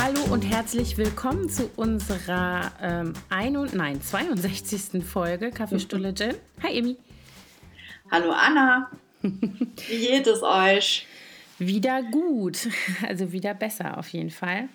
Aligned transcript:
Hallo 0.00 0.20
und 0.32 0.42
herzlich 0.42 0.96
willkommen 0.96 1.48
zu 1.48 1.70
unserer 1.76 2.72
ähm, 2.80 3.12
ein 3.28 3.56
und, 3.56 3.74
nein, 3.74 4.00
62. 4.00 5.04
Folge 5.04 5.50
Kaffeestulle 5.50 6.14
Gin. 6.14 6.34
Hi 6.62 6.78
Emi. 6.78 6.96
Hallo 8.10 8.30
Anna. 8.32 8.90
Wie 9.22 9.98
geht 9.98 10.26
es 10.26 10.42
euch? 10.42 11.06
Wieder 11.58 12.02
gut, 12.02 12.68
also 13.06 13.32
wieder 13.32 13.52
besser 13.54 13.98
auf 13.98 14.08
jeden 14.08 14.30
Fall. 14.30 14.68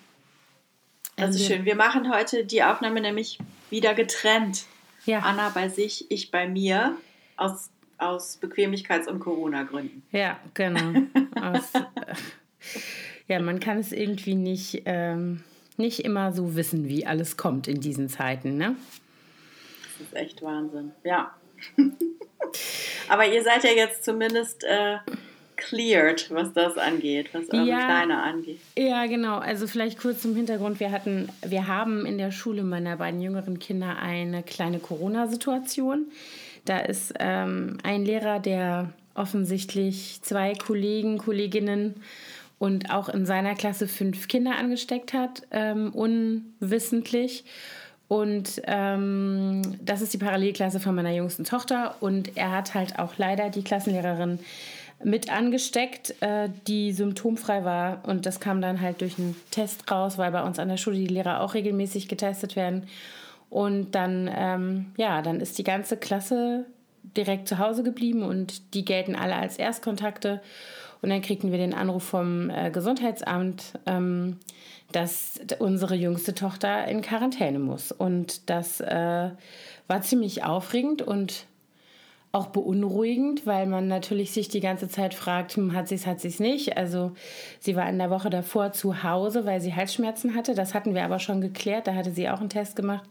Das 1.16 1.30
ist 1.30 1.36
Also- 1.42 1.54
schön. 1.54 1.64
Wir 1.64 1.74
machen 1.76 2.12
heute 2.12 2.44
die 2.44 2.62
Aufnahme 2.62 3.00
nämlich 3.00 3.38
wieder 3.70 3.94
getrennt. 3.94 4.64
Ja. 5.06 5.20
Anna 5.20 5.50
bei 5.50 5.68
sich, 5.68 6.10
ich 6.10 6.30
bei 6.30 6.48
mir. 6.48 6.96
Aus, 7.36 7.70
aus 7.98 8.38
Bequemlichkeits- 8.40 9.08
und 9.08 9.20
Corona-Gründen. 9.20 10.02
Ja, 10.10 10.38
genau. 10.54 11.02
Aus, 11.40 11.74
äh, 11.74 11.80
ja, 13.28 13.40
man 13.40 13.60
kann 13.60 13.78
es 13.78 13.92
irgendwie 13.92 14.34
nicht, 14.34 14.82
ähm, 14.84 15.42
nicht 15.76 16.00
immer 16.00 16.32
so 16.32 16.56
wissen, 16.56 16.88
wie 16.88 17.06
alles 17.06 17.36
kommt 17.36 17.68
in 17.68 17.80
diesen 17.80 18.08
Zeiten, 18.08 18.56
ne? 18.56 18.76
Das 19.98 20.08
ist 20.08 20.16
echt 20.16 20.42
Wahnsinn. 20.42 20.92
Ja. 21.04 21.34
Aber 23.08 23.26
ihr 23.26 23.42
seid 23.42 23.64
ja 23.64 23.70
jetzt 23.70 24.04
zumindest 24.04 24.64
äh, 24.64 24.98
cleared, 25.56 26.30
was 26.30 26.52
das 26.52 26.76
angeht, 26.76 27.30
was 27.32 27.50
eure 27.50 27.64
Ja. 27.66 27.84
Kleine 27.84 28.22
angeht. 28.22 28.60
Ja, 28.76 29.06
genau. 29.06 29.38
Also 29.38 29.66
vielleicht 29.66 29.98
kurz 29.98 30.22
zum 30.22 30.36
Hintergrund. 30.36 30.80
Wir 30.80 30.92
hatten, 30.92 31.28
wir 31.44 31.66
haben 31.66 32.06
in 32.06 32.18
der 32.18 32.30
Schule 32.30 32.62
meiner 32.62 32.96
beiden 32.96 33.20
jüngeren 33.20 33.58
Kinder 33.58 33.98
eine 33.98 34.42
kleine 34.42 34.78
Corona-Situation. 34.78 36.06
Da 36.64 36.78
ist 36.78 37.14
ähm, 37.18 37.78
ein 37.82 38.04
Lehrer, 38.04 38.38
der 38.40 38.92
offensichtlich 39.14 40.20
zwei 40.22 40.52
Kollegen, 40.54 41.18
Kolleginnen 41.18 42.02
und 42.58 42.90
auch 42.90 43.08
in 43.08 43.26
seiner 43.26 43.54
Klasse 43.54 43.86
fünf 43.86 44.28
Kinder 44.28 44.56
angesteckt 44.56 45.12
hat, 45.12 45.42
ähm, 45.50 45.92
unwissentlich. 45.92 47.44
Und 48.08 48.62
ähm, 48.64 49.62
das 49.84 50.00
ist 50.00 50.14
die 50.14 50.18
Parallelklasse 50.18 50.80
von 50.80 50.94
meiner 50.94 51.12
jüngsten 51.12 51.44
Tochter. 51.44 51.96
Und 52.00 52.36
er 52.36 52.52
hat 52.52 52.74
halt 52.74 52.98
auch 52.98 53.14
leider 53.18 53.50
die 53.50 53.64
Klassenlehrerin 53.64 54.38
mit 55.04 55.30
angesteckt, 55.30 56.14
äh, 56.22 56.48
die 56.66 56.92
symptomfrei 56.92 57.64
war. 57.64 58.02
Und 58.06 58.24
das 58.24 58.40
kam 58.40 58.60
dann 58.60 58.80
halt 58.80 59.00
durch 59.00 59.18
einen 59.18 59.36
Test 59.50 59.90
raus, 59.90 60.18
weil 60.18 60.30
bei 60.30 60.42
uns 60.42 60.58
an 60.58 60.68
der 60.68 60.76
Schule 60.76 60.96
die 60.96 61.06
Lehrer 61.06 61.40
auch 61.40 61.54
regelmäßig 61.54 62.08
getestet 62.08 62.56
werden. 62.56 62.84
Und 63.50 63.92
dann, 63.92 64.30
ähm, 64.34 64.86
ja, 64.96 65.20
dann 65.20 65.40
ist 65.40 65.58
die 65.58 65.64
ganze 65.64 65.96
Klasse 65.96 66.64
direkt 67.16 67.48
zu 67.48 67.58
Hause 67.58 67.82
geblieben 67.82 68.22
und 68.22 68.74
die 68.74 68.84
gelten 68.84 69.14
alle 69.14 69.36
als 69.36 69.58
Erstkontakte. 69.58 70.40
Und 71.06 71.10
dann 71.10 71.22
kriegten 71.22 71.52
wir 71.52 71.58
den 71.58 71.72
Anruf 71.72 72.02
vom 72.02 72.50
äh, 72.50 72.72
Gesundheitsamt, 72.72 73.78
ähm, 73.86 74.38
dass 74.90 75.38
unsere 75.60 75.94
jüngste 75.94 76.34
Tochter 76.34 76.88
in 76.88 77.00
Quarantäne 77.00 77.60
muss. 77.60 77.92
Und 77.92 78.50
das 78.50 78.80
äh, 78.80 79.30
war 79.86 80.02
ziemlich 80.02 80.42
aufregend 80.42 81.02
und 81.02 81.46
auch 82.32 82.48
beunruhigend, 82.48 83.46
weil 83.46 83.66
man 83.66 83.86
natürlich 83.86 84.32
sich 84.32 84.48
die 84.48 84.58
ganze 84.58 84.88
Zeit 84.88 85.14
fragt, 85.14 85.52
hm, 85.52 85.74
hat 85.74 85.86
sie 85.86 85.94
es, 85.94 86.08
hat 86.08 86.20
sie 86.20 86.26
es 86.26 86.40
nicht. 86.40 86.76
Also 86.76 87.12
sie 87.60 87.76
war 87.76 87.88
in 87.88 87.98
der 87.98 88.10
Woche 88.10 88.28
davor 88.28 88.72
zu 88.72 89.04
Hause, 89.04 89.46
weil 89.46 89.60
sie 89.60 89.76
Halsschmerzen 89.76 90.34
hatte. 90.34 90.56
Das 90.56 90.74
hatten 90.74 90.92
wir 90.92 91.04
aber 91.04 91.20
schon 91.20 91.40
geklärt. 91.40 91.86
Da 91.86 91.94
hatte 91.94 92.10
sie 92.10 92.28
auch 92.28 92.40
einen 92.40 92.48
Test 92.48 92.74
gemacht, 92.74 93.08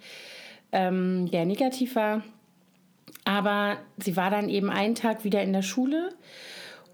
ähm, 0.74 1.32
der 1.32 1.46
negativ 1.46 1.96
war. 1.96 2.24
Aber 3.24 3.78
sie 3.96 4.18
war 4.18 4.32
dann 4.32 4.50
eben 4.50 4.70
einen 4.70 4.96
Tag 4.96 5.24
wieder 5.24 5.42
in 5.42 5.54
der 5.54 5.62
Schule. 5.62 6.10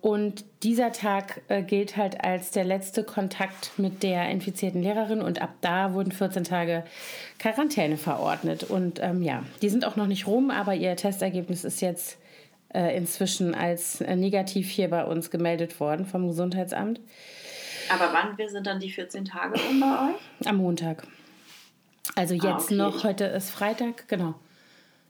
Und 0.01 0.43
dieser 0.63 0.91
Tag 0.91 1.41
äh, 1.47 1.61
gilt 1.61 1.95
halt 1.95 2.23
als 2.23 2.49
der 2.51 2.63
letzte 2.65 3.03
Kontakt 3.03 3.77
mit 3.77 4.01
der 4.01 4.29
infizierten 4.29 4.81
Lehrerin. 4.81 5.21
Und 5.21 5.41
ab 5.41 5.53
da 5.61 5.93
wurden 5.93 6.11
14 6.11 6.43
Tage 6.43 6.83
Quarantäne 7.37 7.97
verordnet. 7.97 8.63
Und 8.63 8.99
ähm, 9.01 9.21
ja, 9.21 9.43
die 9.61 9.69
sind 9.69 9.85
auch 9.85 9.95
noch 9.95 10.07
nicht 10.07 10.25
rum, 10.25 10.49
aber 10.49 10.73
ihr 10.73 10.95
Testergebnis 10.95 11.63
ist 11.63 11.81
jetzt 11.81 12.17
äh, 12.73 12.97
inzwischen 12.97 13.53
als 13.53 14.01
äh, 14.01 14.15
negativ 14.15 14.69
hier 14.69 14.89
bei 14.89 15.03
uns 15.05 15.29
gemeldet 15.29 15.79
worden 15.79 16.05
vom 16.07 16.27
Gesundheitsamt 16.27 16.99
Aber 17.93 18.11
wann 18.11 18.37
wir 18.39 18.49
sind 18.49 18.65
dann 18.65 18.79
die 18.79 18.89
14 18.91 19.25
Tage 19.25 19.59
um 19.69 19.79
bei 19.79 19.85
euch? 20.09 20.47
am 20.47 20.57
Montag. 20.57 21.03
Also 22.15 22.33
jetzt 22.33 22.45
Ah, 22.45 22.55
okay. 22.57 22.75
noch, 22.75 23.03
heute 23.03 23.25
ist 23.25 23.51
Freitag, 23.51 24.07
genau. 24.07 24.33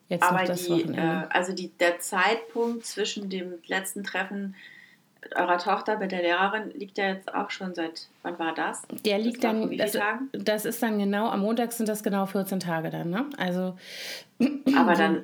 Jetzt 0.10 0.24
Aber 0.24 0.40
noch 0.40 0.48
das 0.48 0.64
die, 0.66 0.72
Wochenende. 0.72 1.28
äh, 1.32 1.34
also 1.34 1.54
die, 1.54 1.70
der 1.80 2.00
Zeitpunkt 2.00 2.86
zwischen 2.86 3.30
dem 3.30 3.54
letzten 3.68 4.04
Treffen 4.04 4.56
eurer 5.36 5.58
Tochter 5.58 5.98
mit 5.98 6.12
der 6.12 6.22
Lehrerin 6.24 6.72
liegt 6.72 6.98
ja 6.98 7.10
jetzt 7.10 7.34
auch 7.34 7.50
schon 7.52 7.76
seit, 7.76 8.08
wann 8.24 8.38
war 8.40 8.54
das? 8.54 8.82
Der 9.06 9.18
Das 9.18 9.26
liegt 9.26 9.42
vor 9.42 9.52
dann, 9.54 9.70
wie 9.70 9.78
das, 9.78 9.92
Tagen? 9.94 10.30
das 10.34 10.66
ist 10.66 10.82
dann 10.82 10.98
genau, 11.00 11.30
am 11.30 11.42
Montag 11.42 11.72
sind 11.74 11.88
das 11.90 12.04
genau 12.04 12.26
14 12.26 12.60
Tage 12.60 12.90
dann, 12.90 13.10
ne? 13.10 13.26
Also, 13.38 13.76
Aber 14.76 14.94
dann, 14.96 15.24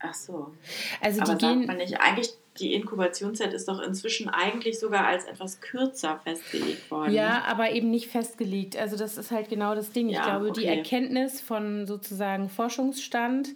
ach 0.00 0.14
so. 0.14 0.52
also 1.00 1.22
Aber 1.22 1.34
die 1.36 1.46
gehen, 1.46 1.66
man 1.66 1.76
nicht, 1.78 2.00
eigentlich 2.00 2.30
die 2.58 2.72
Inkubationszeit 2.74 3.52
ist 3.52 3.66
doch 3.66 3.80
inzwischen 3.80 4.28
eigentlich 4.28 4.78
sogar 4.78 5.06
als 5.08 5.24
etwas 5.24 5.60
kürzer 5.60 6.20
festgelegt 6.22 6.88
worden. 6.88 7.12
ja, 7.12 7.42
aber 7.48 7.72
eben 7.72 7.90
nicht 7.90 8.08
festgelegt. 8.08 8.76
Also 8.76 8.96
das 8.96 9.16
ist 9.16 9.32
halt 9.32 9.48
genau 9.48 9.74
das 9.74 9.90
Ding. 9.90 10.08
Ich 10.08 10.14
Ja, 10.14 10.24
glaube, 10.24 10.52
die 10.52 10.60
okay. 10.60 10.76
Erkenntnis 10.78 11.40
von 11.40 11.86
sozusagen 11.86 12.48
Forschungsstand 12.48 13.48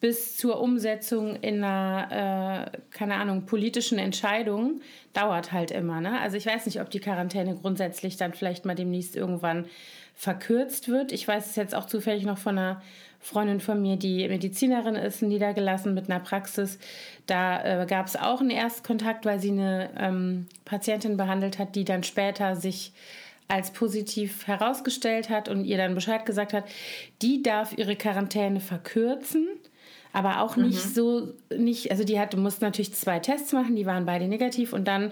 bis 0.00 0.36
zur 0.36 0.60
Umsetzung 0.60 1.36
in 1.36 1.64
einer, 1.64 2.70
äh, 2.72 2.78
keine 2.90 3.14
Ahnung, 3.14 3.46
politischen 3.46 3.98
Entscheidung 3.98 4.80
dauert 5.12 5.52
halt 5.52 5.70
immer. 5.70 6.00
Ne? 6.00 6.20
Also 6.20 6.36
ich 6.36 6.46
weiß 6.46 6.66
nicht, 6.66 6.80
ob 6.80 6.90
die 6.90 7.00
Quarantäne 7.00 7.56
grundsätzlich 7.56 8.16
dann 8.16 8.34
vielleicht 8.34 8.64
mal 8.64 8.74
demnächst 8.74 9.16
irgendwann 9.16 9.66
verkürzt 10.14 10.88
wird. 10.88 11.12
Ich 11.12 11.26
weiß 11.26 11.46
es 11.46 11.56
jetzt 11.56 11.74
auch 11.74 11.86
zufällig 11.86 12.24
noch 12.24 12.38
von 12.38 12.58
einer 12.58 12.82
Freundin 13.18 13.60
von 13.60 13.80
mir, 13.80 13.96
die 13.96 14.28
Medizinerin 14.28 14.96
ist, 14.96 15.22
niedergelassen 15.22 15.94
mit 15.94 16.10
einer 16.10 16.20
Praxis. 16.20 16.78
Da 17.26 17.82
äh, 17.82 17.86
gab 17.86 18.06
es 18.06 18.16
auch 18.16 18.40
einen 18.40 18.50
Erstkontakt, 18.50 19.24
weil 19.24 19.40
sie 19.40 19.50
eine 19.50 19.90
ähm, 19.98 20.46
Patientin 20.66 21.16
behandelt 21.16 21.58
hat, 21.58 21.74
die 21.74 21.84
dann 21.84 22.02
später 22.02 22.54
sich 22.54 22.92
als 23.48 23.72
positiv 23.72 24.46
herausgestellt 24.46 25.30
hat 25.30 25.48
und 25.48 25.64
ihr 25.64 25.76
dann 25.76 25.94
Bescheid 25.94 26.26
gesagt 26.26 26.52
hat, 26.52 26.64
die 27.22 27.42
darf 27.42 27.76
ihre 27.76 27.96
Quarantäne 27.96 28.60
verkürzen, 28.60 29.48
aber 30.14 30.40
auch 30.40 30.56
nicht 30.56 30.80
so, 30.80 31.34
nicht, 31.54 31.90
also 31.90 32.04
die 32.04 32.20
hatte, 32.20 32.36
musste 32.36 32.64
natürlich 32.64 32.94
zwei 32.94 33.18
Tests 33.18 33.52
machen, 33.52 33.74
die 33.74 33.84
waren 33.84 34.06
beide 34.06 34.28
negativ 34.28 34.72
und 34.72 34.86
dann 34.86 35.10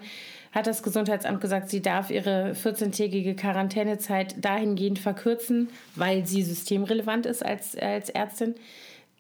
hat 0.53 0.69
das 0.69 0.85
Gesundheitsamt 0.85 1.41
gesagt, 1.41 1.71
sie 1.71 1.83
darf 1.83 2.11
ihre 2.11 2.53
14-tägige 2.53 3.35
Quarantänezeit 3.35 4.37
dahingehend 4.43 5.01
verkürzen, 5.01 5.71
weil 5.97 6.25
sie 6.25 6.43
systemrelevant 6.43 7.27
ist 7.27 7.45
als, 7.45 7.77
als 7.77 8.11
Ärztin, 8.11 8.55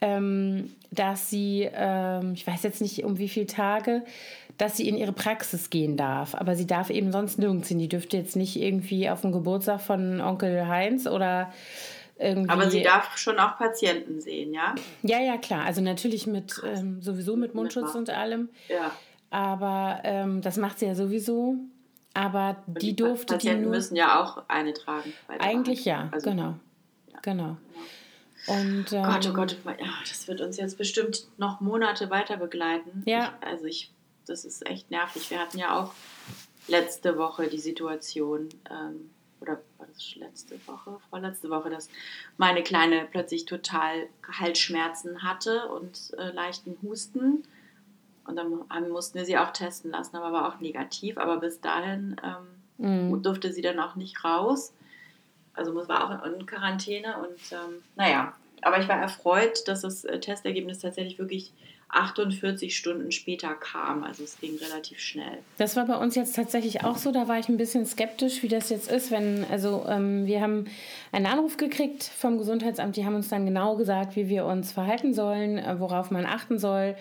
ähm, 0.00 0.70
dass 0.92 1.30
sie, 1.30 1.68
ähm, 1.74 2.34
ich 2.34 2.46
weiß 2.46 2.62
jetzt 2.62 2.80
nicht 2.80 3.02
um 3.02 3.18
wie 3.18 3.28
viele 3.28 3.46
Tage, 3.46 4.02
dass 4.58 4.76
sie 4.76 4.88
in 4.88 4.96
ihre 4.96 5.12
Praxis 5.12 5.70
gehen 5.70 5.96
darf. 5.96 6.36
Aber 6.36 6.54
sie 6.54 6.66
darf 6.66 6.90
eben 6.90 7.10
sonst 7.10 7.38
nirgends 7.38 7.68
hin. 7.68 7.78
Die 7.78 7.88
dürfte 7.88 8.18
jetzt 8.18 8.36
nicht 8.36 8.60
irgendwie 8.60 9.10
auf 9.10 9.22
dem 9.22 9.32
Geburtstag 9.32 9.80
von 9.80 10.20
Onkel 10.20 10.68
Heinz 10.68 11.06
oder 11.06 11.52
irgendwie. 12.22 12.50
Aber 12.50 12.70
sie 12.70 12.82
darf 12.82 13.16
schon 13.16 13.38
auch 13.38 13.58
Patienten 13.58 14.20
sehen, 14.20 14.54
ja? 14.54 14.74
Ja, 15.02 15.20
ja, 15.20 15.36
klar. 15.36 15.64
Also 15.64 15.80
natürlich 15.80 16.26
mit 16.26 16.60
ähm, 16.64 17.02
sowieso 17.02 17.36
mit 17.36 17.54
Mundschutz 17.54 17.84
Maske. 17.84 17.98
und 17.98 18.10
allem. 18.10 18.48
Ja. 18.68 18.92
Aber 19.30 20.00
ähm, 20.04 20.42
das 20.42 20.56
macht 20.56 20.78
sie 20.78 20.86
ja 20.86 20.94
sowieso. 20.94 21.56
Aber 22.14 22.62
Und 22.66 22.82
die, 22.82 22.94
durfte 22.94 23.26
die 23.26 23.32
Patienten 23.34 23.62
nur. 23.62 23.70
müssen 23.70 23.96
ja 23.96 24.22
auch 24.22 24.42
eine 24.48 24.74
tragen. 24.74 25.12
Eigentlich 25.38 25.84
ja. 25.84 26.08
Also, 26.12 26.30
genau. 26.30 26.54
Genau. 27.22 27.56
Und, 28.48 28.92
ähm, 28.92 29.02
Gott, 29.04 29.28
oh 29.30 29.32
Gott, 29.32 29.56
ja, 29.64 29.86
das 30.08 30.26
wird 30.26 30.40
uns 30.40 30.56
jetzt 30.56 30.76
bestimmt 30.76 31.28
noch 31.38 31.60
Monate 31.60 32.10
weiter 32.10 32.36
begleiten. 32.36 33.02
Ja. 33.06 33.32
Ich, 33.40 33.46
also 33.46 33.64
ich, 33.66 33.92
das 34.26 34.44
ist 34.44 34.66
echt 34.68 34.90
nervig. 34.90 35.30
Wir 35.30 35.38
hatten 35.38 35.58
ja 35.58 35.80
auch 35.80 35.92
letzte 36.68 37.16
Woche 37.16 37.46
die 37.46 37.60
Situation, 37.60 38.48
ähm, 38.70 39.10
oder 39.40 39.60
das 39.94 40.14
letzte 40.16 40.58
Woche, 40.66 40.98
vorletzte 41.10 41.50
Woche, 41.50 41.70
dass 41.70 41.88
meine 42.36 42.62
Kleine 42.62 43.06
plötzlich 43.10 43.44
total 43.46 44.08
Halsschmerzen 44.38 45.22
hatte 45.22 45.68
und 45.68 46.12
äh, 46.18 46.30
leichten 46.30 46.76
Husten. 46.82 47.44
Und 48.24 48.36
dann 48.36 48.88
mussten 48.90 49.18
wir 49.18 49.24
sie 49.24 49.36
auch 49.38 49.50
testen 49.52 49.90
lassen, 49.90 50.16
aber 50.16 50.32
war 50.32 50.48
auch 50.48 50.60
negativ. 50.60 51.18
Aber 51.18 51.38
bis 51.38 51.60
dahin 51.60 52.16
ähm, 52.22 52.46
Mhm. 52.78 53.22
durfte 53.22 53.52
sie 53.52 53.62
dann 53.62 53.78
auch 53.78 53.94
nicht 53.94 54.24
raus. 54.24 54.72
Also 55.54 55.74
war 55.88 56.04
auch 56.20 56.24
in, 56.26 56.34
in 56.40 56.46
Quarantäne 56.46 57.18
und 57.18 57.38
ähm, 57.52 57.82
naja, 57.94 58.34
aber 58.62 58.80
ich 58.80 58.88
war 58.88 59.00
erfreut, 59.00 59.66
dass 59.68 59.82
das 59.82 60.04
äh, 60.04 60.18
Testergebnis 60.20 60.78
tatsächlich 60.80 61.18
wirklich 61.18 61.52
48 61.92 62.74
Stunden 62.74 63.12
später 63.12 63.54
kam. 63.54 64.02
Also 64.02 64.24
es 64.24 64.38
ging 64.40 64.56
relativ 64.56 64.98
schnell. 64.98 65.38
Das 65.58 65.76
war 65.76 65.86
bei 65.86 65.96
uns 65.96 66.14
jetzt 66.14 66.34
tatsächlich 66.34 66.84
auch 66.84 66.96
so. 66.96 67.12
Da 67.12 67.28
war 67.28 67.38
ich 67.38 67.48
ein 67.48 67.58
bisschen 67.58 67.84
skeptisch, 67.84 68.42
wie 68.42 68.48
das 68.48 68.70
jetzt 68.70 68.90
ist, 68.90 69.10
wenn, 69.10 69.44
also 69.50 69.84
ähm, 69.86 70.26
wir 70.26 70.40
haben 70.40 70.64
einen 71.12 71.26
Anruf 71.26 71.58
gekriegt 71.58 72.02
vom 72.04 72.38
Gesundheitsamt, 72.38 72.96
die 72.96 73.04
haben 73.04 73.14
uns 73.14 73.28
dann 73.28 73.44
genau 73.44 73.76
gesagt, 73.76 74.16
wie 74.16 74.28
wir 74.28 74.46
uns 74.46 74.72
verhalten 74.72 75.12
sollen, 75.12 75.58
äh, 75.58 75.78
worauf 75.78 76.10
man 76.10 76.24
achten 76.24 76.58
soll. 76.58 76.96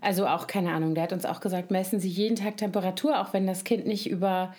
Also 0.00 0.26
auch, 0.26 0.46
keine 0.46 0.72
Ahnung, 0.72 0.94
der 0.94 1.04
hat 1.04 1.12
uns 1.12 1.26
auch 1.26 1.40
gesagt, 1.40 1.70
messen 1.70 2.00
Sie 2.00 2.08
jeden 2.08 2.36
Tag 2.36 2.56
Temperatur, 2.56 3.20
auch 3.20 3.34
wenn 3.34 3.46
das 3.46 3.64
Kind 3.64 3.86
nicht 3.86 4.08
über 4.08 4.54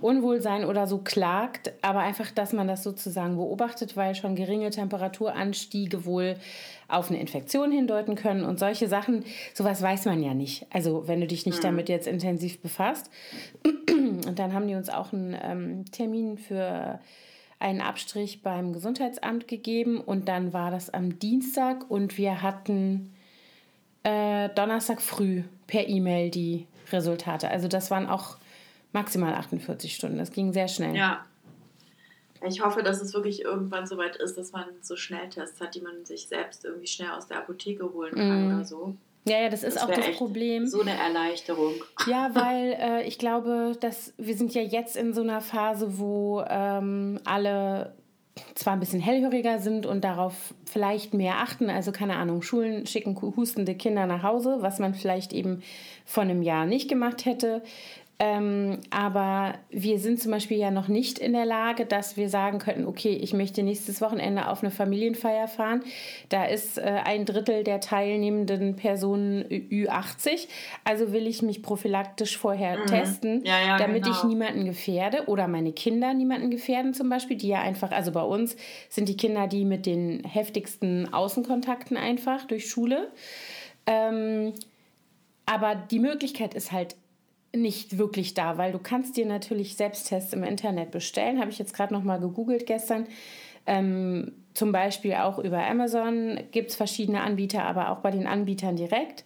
Unwohlsein 0.00 0.64
oder 0.64 0.86
so 0.86 0.98
klagt, 0.98 1.72
aber 1.82 2.00
einfach, 2.00 2.30
dass 2.30 2.52
man 2.52 2.68
das 2.68 2.82
sozusagen 2.82 3.36
beobachtet, 3.36 3.96
weil 3.96 4.14
schon 4.14 4.34
geringe 4.34 4.70
Temperaturanstiege 4.70 6.04
wohl 6.04 6.36
auf 6.88 7.10
eine 7.10 7.20
Infektion 7.20 7.70
hindeuten 7.70 8.16
können 8.16 8.44
und 8.44 8.58
solche 8.58 8.88
Sachen, 8.88 9.24
sowas 9.54 9.80
weiß 9.80 10.06
man 10.06 10.22
ja 10.22 10.34
nicht. 10.34 10.66
Also 10.70 11.06
wenn 11.06 11.20
du 11.20 11.26
dich 11.26 11.46
nicht 11.46 11.58
mhm. 11.58 11.62
damit 11.62 11.88
jetzt 11.88 12.06
intensiv 12.06 12.60
befasst. 12.60 13.10
Und 13.64 14.38
dann 14.38 14.52
haben 14.52 14.66
die 14.66 14.74
uns 14.74 14.88
auch 14.88 15.12
einen 15.12 15.36
ähm, 15.40 15.84
Termin 15.92 16.36
für 16.36 16.98
einen 17.58 17.80
Abstrich 17.80 18.42
beim 18.42 18.72
Gesundheitsamt 18.72 19.46
gegeben 19.46 20.00
und 20.00 20.28
dann 20.28 20.52
war 20.52 20.70
das 20.70 20.90
am 20.90 21.18
Dienstag 21.18 21.90
und 21.90 22.16
wir 22.16 22.42
hatten 22.42 23.12
äh, 24.02 24.48
Donnerstag 24.54 25.02
früh 25.02 25.42
per 25.66 25.86
E-Mail 25.86 26.30
die 26.30 26.66
Resultate. 26.90 27.50
Also 27.50 27.68
das 27.68 27.90
waren 27.90 28.08
auch 28.08 28.36
maximal 28.92 29.34
48 29.34 29.94
Stunden. 29.94 30.18
Das 30.18 30.32
ging 30.32 30.52
sehr 30.52 30.68
schnell. 30.68 30.94
Ja. 30.94 31.24
Ich 32.46 32.64
hoffe, 32.64 32.82
dass 32.82 33.02
es 33.02 33.12
wirklich 33.12 33.42
irgendwann 33.42 33.86
so 33.86 33.98
weit 33.98 34.16
ist, 34.16 34.38
dass 34.38 34.52
man 34.52 34.64
so 34.80 34.96
Schnelltests 34.96 35.60
hat, 35.60 35.74
die 35.74 35.82
man 35.82 36.06
sich 36.06 36.26
selbst 36.26 36.64
irgendwie 36.64 36.86
schnell 36.86 37.10
aus 37.10 37.26
der 37.26 37.38
Apotheke 37.38 37.92
holen 37.92 38.14
kann 38.14 38.48
mm. 38.48 38.54
oder 38.54 38.64
so. 38.64 38.94
Ja, 39.26 39.42
ja, 39.42 39.48
das 39.50 39.62
ist 39.62 39.76
das 39.76 39.82
auch 39.82 39.90
das 39.90 40.16
Problem. 40.16 40.66
So 40.66 40.80
eine 40.80 40.96
Erleichterung. 40.96 41.74
Ja, 42.06 42.30
weil 42.34 42.76
äh, 42.80 43.06
ich 43.06 43.18
glaube, 43.18 43.76
dass 43.78 44.14
wir 44.16 44.34
sind 44.34 44.54
ja 44.54 44.62
jetzt 44.62 44.96
in 44.96 45.12
so 45.12 45.20
einer 45.20 45.42
Phase, 45.42 45.98
wo 45.98 46.42
ähm, 46.48 47.20
alle 47.24 47.92
zwar 48.54 48.74
ein 48.74 48.80
bisschen 48.80 49.00
hellhöriger 49.00 49.58
sind 49.58 49.86
und 49.86 50.02
darauf 50.04 50.54
vielleicht 50.64 51.14
mehr 51.14 51.38
achten. 51.38 51.68
Also 51.68 51.92
keine 51.92 52.16
Ahnung, 52.16 52.42
Schulen 52.42 52.86
schicken 52.86 53.20
hustende 53.20 53.74
Kinder 53.74 54.06
nach 54.06 54.22
Hause, 54.22 54.58
was 54.60 54.78
man 54.78 54.94
vielleicht 54.94 55.32
eben 55.32 55.62
vor 56.04 56.22
einem 56.22 56.42
Jahr 56.42 56.64
nicht 56.64 56.88
gemacht 56.88 57.24
hätte. 57.24 57.62
Ähm, 58.22 58.80
aber 58.90 59.54
wir 59.70 59.98
sind 59.98 60.20
zum 60.20 60.30
Beispiel 60.30 60.58
ja 60.58 60.70
noch 60.70 60.88
nicht 60.88 61.18
in 61.18 61.32
der 61.32 61.46
Lage, 61.46 61.86
dass 61.86 62.18
wir 62.18 62.28
sagen 62.28 62.58
könnten, 62.58 62.84
okay, 62.84 63.14
ich 63.14 63.32
möchte 63.32 63.62
nächstes 63.62 64.02
Wochenende 64.02 64.48
auf 64.48 64.62
eine 64.62 64.70
Familienfeier 64.70 65.48
fahren. 65.48 65.82
Da 66.28 66.44
ist 66.44 66.76
äh, 66.76 66.82
ein 67.02 67.24
Drittel 67.24 67.64
der 67.64 67.80
teilnehmenden 67.80 68.76
Personen 68.76 69.44
Ü80. 69.44 70.48
Also 70.84 71.14
will 71.14 71.26
ich 71.26 71.40
mich 71.40 71.62
prophylaktisch 71.62 72.36
vorher 72.36 72.80
mhm. 72.80 72.86
testen, 72.86 73.42
ja, 73.46 73.58
ja, 73.58 73.78
damit 73.78 74.04
genau. 74.04 74.14
ich 74.14 74.24
niemanden 74.24 74.66
gefährde 74.66 75.24
oder 75.26 75.48
meine 75.48 75.72
Kinder 75.72 76.12
niemanden 76.12 76.50
gefährden 76.50 76.92
zum 76.92 77.08
Beispiel, 77.08 77.38
die 77.38 77.48
ja 77.48 77.62
einfach, 77.62 77.90
also 77.90 78.12
bei 78.12 78.22
uns 78.22 78.54
sind 78.90 79.08
die 79.08 79.16
Kinder 79.16 79.46
die 79.46 79.64
mit 79.64 79.86
den 79.86 80.24
heftigsten 80.24 81.10
Außenkontakten 81.10 81.96
einfach 81.96 82.44
durch 82.44 82.68
Schule. 82.68 83.10
Ähm, 83.86 84.52
aber 85.46 85.74
die 85.74 86.00
Möglichkeit 86.00 86.52
ist 86.52 86.70
halt 86.70 86.96
nicht 87.54 87.98
wirklich 87.98 88.34
da, 88.34 88.58
weil 88.58 88.72
du 88.72 88.78
kannst 88.78 89.16
dir 89.16 89.26
natürlich 89.26 89.76
Selbsttests 89.76 90.32
im 90.32 90.44
Internet 90.44 90.90
bestellen. 90.90 91.40
Habe 91.40 91.50
ich 91.50 91.58
jetzt 91.58 91.74
gerade 91.74 91.92
noch 91.92 92.04
mal 92.04 92.20
gegoogelt 92.20 92.66
gestern. 92.66 93.06
Ähm, 93.66 94.32
zum 94.54 94.72
Beispiel 94.72 95.14
auch 95.14 95.38
über 95.38 95.64
Amazon 95.66 96.40
gibt 96.50 96.70
es 96.70 96.76
verschiedene 96.76 97.22
Anbieter, 97.22 97.64
aber 97.64 97.90
auch 97.90 97.98
bei 97.98 98.10
den 98.10 98.26
Anbietern 98.26 98.76
direkt. 98.76 99.24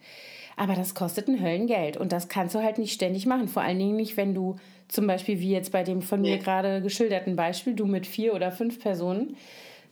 Aber 0.57 0.75
das 0.75 0.95
kostet 0.95 1.29
ein 1.29 1.43
Höllengeld 1.43 1.97
und 1.97 2.13
das 2.13 2.29
kannst 2.29 2.55
du 2.55 2.63
halt 2.63 2.79
nicht 2.79 2.93
ständig 2.93 3.27
machen. 3.27 3.49
Vor 3.49 3.63
allen 3.63 3.79
Dingen 3.79 3.97
nicht, 3.97 4.17
wenn 4.17 4.35
du 4.35 4.57
zum 4.89 5.07
Beispiel 5.07 5.41
wie 5.41 5.51
jetzt 5.51 5.73
bei 5.73 5.83
dem 5.83 6.03
von 6.03 6.21
mir 6.21 6.39
gerade 6.39 6.81
geschilderten 6.81 7.37
Beispiel, 7.37 7.75
du 7.75 7.87
mit 7.87 8.07
vier 8.07 8.35
oder 8.35 8.53
fünf 8.53 8.81
Personen 8.81 9.37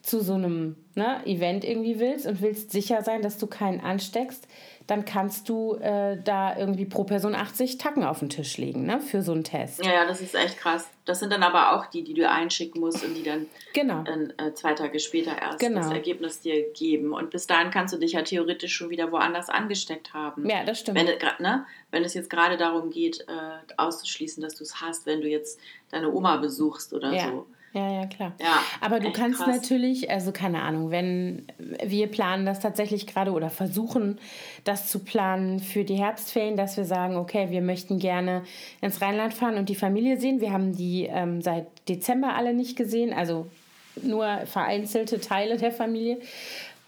zu 0.02 0.20
so 0.20 0.34
einem 0.34 0.76
ne, 0.94 1.24
Event 1.26 1.64
irgendwie 1.64 1.98
willst 1.98 2.26
und 2.26 2.42
willst 2.42 2.70
sicher 2.70 3.02
sein, 3.02 3.22
dass 3.22 3.38
du 3.38 3.46
keinen 3.46 3.80
ansteckst 3.80 4.46
dann 4.86 5.04
kannst 5.04 5.48
du 5.48 5.74
äh, 5.74 6.16
da 6.22 6.56
irgendwie 6.56 6.84
pro 6.84 7.04
Person 7.04 7.34
80 7.34 7.78
Tacken 7.78 8.04
auf 8.04 8.18
den 8.18 8.28
Tisch 8.28 8.56
legen, 8.56 8.84
ne, 8.84 9.00
für 9.00 9.22
so 9.22 9.32
einen 9.32 9.44
Test. 9.44 9.84
Ja, 9.84 9.92
ja, 9.92 10.06
das 10.06 10.20
ist 10.20 10.34
echt 10.34 10.58
krass. 10.58 10.88
Das 11.04 11.20
sind 11.20 11.32
dann 11.32 11.42
aber 11.42 11.74
auch 11.74 11.86
die, 11.86 12.02
die 12.04 12.14
du 12.14 12.28
einschicken 12.28 12.80
musst 12.80 13.04
und 13.04 13.14
die 13.14 13.22
dann 13.22 13.46
genau. 13.72 14.04
äh, 14.04 14.54
zwei 14.54 14.74
Tage 14.74 15.00
später 15.00 15.36
erst 15.40 15.58
genau. 15.58 15.80
das 15.80 15.90
Ergebnis 15.90 16.40
dir 16.40 16.70
geben. 16.72 17.12
Und 17.12 17.30
bis 17.30 17.46
dahin 17.46 17.70
kannst 17.70 17.92
du 17.94 17.98
dich 17.98 18.12
ja 18.12 18.22
theoretisch 18.22 18.74
schon 18.74 18.90
wieder 18.90 19.10
woanders 19.10 19.48
angesteckt 19.48 20.14
haben. 20.14 20.48
Ja, 20.48 20.64
das 20.64 20.80
stimmt. 20.80 20.98
Wenn, 20.98 21.06
ne, 21.38 21.66
wenn 21.90 22.04
es 22.04 22.14
jetzt 22.14 22.30
gerade 22.30 22.56
darum 22.56 22.90
geht, 22.90 23.20
äh, 23.22 23.72
auszuschließen, 23.76 24.42
dass 24.42 24.54
du 24.54 24.62
es 24.62 24.80
hast, 24.80 25.06
wenn 25.06 25.20
du 25.20 25.28
jetzt 25.28 25.58
deine 25.90 26.12
Oma 26.12 26.36
besuchst 26.36 26.92
oder 26.92 27.12
ja. 27.12 27.28
so. 27.28 27.46
Ja, 27.74 27.90
ja, 27.90 28.06
klar. 28.06 28.32
Ja, 28.38 28.62
Aber 28.82 29.00
du 29.00 29.12
kannst 29.12 29.38
krass. 29.40 29.56
natürlich, 29.56 30.10
also 30.10 30.30
keine 30.30 30.60
Ahnung, 30.60 30.90
wenn 30.90 31.46
wir 31.82 32.06
planen 32.06 32.44
das 32.44 32.60
tatsächlich 32.60 33.06
gerade 33.06 33.32
oder 33.32 33.48
versuchen 33.48 34.18
das 34.64 34.90
zu 34.90 34.98
planen 34.98 35.58
für 35.58 35.82
die 35.84 35.94
Herbstferien, 35.94 36.56
dass 36.56 36.76
wir 36.76 36.84
sagen, 36.84 37.16
okay, 37.16 37.48
wir 37.50 37.62
möchten 37.62 37.98
gerne 37.98 38.42
ins 38.82 39.00
Rheinland 39.00 39.32
fahren 39.32 39.56
und 39.56 39.70
die 39.70 39.74
Familie 39.74 40.20
sehen. 40.20 40.42
Wir 40.42 40.52
haben 40.52 40.76
die 40.76 41.06
ähm, 41.10 41.40
seit 41.40 41.66
Dezember 41.88 42.34
alle 42.34 42.52
nicht 42.52 42.76
gesehen, 42.76 43.14
also 43.14 43.46
nur 44.02 44.26
vereinzelte 44.44 45.20
Teile 45.20 45.56
der 45.56 45.72
Familie. 45.72 46.18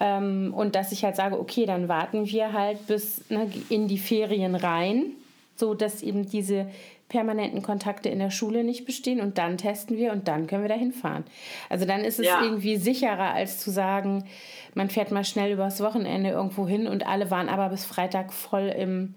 Ähm, 0.00 0.52
und 0.54 0.74
dass 0.74 0.92
ich 0.92 1.02
halt 1.04 1.16
sage, 1.16 1.38
okay, 1.38 1.64
dann 1.64 1.88
warten 1.88 2.26
wir 2.26 2.52
halt 2.52 2.86
bis 2.86 3.22
ne, 3.30 3.50
in 3.70 3.88
die 3.88 3.98
Ferien 3.98 4.54
rein, 4.54 5.12
so 5.56 5.72
dass 5.74 6.02
eben 6.02 6.28
diese 6.28 6.66
permanenten 7.14 7.62
Kontakte 7.62 8.08
in 8.08 8.18
der 8.18 8.30
Schule 8.30 8.64
nicht 8.64 8.86
bestehen 8.86 9.20
und 9.20 9.38
dann 9.38 9.56
testen 9.56 9.96
wir 9.96 10.10
und 10.10 10.26
dann 10.26 10.48
können 10.48 10.62
wir 10.62 10.68
dahin 10.68 10.90
fahren. 10.90 11.22
Also 11.70 11.86
dann 11.86 12.00
ist 12.00 12.18
es 12.18 12.26
ja. 12.26 12.42
irgendwie 12.42 12.76
sicherer, 12.76 13.32
als 13.32 13.60
zu 13.60 13.70
sagen, 13.70 14.24
man 14.74 14.90
fährt 14.90 15.12
mal 15.12 15.22
schnell 15.22 15.52
übers 15.52 15.80
Wochenende 15.80 16.30
irgendwo 16.30 16.66
hin 16.66 16.88
und 16.88 17.06
alle 17.06 17.30
waren 17.30 17.48
aber 17.48 17.68
bis 17.68 17.84
Freitag 17.84 18.32
voll 18.32 18.66
im 18.76 19.14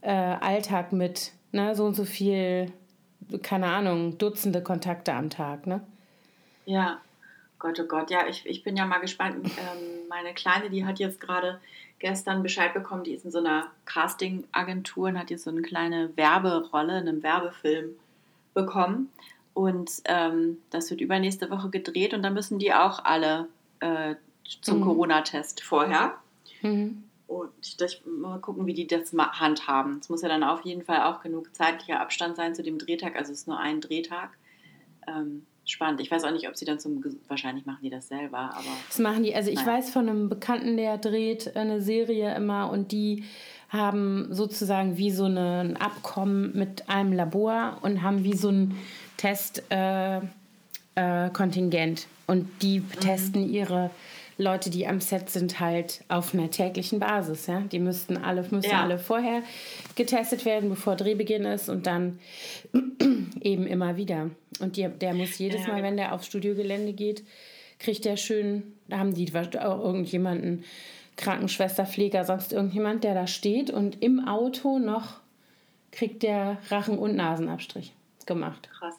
äh, 0.00 0.10
Alltag 0.10 0.92
mit 0.92 1.30
ne, 1.52 1.76
so 1.76 1.84
und 1.84 1.94
so 1.94 2.04
viel, 2.04 2.72
keine 3.42 3.66
Ahnung, 3.66 4.18
Dutzende 4.18 4.60
Kontakte 4.60 5.12
am 5.12 5.30
Tag. 5.30 5.68
Ne? 5.68 5.80
Ja, 6.66 7.00
Gott, 7.58 7.80
oh 7.80 7.84
Gott, 7.84 8.10
ja, 8.10 8.26
ich, 8.28 8.46
ich 8.46 8.62
bin 8.62 8.76
ja 8.76 8.86
mal 8.86 8.98
gespannt. 8.98 9.44
Ähm, 9.44 10.08
meine 10.08 10.32
Kleine, 10.32 10.70
die 10.70 10.84
hat 10.84 10.98
jetzt 10.98 11.20
gerade 11.20 11.60
gestern 11.98 12.42
Bescheid 12.42 12.72
bekommen, 12.72 13.04
die 13.04 13.12
ist 13.12 13.24
in 13.24 13.30
so 13.30 13.38
einer 13.38 13.70
Casting-Agentur 13.84 15.08
und 15.08 15.18
hat 15.18 15.30
jetzt 15.30 15.44
so 15.44 15.50
eine 15.50 15.62
kleine 15.62 16.16
Werberolle 16.16 17.00
in 17.00 17.08
einem 17.08 17.22
Werbefilm 17.22 17.90
bekommen. 18.54 19.10
Und 19.54 19.90
ähm, 20.04 20.58
das 20.70 20.90
wird 20.90 21.00
übernächste 21.00 21.50
Woche 21.50 21.68
gedreht 21.70 22.14
und 22.14 22.22
da 22.22 22.30
müssen 22.30 22.60
die 22.60 22.72
auch 22.72 23.04
alle 23.04 23.48
äh, 23.80 24.14
zum 24.62 24.78
mhm. 24.78 24.84
Corona-Test 24.84 25.62
vorher. 25.62 26.14
Mhm. 26.62 27.02
Und 27.26 27.50
ich, 27.60 28.02
mal 28.06 28.38
gucken, 28.38 28.66
wie 28.66 28.74
die 28.74 28.86
das 28.86 29.12
handhaben. 29.12 29.98
Es 30.00 30.08
muss 30.08 30.22
ja 30.22 30.28
dann 30.28 30.44
auf 30.44 30.62
jeden 30.62 30.84
Fall 30.84 31.02
auch 31.02 31.22
genug 31.22 31.54
zeitlicher 31.54 32.00
Abstand 32.00 32.36
sein 32.36 32.54
zu 32.54 32.62
dem 32.62 32.78
Drehtag. 32.78 33.16
Also 33.16 33.32
es 33.32 33.40
ist 33.40 33.48
nur 33.48 33.58
ein 33.58 33.80
Drehtag. 33.80 34.30
Ähm, 35.06 35.44
spannend. 35.70 36.00
Ich 36.00 36.10
weiß 36.10 36.24
auch 36.24 36.30
nicht, 36.30 36.48
ob 36.48 36.56
sie 36.56 36.64
dann 36.64 36.78
zum. 36.78 37.02
Wahrscheinlich 37.28 37.66
machen 37.66 37.80
die 37.82 37.90
das 37.90 38.08
selber, 38.08 38.38
aber. 38.38 38.64
Das 38.88 38.98
machen 38.98 39.22
die. 39.22 39.34
Also, 39.34 39.50
ich 39.50 39.64
naja. 39.64 39.78
weiß 39.78 39.90
von 39.90 40.08
einem 40.08 40.28
Bekannten, 40.28 40.76
der 40.76 40.98
dreht 40.98 41.56
eine 41.56 41.80
Serie 41.80 42.34
immer 42.34 42.70
und 42.70 42.92
die 42.92 43.24
haben 43.68 44.28
sozusagen 44.30 44.96
wie 44.96 45.10
so 45.10 45.26
ein 45.26 45.76
Abkommen 45.76 46.56
mit 46.56 46.88
einem 46.88 47.12
Labor 47.12 47.78
und 47.82 48.02
haben 48.02 48.24
wie 48.24 48.36
so 48.36 48.48
ein 48.48 48.78
Testkontingent. 49.18 52.00
Äh, 52.00 52.04
äh, 52.04 52.06
und 52.28 52.46
die 52.62 52.80
mhm. 52.80 52.90
testen 53.00 53.48
ihre 53.48 53.90
Leute, 54.38 54.70
die 54.70 54.86
am 54.86 55.00
Set 55.00 55.30
sind, 55.30 55.58
halt 55.58 56.04
auf 56.08 56.32
einer 56.32 56.50
täglichen 56.50 57.00
Basis. 57.00 57.48
Ja? 57.48 57.60
Die 57.60 57.80
müssten 57.80 58.16
alle, 58.16 58.42
müssen 58.50 58.70
ja. 58.70 58.82
alle 58.82 58.98
vorher 58.98 59.42
getestet 59.96 60.44
werden, 60.44 60.70
bevor 60.70 60.94
Drehbeginn 60.94 61.44
ist 61.44 61.68
und 61.68 61.86
dann 61.86 62.20
eben 63.40 63.66
immer 63.66 63.96
wieder. 63.96 64.30
Und 64.60 64.76
die, 64.76 64.88
der 64.88 65.12
muss 65.12 65.38
jedes 65.38 65.66
ja. 65.66 65.72
Mal, 65.72 65.82
wenn 65.82 65.96
der 65.96 66.14
aufs 66.14 66.26
Studiogelände 66.26 66.92
geht, 66.92 67.24
kriegt 67.80 68.04
der 68.04 68.16
schön, 68.16 68.74
da 68.86 68.98
haben 68.98 69.12
die 69.12 69.30
auch 69.34 69.84
irgendjemanden, 69.84 70.64
Krankenschwester, 71.16 71.84
Pfleger, 71.84 72.24
sonst 72.24 72.52
irgendjemand, 72.52 73.02
der 73.02 73.12
da 73.12 73.26
steht 73.26 73.70
und 73.70 74.00
im 74.02 74.26
Auto 74.26 74.78
noch 74.78 75.16
kriegt 75.90 76.22
der 76.22 76.58
Rachen- 76.70 76.98
und 76.98 77.16
Nasenabstrich 77.16 77.92
gemacht. 78.24 78.68
Krass. 78.78 78.94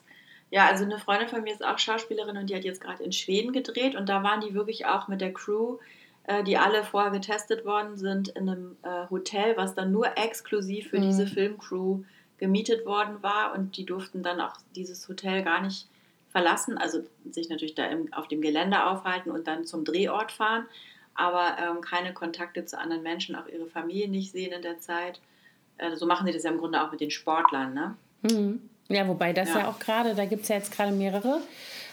Ja, 0.50 0.66
also 0.66 0.84
eine 0.84 0.98
Freundin 0.98 1.28
von 1.28 1.42
mir 1.42 1.52
ist 1.52 1.64
auch 1.64 1.78
Schauspielerin 1.78 2.36
und 2.36 2.50
die 2.50 2.56
hat 2.56 2.64
jetzt 2.64 2.80
gerade 2.80 3.04
in 3.04 3.12
Schweden 3.12 3.52
gedreht 3.52 3.94
und 3.94 4.08
da 4.08 4.22
waren 4.22 4.40
die 4.40 4.54
wirklich 4.54 4.86
auch 4.86 5.06
mit 5.06 5.20
der 5.20 5.32
Crew, 5.32 5.78
äh, 6.24 6.42
die 6.42 6.58
alle 6.58 6.82
vorher 6.82 7.12
getestet 7.12 7.64
worden 7.64 7.96
sind, 7.96 8.28
in 8.28 8.48
einem 8.48 8.76
äh, 8.82 9.08
Hotel, 9.10 9.56
was 9.56 9.74
dann 9.74 9.92
nur 9.92 10.18
exklusiv 10.18 10.90
für 10.90 10.98
mhm. 10.98 11.02
diese 11.02 11.26
Filmcrew 11.26 12.02
gemietet 12.38 12.84
worden 12.84 13.22
war 13.22 13.54
und 13.54 13.76
die 13.76 13.86
durften 13.86 14.22
dann 14.22 14.40
auch 14.40 14.54
dieses 14.74 15.08
Hotel 15.08 15.44
gar 15.44 15.62
nicht 15.62 15.86
verlassen, 16.30 16.78
also 16.78 17.04
sich 17.30 17.48
natürlich 17.48 17.74
da 17.74 17.84
im, 17.86 18.12
auf 18.12 18.26
dem 18.28 18.40
Gelände 18.40 18.84
aufhalten 18.86 19.30
und 19.30 19.46
dann 19.46 19.64
zum 19.66 19.84
Drehort 19.84 20.32
fahren, 20.32 20.66
aber 21.14 21.56
ähm, 21.58 21.80
keine 21.80 22.12
Kontakte 22.14 22.64
zu 22.64 22.78
anderen 22.78 23.02
Menschen, 23.02 23.36
auch 23.36 23.46
ihre 23.46 23.66
Familie 23.66 24.08
nicht 24.08 24.32
sehen 24.32 24.52
in 24.52 24.62
der 24.62 24.78
Zeit. 24.78 25.20
Äh, 25.76 25.96
so 25.96 26.06
machen 26.06 26.26
sie 26.26 26.32
das 26.32 26.44
ja 26.44 26.50
im 26.50 26.58
Grunde 26.58 26.82
auch 26.82 26.90
mit 26.90 27.00
den 27.00 27.10
Sportlern, 27.10 27.74
ne? 27.74 27.96
Mhm. 28.22 28.70
Ja, 28.90 29.08
wobei 29.08 29.32
das 29.32 29.48
ja, 29.50 29.60
ja 29.60 29.68
auch 29.68 29.78
gerade, 29.78 30.14
da 30.14 30.26
gibt 30.26 30.42
es 30.42 30.48
ja 30.48 30.56
jetzt 30.56 30.72
gerade 30.72 30.92
mehrere 30.92 31.40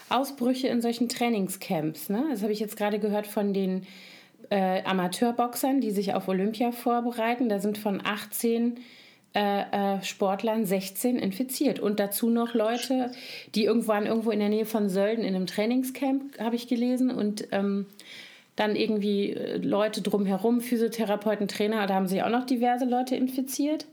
Ausbrüche 0.08 0.68
in 0.68 0.82
solchen 0.82 1.08
Trainingscamps. 1.08 2.08
Ne? 2.08 2.24
Das 2.30 2.42
habe 2.42 2.52
ich 2.52 2.60
jetzt 2.60 2.76
gerade 2.76 2.98
gehört 2.98 3.26
von 3.26 3.52
den 3.52 3.86
äh, 4.50 4.82
Amateurboxern, 4.82 5.80
die 5.80 5.90
sich 5.90 6.14
auf 6.14 6.28
Olympia 6.28 6.72
vorbereiten. 6.72 7.48
Da 7.48 7.60
sind 7.60 7.78
von 7.78 8.00
18 8.04 8.78
äh, 9.34 9.60
äh, 9.96 10.02
Sportlern 10.02 10.64
16 10.64 11.18
infiziert. 11.18 11.78
Und 11.78 12.00
dazu 12.00 12.30
noch 12.30 12.54
Leute, 12.54 13.12
die 13.54 13.64
irgendwann 13.64 14.06
irgendwo 14.06 14.30
in 14.30 14.40
der 14.40 14.48
Nähe 14.48 14.66
von 14.66 14.88
Sölden 14.88 15.24
in 15.24 15.34
einem 15.34 15.46
Trainingscamp, 15.46 16.38
habe 16.40 16.56
ich 16.56 16.66
gelesen. 16.66 17.10
Und 17.10 17.48
ähm, 17.52 17.86
dann 18.56 18.74
irgendwie 18.74 19.32
äh, 19.32 19.58
Leute 19.58 20.02
drumherum, 20.02 20.60
Physiotherapeuten, 20.60 21.48
Trainer, 21.48 21.86
da 21.86 21.94
haben 21.94 22.08
sich 22.08 22.22
auch 22.22 22.30
noch 22.30 22.46
diverse 22.46 22.84
Leute 22.84 23.14
infiziert. 23.16 23.86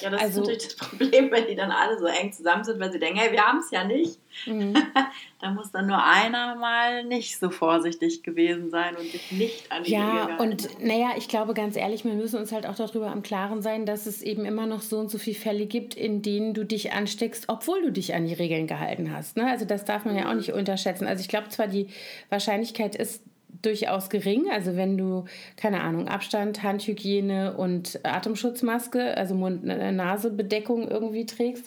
Ja, 0.00 0.10
das 0.10 0.20
also, 0.20 0.42
ist 0.42 0.48
natürlich 0.48 0.76
das 0.76 0.88
Problem, 0.88 1.30
wenn 1.30 1.46
die 1.46 1.56
dann 1.56 1.70
alle 1.70 1.98
so 1.98 2.06
eng 2.06 2.32
zusammen 2.32 2.64
sind, 2.64 2.80
weil 2.80 2.92
sie 2.92 2.98
denken, 2.98 3.18
hey, 3.18 3.32
wir 3.32 3.42
haben 3.42 3.58
es 3.58 3.70
ja 3.70 3.84
nicht. 3.84 4.18
Mhm. 4.46 4.74
da 5.40 5.50
muss 5.50 5.72
dann 5.72 5.86
nur 5.86 6.02
einer 6.02 6.56
mal 6.56 7.04
nicht 7.04 7.38
so 7.38 7.50
vorsichtig 7.50 8.22
gewesen 8.22 8.70
sein 8.70 8.96
und 8.96 9.10
sich 9.10 9.32
nicht 9.32 9.72
an 9.72 9.84
die 9.84 9.92
Ja, 9.92 10.24
Regeln 10.24 10.38
und 10.38 10.84
naja, 10.84 11.10
ich 11.16 11.28
glaube 11.28 11.54
ganz 11.54 11.76
ehrlich, 11.76 12.04
wir 12.04 12.12
müssen 12.12 12.38
uns 12.38 12.52
halt 12.52 12.66
auch 12.66 12.74
darüber 12.74 13.12
im 13.12 13.22
Klaren 13.22 13.62
sein, 13.62 13.86
dass 13.86 14.06
es 14.06 14.22
eben 14.22 14.44
immer 14.44 14.66
noch 14.66 14.82
so 14.82 14.98
und 14.98 15.10
so 15.10 15.18
viele 15.18 15.36
Fälle 15.36 15.66
gibt, 15.66 15.94
in 15.94 16.22
denen 16.22 16.54
du 16.54 16.64
dich 16.64 16.92
ansteckst, 16.92 17.48
obwohl 17.48 17.82
du 17.82 17.92
dich 17.92 18.14
an 18.14 18.26
die 18.26 18.34
Regeln 18.34 18.66
gehalten 18.66 19.12
hast. 19.12 19.36
Ne? 19.36 19.48
Also 19.48 19.64
das 19.64 19.84
darf 19.84 20.04
man 20.04 20.16
ja 20.16 20.28
auch 20.28 20.34
nicht 20.34 20.52
unterschätzen. 20.52 21.06
Also 21.06 21.22
ich 21.22 21.28
glaube 21.28 21.48
zwar, 21.48 21.68
die 21.68 21.88
Wahrscheinlichkeit 22.28 22.94
ist 22.94 23.22
durchaus 23.62 24.10
gering. 24.10 24.46
Also 24.50 24.76
wenn 24.76 24.96
du, 24.96 25.24
keine 25.56 25.82
Ahnung, 25.82 26.08
Abstand, 26.08 26.62
Handhygiene 26.62 27.56
und 27.56 28.00
Atemschutzmaske, 28.02 29.16
also 29.16 29.34
Mund-Nase-Bedeckung 29.34 30.88
irgendwie 30.88 31.26
trägst, 31.26 31.66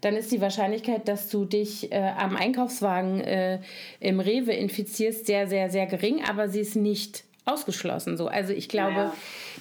dann 0.00 0.16
ist 0.16 0.32
die 0.32 0.40
Wahrscheinlichkeit, 0.40 1.08
dass 1.08 1.28
du 1.28 1.44
dich 1.44 1.92
äh, 1.92 2.12
am 2.16 2.36
Einkaufswagen 2.36 3.20
äh, 3.20 3.58
im 4.00 4.20
Rewe 4.20 4.52
infizierst, 4.52 5.26
sehr, 5.26 5.46
sehr, 5.46 5.70
sehr 5.70 5.86
gering, 5.86 6.22
aber 6.26 6.48
sie 6.48 6.60
ist 6.60 6.76
nicht 6.76 7.24
ausgeschlossen. 7.44 8.16
So. 8.16 8.28
Also 8.28 8.52
ich 8.52 8.68
glaube, 8.68 8.94
ja. 8.94 9.14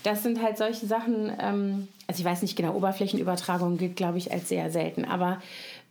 das 0.04 0.24
sind 0.24 0.42
halt 0.42 0.58
solche 0.58 0.86
Sachen, 0.86 1.32
ähm, 1.42 1.88
also 2.08 2.22
ich 2.22 2.26
weiß 2.26 2.42
nicht 2.42 2.56
genau, 2.56 2.74
Oberflächenübertragung 2.76 3.78
gilt, 3.78 3.96
glaube 3.96 4.18
ich, 4.18 4.32
als 4.32 4.50
sehr 4.50 4.70
selten, 4.70 5.06
aber 5.06 5.42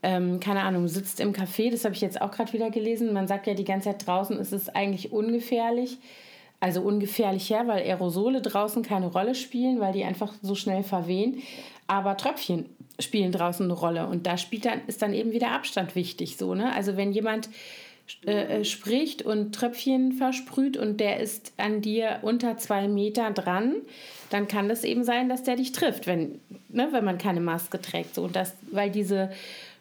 ähm, 0.02 0.40
keine 0.40 0.62
Ahnung, 0.62 0.87
sitzt 0.88 1.21
im 1.21 1.33
Café, 1.33 1.71
das 1.71 1.85
habe 1.85 1.95
ich 1.95 2.00
jetzt 2.00 2.21
auch 2.21 2.31
gerade 2.31 2.52
wieder 2.52 2.71
gelesen. 2.71 3.12
Man 3.12 3.26
sagt 3.26 3.47
ja 3.47 3.55
die 3.55 3.64
ganze 3.64 3.90
Zeit 3.90 4.07
draußen 4.07 4.38
ist 4.38 4.52
es 4.52 4.69
eigentlich 4.69 5.12
ungefährlich. 5.12 5.99
Also 6.61 6.81
ungefährlich 6.81 7.50
her, 7.50 7.69
weil 7.69 7.85
Aerosole 7.85 8.43
draußen 8.43 8.83
keine 8.83 9.07
Rolle 9.07 9.37
spielen, 9.37 9.78
weil 9.78 9.93
die 9.93 10.05
einfach 10.05 10.35
so 10.43 10.57
schnell 10.57 10.83
verwehen. 10.83 11.40
Aber 11.87 12.17
Tröpfchen 12.17 12.67
spielen 12.99 13.31
draußen 13.31 13.64
eine 13.64 13.75
Rolle. 13.75 14.07
Und 14.09 14.26
da 14.26 14.37
spielt 14.37 14.64
dann, 14.64 14.81
ist 14.88 15.02
dann 15.02 15.14
eben 15.14 15.33
wieder 15.33 15.52
Abstand 15.52 15.95
wichtig. 15.95 16.37
So, 16.37 16.57
ne? 16.57 16.73
Also 16.75 16.97
wenn 16.97 17.12
jemand 17.12 17.49
äh, 18.26 18.61
äh 18.61 18.64
spricht 18.64 19.23
und 19.23 19.55
Tröpfchen 19.55 20.12
versprüht 20.12 20.76
und 20.76 20.99
der 20.99 21.21
ist 21.21 21.52
an 21.59 21.81
dir 21.81 22.19
unter 22.23 22.59
zwei 22.59 22.88
Meter 22.88 23.31
dran, 23.31 23.76
dann 24.31 24.49
kann 24.49 24.69
das 24.69 24.83
eben 24.83 25.05
sein, 25.05 25.28
dass 25.28 25.45
der 25.45 25.57
dich 25.57 25.71
trifft, 25.71 26.09
wenn, 26.09 26.40
ne, 26.69 26.88
wenn 26.90 27.05
man 27.05 27.19
keine 27.19 27.40
Maske 27.40 27.81
trägt. 27.81 28.17
So, 28.17 28.25
und 28.25 28.35
das, 28.35 28.55
weil 28.73 28.90
diese 28.90 29.31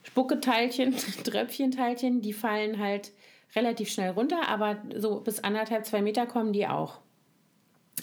Spucketeilchen, 0.07 0.95
Tröpfchenteilchen, 1.23 2.21
die 2.21 2.33
fallen 2.33 2.79
halt 2.79 3.11
relativ 3.55 3.89
schnell 3.89 4.11
runter, 4.11 4.47
aber 4.47 4.77
so 4.95 5.19
bis 5.19 5.43
anderthalb, 5.43 5.85
zwei 5.85 6.01
Meter 6.01 6.25
kommen 6.25 6.53
die 6.53 6.67
auch. 6.67 6.99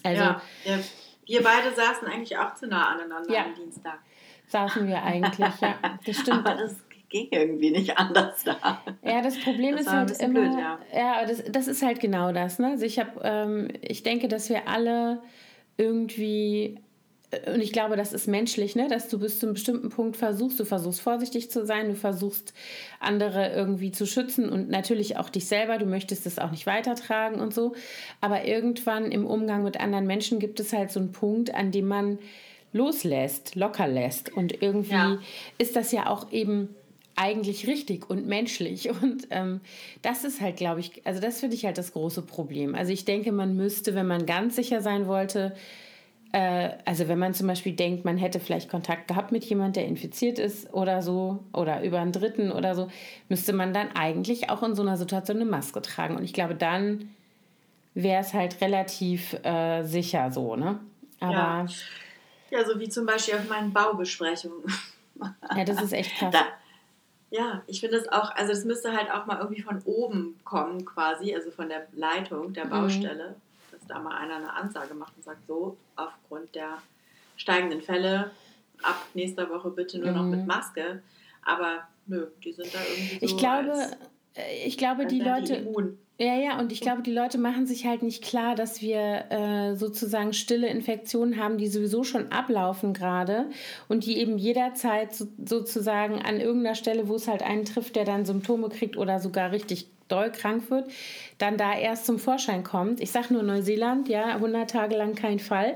Also, 0.03 0.23
ja, 0.23 0.43
ja. 0.65 0.79
wir 1.27 1.43
beide 1.43 1.75
saßen 1.75 2.07
eigentlich 2.09 2.37
auch 2.37 2.55
zu 2.55 2.67
nah 2.67 2.91
aneinander 2.91 3.33
ja, 3.33 3.45
am 3.45 3.55
Dienstag. 3.55 4.01
Saßen 4.49 4.87
wir 4.87 5.03
eigentlich, 5.03 5.61
ja. 5.61 5.77
Das 6.05 6.17
stimmt. 6.17 6.47
Aber 6.47 6.61
das 6.61 6.77
ging 7.09 7.29
irgendwie 7.31 7.71
nicht 7.71 7.97
anders 7.97 8.45
da. 8.45 8.83
Ja, 9.03 9.23
das 9.23 9.39
Problem 9.41 9.77
das 9.77 9.87
ist 9.87 9.93
halt 9.93 10.21
immer. 10.21 10.41
Blöd, 10.41 10.53
ja, 10.59 10.79
ja 10.93 11.27
das, 11.27 11.43
das 11.49 11.69
ist 11.69 11.83
halt 11.83 12.01
genau 12.01 12.33
das. 12.33 12.59
Ne? 12.59 12.73
Also 12.73 12.85
ich 12.85 12.99
habe, 12.99 13.21
ähm, 13.23 13.69
ich 13.81 14.03
denke, 14.03 14.29
dass 14.29 14.51
wir 14.51 14.69
alle 14.69 15.23
irgendwie 15.79 16.81
und 17.47 17.61
ich 17.61 17.73
glaube, 17.73 17.97
das 17.97 18.13
ist 18.13 18.29
menschlich, 18.29 18.77
ne? 18.77 18.89
dass 18.89 19.09
du 19.09 19.19
bis 19.19 19.39
zu 19.39 19.47
einem 19.47 19.55
bestimmten 19.55 19.89
Punkt 19.89 20.17
versuchst, 20.17 20.59
du 20.61 20.65
versuchst 20.65 21.01
vorsichtig 21.01 21.51
zu 21.51 21.65
sein, 21.65 21.89
du 21.89 21.95
versuchst 21.95 22.55
andere 23.01 23.53
irgendwie 23.53 23.93
zu 23.93 24.07
schützen 24.07 24.49
und 24.49 24.69
natürlich 24.69 25.17
auch 25.17 25.29
dich 25.29 25.47
selber, 25.47 25.79
du 25.79 25.87
möchtest 25.87 26.27
es 26.27 26.39
auch 26.39 26.51
nicht 26.51 26.67
weitertragen 26.67 27.41
und 27.41 27.55
so. 27.55 27.75
Aber 28.21 28.45
irgendwann 28.45 29.11
im 29.13 29.27
Umgang 29.27 29.63
mit 29.63 29.81
anderen 29.81 30.07
Menschen 30.07 30.39
gibt 30.39 30.61
es 30.61 30.73
halt 30.73 30.91
so 30.91 31.01
einen 31.01 31.13
Punkt, 31.13 31.55
an 31.55 31.71
dem 31.71 31.87
man 31.87 32.19
loslässt, 32.73 33.55
locker 33.55 33.89
lässt. 33.89 34.33
Und 34.33 34.63
irgendwie 34.63 34.95
ja. 34.95 35.19
ist 35.59 35.77
das 35.77 35.93
ja 35.93 36.09
auch 36.09 36.31
eben 36.33 36.69
eigentlich 37.17 37.67
richtig 37.67 38.11
und 38.11 38.27
menschlich. 38.27 38.91
Und 39.03 39.29
ähm, 39.31 39.61
das 40.03 40.25
ist 40.25 40.41
halt, 40.41 40.57
glaube 40.57 40.81
ich, 40.81 41.07
also 41.07 41.21
das 41.21 41.41
finde 41.41 41.57
ich 41.57 41.65
halt 41.65 41.79
das 41.79 41.93
große 41.93 42.23
Problem. 42.23 42.75
Also 42.75 42.93
ich 42.93 43.05
denke, 43.05 43.33
man 43.33 43.57
müsste, 43.57 43.95
wenn 43.95 44.07
man 44.07 44.27
ganz 44.27 44.57
sicher 44.57 44.81
sein 44.81 45.07
wollte, 45.07 45.55
äh, 46.35 46.79
also 46.85 47.07
wenn 47.07 47.21
man 47.21 47.33
zum 47.33 47.47
Beispiel 47.47 47.75
denkt, 47.75 48.05
man 48.05 48.19
hätte 48.19 48.41
vielleicht 48.41 48.69
Kontakt 48.69 49.07
gehabt 49.07 49.31
mit 49.31 49.45
jemandem, 49.45 49.75
der 49.75 49.87
infiziert 49.87 50.41
ist 50.41 50.75
oder 50.75 51.01
so, 51.01 51.45
oder 51.53 51.85
über 51.85 52.01
einen 52.01 52.11
Dritten 52.11 52.51
oder 52.51 52.75
so, 52.75 52.91
müsste 53.29 53.53
man 53.53 53.73
dann 53.73 53.95
eigentlich 53.95 54.51
auch 54.51 54.65
in 54.65 54.75
so 54.75 54.83
einer 54.83 54.97
Situation 54.97 55.37
eine 55.37 55.45
Maske 55.49 55.81
tragen. 55.81 56.17
Und 56.17 56.25
ich 56.25 56.33
glaube, 56.33 56.57
dann 56.57 57.15
wäre 57.95 58.21
es 58.21 58.35
halt 58.35 58.61
relativ 58.61 59.35
äh, 59.45 59.85
sicher 59.85 60.33
so, 60.33 60.57
ne? 60.57 60.81
Aber. 61.21 61.33
Ja. 61.33 61.67
ja, 62.51 62.65
so 62.67 62.81
wie 62.81 62.89
zum 62.89 63.07
Beispiel 63.07 63.35
auf 63.35 63.49
meinen 63.49 63.73
Baubesprechungen. 63.73 64.65
ja, 65.57 65.65
das 65.65 65.81
ist 65.83 65.93
echt 65.93 66.17
krass. 66.17 66.33
Da, 66.33 66.47
ja, 67.31 67.63
ich 67.69 67.79
finde 67.79 67.99
das 67.99 68.09
auch, 68.09 68.35
also 68.35 68.53
das 68.53 68.65
müsste 68.65 68.93
halt 68.93 69.09
auch 69.09 69.27
mal 69.27 69.39
irgendwie 69.39 69.63
von 69.63 69.81
oben 69.85 70.41
kommen 70.43 70.85
quasi, 70.85 71.33
also 71.33 71.53
von 71.53 71.69
der 71.69 71.87
Leitung 71.93 72.53
der 72.53 72.65
mhm. 72.65 72.71
Baustelle. 72.71 73.29
Mhm 73.31 73.45
da 73.87 73.99
mal 73.99 74.17
einer 74.17 74.37
eine 74.37 74.53
Ansage 74.53 74.95
macht 74.95 75.17
und 75.17 75.25
sagt, 75.25 75.47
so, 75.47 75.77
aufgrund 75.97 76.55
der 76.55 76.79
steigenden 77.37 77.83
Fälle 77.83 78.31
ab 78.83 79.07
nächster 79.15 79.49
Woche 79.51 79.71
bitte 79.71 79.99
nur 79.99 80.11
mhm. 80.11 80.17
noch 80.17 80.25
mit. 80.25 80.47
Maske. 80.47 81.03
Aber 81.45 81.87
nö, 82.07 82.27
die 82.43 82.53
sind 82.53 82.75
da 82.75 82.79
irgendwie 82.81 83.19
so. 83.19 83.27
Ich 83.27 83.37
glaube, 83.37 83.73
äh, 84.35 84.67
ich 84.67 84.79
glaube, 84.79 85.07
die 85.07 85.21
Leute. 85.21 85.63
Die 85.63 85.97
ja, 86.17 86.37
ja, 86.39 86.61
und 86.61 86.71
ich 86.71 86.81
glaube, 86.81 87.03
die 87.03 87.13
Leute 87.13 87.39
machen 87.39 87.67
sich 87.67 87.87
halt 87.87 88.03
nicht 88.03 88.23
klar, 88.23 88.55
dass 88.55 88.81
wir 88.81 89.25
äh, 89.31 89.75
sozusagen 89.75 90.33
stille 90.33 90.69
Infektionen 90.69 91.39
haben, 91.39 91.59
die 91.59 91.67
sowieso 91.67 92.05
schon 92.05 92.31
ablaufen 92.31 92.93
gerade 92.95 93.47
und 93.89 94.07
die 94.07 94.19
eben 94.19 94.39
jederzeit 94.39 95.13
so, 95.13 95.27
sozusagen 95.45 96.23
an 96.23 96.39
irgendeiner 96.39 96.77
Stelle, 96.77 97.09
wo 97.09 97.17
es 97.17 97.27
halt 97.27 97.43
einen 97.43 97.65
trifft, 97.65 97.97
der 97.97 98.05
dann 98.05 98.25
Symptome 98.25 98.69
kriegt 98.69 98.97
oder 98.97 99.19
sogar 99.19 99.51
richtig 99.51 99.89
doll 100.07 100.31
krank 100.31 100.71
wird, 100.71 100.89
dann 101.39 101.57
da 101.57 101.77
erst 101.77 102.07
zum 102.07 102.21
Vorschein 102.21 102.63
kommt. 102.63 103.01
Ich 103.01 103.11
sage 103.11 103.35
nur 103.35 103.43
Neuseeland, 103.43 104.09
ja, 104.09 104.27
100 104.37 104.71
Tage 104.71 104.97
lang 104.97 105.17
kein 105.17 105.41
Fall. 105.41 105.75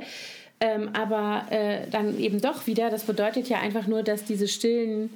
Ähm, 0.61 0.90
aber 0.92 1.47
äh, 1.50 1.88
dann 1.90 2.18
eben 2.18 2.40
doch 2.40 2.66
wieder, 2.66 2.90
das 2.90 3.04
bedeutet 3.04 3.49
ja 3.49 3.59
einfach 3.59 3.87
nur, 3.87 4.02
dass 4.02 4.25
diese 4.25 4.49
stillen, 4.49 5.11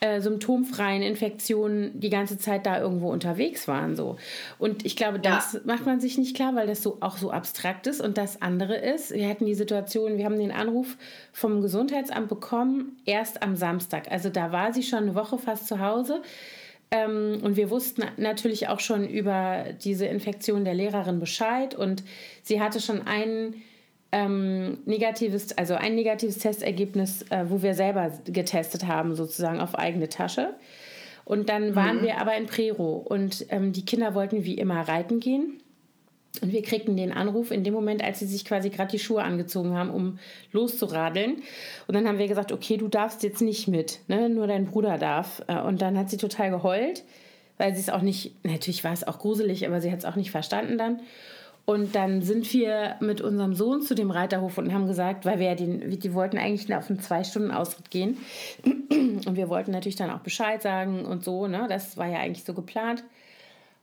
äh, 0.00 0.20
symptomfreien 0.20 1.02
Infektionen 1.02 1.98
die 1.98 2.10
ganze 2.10 2.38
Zeit 2.38 2.66
da 2.66 2.80
irgendwo 2.80 3.10
unterwegs 3.10 3.66
waren. 3.66 3.96
So. 3.96 4.16
Und 4.58 4.86
ich 4.86 4.96
glaube, 4.96 5.18
das 5.18 5.54
ja. 5.54 5.60
macht 5.64 5.86
man 5.86 6.00
sich 6.00 6.18
nicht 6.18 6.36
klar, 6.36 6.54
weil 6.54 6.66
das 6.66 6.82
so 6.82 6.98
auch 7.00 7.16
so 7.16 7.30
abstrakt 7.30 7.86
ist. 7.86 8.00
Und 8.00 8.16
das 8.16 8.40
andere 8.40 8.76
ist, 8.76 9.12
wir 9.12 9.28
hatten 9.28 9.46
die 9.46 9.54
Situation, 9.54 10.16
wir 10.16 10.24
haben 10.24 10.38
den 10.38 10.52
Anruf 10.52 10.96
vom 11.32 11.62
Gesundheitsamt 11.62 12.28
bekommen, 12.28 12.96
erst 13.06 13.42
am 13.42 13.56
Samstag. 13.56 14.10
Also 14.10 14.28
da 14.28 14.52
war 14.52 14.72
sie 14.72 14.82
schon 14.82 15.04
eine 15.04 15.14
Woche 15.14 15.38
fast 15.38 15.66
zu 15.66 15.80
Hause. 15.80 16.22
Ähm, 16.90 17.40
und 17.42 17.56
wir 17.56 17.70
wussten 17.70 18.04
natürlich 18.16 18.68
auch 18.68 18.80
schon 18.80 19.06
über 19.06 19.64
diese 19.82 20.06
Infektion 20.06 20.64
der 20.64 20.74
Lehrerin 20.74 21.20
Bescheid 21.20 21.74
und 21.74 22.02
sie 22.42 22.60
hatte 22.60 22.80
schon 22.80 23.06
ein 23.06 23.54
ähm, 24.12 24.78
negatives, 24.86 25.56
also 25.56 25.74
ein 25.74 25.94
negatives 25.94 26.38
Testergebnis, 26.38 27.22
äh, 27.30 27.44
wo 27.48 27.62
wir 27.62 27.74
selber 27.74 28.10
getestet 28.24 28.86
haben, 28.86 29.14
sozusagen 29.14 29.60
auf 29.60 29.74
eigene 29.74 30.08
Tasche. 30.08 30.54
Und 31.24 31.50
dann 31.50 31.74
waren 31.74 31.98
mhm. 31.98 32.02
wir 32.04 32.18
aber 32.18 32.36
in 32.36 32.46
Prero 32.46 32.94
und 32.96 33.44
ähm, 33.50 33.72
die 33.72 33.84
Kinder 33.84 34.14
wollten 34.14 34.44
wie 34.44 34.54
immer 34.54 34.80
reiten 34.88 35.20
gehen. 35.20 35.60
Und 36.40 36.52
wir 36.52 36.62
kriegten 36.62 36.96
den 36.96 37.12
Anruf 37.12 37.50
in 37.50 37.64
dem 37.64 37.74
Moment, 37.74 38.02
als 38.02 38.20
sie 38.20 38.26
sich 38.26 38.44
quasi 38.44 38.70
gerade 38.70 38.90
die 38.90 38.98
Schuhe 38.98 39.22
angezogen 39.22 39.74
haben, 39.76 39.90
um 39.90 40.18
loszuradeln. 40.52 41.42
Und 41.86 41.94
dann 41.94 42.06
haben 42.06 42.18
wir 42.18 42.28
gesagt, 42.28 42.52
okay, 42.52 42.76
du 42.76 42.88
darfst 42.88 43.22
jetzt 43.22 43.42
nicht 43.42 43.68
mit, 43.68 44.00
ne? 44.08 44.28
nur 44.28 44.46
dein 44.46 44.66
Bruder 44.66 44.98
darf. 44.98 45.42
Äh, 45.48 45.60
und 45.60 45.82
dann 45.82 45.98
hat 45.98 46.08
sie 46.08 46.16
total 46.16 46.50
geheult, 46.50 47.04
weil 47.58 47.74
sie 47.74 47.80
es 47.80 47.90
auch 47.90 48.02
nicht, 48.02 48.42
natürlich 48.44 48.84
war 48.84 48.92
es 48.92 49.06
auch 49.06 49.18
gruselig, 49.18 49.66
aber 49.66 49.80
sie 49.80 49.90
hat 49.90 49.98
es 49.98 50.04
auch 50.04 50.16
nicht 50.16 50.30
verstanden 50.30 50.78
dann. 50.78 51.00
Und 51.68 51.94
dann 51.94 52.22
sind 52.22 52.50
wir 52.54 52.96
mit 53.00 53.20
unserem 53.20 53.54
Sohn 53.54 53.82
zu 53.82 53.94
dem 53.94 54.10
Reiterhof 54.10 54.56
und 54.56 54.72
haben 54.72 54.86
gesagt, 54.86 55.26
weil 55.26 55.38
wir 55.38 55.48
ja 55.48 55.54
den, 55.54 56.00
die 56.00 56.14
wollten 56.14 56.38
eigentlich 56.38 56.74
auf 56.74 56.88
einen 56.88 56.98
zwei 56.98 57.24
Stunden 57.24 57.50
Ausritt 57.50 57.90
gehen. 57.90 58.16
Und 58.64 59.36
wir 59.36 59.50
wollten 59.50 59.72
natürlich 59.72 59.96
dann 59.96 60.08
auch 60.08 60.20
Bescheid 60.20 60.62
sagen 60.62 61.04
und 61.04 61.24
so, 61.24 61.46
ne? 61.46 61.66
Das 61.68 61.98
war 61.98 62.06
ja 62.06 62.20
eigentlich 62.20 62.44
so 62.44 62.54
geplant. 62.54 63.04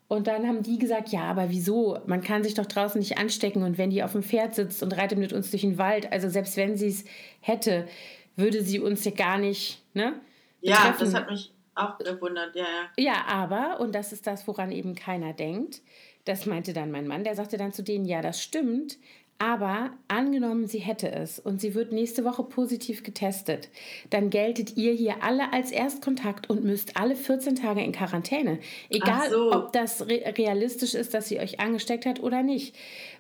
Und 0.08 0.26
dann 0.26 0.48
haben 0.48 0.64
die 0.64 0.80
gesagt, 0.80 1.10
ja, 1.10 1.26
aber 1.26 1.52
wieso? 1.52 2.00
Man 2.08 2.24
kann 2.24 2.44
sich 2.44 2.56
doch 2.56 2.66
draußen 2.66 2.98
nicht 2.98 3.20
anstecken. 3.20 3.62
Und 3.62 3.78
wenn 3.78 3.92
die 3.92 4.02
auf 4.02 4.14
dem 4.14 4.24
Pferd 4.24 4.56
sitzt 4.56 4.82
und 4.82 4.98
reitet 4.98 5.20
mit 5.20 5.32
uns 5.32 5.52
durch 5.52 5.62
den 5.62 5.78
Wald, 5.78 6.12
also 6.12 6.28
selbst 6.28 6.58
wenn 6.58 6.78
sie 6.78 6.88
es 6.88 7.06
hätte, 7.40 7.88
würde 8.36 8.64
sie 8.64 8.80
uns 8.80 9.06
ja 9.06 9.12
gar 9.12 9.38
nicht, 9.38 9.84
ne? 9.94 10.14
Ja, 10.62 10.78
betreffen. 10.78 11.06
das 11.06 11.14
hat 11.14 11.30
mich 11.30 11.52
auch 11.76 12.00
gewundert, 12.00 12.56
ja, 12.56 12.64
ja. 12.98 13.04
Ja, 13.04 13.26
aber, 13.28 13.80
und 13.80 13.94
das 13.94 14.12
ist 14.12 14.26
das, 14.26 14.48
woran 14.48 14.72
eben 14.72 14.96
keiner 14.96 15.34
denkt, 15.34 15.82
das 16.26 16.46
meinte 16.46 16.74
dann 16.74 16.92
mein 16.92 17.08
Mann, 17.08 17.24
der 17.24 17.36
sagte 17.36 17.58
dann 17.58 17.74
zu 17.74 17.84
denen, 17.84 18.06
ja, 18.06 18.22
das 18.22 18.42
stimmt, 18.42 18.98
aber 19.38 19.92
angenommen, 20.08 20.66
sie 20.66 20.80
hätte 20.80 21.12
es 21.12 21.40
und 21.40 21.60
sie 21.60 21.76
wird 21.76 21.92
nächste 21.92 22.24
Woche 22.24 22.44
positiv 22.44 23.04
getestet, 23.04 23.68
dann 24.10 24.30
geltet 24.30 24.78
ihr 24.78 24.94
hier 24.94 25.24
alle 25.24 25.52
als 25.52 25.72
Erstkontakt 25.72 26.50
und 26.50 26.64
müsst 26.64 26.96
alle 26.96 27.18
14 27.18 27.56
Tage 27.58 27.84
in 27.84 27.92
Quarantäne. 27.92 28.60
Egal, 28.90 29.30
so. 29.30 29.52
ob 29.52 29.74
das 29.74 30.08
realistisch 30.08 30.94
ist, 30.94 31.14
dass 31.14 31.28
sie 31.28 31.40
euch 31.40 31.60
angesteckt 31.60 32.06
hat 32.06 32.22
oder 32.24 32.44
nicht. 32.44 32.78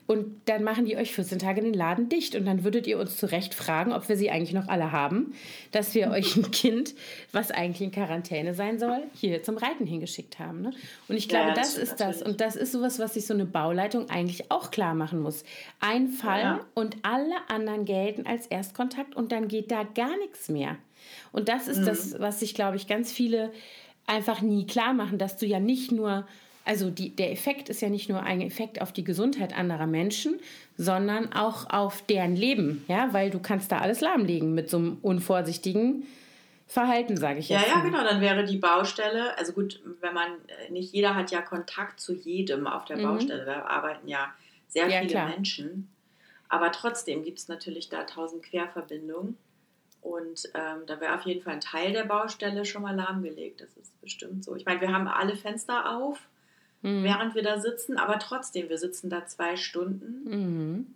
Und 0.08 0.42
dann 0.46 0.64
machen 0.64 0.86
die 0.86 0.98
euch 0.98 1.14
14 1.14 1.40
Tage 1.40 1.62
den 1.62 1.74
Laden 1.74 2.10
dicht. 2.10 2.36
Und 2.36 2.46
dann 2.46 2.64
würdet 2.64 2.86
ihr 2.86 3.00
uns 3.00 3.18
zu 3.18 3.26
Recht 3.32 3.56
fragen, 3.56 3.92
ob 3.92 4.08
wir 4.08 4.18
sie 4.18 4.30
eigentlich 4.30 4.54
noch 4.54 4.68
alle 4.68 4.92
haben, 4.92 5.34
dass 5.72 5.96
wir 5.96 6.12
euch 6.12 6.36
ein 6.36 6.52
Kind, 6.52 6.94
was 7.32 7.50
eigentlich 7.50 7.82
in 7.82 7.92
Quarantäne 7.92 8.54
sein 8.54 8.78
soll, 8.78 9.04
hier 9.16 9.42
zum 9.42 9.58
Reiten 9.58 9.88
hingeschickt 9.88 10.38
haben. 10.38 10.62
Ne? 10.62 10.72
Und 11.08 11.18
ich 11.18 11.28
glaube, 11.28 11.50
ja, 11.50 11.54
das, 11.56 11.74
das 11.74 11.84
ist 11.84 12.00
das. 12.00 12.22
Und 12.22 12.40
das 12.40 12.56
ist 12.56 12.72
sowas, 12.72 13.00
was 13.00 13.16
sich 13.16 13.26
so 13.26 13.34
eine 13.34 13.46
Bauleitung 13.46 14.10
eigentlich 14.10 14.52
auch 14.52 14.70
klar 14.70 14.94
machen 14.94 15.20
muss. 15.20 15.44
Ein 15.80 16.10
Fall 16.10 16.42
ja. 16.42 16.66
und 16.76 16.98
alle 17.02 17.36
anderen 17.48 17.86
gelten 17.86 18.28
als 18.28 18.46
Erstkontakt 18.46 19.16
und 19.16 19.32
dann 19.32 19.48
geht 19.48 19.72
da 19.72 19.84
gar 19.84 20.16
nichts 20.18 20.50
mehr. 20.50 20.78
Und 21.32 21.50
das 21.50 21.68
ist 21.68 21.80
mhm. 21.80 21.86
das, 21.86 22.20
was 22.20 22.40
sich, 22.40 22.54
glaube 22.54 22.78
ich, 22.78 22.88
ganz 22.88 23.12
viele 23.12 23.52
einfach 24.08 24.42
nie 24.42 24.68
klar 24.68 24.94
machen, 24.94 25.18
dass 25.18 25.38
du 25.38 25.46
ja 25.46 25.60
nicht 25.60 25.92
nur 25.92 26.28
also 26.66 26.90
die, 26.90 27.16
der 27.16 27.32
Effekt 27.32 27.70
ist 27.70 27.82
ja 27.82 27.90
nicht 27.90 28.10
nur 28.10 28.24
ein 28.24 28.42
Effekt 28.42 28.82
auf 28.82 28.92
die 28.92 29.04
Gesundheit 29.04 29.56
anderer 29.56 29.86
Menschen, 29.86 30.40
sondern 30.78 31.32
auch 31.32 31.70
auf 31.70 32.02
deren 32.02 32.36
Leben, 32.36 32.84
ja, 32.88 33.14
weil 33.14 33.30
du 33.30 33.40
kannst 33.40 33.72
da 33.72 33.78
alles 33.78 34.02
lahmlegen 34.02 34.54
mit 34.56 34.70
so 34.70 34.78
einem 34.78 34.98
unvorsichtigen 35.02 36.08
Verhalten, 36.68 37.16
sage 37.16 37.40
ich 37.40 37.50
jetzt. 37.50 37.68
Ja, 37.68 37.76
ja, 37.76 37.82
genau, 37.82 38.04
dann 38.04 38.20
wäre 38.20 38.44
die 38.44 38.58
Baustelle, 38.58 39.38
also 39.38 39.54
gut, 39.54 39.80
wenn 40.02 40.16
man, 40.16 40.32
äh, 40.48 40.72
nicht 40.72 40.92
jeder 40.92 41.14
hat 41.14 41.30
ja 41.30 41.42
Kontakt 41.42 42.00
zu 42.00 42.14
jedem 42.14 42.66
auf 42.66 42.86
der 42.86 42.98
mhm. 42.98 43.04
Baustelle, 43.04 43.46
da 43.46 43.66
arbeiten 43.66 44.08
ja 44.08 44.34
sehr 44.68 44.90
ja, 44.90 45.00
viele 45.00 45.12
klar. 45.12 45.30
Menschen, 45.30 45.90
aber 46.50 46.72
trotzdem 46.72 47.24
gibt 47.24 47.38
es 47.38 47.48
natürlich 47.48 47.90
da 47.90 48.04
tausend 48.04 48.44
Querverbindungen. 48.44 49.38
Und 50.02 50.52
ähm, 50.54 50.86
da 50.86 51.02
wäre 51.02 51.16
auf 51.16 51.24
jeden 51.24 51.42
Fall 51.42 51.54
ein 51.54 51.62
Teil 51.62 51.92
der 51.92 52.04
Baustelle 52.04 52.64
schon 52.64 52.84
mal 52.84 52.96
lahmgelegt. 52.96 53.60
Das 53.60 53.76
ist 53.76 54.00
bestimmt 54.02 54.44
so. 54.44 54.56
Ich 54.56 54.64
meine, 54.64 54.80
wir 54.80 54.94
haben 54.94 55.08
alle 55.08 55.36
Fenster 55.36 55.98
auf 55.98 56.20
mhm. 56.86 57.04
während 57.04 57.36
wir 57.36 57.44
da 57.44 57.60
sitzen, 57.60 57.98
aber 57.98 58.20
trotzdem, 58.20 58.70
wir 58.70 58.78
sitzen 58.78 59.10
da 59.10 59.26
zwei 59.26 59.58
Stunden 59.58 60.24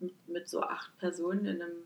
mhm. 0.01 0.11
mit, 0.27 0.47
so 0.47 0.61
acht 0.61 0.97
Personen 0.99 1.45
in 1.45 1.61
einem 1.61 1.77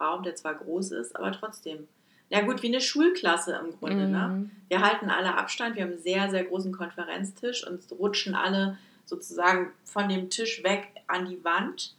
Raum, 0.00 0.22
der 0.22 0.36
zwar 0.36 0.54
groß 0.54 0.92
ist, 0.92 1.16
aber 1.16 1.32
trotzdem. 1.32 1.88
Ja 2.30 2.40
gut, 2.42 2.62
wie 2.62 2.68
eine 2.68 2.80
Schulklasse 2.80 3.60
im 3.62 3.76
Grunde. 3.78 4.08
Ne? 4.08 4.28
Mhm. 4.28 4.42
Ne? 4.42 4.50
Wir 4.68 4.80
halten 4.80 5.10
alle 5.10 5.36
Abstand, 5.36 5.76
wir 5.76 5.82
haben 5.82 5.92
einen 5.92 6.02
sehr, 6.02 6.30
sehr 6.30 6.44
großen 6.44 6.72
Konferenztisch 6.72 7.66
und 7.66 7.80
rutschen 7.92 8.34
alle 8.34 8.78
sozusagen 9.04 9.72
von 9.84 10.08
dem 10.08 10.30
Tisch 10.30 10.62
weg 10.62 10.88
an 11.08 11.26
die 11.26 11.44
Wand, 11.44 11.94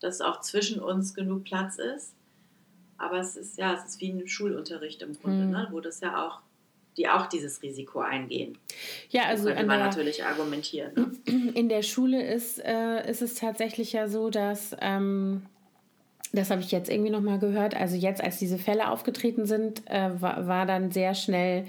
dass 0.00 0.20
auch 0.20 0.40
zwischen 0.40 0.80
uns 0.80 1.14
genug 1.14 1.44
Platz 1.44 1.78
ist. 1.78 2.12
Aber 2.98 3.18
es 3.20 3.36
ist 3.36 3.56
ja, 3.56 3.74
es 3.74 3.84
ist 3.84 4.00
wie 4.00 4.10
ein 4.10 4.26
Schulunterricht 4.26 5.00
im 5.02 5.14
Grunde, 5.14 5.44
mhm. 5.44 5.52
ne? 5.52 5.68
wo 5.70 5.80
das 5.80 6.00
ja 6.00 6.26
auch 6.26 6.40
die 6.98 7.08
auch 7.08 7.26
dieses 7.26 7.62
Risiko 7.62 8.00
eingehen. 8.00 8.58
Ja, 9.10 9.22
also 9.24 9.44
könnte 9.44 9.64
man 9.66 9.78
der, 9.78 9.86
natürlich 9.86 10.24
argumentieren. 10.24 10.92
Ne? 11.26 11.52
In 11.54 11.68
der 11.68 11.82
Schule 11.82 12.22
ist, 12.22 12.58
äh, 12.64 13.08
ist 13.08 13.22
es 13.22 13.34
tatsächlich 13.34 13.92
ja 13.92 14.08
so, 14.08 14.30
dass 14.30 14.76
ähm, 14.80 15.42
das 16.32 16.50
habe 16.50 16.60
ich 16.60 16.70
jetzt 16.70 16.90
irgendwie 16.90 17.10
noch 17.10 17.22
mal 17.22 17.38
gehört. 17.38 17.74
Also 17.74 17.96
jetzt, 17.96 18.22
als 18.22 18.38
diese 18.38 18.58
Fälle 18.58 18.90
aufgetreten 18.90 19.46
sind, 19.46 19.88
äh, 19.90 20.10
war, 20.20 20.46
war 20.46 20.66
dann 20.66 20.90
sehr 20.90 21.14
schnell 21.14 21.64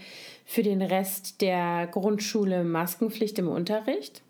für 0.45 0.63
den 0.63 0.81
Rest 0.81 1.41
der 1.41 1.87
Grundschule 1.87 2.63
Maskenpflicht 2.63 3.39
im 3.39 3.47
Unterricht. 3.47 4.21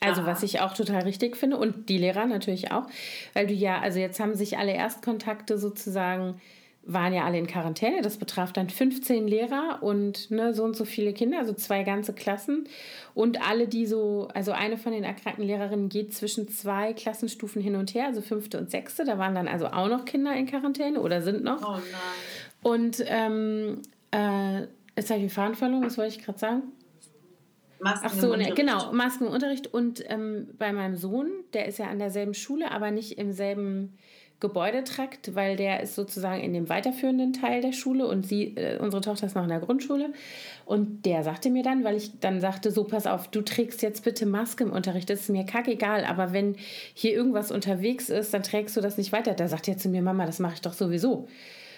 Also 0.00 0.22
Aha. 0.22 0.30
was 0.30 0.42
ich 0.42 0.60
auch 0.60 0.74
total 0.74 1.02
richtig 1.02 1.36
finde 1.36 1.58
und 1.58 1.88
die 1.88 1.98
Lehrer 1.98 2.26
natürlich 2.26 2.72
auch, 2.72 2.86
weil 3.34 3.46
du 3.46 3.54
ja, 3.54 3.80
also 3.80 4.00
jetzt 4.00 4.18
haben 4.18 4.34
sich 4.34 4.58
alle 4.58 4.72
Erstkontakte 4.72 5.58
sozusagen 5.58 6.40
waren 6.84 7.12
ja 7.12 7.24
alle 7.24 7.38
in 7.38 7.46
Quarantäne. 7.46 8.02
Das 8.02 8.16
betraf 8.16 8.52
dann 8.52 8.68
15 8.68 9.28
Lehrer 9.28 9.78
und 9.82 10.30
ne, 10.30 10.52
so 10.52 10.64
und 10.64 10.76
so 10.76 10.84
viele 10.84 11.12
Kinder, 11.12 11.38
also 11.38 11.52
zwei 11.52 11.84
ganze 11.84 12.12
Klassen. 12.12 12.68
Und 13.14 13.46
alle, 13.46 13.68
die 13.68 13.86
so, 13.86 14.28
also 14.34 14.52
eine 14.52 14.76
von 14.76 14.92
den 14.92 15.04
erkrankten 15.04 15.44
Lehrerinnen 15.44 15.88
geht 15.88 16.12
zwischen 16.12 16.48
zwei 16.48 16.92
Klassenstufen 16.92 17.62
hin 17.62 17.76
und 17.76 17.94
her, 17.94 18.06
also 18.06 18.20
fünfte 18.20 18.58
und 18.58 18.70
sechste. 18.70 19.04
Da 19.04 19.18
waren 19.18 19.34
dann 19.34 19.48
also 19.48 19.66
auch 19.66 19.88
noch 19.88 20.04
Kinder 20.04 20.34
in 20.34 20.46
Quarantäne 20.46 21.00
oder 21.00 21.22
sind 21.22 21.44
noch. 21.44 21.62
Oh 21.62 21.74
nein. 21.74 21.82
Und 22.62 23.04
ähm, 23.06 23.82
äh, 24.10 24.62
jetzt 24.96 25.10
habe 25.10 25.20
ich 25.20 25.26
den 25.26 25.30
Faden 25.30 25.54
verloren, 25.54 25.84
was 25.84 25.98
wollte 25.98 26.16
ich 26.16 26.24
gerade 26.24 26.38
sagen? 26.38 26.62
Masken 27.80 28.06
Ach 28.08 28.14
so, 28.14 28.36
ne, 28.36 28.52
genau, 28.54 28.92
Masken 28.92 29.26
im 29.26 29.32
Unterricht. 29.32 29.72
Und 29.72 30.04
ähm, 30.08 30.48
bei 30.58 30.72
meinem 30.72 30.96
Sohn, 30.96 31.30
der 31.52 31.66
ist 31.66 31.78
ja 31.78 31.86
an 31.86 31.98
derselben 31.98 32.34
Schule, 32.34 32.70
aber 32.70 32.92
nicht 32.92 33.18
im 33.18 33.32
selben 33.32 33.98
Gebäudetrakt, 34.42 35.34
weil 35.36 35.56
der 35.56 35.82
ist 35.82 35.94
sozusagen 35.94 36.42
in 36.42 36.52
dem 36.52 36.68
weiterführenden 36.68 37.32
Teil 37.32 37.62
der 37.62 37.72
Schule 37.72 38.06
und 38.06 38.26
sie, 38.26 38.56
äh, 38.56 38.76
unsere 38.78 39.00
Tochter 39.00 39.26
ist 39.26 39.36
noch 39.36 39.44
in 39.44 39.48
der 39.48 39.60
Grundschule. 39.60 40.12
Und 40.66 41.06
der 41.06 41.22
sagte 41.22 41.48
mir 41.48 41.62
dann, 41.62 41.84
weil 41.84 41.96
ich 41.96 42.18
dann 42.18 42.40
sagte, 42.40 42.72
so 42.72 42.84
pass 42.84 43.06
auf, 43.06 43.28
du 43.28 43.40
trägst 43.42 43.82
jetzt 43.82 44.04
bitte 44.04 44.26
Maske 44.26 44.64
im 44.64 44.72
Unterricht, 44.72 45.08
das 45.08 45.20
ist 45.20 45.30
mir 45.30 45.44
kackegal, 45.44 46.04
aber 46.04 46.32
wenn 46.32 46.56
hier 46.92 47.12
irgendwas 47.12 47.52
unterwegs 47.52 48.10
ist, 48.10 48.34
dann 48.34 48.42
trägst 48.42 48.76
du 48.76 48.80
das 48.80 48.98
nicht 48.98 49.12
weiter. 49.12 49.34
Da 49.34 49.46
sagt 49.46 49.68
er 49.68 49.78
zu 49.78 49.88
mir, 49.88 50.02
Mama, 50.02 50.26
das 50.26 50.40
mache 50.40 50.54
ich 50.54 50.60
doch 50.60 50.74
sowieso. 50.74 51.28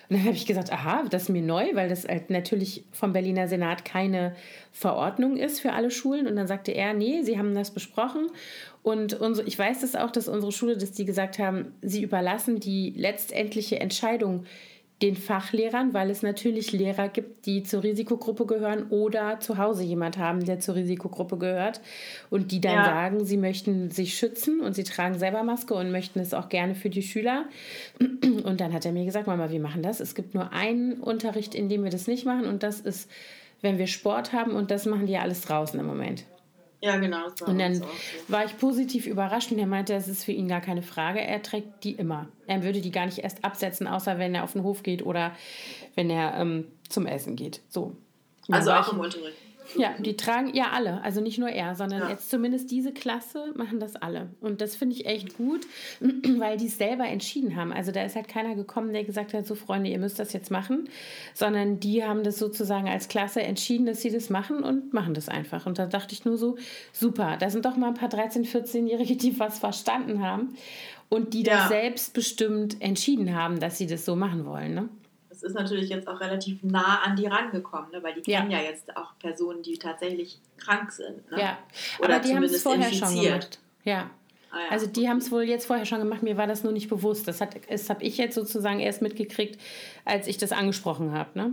Und 0.08 0.16
dann 0.16 0.26
habe 0.26 0.34
ich 0.34 0.46
gesagt, 0.46 0.72
aha, 0.72 1.04
das 1.08 1.24
ist 1.24 1.28
mir 1.30 1.42
neu, 1.42 1.74
weil 1.74 1.88
das 1.88 2.06
halt 2.06 2.30
natürlich 2.30 2.84
vom 2.92 3.12
Berliner 3.12 3.48
Senat 3.48 3.84
keine 3.84 4.34
Verordnung 4.72 5.36
ist 5.36 5.60
für 5.60 5.72
alle 5.72 5.90
Schulen. 5.90 6.26
Und 6.26 6.36
dann 6.36 6.46
sagte 6.46 6.72
er, 6.72 6.92
nee, 6.94 7.22
sie 7.22 7.38
haben 7.38 7.54
das 7.54 7.70
besprochen. 7.70 8.26
Und 8.82 9.14
unsere, 9.14 9.48
ich 9.48 9.58
weiß 9.58 9.80
das 9.80 9.96
auch, 9.96 10.10
dass 10.10 10.28
unsere 10.28 10.52
Schule, 10.52 10.76
dass 10.76 10.92
die 10.92 11.06
gesagt 11.06 11.38
haben, 11.38 11.72
sie 11.80 12.02
überlassen 12.02 12.60
die 12.60 12.92
letztendliche 12.96 13.80
Entscheidung 13.80 14.44
den 15.04 15.16
Fachlehrern, 15.16 15.92
weil 15.92 16.08
es 16.08 16.22
natürlich 16.22 16.72
Lehrer 16.72 17.08
gibt, 17.08 17.44
die 17.44 17.62
zur 17.62 17.82
Risikogruppe 17.82 18.46
gehören 18.46 18.86
oder 18.88 19.38
zu 19.38 19.58
Hause 19.58 19.84
jemand 19.84 20.16
haben, 20.16 20.42
der 20.46 20.60
zur 20.60 20.76
Risikogruppe 20.76 21.36
gehört 21.36 21.82
und 22.30 22.52
die 22.52 22.60
dann 22.62 22.76
ja. 22.76 22.84
sagen, 22.86 23.26
sie 23.26 23.36
möchten 23.36 23.90
sich 23.90 24.16
schützen 24.16 24.62
und 24.62 24.74
sie 24.74 24.82
tragen 24.82 25.18
selber 25.18 25.42
Maske 25.42 25.74
und 25.74 25.90
möchten 25.90 26.20
es 26.20 26.32
auch 26.32 26.48
gerne 26.48 26.74
für 26.74 26.88
die 26.88 27.02
Schüler. 27.02 27.44
Und 28.44 28.60
dann 28.60 28.72
hat 28.72 28.86
er 28.86 28.92
mir 28.92 29.04
gesagt, 29.04 29.26
Mama, 29.26 29.50
wir 29.50 29.60
machen 29.60 29.82
das. 29.82 30.00
Es 30.00 30.14
gibt 30.14 30.34
nur 30.34 30.52
einen 30.52 30.94
Unterricht, 30.94 31.54
in 31.54 31.68
dem 31.68 31.84
wir 31.84 31.90
das 31.90 32.06
nicht 32.06 32.24
machen 32.24 32.46
und 32.46 32.62
das 32.62 32.80
ist, 32.80 33.10
wenn 33.60 33.76
wir 33.76 33.86
Sport 33.86 34.32
haben 34.32 34.52
und 34.52 34.70
das 34.70 34.86
machen 34.86 35.06
die 35.06 35.12
ja 35.12 35.20
alles 35.20 35.42
draußen 35.42 35.78
im 35.78 35.86
Moment. 35.86 36.24
Ja, 36.84 36.98
genau. 36.98 37.28
und 37.46 37.58
dann 37.58 37.76
so. 37.76 37.86
war 38.28 38.44
ich 38.44 38.58
positiv 38.58 39.06
überrascht 39.06 39.50
und 39.50 39.58
er 39.58 39.66
meinte, 39.66 39.94
es 39.94 40.06
ist 40.06 40.22
für 40.22 40.32
ihn 40.32 40.48
gar 40.48 40.60
keine 40.60 40.82
Frage. 40.82 41.20
Er 41.20 41.42
trägt 41.42 41.82
die 41.82 41.92
immer. 41.92 42.28
Er 42.46 42.62
würde 42.62 42.82
die 42.82 42.90
gar 42.90 43.06
nicht 43.06 43.18
erst 43.18 43.42
absetzen, 43.42 43.86
außer 43.86 44.18
wenn 44.18 44.34
er 44.34 44.44
auf 44.44 44.52
den 44.52 44.62
Hof 44.64 44.82
geht 44.82 45.04
oder 45.04 45.32
wenn 45.94 46.10
er 46.10 46.34
ähm, 46.36 46.66
zum 46.90 47.06
Essen 47.06 47.36
geht. 47.36 47.62
So. 47.70 47.96
Also 48.50 48.72
auch 48.72 48.92
im 48.92 49.00
Unterricht. 49.00 49.38
Ja, 49.76 49.94
die 49.98 50.16
tragen 50.16 50.54
ja 50.54 50.70
alle, 50.72 51.02
also 51.02 51.20
nicht 51.20 51.38
nur 51.38 51.48
er, 51.48 51.74
sondern 51.74 52.02
ja. 52.02 52.10
jetzt 52.10 52.30
zumindest 52.30 52.70
diese 52.70 52.92
Klasse 52.92 53.52
machen 53.56 53.80
das 53.80 53.96
alle. 53.96 54.28
Und 54.40 54.60
das 54.60 54.76
finde 54.76 54.94
ich 54.96 55.06
echt 55.06 55.36
gut, 55.36 55.66
weil 56.00 56.56
die 56.56 56.66
es 56.66 56.78
selber 56.78 57.06
entschieden 57.06 57.56
haben. 57.56 57.72
Also 57.72 57.92
da 57.92 58.02
ist 58.02 58.16
halt 58.16 58.28
keiner 58.28 58.54
gekommen, 58.54 58.92
der 58.92 59.04
gesagt 59.04 59.34
hat, 59.34 59.46
so 59.46 59.54
Freunde, 59.54 59.90
ihr 59.90 59.98
müsst 59.98 60.18
das 60.18 60.32
jetzt 60.32 60.50
machen, 60.50 60.88
sondern 61.34 61.80
die 61.80 62.04
haben 62.04 62.24
das 62.24 62.38
sozusagen 62.38 62.88
als 62.88 63.08
Klasse 63.08 63.42
entschieden, 63.42 63.86
dass 63.86 64.02
sie 64.02 64.10
das 64.10 64.30
machen 64.30 64.62
und 64.62 64.92
machen 64.92 65.14
das 65.14 65.28
einfach. 65.28 65.66
Und 65.66 65.78
da 65.78 65.86
dachte 65.86 66.14
ich 66.14 66.24
nur 66.24 66.36
so, 66.36 66.56
super, 66.92 67.36
da 67.38 67.50
sind 67.50 67.64
doch 67.64 67.76
mal 67.76 67.88
ein 67.88 67.94
paar 67.94 68.10
13-, 68.10 68.46
14-Jährige, 68.46 69.16
die 69.16 69.38
was 69.38 69.58
verstanden 69.58 70.22
haben 70.22 70.56
und 71.08 71.34
die 71.34 71.42
ja. 71.42 71.56
das 71.56 71.68
selbstbestimmt 71.68 72.80
entschieden 72.80 73.34
haben, 73.34 73.60
dass 73.60 73.78
sie 73.78 73.86
das 73.86 74.04
so 74.04 74.16
machen 74.16 74.46
wollen. 74.46 74.74
Ne? 74.74 74.88
Ist 75.44 75.54
natürlich 75.54 75.88
jetzt 75.88 76.08
auch 76.08 76.20
relativ 76.20 76.62
nah 76.62 77.02
an 77.02 77.16
die 77.16 77.26
rangekommen, 77.26 77.90
ne? 77.90 78.02
weil 78.02 78.14
die 78.14 78.22
kennen 78.22 78.50
ja. 78.50 78.58
ja 78.58 78.64
jetzt 78.64 78.96
auch 78.96 79.18
Personen, 79.18 79.62
die 79.62 79.78
tatsächlich 79.78 80.40
krank 80.56 80.90
sind. 80.90 81.30
Ne? 81.30 81.40
Ja, 81.40 81.58
Oder 81.98 82.16
aber 82.16 82.24
die 82.24 82.34
haben 82.34 82.42
es 82.42 82.62
vorher 82.62 82.88
infiziert. 82.88 83.10
schon 83.10 83.22
gemacht. 83.22 83.58
Ja. 83.84 84.10
Ah, 84.50 84.58
ja. 84.58 84.70
Also 84.70 84.86
die 84.86 85.08
haben 85.08 85.18
es 85.18 85.30
wohl 85.30 85.42
jetzt 85.42 85.66
vorher 85.66 85.84
schon 85.84 85.98
gemacht, 85.98 86.22
mir 86.22 86.36
war 86.36 86.46
das 86.46 86.62
nur 86.62 86.72
nicht 86.72 86.88
bewusst. 86.88 87.26
Das, 87.28 87.38
das 87.38 87.90
habe 87.90 88.02
ich 88.02 88.16
jetzt 88.18 88.34
sozusagen 88.34 88.80
erst 88.80 89.02
mitgekriegt, 89.02 89.60
als 90.04 90.26
ich 90.26 90.38
das 90.38 90.52
angesprochen 90.52 91.12
habe. 91.12 91.38
Ne? 91.38 91.52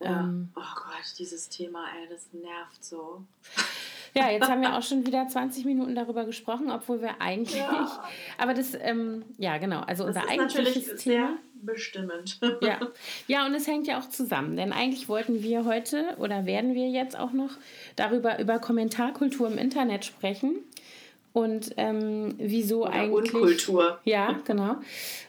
Ja. 0.00 0.20
Ähm, 0.20 0.50
oh 0.54 0.74
Gott, 0.74 1.18
dieses 1.18 1.48
Thema, 1.48 1.84
ey, 2.00 2.08
das 2.08 2.28
nervt 2.32 2.84
so. 2.84 3.24
Ja, 4.16 4.30
jetzt 4.30 4.48
haben 4.48 4.62
wir 4.62 4.74
auch 4.74 4.82
schon 4.82 5.06
wieder 5.06 5.28
20 5.28 5.66
Minuten 5.66 5.94
darüber 5.94 6.24
gesprochen, 6.24 6.70
obwohl 6.70 7.02
wir 7.02 7.20
eigentlich. 7.20 7.58
Ja. 7.58 8.02
Aber 8.38 8.54
das, 8.54 8.72
ähm, 8.80 9.24
ja, 9.36 9.58
genau. 9.58 9.80
Also 9.80 10.06
das 10.06 10.16
unser 10.16 10.28
eigentliches 10.30 10.96
Thema. 10.96 11.36
bestimmend. 11.60 12.40
Ja. 12.62 12.80
ja, 13.26 13.44
und 13.44 13.54
es 13.54 13.66
hängt 13.66 13.86
ja 13.86 14.00
auch 14.00 14.08
zusammen. 14.08 14.56
Denn 14.56 14.72
eigentlich 14.72 15.10
wollten 15.10 15.42
wir 15.42 15.66
heute 15.66 16.16
oder 16.18 16.46
werden 16.46 16.74
wir 16.74 16.88
jetzt 16.88 17.18
auch 17.18 17.32
noch 17.32 17.50
darüber 17.96 18.38
über 18.38 18.58
Kommentarkultur 18.58 19.48
im 19.48 19.58
Internet 19.58 20.06
sprechen. 20.06 20.60
Und 21.34 21.74
ähm, 21.76 22.36
wieso 22.38 22.84
oder 22.84 22.92
eigentlich. 22.92 23.34
Unkultur. 23.34 24.00
Ja, 24.04 24.40
genau. 24.46 24.76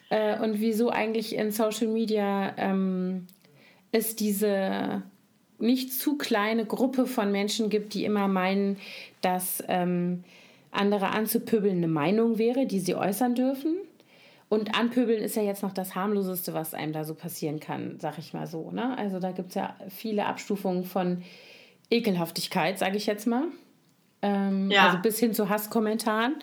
Äh, 0.10 0.40
und 0.40 0.62
wieso 0.62 0.90
eigentlich 0.90 1.36
in 1.36 1.52
Social 1.52 1.88
Media 1.88 2.54
ähm, 2.56 3.28
es 3.92 4.16
diese 4.16 5.04
nicht 5.60 5.94
zu 5.94 6.18
kleine 6.18 6.66
Gruppe 6.66 7.08
von 7.08 7.32
Menschen 7.32 7.70
gibt, 7.70 7.94
die 7.94 8.06
immer 8.06 8.28
meinen, 8.28 8.78
dass 9.22 9.64
ähm, 9.68 10.24
andere 10.72 11.10
anzupöbeln 11.10 11.78
eine 11.78 11.88
Meinung 11.88 12.38
wäre, 12.38 12.66
die 12.66 12.80
sie 12.80 12.96
äußern 12.96 13.36
dürfen. 13.36 13.78
Und 14.50 14.78
anpöbeln 14.78 15.22
ist 15.22 15.36
ja 15.36 15.42
jetzt 15.42 15.62
noch 15.62 15.74
das 15.74 15.96
harmloseste, 15.96 16.54
was 16.54 16.74
einem 16.74 16.94
da 16.94 17.04
so 17.04 17.16
passieren 17.16 17.60
kann, 17.60 17.98
sag 18.00 18.18
ich 18.18 18.34
mal 18.34 18.48
so. 18.48 18.72
Ne? 18.72 18.98
Also 18.98 19.20
da 19.20 19.32
gibt 19.32 19.50
es 19.50 19.56
ja 19.56 19.76
viele 19.90 20.26
Abstufungen 20.26 20.86
von 20.86 21.24
Ekelhaftigkeit, 21.90 22.80
sage 22.80 22.96
ich 22.98 23.08
jetzt 23.08 23.28
mal. 23.28 23.46
Ähm, 24.22 24.72
ja. 24.72 24.88
Also 24.88 25.00
bis 25.00 25.20
hin 25.20 25.34
zu 25.34 25.50
Hasskommentaren. 25.50 26.36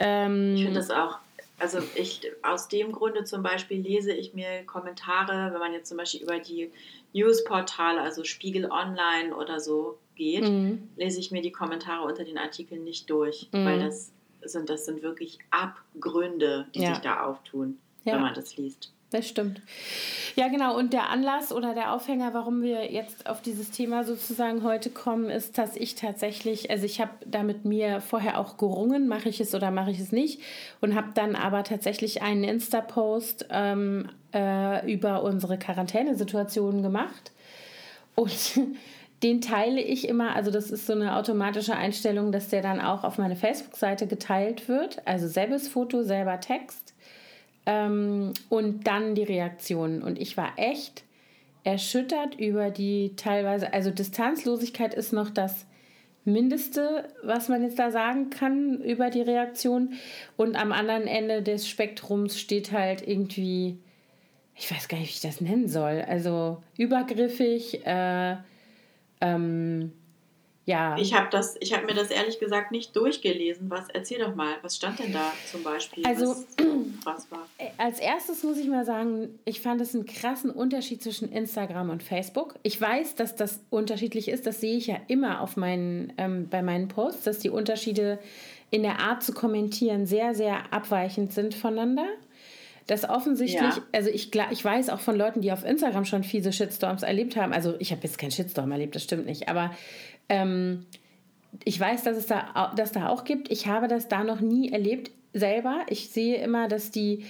Ähm, 0.00 0.54
ich 0.56 0.64
finde 0.64 0.80
das 0.80 0.90
auch. 0.90 1.18
Also 1.58 1.78
ich 1.94 2.22
aus 2.42 2.66
dem 2.66 2.90
Grunde 2.90 3.22
zum 3.22 3.44
Beispiel 3.44 3.80
lese 3.80 4.12
ich 4.12 4.34
mir 4.34 4.64
Kommentare, 4.66 5.52
wenn 5.52 5.60
man 5.60 5.72
jetzt 5.72 5.88
zum 5.88 5.96
Beispiel 5.96 6.22
über 6.22 6.40
die 6.40 6.72
Newsportale, 7.12 8.00
also 8.00 8.24
Spiegel 8.24 8.70
Online 8.70 9.34
oder 9.36 9.60
so 9.60 9.98
geht, 10.14 10.44
mhm. 10.44 10.88
lese 10.96 11.20
ich 11.20 11.30
mir 11.30 11.42
die 11.42 11.52
Kommentare 11.52 12.06
unter 12.06 12.24
den 12.24 12.38
Artikeln 12.38 12.84
nicht 12.84 13.08
durch, 13.10 13.48
mhm. 13.52 13.64
weil 13.64 13.80
das 13.80 14.12
sind, 14.44 14.68
das 14.68 14.84
sind 14.84 15.02
wirklich 15.02 15.38
Abgründe, 15.50 16.66
die 16.74 16.82
ja. 16.82 16.94
sich 16.94 16.98
da 17.02 17.24
auftun, 17.24 17.78
ja. 18.04 18.14
wenn 18.14 18.22
man 18.22 18.34
das 18.34 18.56
liest. 18.56 18.92
Das 19.12 19.28
stimmt. 19.28 19.60
Ja, 20.36 20.48
genau. 20.48 20.74
Und 20.74 20.94
der 20.94 21.10
Anlass 21.10 21.52
oder 21.52 21.74
der 21.74 21.92
Aufhänger, 21.92 22.32
warum 22.32 22.62
wir 22.62 22.90
jetzt 22.90 23.28
auf 23.28 23.42
dieses 23.42 23.70
Thema 23.70 24.04
sozusagen 24.04 24.62
heute 24.62 24.88
kommen, 24.88 25.28
ist, 25.28 25.58
dass 25.58 25.76
ich 25.76 25.96
tatsächlich, 25.96 26.70
also 26.70 26.86
ich 26.86 26.98
habe 26.98 27.10
da 27.26 27.42
mit 27.42 27.66
mir 27.66 28.00
vorher 28.00 28.40
auch 28.40 28.56
gerungen, 28.56 29.08
mache 29.08 29.28
ich 29.28 29.38
es 29.38 29.54
oder 29.54 29.70
mache 29.70 29.90
ich 29.90 30.00
es 30.00 30.12
nicht, 30.12 30.40
und 30.80 30.94
habe 30.94 31.08
dann 31.12 31.36
aber 31.36 31.62
tatsächlich 31.62 32.22
einen 32.22 32.42
Insta-Post 32.42 33.48
ähm, 33.50 34.08
äh, 34.32 34.90
über 34.90 35.22
unsere 35.22 35.58
Quarantänesituation 35.58 36.82
gemacht. 36.82 37.32
Und 38.14 38.60
den 39.22 39.42
teile 39.42 39.82
ich 39.82 40.08
immer, 40.08 40.34
also 40.34 40.50
das 40.50 40.70
ist 40.70 40.86
so 40.86 40.94
eine 40.94 41.16
automatische 41.16 41.76
Einstellung, 41.76 42.32
dass 42.32 42.48
der 42.48 42.62
dann 42.62 42.80
auch 42.80 43.04
auf 43.04 43.18
meine 43.18 43.36
Facebook-Seite 43.36 44.06
geteilt 44.06 44.68
wird. 44.68 45.06
Also 45.06 45.28
selbes 45.28 45.68
Foto, 45.68 46.02
selber 46.02 46.40
Text 46.40 46.91
ähm, 47.66 48.32
und 48.48 48.86
dann 48.86 49.14
die 49.14 49.22
Reaktionen. 49.22 50.02
Und 50.02 50.18
ich 50.18 50.36
war 50.36 50.52
echt 50.56 51.04
erschüttert 51.64 52.34
über 52.38 52.70
die 52.70 53.14
teilweise, 53.16 53.72
also 53.72 53.90
Distanzlosigkeit 53.90 54.94
ist 54.94 55.12
noch 55.12 55.30
das 55.30 55.66
Mindeste, 56.24 57.08
was 57.24 57.48
man 57.48 57.62
jetzt 57.62 57.78
da 57.78 57.90
sagen 57.90 58.30
kann 58.30 58.80
über 58.80 59.10
die 59.10 59.22
Reaktion. 59.22 59.94
Und 60.36 60.56
am 60.56 60.72
anderen 60.72 61.06
Ende 61.06 61.42
des 61.42 61.68
Spektrums 61.68 62.38
steht 62.38 62.72
halt 62.72 63.06
irgendwie, 63.06 63.78
ich 64.54 64.70
weiß 64.70 64.88
gar 64.88 64.98
nicht, 64.98 65.08
wie 65.08 65.14
ich 65.14 65.20
das 65.20 65.40
nennen 65.40 65.68
soll. 65.68 66.04
Also 66.06 66.62
übergriffig, 66.76 67.84
äh, 67.86 68.36
ähm, 69.20 69.92
ja. 70.64 70.96
Ich 70.96 71.12
habe 71.12 71.28
das, 71.30 71.54
mir 71.54 71.94
das 71.94 72.10
ehrlich 72.10 72.38
gesagt 72.38 72.70
nicht 72.70 72.94
durchgelesen. 72.94 73.68
Was 73.68 73.88
erzähl 73.88 74.20
doch 74.20 74.36
mal, 74.36 74.54
was 74.62 74.76
stand 74.76 75.00
denn 75.00 75.12
da 75.12 75.32
zum 75.50 75.64
Beispiel? 75.64 76.06
Also 76.06 76.28
was, 76.28 76.46
was 77.04 77.30
war? 77.32 77.48
Äh, 77.58 77.70
als 77.78 77.98
erstes 77.98 78.44
muss 78.44 78.58
ich 78.58 78.68
mal 78.68 78.84
sagen, 78.84 79.40
ich 79.44 79.60
fand 79.60 79.80
es 79.80 79.94
einen 79.94 80.06
krassen 80.06 80.50
Unterschied 80.50 81.02
zwischen 81.02 81.32
Instagram 81.32 81.90
und 81.90 82.04
Facebook. 82.04 82.54
Ich 82.62 82.80
weiß, 82.80 83.16
dass 83.16 83.34
das 83.34 83.60
unterschiedlich 83.70 84.28
ist. 84.28 84.46
Das 84.46 84.60
sehe 84.60 84.76
ich 84.76 84.86
ja 84.86 84.98
immer 85.08 85.40
auf 85.40 85.56
meinen, 85.56 86.12
ähm, 86.16 86.48
bei 86.48 86.62
meinen 86.62 86.86
Posts, 86.86 87.24
dass 87.24 87.38
die 87.40 87.50
Unterschiede 87.50 88.20
in 88.70 88.82
der 88.82 89.00
Art 89.00 89.24
zu 89.24 89.32
kommentieren 89.32 90.06
sehr, 90.06 90.34
sehr 90.34 90.72
abweichend 90.72 91.32
sind 91.32 91.54
voneinander 91.54 92.06
dass 92.86 93.08
offensichtlich, 93.08 93.76
ja. 93.76 93.82
also 93.92 94.10
ich, 94.10 94.34
ich 94.34 94.64
weiß 94.64 94.88
auch 94.90 95.00
von 95.00 95.16
Leuten, 95.16 95.40
die 95.40 95.52
auf 95.52 95.64
Instagram 95.64 96.04
schon 96.04 96.24
fiese 96.24 96.52
Shitstorms 96.52 97.02
erlebt 97.02 97.36
haben, 97.36 97.52
also 97.52 97.74
ich 97.78 97.92
habe 97.92 98.02
jetzt 98.02 98.18
keinen 98.18 98.32
Shitstorm 98.32 98.72
erlebt, 98.72 98.94
das 98.94 99.04
stimmt 99.04 99.26
nicht, 99.26 99.48
aber 99.48 99.70
ähm, 100.28 100.86
ich 101.64 101.78
weiß, 101.78 102.04
dass 102.04 102.16
es 102.16 102.26
da, 102.26 102.72
dass 102.76 102.92
da 102.92 103.08
auch 103.08 103.24
gibt. 103.24 103.50
Ich 103.50 103.66
habe 103.66 103.88
das 103.88 104.08
da 104.08 104.24
noch 104.24 104.40
nie 104.40 104.72
erlebt 104.72 105.10
selber. 105.32 105.84
Ich 105.88 106.10
sehe 106.10 106.36
immer, 106.36 106.68
dass 106.68 106.90
die 106.90 107.24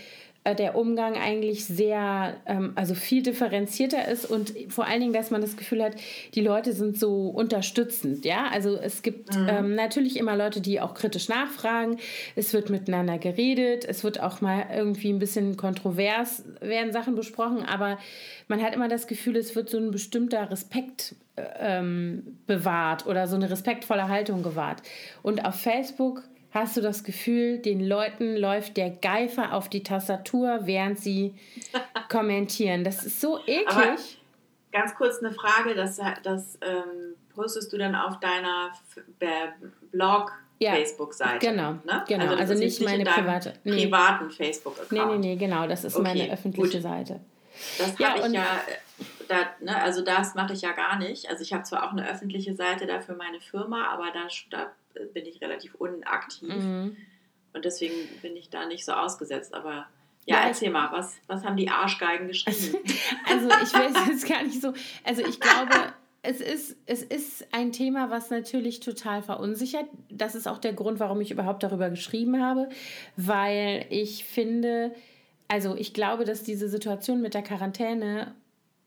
der 0.44 0.74
Umgang 0.74 1.14
eigentlich 1.14 1.64
sehr, 1.64 2.34
ähm, 2.46 2.72
also 2.74 2.94
viel 2.94 3.22
differenzierter 3.22 4.08
ist 4.08 4.24
und 4.24 4.52
vor 4.68 4.86
allen 4.86 5.00
Dingen, 5.00 5.12
dass 5.12 5.30
man 5.30 5.40
das 5.40 5.56
Gefühl 5.56 5.82
hat, 5.82 5.94
die 6.34 6.40
Leute 6.40 6.72
sind 6.72 6.98
so 6.98 7.28
unterstützend, 7.28 8.24
ja. 8.24 8.48
Also 8.52 8.76
es 8.76 9.02
gibt 9.02 9.36
mhm. 9.36 9.48
ähm, 9.48 9.74
natürlich 9.76 10.16
immer 10.16 10.36
Leute, 10.36 10.60
die 10.60 10.80
auch 10.80 10.94
kritisch 10.94 11.28
nachfragen. 11.28 11.98
Es 12.34 12.52
wird 12.52 12.70
miteinander 12.70 13.18
geredet, 13.18 13.84
es 13.84 14.02
wird 14.02 14.20
auch 14.20 14.40
mal 14.40 14.66
irgendwie 14.74 15.12
ein 15.12 15.20
bisschen 15.20 15.56
kontrovers 15.56 16.42
werden 16.60 16.92
Sachen 16.92 17.14
besprochen, 17.14 17.64
aber 17.64 17.98
man 18.48 18.60
hat 18.62 18.74
immer 18.74 18.88
das 18.88 19.06
Gefühl, 19.06 19.36
es 19.36 19.54
wird 19.54 19.70
so 19.70 19.78
ein 19.78 19.92
bestimmter 19.92 20.50
Respekt 20.50 21.14
äh, 21.36 21.44
ähm, 21.60 22.38
bewahrt 22.46 23.06
oder 23.06 23.28
so 23.28 23.36
eine 23.36 23.48
respektvolle 23.48 24.08
Haltung 24.08 24.42
gewahrt. 24.42 24.82
Und 25.22 25.44
auf 25.44 25.54
Facebook 25.54 26.24
hast 26.52 26.76
du 26.76 26.80
das 26.80 27.04
Gefühl, 27.04 27.58
den 27.58 27.86
Leuten 27.86 28.36
läuft 28.36 28.76
der 28.76 28.90
Geifer 28.90 29.54
auf 29.54 29.68
die 29.68 29.82
Tastatur, 29.82 30.60
während 30.62 30.98
sie 31.00 31.34
kommentieren. 32.08 32.84
Das 32.84 33.04
ist 33.04 33.20
so 33.20 33.38
eklig. 33.46 33.68
Aber 33.68 33.96
ganz 34.70 34.94
kurz 34.94 35.18
eine 35.18 35.32
Frage, 35.32 35.74
das, 35.74 36.00
das 36.22 36.58
ähm, 36.60 37.14
postest 37.34 37.72
du 37.72 37.78
dann 37.78 37.94
auf 37.94 38.20
deiner 38.20 38.72
Blog 39.90 40.32
ja, 40.58 40.72
Facebook-Seite. 40.72 41.46
Genau, 41.46 41.72
ne? 41.84 42.04
genau. 42.06 42.26
Also, 42.26 42.36
also 42.36 42.54
nicht, 42.54 42.82
meine 42.82 43.04
private. 43.04 43.54
Nee. 43.64 43.84
privaten 43.84 44.30
Facebook-Account. 44.30 44.92
Nee, 44.92 45.18
nee, 45.18 45.34
nee, 45.34 45.36
genau. 45.36 45.66
Das 45.66 45.84
ist 45.84 45.96
okay, 45.96 46.02
meine 46.02 46.32
öffentliche 46.32 46.78
gut. 46.78 46.82
Seite. 46.82 47.20
Das 47.78 47.98
ja, 47.98 48.10
habe 48.10 48.26
ich 48.26 48.32
ja, 48.32 48.46
da, 49.28 49.36
ne, 49.60 49.82
also 49.82 50.02
das 50.02 50.34
mache 50.34 50.52
ich 50.52 50.62
ja 50.62 50.72
gar 50.72 50.98
nicht. 50.98 51.28
Also 51.28 51.42
ich 51.42 51.52
habe 51.52 51.64
zwar 51.64 51.86
auch 51.86 51.92
eine 51.92 52.08
öffentliche 52.08 52.54
Seite 52.54 52.86
da 52.86 53.00
für 53.00 53.14
meine 53.14 53.40
Firma, 53.40 53.88
aber 53.88 54.06
da, 54.12 54.28
da 54.50 54.70
bin 55.12 55.26
ich 55.26 55.40
relativ 55.40 55.74
unaktiv. 55.74 56.54
Mhm. 56.54 56.96
Und 57.52 57.64
deswegen 57.64 57.94
bin 58.22 58.36
ich 58.36 58.50
da 58.50 58.66
nicht 58.66 58.84
so 58.84 58.92
ausgesetzt. 58.92 59.54
Aber 59.54 59.86
ja, 60.26 60.36
ja 60.36 60.48
erzähl 60.48 60.70
mal, 60.70 60.90
was, 60.92 61.16
was 61.26 61.44
haben 61.44 61.56
die 61.56 61.68
Arschgeigen 61.68 62.28
geschrieben? 62.28 62.78
also 63.28 63.48
ich 63.48 63.74
weiß 63.74 64.08
jetzt 64.08 64.28
gar 64.28 64.42
nicht 64.42 64.60
so. 64.60 64.72
Also 65.04 65.22
ich 65.24 65.40
glaube, 65.40 65.92
es 66.22 66.40
ist, 66.40 66.76
es 66.86 67.02
ist 67.02 67.46
ein 67.52 67.72
Thema, 67.72 68.10
was 68.10 68.30
natürlich 68.30 68.80
total 68.80 69.22
verunsichert. 69.22 69.86
Das 70.08 70.34
ist 70.34 70.46
auch 70.46 70.58
der 70.58 70.72
Grund, 70.72 71.00
warum 71.00 71.20
ich 71.20 71.32
überhaupt 71.32 71.62
darüber 71.64 71.90
geschrieben 71.90 72.40
habe, 72.40 72.68
weil 73.16 73.86
ich 73.90 74.24
finde, 74.24 74.94
also 75.48 75.74
ich 75.74 75.92
glaube, 75.92 76.24
dass 76.24 76.44
diese 76.44 76.68
Situation 76.68 77.20
mit 77.20 77.34
der 77.34 77.42
Quarantäne 77.42 78.34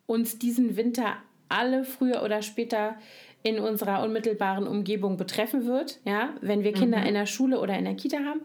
uns 0.06 0.40
diesen 0.40 0.78
Winter 0.78 1.18
alle 1.50 1.84
früher 1.84 2.24
oder 2.24 2.42
später 2.42 2.96
in 3.46 3.60
unserer 3.60 4.02
unmittelbaren 4.02 4.66
Umgebung 4.66 5.18
betreffen 5.18 5.68
wird, 5.68 6.00
ja, 6.04 6.32
wenn 6.42 6.64
wir 6.64 6.74
Kinder 6.74 6.98
mhm. 6.98 7.06
in 7.06 7.14
der 7.14 7.28
Schule 7.28 7.60
oder 7.60 7.78
in 7.78 7.86
der 7.86 7.94
Kita 7.94 8.18
haben. 8.18 8.42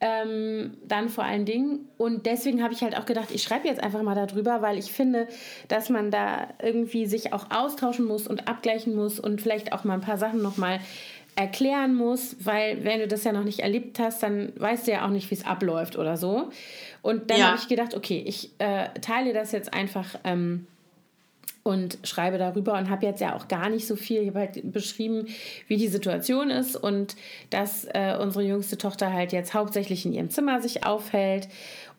Ähm, 0.00 0.76
dann 0.82 1.08
vor 1.08 1.22
allen 1.22 1.44
Dingen. 1.44 1.88
Und 1.98 2.26
deswegen 2.26 2.60
habe 2.60 2.74
ich 2.74 2.82
halt 2.82 2.98
auch 2.98 3.06
gedacht, 3.06 3.28
ich 3.32 3.44
schreibe 3.44 3.68
jetzt 3.68 3.80
einfach 3.80 4.02
mal 4.02 4.16
darüber, 4.16 4.60
weil 4.60 4.76
ich 4.76 4.90
finde, 4.90 5.28
dass 5.68 5.88
man 5.88 6.10
da 6.10 6.48
irgendwie 6.60 7.06
sich 7.06 7.32
auch 7.32 7.46
austauschen 7.52 8.06
muss 8.06 8.26
und 8.26 8.48
abgleichen 8.48 8.96
muss 8.96 9.20
und 9.20 9.40
vielleicht 9.40 9.72
auch 9.72 9.84
mal 9.84 9.94
ein 9.94 10.00
paar 10.00 10.18
Sachen 10.18 10.42
nochmal 10.42 10.80
erklären 11.36 11.94
muss, 11.94 12.36
weil 12.40 12.82
wenn 12.82 12.98
du 12.98 13.08
das 13.08 13.22
ja 13.22 13.32
noch 13.32 13.44
nicht 13.44 13.60
erlebt 13.60 14.00
hast, 14.00 14.20
dann 14.24 14.52
weißt 14.56 14.88
du 14.88 14.92
ja 14.92 15.06
auch 15.06 15.10
nicht, 15.10 15.30
wie 15.30 15.36
es 15.36 15.46
abläuft 15.46 15.96
oder 15.96 16.16
so. 16.16 16.50
Und 17.02 17.30
dann 17.30 17.38
ja. 17.38 17.46
habe 17.46 17.58
ich 17.58 17.68
gedacht, 17.68 17.94
okay, 17.94 18.22
ich 18.26 18.50
äh, 18.58 18.88
teile 19.00 19.32
das 19.32 19.52
jetzt 19.52 19.72
einfach 19.72 20.16
ähm, 20.24 20.66
und 21.64 21.98
schreibe 22.04 22.36
darüber 22.36 22.74
und 22.74 22.90
habe 22.90 23.06
jetzt 23.06 23.22
ja 23.22 23.34
auch 23.34 23.48
gar 23.48 23.70
nicht 23.70 23.86
so 23.86 23.96
viel. 23.96 24.20
Ich 24.20 24.28
habe 24.28 24.40
halt 24.40 24.72
beschrieben, 24.72 25.26
wie 25.66 25.78
die 25.78 25.88
Situation 25.88 26.50
ist 26.50 26.76
und 26.76 27.16
dass 27.48 27.86
äh, 27.86 28.16
unsere 28.20 28.44
jüngste 28.44 28.76
Tochter 28.76 29.12
halt 29.12 29.32
jetzt 29.32 29.54
hauptsächlich 29.54 30.04
in 30.04 30.12
ihrem 30.12 30.28
Zimmer 30.28 30.60
sich 30.60 30.84
aufhält 30.84 31.48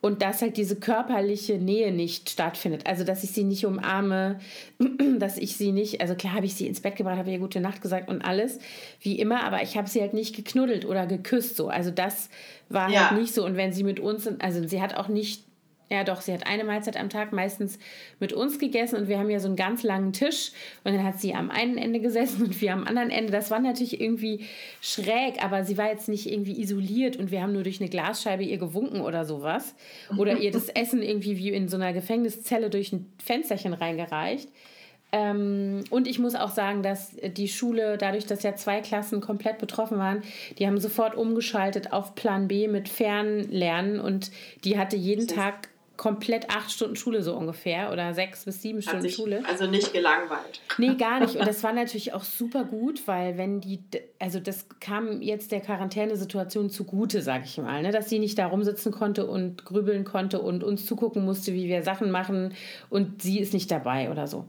und 0.00 0.22
dass 0.22 0.40
halt 0.40 0.56
diese 0.56 0.76
körperliche 0.76 1.54
Nähe 1.58 1.90
nicht 1.90 2.30
stattfindet. 2.30 2.86
Also, 2.86 3.02
dass 3.02 3.24
ich 3.24 3.32
sie 3.32 3.42
nicht 3.42 3.66
umarme, 3.66 4.38
dass 5.18 5.36
ich 5.36 5.56
sie 5.56 5.72
nicht, 5.72 6.00
also 6.00 6.14
klar 6.14 6.34
habe 6.34 6.46
ich 6.46 6.54
sie 6.54 6.68
ins 6.68 6.80
Bett 6.80 6.94
gebracht, 6.94 7.18
habe 7.18 7.32
ihr 7.32 7.40
gute 7.40 7.60
Nacht 7.60 7.82
gesagt 7.82 8.08
und 8.08 8.22
alles, 8.22 8.60
wie 9.00 9.18
immer, 9.18 9.42
aber 9.42 9.62
ich 9.62 9.76
habe 9.76 9.88
sie 9.88 10.00
halt 10.00 10.14
nicht 10.14 10.36
geknuddelt 10.36 10.84
oder 10.84 11.06
geküsst 11.06 11.56
so. 11.56 11.68
Also, 11.68 11.90
das 11.90 12.28
war 12.68 12.88
ja. 12.88 13.10
halt 13.10 13.20
nicht 13.20 13.34
so. 13.34 13.44
Und 13.44 13.56
wenn 13.56 13.72
sie 13.72 13.82
mit 13.82 13.98
uns, 13.98 14.28
also 14.38 14.66
sie 14.66 14.80
hat 14.80 14.94
auch 14.96 15.08
nicht 15.08 15.45
ja, 15.88 16.02
doch, 16.02 16.20
sie 16.20 16.32
hat 16.32 16.46
eine 16.46 16.64
Mahlzeit 16.64 16.96
am 16.96 17.10
Tag 17.10 17.32
meistens 17.32 17.78
mit 18.18 18.32
uns 18.32 18.58
gegessen 18.58 18.96
und 18.96 19.08
wir 19.08 19.18
haben 19.18 19.30
ja 19.30 19.38
so 19.38 19.46
einen 19.46 19.56
ganz 19.56 19.84
langen 19.84 20.12
Tisch 20.12 20.50
und 20.82 20.94
dann 20.94 21.04
hat 21.04 21.20
sie 21.20 21.32
am 21.34 21.48
einen 21.48 21.78
Ende 21.78 22.00
gesessen 22.00 22.44
und 22.44 22.60
wir 22.60 22.72
am 22.72 22.84
anderen 22.84 23.10
Ende. 23.10 23.30
Das 23.30 23.52
war 23.52 23.60
natürlich 23.60 24.00
irgendwie 24.00 24.46
schräg, 24.80 25.44
aber 25.44 25.64
sie 25.64 25.78
war 25.78 25.88
jetzt 25.88 26.08
nicht 26.08 26.30
irgendwie 26.30 26.60
isoliert 26.60 27.16
und 27.16 27.30
wir 27.30 27.40
haben 27.40 27.52
nur 27.52 27.62
durch 27.62 27.80
eine 27.80 27.88
Glasscheibe 27.88 28.42
ihr 28.42 28.58
gewunken 28.58 29.00
oder 29.00 29.24
sowas. 29.24 29.76
Oder 30.16 30.38
ihr 30.38 30.50
das 30.50 30.68
Essen 30.74 31.02
irgendwie 31.02 31.36
wie 31.36 31.50
in 31.50 31.68
so 31.68 31.76
einer 31.76 31.92
Gefängniszelle 31.92 32.68
durch 32.68 32.92
ein 32.92 33.06
Fensterchen 33.22 33.72
reingereicht. 33.72 34.48
Ähm, 35.12 35.84
und 35.90 36.08
ich 36.08 36.18
muss 36.18 36.34
auch 36.34 36.50
sagen, 36.50 36.82
dass 36.82 37.16
die 37.36 37.48
Schule, 37.48 37.96
dadurch, 37.96 38.26
dass 38.26 38.42
ja 38.42 38.56
zwei 38.56 38.80
Klassen 38.80 39.20
komplett 39.20 39.58
betroffen 39.58 39.98
waren, 39.98 40.22
die 40.58 40.66
haben 40.66 40.80
sofort 40.80 41.14
umgeschaltet 41.14 41.92
auf 41.92 42.14
Plan 42.16 42.48
B 42.48 42.66
mit 42.66 42.88
Fernlernen 42.88 44.00
und 44.00 44.32
die 44.64 44.78
hatte 44.78 44.96
jeden 44.96 45.28
Tag 45.28 45.68
komplett 45.96 46.50
acht 46.50 46.70
Stunden 46.70 46.96
Schule 46.96 47.22
so 47.22 47.34
ungefähr 47.34 47.92
oder 47.92 48.14
sechs 48.14 48.44
bis 48.44 48.62
sieben 48.62 48.82
Stunden 48.82 49.02
sich 49.02 49.14
Schule. 49.14 49.42
Also 49.48 49.66
nicht 49.66 49.92
gelangweilt. 49.92 50.60
Nee, 50.78 50.94
gar 50.94 51.20
nicht. 51.20 51.36
Und 51.36 51.46
das 51.46 51.62
war 51.62 51.72
natürlich 51.72 52.12
auch 52.12 52.24
super 52.24 52.64
gut, 52.64 53.06
weil 53.06 53.38
wenn 53.38 53.60
die, 53.60 53.80
also 54.18 54.40
das 54.40 54.66
kam 54.80 55.22
jetzt 55.22 55.52
der 55.52 55.60
Quarantänesituation 55.60 56.70
zugute, 56.70 57.22
sag 57.22 57.44
ich 57.44 57.58
mal, 57.58 57.82
ne? 57.82 57.92
dass 57.92 58.08
sie 58.08 58.18
nicht 58.18 58.38
da 58.38 58.46
rumsitzen 58.46 58.92
konnte 58.92 59.26
und 59.26 59.64
grübeln 59.64 60.04
konnte 60.04 60.40
und 60.40 60.64
uns 60.64 60.86
zugucken 60.86 61.24
musste, 61.24 61.52
wie 61.54 61.68
wir 61.68 61.82
Sachen 61.82 62.10
machen 62.10 62.54
und 62.90 63.22
sie 63.22 63.40
ist 63.40 63.54
nicht 63.54 63.70
dabei 63.70 64.10
oder 64.10 64.26
so. 64.26 64.46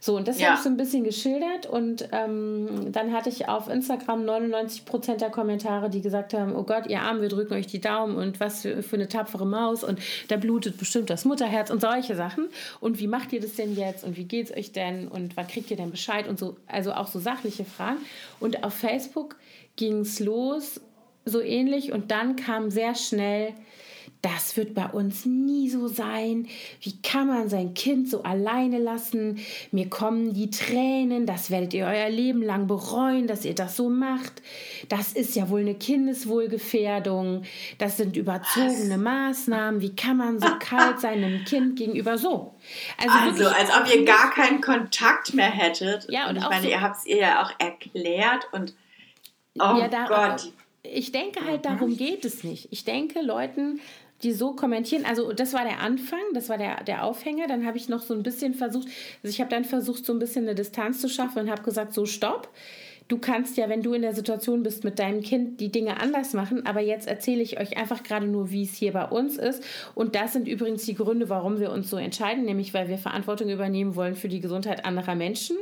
So, 0.00 0.16
und 0.16 0.28
das 0.28 0.40
ja. 0.40 0.48
habe 0.48 0.56
ich 0.56 0.62
so 0.62 0.68
ein 0.68 0.76
bisschen 0.76 1.04
geschildert 1.04 1.66
und 1.66 2.08
ähm, 2.12 2.92
dann 2.92 3.12
hatte 3.12 3.28
ich 3.28 3.48
auf 3.48 3.68
Instagram 3.68 4.24
99% 4.24 5.16
der 5.16 5.30
Kommentare, 5.30 5.90
die 5.90 6.00
gesagt 6.00 6.34
haben, 6.34 6.54
oh 6.54 6.62
Gott, 6.62 6.86
ihr 6.86 7.00
Arm, 7.00 7.20
wir 7.20 7.28
drücken 7.28 7.54
euch 7.54 7.66
die 7.66 7.80
Daumen 7.80 8.16
und 8.16 8.40
was 8.40 8.62
für, 8.62 8.82
für 8.82 8.96
eine 8.96 9.08
tapfere 9.08 9.46
Maus 9.46 9.84
und 9.84 9.98
da 10.28 10.36
blutet 10.36 10.78
bestimmt 10.78 11.10
das 11.10 11.24
Mutterherz 11.24 11.70
und 11.70 11.80
solche 11.80 12.16
Sachen. 12.16 12.48
Und 12.80 12.98
wie 12.98 13.06
macht 13.06 13.32
ihr 13.32 13.40
das 13.40 13.54
denn 13.54 13.76
jetzt 13.76 14.04
und 14.04 14.16
wie 14.16 14.24
geht 14.24 14.50
es 14.50 14.56
euch 14.56 14.72
denn 14.72 15.08
und 15.08 15.36
wann 15.36 15.46
kriegt 15.46 15.70
ihr 15.70 15.76
denn 15.76 15.90
Bescheid 15.90 16.28
und 16.28 16.38
so, 16.38 16.56
also 16.66 16.92
auch 16.92 17.06
so 17.06 17.18
sachliche 17.18 17.64
Fragen. 17.64 17.98
Und 18.40 18.64
auf 18.64 18.74
Facebook 18.74 19.36
ging 19.76 20.00
es 20.00 20.20
los, 20.20 20.80
so 21.24 21.40
ähnlich 21.40 21.92
und 21.92 22.10
dann 22.10 22.36
kam 22.36 22.70
sehr 22.70 22.94
schnell 22.94 23.52
das 24.26 24.56
wird 24.56 24.74
bei 24.74 24.86
uns 24.86 25.24
nie 25.24 25.70
so 25.70 25.86
sein. 25.86 26.48
Wie 26.80 27.00
kann 27.00 27.28
man 27.28 27.48
sein 27.48 27.74
Kind 27.74 28.10
so 28.10 28.24
alleine 28.24 28.78
lassen? 28.78 29.38
Mir 29.70 29.88
kommen 29.88 30.34
die 30.34 30.50
Tränen, 30.50 31.26
das 31.26 31.50
werdet 31.50 31.74
ihr 31.74 31.86
euer 31.86 32.08
Leben 32.08 32.42
lang 32.42 32.66
bereuen, 32.66 33.28
dass 33.28 33.44
ihr 33.44 33.54
das 33.54 33.76
so 33.76 33.88
macht. 33.88 34.42
Das 34.88 35.12
ist 35.12 35.36
ja 35.36 35.48
wohl 35.48 35.60
eine 35.60 35.76
Kindeswohlgefährdung. 35.76 37.44
Das 37.78 37.98
sind 37.98 38.16
überzogene? 38.16 38.98
Maßnahmen. 38.98 39.80
Wie 39.80 39.94
kann 39.94 40.16
man 40.16 40.40
so 40.40 40.48
kalt 40.58 41.00
sein 41.00 41.22
einem 41.22 41.44
Kind 41.44 41.76
gegenüber 41.76 42.18
so? 42.18 42.54
Also, 42.98 43.44
also 43.44 43.48
als 43.48 43.70
ob 43.70 43.94
ihr 43.94 44.04
gar 44.04 44.30
keinen 44.32 44.60
Kontakt 44.60 45.34
mehr 45.34 45.50
hättet. 45.50 46.10
Ja, 46.10 46.28
und, 46.28 46.36
und 46.36 46.42
ich 46.42 46.48
meine, 46.48 46.62
so 46.62 46.68
ihr 46.68 46.80
habt 46.80 46.96
es 46.96 47.06
ihr 47.06 47.18
ja 47.18 47.44
auch 47.44 47.52
erklärt 47.58 48.48
und 48.52 48.74
oh 49.60 49.78
ja, 49.78 49.86
da, 49.86 50.06
Gott. 50.06 50.52
Ich 50.92 51.12
denke 51.12 51.44
halt, 51.44 51.64
darum 51.64 51.96
geht 51.96 52.24
es 52.24 52.44
nicht. 52.44 52.68
Ich 52.70 52.84
denke, 52.84 53.20
Leuten 53.20 53.80
die 54.22 54.32
so 54.32 54.52
kommentieren. 54.52 55.04
Also 55.04 55.32
das 55.32 55.52
war 55.52 55.64
der 55.64 55.80
Anfang, 55.80 56.20
das 56.32 56.48
war 56.48 56.58
der, 56.58 56.82
der 56.84 57.04
Aufhänger. 57.04 57.46
Dann 57.46 57.66
habe 57.66 57.76
ich 57.76 57.88
noch 57.88 58.02
so 58.02 58.14
ein 58.14 58.22
bisschen 58.22 58.54
versucht, 58.54 58.88
also 59.22 59.32
ich 59.32 59.40
habe 59.40 59.50
dann 59.50 59.64
versucht, 59.64 60.06
so 60.06 60.12
ein 60.12 60.18
bisschen 60.18 60.44
eine 60.44 60.54
Distanz 60.54 61.00
zu 61.00 61.08
schaffen 61.08 61.40
und 61.40 61.50
habe 61.50 61.62
gesagt, 61.62 61.92
so 61.92 62.06
stopp 62.06 62.48
du 63.08 63.18
kannst 63.18 63.56
ja, 63.56 63.68
wenn 63.68 63.82
du 63.82 63.94
in 63.94 64.02
der 64.02 64.14
Situation 64.14 64.62
bist 64.62 64.82
mit 64.82 64.98
deinem 64.98 65.22
Kind, 65.22 65.60
die 65.60 65.70
Dinge 65.70 66.00
anders 66.00 66.32
machen. 66.32 66.66
Aber 66.66 66.80
jetzt 66.80 67.06
erzähle 67.06 67.42
ich 67.42 67.60
euch 67.60 67.76
einfach 67.76 68.02
gerade 68.02 68.26
nur, 68.26 68.50
wie 68.50 68.64
es 68.64 68.74
hier 68.74 68.92
bei 68.92 69.04
uns 69.04 69.36
ist. 69.36 69.62
Und 69.94 70.14
das 70.14 70.32
sind 70.32 70.48
übrigens 70.48 70.84
die 70.84 70.94
Gründe, 70.94 71.28
warum 71.28 71.60
wir 71.60 71.70
uns 71.70 71.88
so 71.88 71.96
entscheiden, 71.96 72.44
nämlich 72.44 72.74
weil 72.74 72.88
wir 72.88 72.98
Verantwortung 72.98 73.48
übernehmen 73.48 73.94
wollen 73.94 74.16
für 74.16 74.28
die 74.28 74.40
Gesundheit 74.40 74.84
anderer 74.84 75.14
Menschen. 75.14 75.56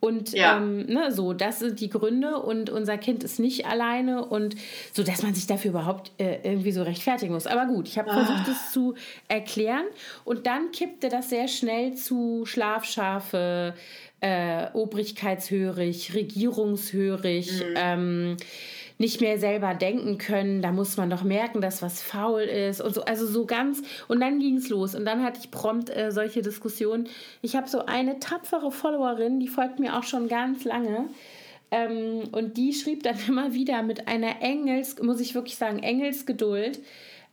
Und 0.00 0.32
ja. 0.32 0.56
ähm, 0.56 0.86
ne, 0.86 1.12
so, 1.12 1.32
das 1.32 1.60
sind 1.60 1.80
die 1.80 1.88
Gründe. 1.88 2.38
Und 2.42 2.68
unser 2.68 2.98
Kind 2.98 3.24
ist 3.24 3.38
nicht 3.38 3.66
alleine 3.66 4.26
und 4.26 4.56
so, 4.92 5.02
dass 5.02 5.22
man 5.22 5.32
sich 5.32 5.46
dafür 5.46 5.70
überhaupt 5.70 6.12
äh, 6.18 6.40
irgendwie 6.42 6.72
so 6.72 6.82
rechtfertigen 6.82 7.32
muss. 7.32 7.46
Aber 7.46 7.66
gut, 7.66 7.88
ich 7.88 7.98
habe 7.98 8.10
ah. 8.10 8.24
versucht, 8.24 8.48
es 8.48 8.72
zu 8.72 8.94
erklären. 9.28 9.84
Und 10.24 10.46
dann 10.46 10.72
kippte 10.72 11.08
das 11.08 11.30
sehr 11.30 11.48
schnell 11.48 11.94
zu 11.94 12.44
Schlafschafe, 12.44 13.74
äh, 14.22 14.68
obrigkeitshörig, 14.72 16.14
regierungshörig, 16.14 17.52
mhm. 17.52 17.74
ähm, 17.74 18.36
nicht 18.96 19.20
mehr 19.20 19.36
selber 19.38 19.74
denken 19.74 20.16
können. 20.16 20.62
Da 20.62 20.70
muss 20.70 20.96
man 20.96 21.10
doch 21.10 21.24
merken, 21.24 21.60
dass 21.60 21.82
was 21.82 22.00
faul 22.00 22.42
ist 22.42 22.80
und 22.80 22.94
so. 22.94 23.04
Also 23.04 23.26
so 23.26 23.46
ganz. 23.46 23.82
Und 24.06 24.20
dann 24.20 24.38
ging 24.38 24.56
es 24.56 24.68
los. 24.68 24.94
Und 24.94 25.04
dann 25.06 25.24
hatte 25.24 25.40
ich 25.42 25.50
prompt 25.50 25.90
äh, 25.90 26.12
solche 26.12 26.40
Diskussionen. 26.40 27.08
Ich 27.42 27.56
habe 27.56 27.68
so 27.68 27.84
eine 27.84 28.20
tapfere 28.20 28.70
Followerin, 28.70 29.40
die 29.40 29.48
folgt 29.48 29.80
mir 29.80 29.98
auch 29.98 30.04
schon 30.04 30.28
ganz 30.28 30.64
lange. 30.64 31.08
Ähm, 31.72 32.28
und 32.30 32.56
die 32.56 32.72
schrieb 32.74 33.02
dann 33.02 33.16
immer 33.28 33.54
wieder 33.54 33.82
mit 33.82 34.06
einer 34.06 34.40
Engels, 34.40 35.02
muss 35.02 35.20
ich 35.20 35.34
wirklich 35.34 35.56
sagen, 35.56 35.80
Engelsgeduld. 35.80 36.78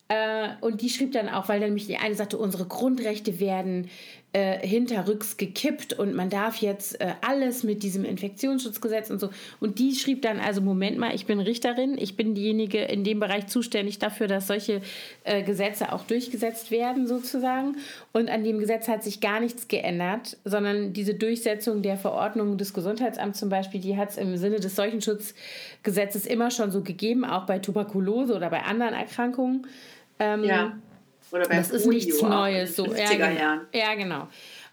Äh, 0.07 0.49
und 0.61 0.81
die 0.81 0.89
schrieb 0.89 1.11
dann 1.11 1.29
auch, 1.29 1.49
weil 1.49 1.59
dann 1.59 1.69
nämlich 1.69 1.85
die 1.85 1.97
eine 1.97 2.15
sagte, 2.15 2.39
unsere 2.39 2.65
Grundrechte 2.65 3.39
werden 3.39 3.89
äh, 4.31 4.59
hinterrücks 4.65 5.37
gekippt 5.37 5.93
und 5.93 6.13
man 6.13 6.29
darf 6.29 6.57
jetzt 6.57 7.01
äh, 7.01 7.13
alles 7.27 7.63
mit 7.63 7.81
diesem 7.81 8.05
Infektionsschutzgesetz 8.05 9.09
und 9.09 9.19
so. 9.19 9.31
Und 9.59 9.79
die 9.79 9.95
schrieb 9.95 10.21
dann 10.21 10.39
also, 10.39 10.61
Moment 10.61 10.99
mal, 10.99 11.15
ich 11.15 11.25
bin 11.25 11.39
Richterin, 11.39 11.97
ich 11.97 12.15
bin 12.15 12.35
diejenige 12.35 12.79
in 12.83 13.03
dem 13.03 13.19
Bereich 13.19 13.47
zuständig 13.47 13.97
dafür, 13.97 14.27
dass 14.27 14.45
solche 14.45 14.81
äh, 15.23 15.41
Gesetze 15.41 15.91
auch 15.91 16.03
durchgesetzt 16.03 16.69
werden 16.69 17.07
sozusagen. 17.07 17.77
Und 18.13 18.29
an 18.29 18.43
dem 18.43 18.59
Gesetz 18.59 18.87
hat 18.87 19.03
sich 19.03 19.19
gar 19.19 19.39
nichts 19.39 19.67
geändert, 19.67 20.37
sondern 20.45 20.93
diese 20.93 21.15
Durchsetzung 21.15 21.81
der 21.81 21.97
Verordnung 21.97 22.59
des 22.59 22.75
Gesundheitsamts 22.75 23.39
zum 23.39 23.49
Beispiel, 23.49 23.81
die 23.81 23.97
hat 23.97 24.11
es 24.11 24.17
im 24.17 24.37
Sinne 24.37 24.59
des 24.59 24.75
Seuchenschutzgesetzes 24.75 26.27
immer 26.27 26.51
schon 26.51 26.69
so 26.69 26.83
gegeben, 26.83 27.25
auch 27.25 27.47
bei 27.47 27.57
Tuberkulose 27.57 28.35
oder 28.35 28.51
bei 28.51 28.61
anderen 28.61 28.93
Erkrankungen. 28.93 29.65
Ähm, 30.19 30.43
ja 30.43 30.77
oder 31.31 31.47
bei 31.47 31.57
das 31.57 31.71
ist 31.71 31.85
nichts 31.85 32.21
Neues. 32.21 32.75
So. 32.75 32.85
Ja, 32.85 33.11
genau. 33.11 33.61
ja, 33.73 33.95
genau. 33.95 34.27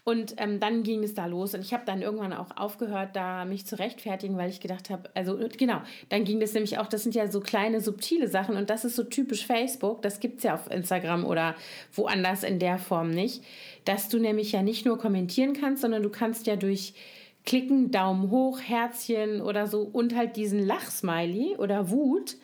Und 0.07 0.35
ähm, 0.37 0.61
dann 0.61 0.83
ging 0.83 1.03
es 1.03 1.15
da 1.15 1.25
los 1.25 1.53
und 1.53 1.59
ich 1.59 1.73
habe 1.73 1.83
dann 1.85 2.01
irgendwann 2.01 2.31
auch 2.31 2.55
aufgehört, 2.55 3.09
da 3.13 3.43
mich 3.43 3.65
zu 3.65 3.77
rechtfertigen, 3.77 4.37
weil 4.37 4.49
ich 4.49 4.61
gedacht 4.61 4.89
habe, 4.89 5.09
also 5.13 5.37
genau, 5.57 5.81
dann 6.07 6.23
ging 6.23 6.39
das 6.39 6.53
nämlich 6.53 6.77
auch, 6.77 6.87
das 6.87 7.03
sind 7.03 7.13
ja 7.13 7.29
so 7.29 7.41
kleine, 7.41 7.81
subtile 7.81 8.29
Sachen 8.29 8.55
und 8.55 8.69
das 8.69 8.85
ist 8.85 8.95
so 8.95 9.03
typisch 9.03 9.45
Facebook, 9.45 10.01
das 10.01 10.21
gibt 10.21 10.37
es 10.37 10.43
ja 10.45 10.53
auf 10.53 10.71
Instagram 10.71 11.25
oder 11.25 11.55
woanders 11.93 12.43
in 12.43 12.57
der 12.57 12.77
Form 12.77 13.11
nicht, 13.11 13.43
dass 13.83 14.07
du 14.07 14.17
nämlich 14.17 14.53
ja 14.53 14.61
nicht 14.61 14.85
nur 14.85 14.97
kommentieren 14.97 15.51
kannst, 15.51 15.81
sondern 15.81 16.03
du 16.03 16.09
kannst 16.09 16.47
ja 16.47 16.55
durch 16.55 16.93
Klicken, 17.45 17.91
Daumen 17.91 18.31
hoch, 18.31 18.61
Herzchen 18.61 19.41
oder 19.41 19.67
so 19.67 19.81
und 19.81 20.15
halt 20.15 20.37
diesen 20.37 20.65
Lachsmiley 20.65 21.57
oder 21.57 21.89
Wut 21.89 22.37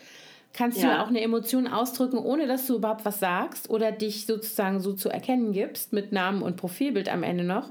kannst 0.53 0.81
ja. 0.81 0.95
du 0.95 1.03
auch 1.03 1.07
eine 1.07 1.21
Emotion 1.21 1.67
ausdrücken, 1.67 2.17
ohne 2.17 2.47
dass 2.47 2.67
du 2.67 2.75
überhaupt 2.75 3.05
was 3.05 3.19
sagst 3.19 3.69
oder 3.69 3.91
dich 3.91 4.25
sozusagen 4.25 4.79
so 4.79 4.93
zu 4.93 5.09
erkennen 5.09 5.51
gibst, 5.51 5.93
mit 5.93 6.11
Namen 6.11 6.41
und 6.41 6.57
Profilbild 6.57 7.09
am 7.09 7.23
Ende 7.23 7.43
noch. 7.43 7.69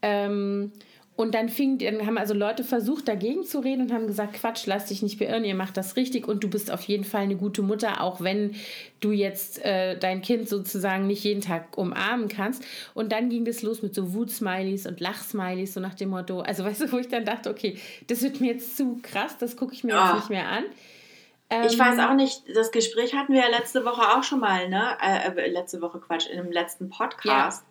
Ähm, 0.00 0.72
und 1.16 1.34
dann 1.36 1.48
fing, 1.48 1.78
dann 1.78 2.04
haben 2.06 2.18
also 2.18 2.34
Leute 2.34 2.64
versucht, 2.64 3.06
dagegen 3.06 3.44
zu 3.44 3.60
reden 3.60 3.82
und 3.82 3.92
haben 3.92 4.08
gesagt, 4.08 4.34
Quatsch, 4.34 4.66
lass 4.66 4.86
dich 4.86 5.00
nicht 5.00 5.20
beirren, 5.20 5.44
ihr 5.44 5.54
macht 5.54 5.76
das 5.76 5.94
richtig 5.94 6.26
und 6.26 6.42
du 6.42 6.50
bist 6.50 6.72
auf 6.72 6.82
jeden 6.82 7.04
Fall 7.04 7.22
eine 7.22 7.36
gute 7.36 7.62
Mutter, 7.62 8.00
auch 8.00 8.20
wenn 8.20 8.56
du 8.98 9.12
jetzt 9.12 9.64
äh, 9.64 9.96
dein 9.96 10.22
Kind 10.22 10.48
sozusagen 10.48 11.06
nicht 11.06 11.22
jeden 11.22 11.40
Tag 11.40 11.78
umarmen 11.78 12.26
kannst. 12.26 12.64
Und 12.94 13.12
dann 13.12 13.28
ging 13.28 13.44
das 13.44 13.62
los 13.62 13.80
mit 13.80 13.94
so 13.94 14.12
Wutsmileys 14.12 14.86
und 14.86 14.98
Lachsmileys, 14.98 15.74
so 15.74 15.80
nach 15.80 15.94
dem 15.94 16.08
Motto, 16.08 16.40
also 16.40 16.64
weißt 16.64 16.80
du, 16.80 16.92
wo 16.92 16.98
ich 16.98 17.08
dann 17.08 17.24
dachte, 17.24 17.48
okay, 17.48 17.78
das 18.08 18.22
wird 18.22 18.40
mir 18.40 18.52
jetzt 18.52 18.76
zu 18.76 18.98
krass, 19.00 19.38
das 19.38 19.56
gucke 19.56 19.72
ich 19.72 19.84
mir 19.84 19.94
oh. 19.94 20.04
jetzt 20.04 20.14
nicht 20.16 20.30
mehr 20.30 20.48
an. 20.48 20.64
Ähm, 21.54 21.66
ich 21.68 21.78
weiß 21.78 21.98
auch 22.00 22.14
nicht, 22.14 22.42
das 22.54 22.72
Gespräch 22.72 23.14
hatten 23.14 23.32
wir 23.32 23.42
ja 23.42 23.48
letzte 23.48 23.84
Woche 23.84 24.16
auch 24.16 24.22
schon 24.24 24.40
mal, 24.40 24.68
ne? 24.68 24.96
Äh, 25.00 25.28
äh 25.28 25.48
letzte 25.48 25.80
Woche 25.80 26.00
Quatsch, 26.00 26.26
in 26.26 26.36
dem 26.36 26.50
letzten 26.50 26.90
Podcast. 26.90 27.64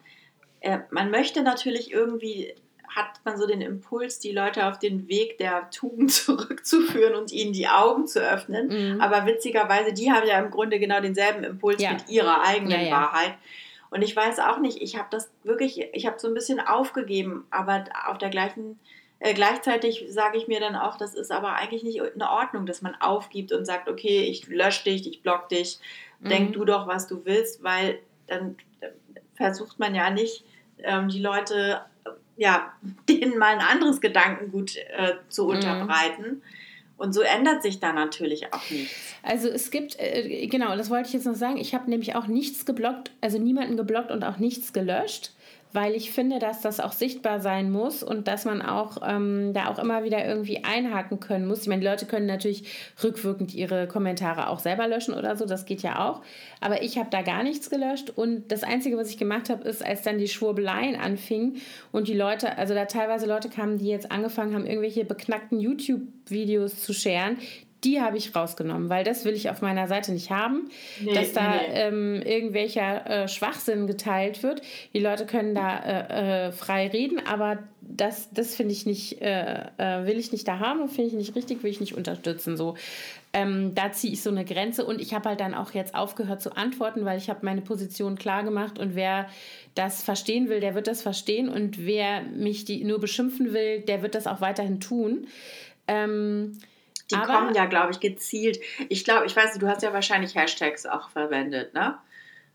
Ja. 0.63 0.75
Äh, 0.75 0.79
man 0.89 1.11
möchte 1.11 1.43
natürlich 1.43 1.91
irgendwie, 1.91 2.55
hat 2.87 3.19
man 3.25 3.37
so 3.37 3.45
den 3.45 3.59
Impuls, 3.59 4.19
die 4.19 4.31
Leute 4.31 4.67
auf 4.67 4.79
den 4.79 5.09
Weg 5.09 5.37
der 5.37 5.69
Tugend 5.69 6.11
zurückzuführen 6.13 7.15
und 7.15 7.31
ihnen 7.33 7.51
die 7.51 7.67
Augen 7.67 8.07
zu 8.07 8.21
öffnen. 8.21 8.95
Mhm. 8.95 9.01
Aber 9.01 9.25
witzigerweise, 9.25 9.91
die 9.91 10.11
haben 10.11 10.27
ja 10.27 10.39
im 10.39 10.49
Grunde 10.49 10.79
genau 10.79 11.01
denselben 11.01 11.43
Impuls 11.43 11.81
ja. 11.81 11.93
mit 11.93 12.07
ihrer 12.09 12.41
eigenen 12.41 12.85
ja, 12.85 12.91
Wahrheit. 12.91 13.33
Und 13.89 14.01
ich 14.01 14.15
weiß 14.15 14.39
auch 14.39 14.59
nicht, 14.59 14.81
ich 14.81 14.97
habe 14.97 15.09
das 15.11 15.29
wirklich, 15.43 15.89
ich 15.93 16.07
habe 16.07 16.19
so 16.19 16.27
ein 16.27 16.33
bisschen 16.33 16.59
aufgegeben, 16.59 17.45
aber 17.51 17.83
auf 18.07 18.17
der 18.17 18.29
gleichen 18.29 18.79
äh, 19.23 19.33
gleichzeitig 19.33 20.05
sage 20.09 20.37
ich 20.37 20.49
mir 20.49 20.59
dann 20.59 20.75
auch, 20.75 20.97
das 20.97 21.13
ist 21.13 21.31
aber 21.31 21.55
eigentlich 21.55 21.83
nicht 21.83 21.97
in 21.97 22.21
Ordnung, 22.21 22.65
dass 22.65 22.81
man 22.81 22.93
aufgibt 22.95 23.53
und 23.53 23.63
sagt, 23.63 23.87
okay, 23.87 24.23
ich 24.23 24.47
lösche 24.47 24.83
dich, 24.83 25.07
ich 25.07 25.21
block 25.21 25.47
dich, 25.47 25.79
mhm. 26.19 26.29
denk 26.29 26.53
du 26.53 26.65
doch, 26.65 26.87
was 26.87 27.07
du 27.07 27.23
willst, 27.23 27.63
weil 27.63 27.99
dann 28.27 28.57
versucht 29.35 29.79
man 29.79 29.95
ja 29.95 30.09
nicht, 30.09 30.43
ähm, 30.79 31.07
die 31.07 31.21
Leute, 31.21 31.81
ja, 32.35 32.73
denen 33.09 33.37
mal 33.37 33.53
ein 33.53 33.61
anderes 33.61 34.01
Gedankengut 34.01 34.75
äh, 34.75 35.13
zu 35.29 35.45
mhm. 35.45 35.49
unterbreiten. 35.51 36.41
Und 36.97 37.13
so 37.13 37.21
ändert 37.21 37.63
sich 37.63 37.79
da 37.79 37.93
natürlich 37.93 38.53
auch 38.53 38.69
nichts. 38.69 39.15
Also 39.23 39.47
es 39.47 39.71
gibt, 39.71 39.97
äh, 39.99 40.47
genau, 40.47 40.75
das 40.75 40.89
wollte 40.89 41.07
ich 41.07 41.13
jetzt 41.13 41.25
noch 41.25 41.35
sagen, 41.35 41.55
ich 41.55 41.73
habe 41.73 41.89
nämlich 41.89 42.15
auch 42.15 42.27
nichts 42.27 42.65
geblockt, 42.65 43.11
also 43.21 43.39
niemanden 43.39 43.77
geblockt 43.77 44.11
und 44.11 44.25
auch 44.25 44.37
nichts 44.37 44.73
gelöscht 44.73 45.31
weil 45.73 45.95
ich 45.95 46.11
finde, 46.11 46.39
dass 46.39 46.61
das 46.61 46.79
auch 46.79 46.91
sichtbar 46.91 47.39
sein 47.39 47.71
muss 47.71 48.03
und 48.03 48.27
dass 48.27 48.45
man 48.45 48.61
auch 48.61 48.97
ähm, 49.05 49.53
da 49.53 49.67
auch 49.67 49.79
immer 49.79 50.03
wieder 50.03 50.25
irgendwie 50.25 50.63
einhaken 50.63 51.19
können 51.19 51.47
muss. 51.47 51.63
Ich 51.63 51.67
meine, 51.67 51.81
die 51.81 51.87
Leute 51.87 52.05
können 52.05 52.27
natürlich 52.27 52.63
rückwirkend 53.03 53.53
ihre 53.53 53.87
Kommentare 53.87 54.49
auch 54.49 54.59
selber 54.59 54.87
löschen 54.87 55.15
oder 55.15 55.35
so, 55.35 55.45
das 55.45 55.65
geht 55.65 55.81
ja 55.81 56.07
auch. 56.07 56.21
Aber 56.61 56.83
ich 56.83 56.97
habe 56.97 57.09
da 57.09 57.23
gar 57.23 57.43
nichts 57.43 57.69
gelöscht 57.69 58.11
und 58.15 58.51
das 58.51 58.63
Einzige, 58.63 58.97
was 58.97 59.09
ich 59.09 59.17
gemacht 59.17 59.49
habe, 59.49 59.67
ist, 59.67 59.83
als 59.85 60.03
dann 60.03 60.19
die 60.19 60.27
Schwurbeleien 60.27 60.95
anfingen 60.95 61.61
und 61.91 62.07
die 62.07 62.13
Leute, 62.13 62.57
also 62.57 62.73
da 62.73 62.85
teilweise 62.85 63.25
Leute 63.25 63.49
kamen, 63.49 63.79
die 63.79 63.87
jetzt 63.87 64.11
angefangen 64.11 64.53
haben, 64.53 64.67
irgendwelche 64.67 65.05
beknackten 65.05 65.59
YouTube-Videos 65.59 66.81
zu 66.81 66.93
scheren, 66.93 67.37
die 67.83 68.01
habe 68.01 68.17
ich 68.17 68.35
rausgenommen, 68.35 68.89
weil 68.89 69.03
das 69.03 69.25
will 69.25 69.33
ich 69.33 69.49
auf 69.49 69.61
meiner 69.61 69.87
Seite 69.87 70.11
nicht 70.11 70.31
haben, 70.31 70.69
nee, 71.01 71.13
dass 71.13 71.33
da 71.33 71.55
nee. 71.55 71.59
ähm, 71.73 72.21
irgendwelcher 72.21 73.23
äh, 73.23 73.27
Schwachsinn 73.27 73.87
geteilt 73.87 74.43
wird. 74.43 74.61
Die 74.93 74.99
Leute 74.99 75.25
können 75.25 75.55
da 75.55 75.77
äh, 75.77 76.47
äh, 76.47 76.51
frei 76.51 76.87
reden, 76.87 77.21
aber 77.25 77.59
das, 77.81 78.29
das 78.31 78.55
finde 78.55 78.73
ich 78.73 78.85
nicht, 78.85 79.21
äh, 79.21 79.65
äh, 79.77 80.05
will 80.05 80.17
ich 80.17 80.31
nicht 80.31 80.47
da 80.47 80.59
haben 80.59 80.81
und 80.81 80.89
finde 80.89 81.09
ich 81.09 81.13
nicht 81.13 81.35
richtig, 81.35 81.63
will 81.63 81.71
ich 81.71 81.79
nicht 81.79 81.95
unterstützen. 81.95 82.57
So. 82.57 82.75
Ähm, 83.33 83.73
da 83.75 83.91
ziehe 83.91 84.13
ich 84.13 84.21
so 84.21 84.29
eine 84.29 84.45
Grenze 84.45 84.85
und 84.85 85.01
ich 85.01 85.13
habe 85.13 85.29
halt 85.29 85.39
dann 85.39 85.53
auch 85.53 85.71
jetzt 85.71 85.95
aufgehört 85.95 86.41
zu 86.41 86.55
antworten, 86.55 87.03
weil 87.03 87.17
ich 87.17 87.29
habe 87.29 87.39
meine 87.43 87.61
Position 87.61 88.15
klar 88.15 88.43
gemacht 88.43 88.79
und 88.79 88.95
wer 88.95 89.27
das 89.75 90.03
verstehen 90.03 90.49
will, 90.49 90.59
der 90.59 90.75
wird 90.75 90.87
das 90.87 91.01
verstehen 91.01 91.49
und 91.49 91.85
wer 91.85 92.21
mich 92.21 92.65
die 92.65 92.83
nur 92.83 92.99
beschimpfen 92.99 93.53
will, 93.53 93.81
der 93.81 94.01
wird 94.01 94.15
das 94.15 94.27
auch 94.27 94.39
weiterhin 94.39 94.79
tun. 94.79 95.27
Ähm, 95.87 96.57
die 97.11 97.15
aber, 97.15 97.25
kommen 97.25 97.55
ja, 97.55 97.65
glaube 97.65 97.91
ich, 97.91 97.99
gezielt. 97.99 98.59
Ich 98.89 99.03
glaube, 99.03 99.25
ich 99.25 99.35
weiß, 99.35 99.57
du 99.57 99.67
hast 99.67 99.83
ja 99.83 99.93
wahrscheinlich 99.93 100.35
Hashtags 100.35 100.85
auch 100.85 101.09
verwendet, 101.09 101.73
ne? 101.73 101.97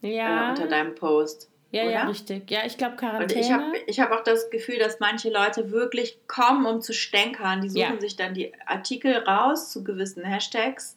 Ja. 0.01 0.47
Äh, 0.47 0.51
unter 0.51 0.67
deinem 0.67 0.95
Post. 0.95 1.49
Ja, 1.71 1.83
oder? 1.83 1.93
ja, 1.93 2.07
richtig. 2.07 2.51
Ja, 2.51 2.61
ich 2.65 2.79
glaube 2.79 2.97
Quarantäne. 2.97 3.41
Und 3.41 3.41
ich 3.41 3.53
habe 3.53 3.77
ich 3.87 4.01
hab 4.01 4.11
auch 4.13 4.23
das 4.23 4.49
Gefühl, 4.51 4.79
dass 4.79 5.01
manche 5.01 5.31
Leute 5.31 5.71
wirklich 5.71 6.19
kommen, 6.27 6.65
um 6.65 6.81
zu 6.81 6.95
stänkern. 6.95 7.61
Die 7.61 7.69
suchen 7.69 7.95
ja. 7.95 8.01
sich 8.01 8.17
dann 8.17 8.33
die 8.33 8.53
Artikel 8.67 9.17
raus 9.17 9.71
zu 9.71 9.85
gewissen 9.85 10.25
Hashtags 10.25 10.97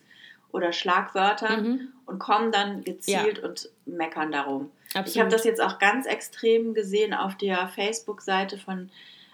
oder 0.52 0.72
Schlagwörtern 0.72 1.64
mhm. 1.64 1.88
und 2.06 2.20
kommen 2.20 2.52
dann 2.52 2.84
gezielt 2.84 3.40
ja. 3.40 3.50
und 3.50 3.70
meckern 3.86 4.32
darum. 4.32 4.72
Absolut. 4.94 5.08
Ich 5.08 5.20
habe 5.20 5.30
das 5.30 5.44
jetzt 5.44 5.62
auch 5.62 5.80
ganz 5.80 6.06
extrem 6.06 6.74
gesehen 6.74 7.14
auf 7.14 7.36
der 7.36 7.68
Facebook-Seite 7.70 8.58
von 8.58 8.90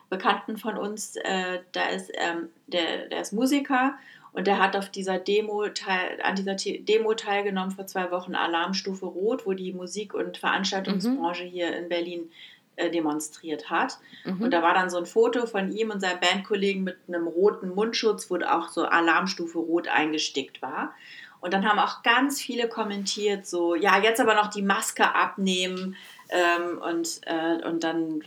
Bekannten 0.09 0.57
von 0.57 0.77
uns. 0.77 1.15
Äh, 1.17 1.59
da 1.71 1.87
ist 1.87 2.11
ähm, 2.13 2.49
der, 2.67 3.07
der 3.09 3.21
ist 3.21 3.33
Musiker 3.33 3.97
und 4.33 4.47
der 4.47 4.59
hat 4.59 4.75
auf 4.75 4.89
dieser 4.89 5.17
Demo 5.17 5.67
teil, 5.69 6.19
an 6.21 6.35
dieser 6.35 6.55
Demo 6.55 7.13
teilgenommen 7.13 7.71
vor 7.71 7.87
zwei 7.87 8.11
Wochen 8.11 8.35
Alarmstufe 8.35 9.05
Rot, 9.05 9.45
wo 9.45 9.53
die 9.53 9.73
Musik- 9.73 10.13
und 10.13 10.37
Veranstaltungsbranche 10.37 11.43
mhm. 11.43 11.49
hier 11.49 11.75
in 11.75 11.89
Berlin 11.89 12.29
äh, 12.75 12.91
demonstriert 12.91 13.71
hat. 13.71 13.97
Mhm. 14.25 14.43
Und 14.43 14.51
da 14.51 14.61
war 14.61 14.75
dann 14.75 14.91
so 14.91 14.97
ein 14.97 15.07
Foto 15.07 15.47
von 15.47 15.71
ihm 15.71 15.89
und 15.89 15.99
seinem 15.99 16.19
Bandkollegen 16.19 16.83
mit 16.83 16.97
einem 17.07 17.25
roten 17.25 17.69
Mundschutz, 17.69 18.29
wo 18.29 18.37
auch 18.37 18.69
so 18.69 18.85
Alarmstufe 18.85 19.57
Rot 19.57 19.87
eingestickt 19.87 20.61
war. 20.61 20.93
Und 21.39 21.53
dann 21.53 21.67
haben 21.67 21.79
auch 21.79 22.03
ganz 22.03 22.41
viele 22.41 22.67
kommentiert, 22.67 23.47
so, 23.47 23.73
ja, 23.73 23.99
jetzt 23.99 24.19
aber 24.19 24.35
noch 24.35 24.47
die 24.47 24.61
Maske 24.61 25.15
abnehmen, 25.15 25.95
ähm, 26.29 26.81
und, 26.81 27.21
äh, 27.25 27.65
und 27.65 27.83
dann 27.83 28.21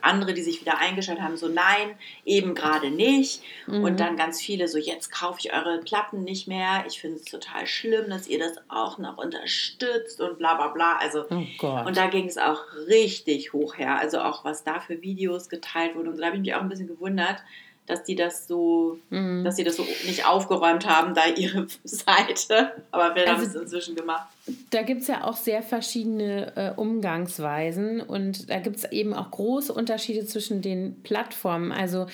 andere, 0.00 0.34
die 0.34 0.42
sich 0.42 0.60
wieder 0.60 0.78
eingeschaltet 0.78 1.22
haben, 1.22 1.36
so 1.36 1.48
nein, 1.48 1.96
eben 2.24 2.54
gerade 2.54 2.90
nicht. 2.90 3.42
Mhm. 3.66 3.84
Und 3.84 4.00
dann 4.00 4.16
ganz 4.16 4.40
viele 4.40 4.68
so, 4.68 4.78
jetzt 4.78 5.12
kaufe 5.12 5.38
ich 5.40 5.52
eure 5.52 5.78
Platten 5.80 6.24
nicht 6.24 6.48
mehr. 6.48 6.84
Ich 6.86 7.00
finde 7.00 7.18
es 7.18 7.24
total 7.24 7.66
schlimm, 7.66 8.08
dass 8.10 8.28
ihr 8.28 8.38
das 8.38 8.54
auch 8.68 8.98
noch 8.98 9.18
unterstützt 9.18 10.20
und 10.20 10.38
bla 10.38 10.54
bla 10.54 10.68
bla. 10.68 10.96
Also, 10.96 11.24
oh 11.30 11.66
und 11.86 11.96
da 11.96 12.06
ging 12.06 12.26
es 12.26 12.38
auch 12.38 12.60
richtig 12.88 13.52
hoch 13.52 13.76
her. 13.76 13.98
Also 13.98 14.20
auch 14.20 14.44
was 14.44 14.64
da 14.64 14.80
für 14.80 15.02
Videos 15.02 15.48
geteilt 15.48 15.94
wurden. 15.94 16.08
Und 16.08 16.16
so, 16.16 16.20
da 16.20 16.28
habe 16.28 16.36
ich 16.36 16.42
mich 16.42 16.54
auch 16.54 16.60
ein 16.60 16.68
bisschen 16.68 16.88
gewundert 16.88 17.42
dass 17.86 18.04
die 18.04 18.14
das 18.14 18.46
so, 18.46 18.98
mhm. 19.10 19.42
dass 19.44 19.56
sie 19.56 19.64
das 19.64 19.76
so 19.76 19.82
nicht 20.06 20.26
aufgeräumt 20.26 20.86
haben, 20.86 21.14
da 21.14 21.26
ihre 21.26 21.66
Seite. 21.84 22.72
Aber 22.90 23.14
wir 23.14 23.22
also, 23.22 23.32
haben 23.32 23.42
es 23.42 23.54
inzwischen 23.54 23.96
gemacht. 23.96 24.28
Da 24.70 24.82
gibt 24.82 25.02
es 25.02 25.08
ja 25.08 25.24
auch 25.24 25.36
sehr 25.36 25.62
verschiedene 25.62 26.56
äh, 26.56 26.80
Umgangsweisen 26.80 28.00
und 28.00 28.50
da 28.50 28.60
gibt 28.60 28.76
es 28.76 28.84
eben 28.92 29.14
auch 29.14 29.30
große 29.30 29.72
Unterschiede 29.72 30.24
zwischen 30.26 30.62
den 30.62 31.02
Plattformen. 31.02 31.72
Also 31.72 32.06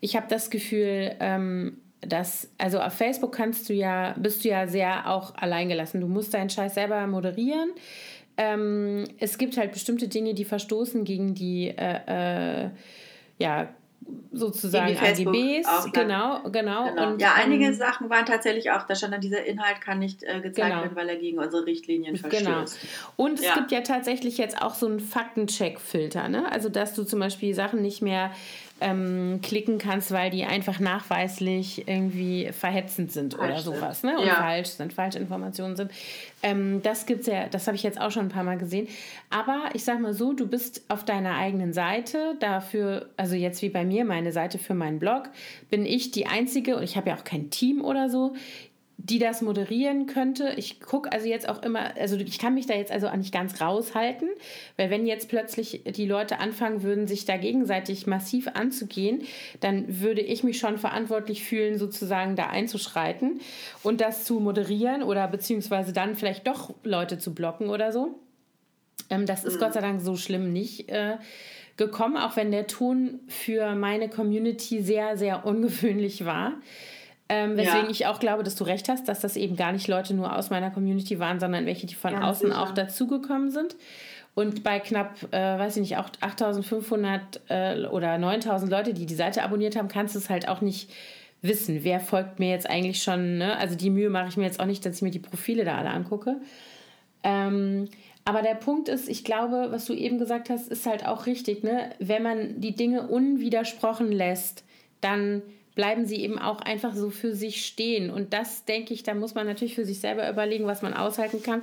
ich 0.00 0.16
habe 0.16 0.26
das 0.28 0.50
Gefühl, 0.50 1.14
ähm, 1.20 1.78
dass, 2.00 2.50
also 2.58 2.80
auf 2.80 2.92
Facebook 2.92 3.32
kannst 3.32 3.68
du 3.68 3.72
ja, 3.72 4.14
bist 4.18 4.44
du 4.44 4.48
ja 4.50 4.66
sehr 4.66 5.10
auch 5.10 5.34
alleingelassen. 5.36 6.00
Du 6.00 6.06
musst 6.06 6.34
deinen 6.34 6.50
Scheiß 6.50 6.74
selber 6.74 7.06
moderieren. 7.06 7.70
Ähm, 8.36 9.04
es 9.18 9.38
gibt 9.38 9.56
halt 9.56 9.72
bestimmte 9.72 10.08
Dinge, 10.08 10.34
die 10.34 10.44
verstoßen 10.44 11.04
gegen 11.04 11.34
die 11.34 11.68
äh, 11.68 12.64
äh, 12.64 12.70
ja, 13.38 13.68
sozusagen 14.32 14.96
AGBs, 14.96 15.92
genau, 15.92 16.42
genau. 16.50 16.50
genau. 16.50 17.12
Und, 17.12 17.20
ja, 17.20 17.34
einige 17.36 17.66
ähm, 17.66 17.74
Sachen 17.74 18.10
waren 18.10 18.26
tatsächlich 18.26 18.70
auch, 18.70 18.82
da 18.82 18.94
stand 18.94 19.14
dann, 19.14 19.20
dieser 19.20 19.44
Inhalt 19.44 19.80
kann 19.80 19.98
nicht 19.98 20.22
äh, 20.22 20.40
gezeigt 20.40 20.70
genau. 20.70 20.82
werden, 20.82 20.96
weil 20.96 21.08
er 21.08 21.16
gegen 21.16 21.38
unsere 21.38 21.64
Richtlinien 21.66 22.14
genau. 22.14 22.28
verstößt. 22.28 22.80
Genau. 22.80 22.92
Und 23.16 23.38
es 23.38 23.46
ja. 23.46 23.54
gibt 23.54 23.72
ja 23.72 23.80
tatsächlich 23.80 24.38
jetzt 24.38 24.60
auch 24.60 24.74
so 24.74 24.86
einen 24.86 25.00
Faktencheck-Filter, 25.00 26.28
ne? 26.28 26.50
Also, 26.50 26.68
dass 26.68 26.94
du 26.94 27.04
zum 27.04 27.20
Beispiel 27.20 27.54
Sachen 27.54 27.80
nicht 27.82 28.02
mehr 28.02 28.32
ähm, 28.84 29.40
klicken 29.42 29.78
kannst, 29.78 30.12
weil 30.12 30.30
die 30.30 30.44
einfach 30.44 30.78
nachweislich 30.78 31.88
irgendwie 31.88 32.50
verhetzend 32.52 33.10
sind 33.12 33.32
falsch 33.32 33.50
oder 33.50 33.60
sowas, 33.60 34.02
ne? 34.02 34.18
Und 34.18 34.26
ja. 34.26 34.34
falsch 34.34 34.68
sind, 34.68 34.92
falsche 34.92 35.18
Informationen 35.18 35.74
sind. 35.74 35.90
Ähm, 36.42 36.82
das 36.82 37.06
gibt's 37.06 37.26
ja, 37.26 37.48
das 37.48 37.66
habe 37.66 37.76
ich 37.76 37.82
jetzt 37.82 37.98
auch 37.98 38.10
schon 38.10 38.26
ein 38.26 38.28
paar 38.28 38.44
Mal 38.44 38.58
gesehen. 38.58 38.86
Aber 39.30 39.70
ich 39.72 39.84
sag 39.84 40.00
mal 40.00 40.12
so, 40.12 40.34
du 40.34 40.46
bist 40.46 40.82
auf 40.88 41.02
deiner 41.02 41.34
eigenen 41.36 41.72
Seite, 41.72 42.36
dafür, 42.40 43.08
also 43.16 43.34
jetzt 43.34 43.62
wie 43.62 43.70
bei 43.70 43.86
mir, 43.86 44.04
meine 44.04 44.32
Seite 44.32 44.58
für 44.58 44.74
meinen 44.74 44.98
Blog, 44.98 45.30
bin 45.70 45.86
ich 45.86 46.10
die 46.10 46.26
einzige, 46.26 46.76
und 46.76 46.82
ich 46.82 46.98
habe 46.98 47.08
ja 47.08 47.16
auch 47.16 47.24
kein 47.24 47.48
Team 47.48 47.82
oder 47.82 48.10
so, 48.10 48.34
die 48.96 49.18
das 49.18 49.42
moderieren 49.42 50.06
könnte. 50.06 50.54
Ich 50.56 50.80
gucke 50.80 51.12
also 51.12 51.26
jetzt 51.26 51.48
auch 51.48 51.62
immer, 51.62 51.96
also 51.96 52.16
ich 52.16 52.38
kann 52.38 52.54
mich 52.54 52.66
da 52.66 52.74
jetzt 52.74 52.92
also 52.92 53.08
auch 53.08 53.16
nicht 53.16 53.32
ganz 53.32 53.60
raushalten, 53.60 54.28
weil 54.76 54.90
wenn 54.90 55.06
jetzt 55.06 55.28
plötzlich 55.28 55.82
die 55.84 56.06
Leute 56.06 56.38
anfangen 56.38 56.82
würden, 56.82 57.06
sich 57.06 57.24
da 57.24 57.36
gegenseitig 57.36 58.06
massiv 58.06 58.48
anzugehen, 58.54 59.22
dann 59.60 60.00
würde 60.00 60.20
ich 60.20 60.44
mich 60.44 60.58
schon 60.58 60.78
verantwortlich 60.78 61.44
fühlen, 61.44 61.78
sozusagen 61.78 62.36
da 62.36 62.46
einzuschreiten 62.46 63.40
und 63.82 64.00
das 64.00 64.24
zu 64.24 64.40
moderieren 64.40 65.02
oder 65.02 65.28
beziehungsweise 65.28 65.92
dann 65.92 66.14
vielleicht 66.14 66.46
doch 66.46 66.72
Leute 66.84 67.18
zu 67.18 67.34
blocken 67.34 67.68
oder 67.68 67.92
so. 67.92 68.18
Ähm, 69.10 69.26
das 69.26 69.44
ist 69.44 69.56
mhm. 69.56 69.60
Gott 69.60 69.74
sei 69.74 69.80
Dank 69.80 70.00
so 70.00 70.16
schlimm 70.16 70.52
nicht. 70.52 70.88
Äh, 70.88 71.18
gekommen, 71.76 72.16
auch 72.16 72.36
wenn 72.36 72.50
der 72.50 72.66
Ton 72.66 73.20
für 73.26 73.74
meine 73.74 74.08
Community 74.08 74.80
sehr, 74.80 75.16
sehr 75.16 75.44
ungewöhnlich 75.44 76.24
war. 76.24 76.52
Ähm, 77.28 77.56
weswegen 77.56 77.86
ja. 77.86 77.90
ich 77.90 78.06
auch 78.06 78.20
glaube, 78.20 78.42
dass 78.42 78.54
du 78.54 78.64
recht 78.64 78.88
hast, 78.88 79.08
dass 79.08 79.20
das 79.20 79.36
eben 79.36 79.56
gar 79.56 79.72
nicht 79.72 79.88
Leute 79.88 80.12
nur 80.12 80.36
aus 80.36 80.50
meiner 80.50 80.70
Community 80.70 81.18
waren, 81.18 81.40
sondern 81.40 81.64
welche, 81.64 81.86
die 81.86 81.94
von 81.94 82.12
Ganz 82.12 82.24
außen 82.24 82.48
sicher. 82.48 82.62
auch 82.62 82.72
dazugekommen 82.72 83.50
sind. 83.50 83.76
Und 84.34 84.62
bei 84.64 84.80
knapp, 84.80 85.32
äh, 85.32 85.58
weiß 85.58 85.76
ich 85.76 85.82
nicht, 85.82 85.96
auch 85.96 86.10
8500 86.20 87.40
äh, 87.48 87.86
oder 87.86 88.18
9000 88.18 88.70
Leute, 88.70 88.92
die 88.92 89.06
die 89.06 89.14
Seite 89.14 89.42
abonniert 89.42 89.76
haben, 89.76 89.88
kannst 89.88 90.14
du 90.14 90.18
es 90.18 90.28
halt 90.28 90.48
auch 90.48 90.60
nicht 90.60 90.90
wissen, 91.40 91.84
wer 91.84 92.00
folgt 92.00 92.40
mir 92.40 92.50
jetzt 92.50 92.68
eigentlich 92.68 93.02
schon. 93.02 93.38
Ne? 93.38 93.56
Also 93.58 93.76
die 93.76 93.90
Mühe 93.90 94.10
mache 94.10 94.28
ich 94.28 94.36
mir 94.36 94.44
jetzt 94.44 94.60
auch 94.60 94.66
nicht, 94.66 94.84
dass 94.84 94.96
ich 94.96 95.02
mir 95.02 95.10
die 95.10 95.18
Profile 95.18 95.64
da 95.64 95.76
alle 95.78 95.90
angucke. 95.90 96.40
Ähm, 97.22 97.88
aber 98.24 98.42
der 98.42 98.54
Punkt 98.54 98.88
ist, 98.88 99.08
ich 99.08 99.24
glaube, 99.24 99.68
was 99.70 99.84
du 99.84 99.92
eben 99.92 100.18
gesagt 100.18 100.50
hast, 100.50 100.68
ist 100.68 100.86
halt 100.86 101.06
auch 101.06 101.26
richtig. 101.26 101.62
Ne? 101.62 101.90
Wenn 101.98 102.22
man 102.22 102.60
die 102.60 102.74
Dinge 102.74 103.06
unwidersprochen 103.06 104.10
lässt, 104.10 104.64
dann 105.00 105.42
bleiben 105.74 106.06
sie 106.06 106.22
eben 106.22 106.38
auch 106.38 106.60
einfach 106.60 106.94
so 106.94 107.10
für 107.10 107.34
sich 107.34 107.66
stehen. 107.66 108.10
Und 108.10 108.32
das 108.32 108.64
denke 108.64 108.94
ich, 108.94 109.02
da 109.02 109.14
muss 109.14 109.34
man 109.34 109.46
natürlich 109.46 109.74
für 109.74 109.84
sich 109.84 110.00
selber 110.00 110.28
überlegen, 110.28 110.66
was 110.66 110.82
man 110.82 110.94
aushalten 110.94 111.42
kann. 111.42 111.62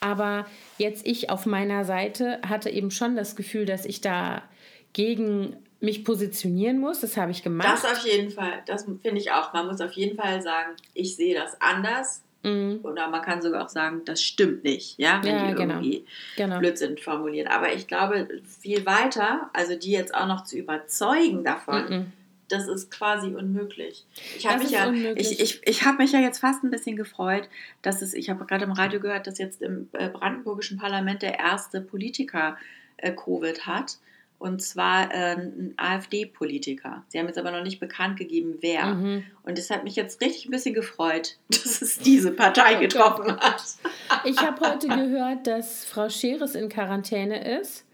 Aber 0.00 0.46
jetzt 0.78 1.06
ich 1.06 1.30
auf 1.30 1.46
meiner 1.46 1.84
Seite 1.84 2.40
hatte 2.46 2.70
eben 2.70 2.90
schon 2.90 3.16
das 3.16 3.34
Gefühl, 3.34 3.64
dass 3.64 3.86
ich 3.86 4.00
da 4.00 4.42
gegen 4.92 5.56
mich 5.80 6.04
positionieren 6.04 6.78
muss. 6.78 7.00
Das 7.00 7.16
habe 7.16 7.30
ich 7.30 7.42
gemacht. 7.42 7.68
Das 7.68 7.84
auf 7.84 8.04
jeden 8.06 8.30
Fall. 8.30 8.62
Das 8.66 8.84
finde 8.84 9.18
ich 9.18 9.32
auch. 9.32 9.52
Man 9.52 9.66
muss 9.66 9.80
auf 9.80 9.92
jeden 9.92 10.16
Fall 10.16 10.42
sagen, 10.42 10.72
ich 10.92 11.16
sehe 11.16 11.34
das 11.34 11.60
anders. 11.60 12.22
Mhm. 12.42 12.80
Oder 12.82 13.08
man 13.08 13.22
kann 13.22 13.40
sogar 13.40 13.64
auch 13.64 13.68
sagen, 13.70 14.02
das 14.04 14.22
stimmt 14.22 14.62
nicht, 14.62 14.98
ja, 14.98 15.20
wenn 15.22 15.34
ja, 15.34 15.48
die 15.48 15.54
genau. 15.54 15.74
irgendwie 15.74 16.06
genau. 16.36 16.58
Blödsinn 16.58 16.96
formulieren. 16.98 17.48
Aber 17.48 17.72
ich 17.72 17.88
glaube, 17.88 18.28
viel 18.60 18.86
weiter, 18.86 19.50
also 19.52 19.74
die 19.74 19.90
jetzt 19.90 20.14
auch 20.14 20.26
noch 20.26 20.44
zu 20.44 20.56
überzeugen 20.56 21.42
davon, 21.42 21.88
mhm 21.88 22.12
das 22.48 22.68
ist 22.68 22.90
quasi 22.90 23.34
unmöglich. 23.34 24.04
Ich 24.36 24.46
habe 24.46 24.62
mich 24.62 24.70
ja, 24.70 24.90
ich, 24.92 25.40
ich, 25.40 25.60
ich 25.64 25.84
habe 25.84 25.98
mich 25.98 26.12
ja 26.12 26.20
jetzt 26.20 26.38
fast 26.38 26.62
ein 26.62 26.70
bisschen 26.70 26.96
gefreut, 26.96 27.48
dass 27.82 28.02
es, 28.02 28.14
ich 28.14 28.30
habe 28.30 28.44
gerade 28.44 28.64
im 28.64 28.72
Radio 28.72 29.00
gehört, 29.00 29.26
dass 29.26 29.38
jetzt 29.38 29.62
im 29.62 29.88
äh, 29.92 30.08
brandenburgischen 30.08 30.78
Parlament 30.78 31.22
der 31.22 31.38
erste 31.38 31.80
Politiker 31.80 32.56
äh, 32.98 33.12
Covid 33.12 33.66
hat. 33.66 33.98
Und 34.38 34.60
zwar 34.60 35.14
äh, 35.14 35.34
ein 35.34 35.72
AfD-Politiker. 35.78 37.04
Sie 37.08 37.18
haben 37.18 37.26
jetzt 37.26 37.38
aber 37.38 37.52
noch 37.52 37.62
nicht 37.62 37.80
bekannt 37.80 38.18
gegeben, 38.18 38.58
wer. 38.60 38.94
Mhm. 38.94 39.24
Und 39.44 39.58
es 39.58 39.70
hat 39.70 39.82
mich 39.82 39.96
jetzt 39.96 40.20
richtig 40.20 40.44
ein 40.44 40.50
bisschen 40.50 40.74
gefreut, 40.74 41.38
dass 41.48 41.80
es 41.80 41.98
diese 41.98 42.32
Partei 42.32 42.74
getroffen 42.74 43.34
hat. 43.38 43.62
Ich 44.24 44.38
habe 44.38 44.60
heute 44.60 44.88
gehört, 44.88 45.46
dass 45.46 45.86
Frau 45.86 46.10
Scheres 46.10 46.54
in 46.54 46.68
Quarantäne 46.68 47.58
ist 47.60 47.85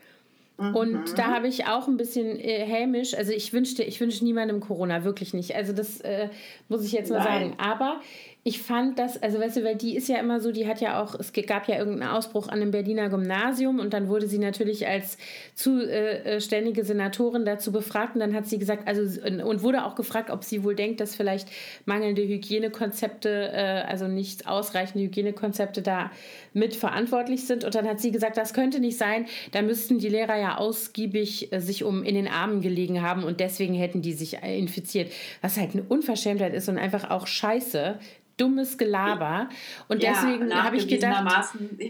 Und 0.74 0.92
mhm. 0.92 1.14
da 1.16 1.24
habe 1.34 1.48
ich 1.48 1.66
auch 1.66 1.88
ein 1.88 1.96
bisschen 1.96 2.38
äh, 2.38 2.64
hämisch, 2.64 3.14
also 3.14 3.32
ich 3.32 3.52
wünschte, 3.52 3.82
ich 3.82 4.00
wünsche 4.00 4.24
niemandem 4.24 4.60
Corona, 4.60 5.04
wirklich 5.04 5.34
nicht. 5.34 5.54
Also 5.56 5.72
das 5.72 6.00
äh, 6.00 6.28
muss 6.68 6.84
ich 6.84 6.92
jetzt 6.92 7.10
mal 7.10 7.18
Nein. 7.18 7.26
sagen. 7.26 7.54
Aber 7.58 8.00
ich 8.44 8.60
fand 8.60 8.98
das, 8.98 9.22
also 9.22 9.38
weißt 9.38 9.58
du, 9.58 9.64
weil 9.64 9.76
die 9.76 9.94
ist 9.94 10.08
ja 10.08 10.18
immer 10.18 10.40
so, 10.40 10.50
die 10.50 10.66
hat 10.66 10.80
ja 10.80 11.00
auch, 11.00 11.14
es 11.14 11.32
gab 11.32 11.68
ja 11.68 11.78
irgendeinen 11.78 12.10
Ausbruch 12.10 12.48
an 12.48 12.60
einem 12.60 12.72
Berliner 12.72 13.08
Gymnasium 13.08 13.78
und 13.78 13.92
dann 13.92 14.08
wurde 14.08 14.26
sie 14.26 14.38
natürlich 14.38 14.84
als 14.88 15.16
zuständige 15.54 16.80
äh, 16.80 16.84
Senatorin 16.84 17.44
dazu 17.44 17.70
befragt 17.70 18.14
und 18.14 18.20
dann 18.20 18.34
hat 18.34 18.46
sie 18.46 18.58
gesagt, 18.58 18.88
also 18.88 19.02
und 19.22 19.62
wurde 19.62 19.84
auch 19.84 19.94
gefragt, 19.94 20.28
ob 20.28 20.42
sie 20.42 20.64
wohl 20.64 20.74
denkt, 20.74 21.00
dass 21.00 21.14
vielleicht 21.14 21.48
mangelnde 21.84 22.22
Hygienekonzepte, 22.22 23.52
äh, 23.52 23.82
also 23.86 24.08
nicht 24.08 24.48
ausreichende 24.48 25.04
Hygienekonzepte 25.04 25.80
da 25.80 26.10
mitverantwortlich 26.52 27.46
sind. 27.46 27.62
Und 27.62 27.76
dann 27.76 27.86
hat 27.86 28.00
sie 28.00 28.10
gesagt, 28.10 28.36
das 28.36 28.54
könnte 28.54 28.80
nicht 28.80 28.98
sein, 28.98 29.26
da 29.52 29.62
müssten 29.62 29.98
die 29.98 30.08
Lehrer 30.08 30.36
ja 30.36 30.56
ausgiebig 30.56 31.52
äh, 31.52 31.60
sich 31.60 31.84
um 31.84 32.02
in 32.02 32.16
den 32.16 32.26
Armen 32.26 32.60
gelegen 32.60 33.02
haben 33.02 33.22
und 33.22 33.38
deswegen 33.38 33.74
hätten 33.74 34.02
die 34.02 34.14
sich 34.14 34.42
infiziert, 34.42 35.12
was 35.42 35.60
halt 35.60 35.74
eine 35.74 35.84
Unverschämtheit 35.84 36.54
ist 36.54 36.68
und 36.68 36.76
einfach 36.76 37.08
auch 37.08 37.28
scheiße, 37.28 38.00
dummes 38.36 38.78
Gelaber. 38.78 39.48
Und 39.88 40.02
ja, 40.02 40.12
deswegen 40.12 40.52
habe 40.54 40.76
ich 40.76 40.88
gedacht. 40.88 41.24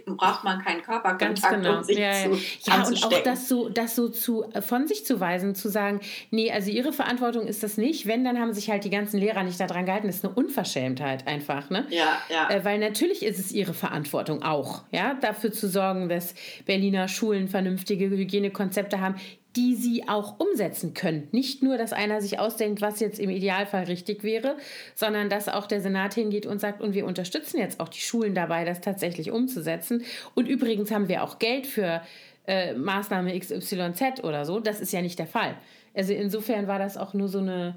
braucht 0.07 0.45
man 0.45 0.63
keinen 0.63 0.83
Körperkontakt, 0.83 1.43
ganz 1.43 1.49
genau. 1.49 1.79
um 1.79 1.85
sich 1.85 1.99
ja, 1.99 2.13
ja. 2.13 2.31
zu 2.31 2.71
Ja, 2.71 2.87
und 2.87 3.05
auch 3.05 3.23
das 3.23 3.49
so, 3.49 3.69
das 3.69 3.95
so 3.95 4.09
zu, 4.09 4.45
von 4.61 4.87
sich 4.87 5.05
zu 5.07 5.21
weisen, 5.21 5.55
zu 5.55 5.69
sagen, 5.69 6.01
nee, 6.31 6.51
also 6.51 6.71
ihre 6.71 6.93
Verantwortung 6.93 7.47
ist 7.47 7.63
das 7.63 7.77
nicht. 7.77 8.07
Wenn, 8.07 8.25
dann 8.25 8.39
haben 8.39 8.53
sich 8.53 8.71
halt 8.71 8.85
die 8.85 8.91
ganzen 8.91 9.19
Lehrer 9.19 9.43
nicht 9.43 9.61
daran 9.61 9.87
gehalten. 9.87 10.07
Das 10.07 10.17
ist 10.17 10.25
eine 10.25 10.35
Unverschämtheit 10.35 11.27
einfach. 11.27 11.71
Ne? 11.71 11.87
Ja, 11.91 12.19
ja. 12.29 12.51
Äh, 12.51 12.65
weil 12.65 12.79
natürlich 12.79 13.23
ist 13.23 13.39
es 13.39 13.53
ihre 13.53 13.75
Verantwortung 13.75 14.43
auch, 14.43 14.83
ja, 14.91 15.15
dafür 15.15 15.53
zu 15.53 15.69
sorgen, 15.69 16.09
dass 16.09 16.35
Berliner 16.67 17.09
Schulen 17.09 17.49
vernünftige 17.49 18.11
Hygienekonzepte 18.11 19.01
haben 19.01 19.17
die 19.57 19.75
sie 19.75 20.09
auch 20.09 20.41
umsetzen 20.41 20.95
können. 20.95 21.29
Nicht 21.31 21.63
nur, 21.63 21.77
dass 21.77 21.93
einer 21.93 22.23
sich 22.23 22.39
ausdenkt, 22.39 22.81
was 22.81 23.01
jetzt 23.01 23.19
im 23.19 23.29
Idealfall 23.29 23.85
richtig 23.85 24.25
wäre, 24.25 24.57
sondern 24.95 25.29
dass 25.29 25.49
auch 25.49 25.67
der 25.67 25.81
Senat 25.81 26.15
hingeht 26.15 26.47
und 26.47 26.61
sagt, 26.61 26.81
und 26.81 26.95
wir 26.95 27.05
unterstützen 27.05 27.59
jetzt 27.59 27.79
auch 27.81 27.89
die 27.89 28.01
Schulen 28.01 28.35
dabei, 28.35 28.65
das 28.65 28.81
tatsächlich 28.81 29.31
umzusetzen. 29.31 30.05
Und 30.35 30.49
übrigens 30.49 30.91
haben 30.91 31.09
wir 31.09 31.23
auch 31.23 31.39
Geld 31.39 31.67
für 31.67 32.01
äh, 32.47 32.73
Maßnahme 32.75 33.39
XYZ 33.39 34.25
oder 34.25 34.45
so. 34.45 34.59
Das 34.59 34.81
ist 34.81 34.93
ja 34.93 35.03
nicht 35.03 35.19
der 35.19 35.27
Fall. 35.27 35.55
Also 35.95 36.15
insofern 36.15 36.67
war 36.67 36.79
das 36.79 36.97
auch 36.97 37.13
nur 37.13 37.29
so 37.29 37.39
eine 37.39 37.75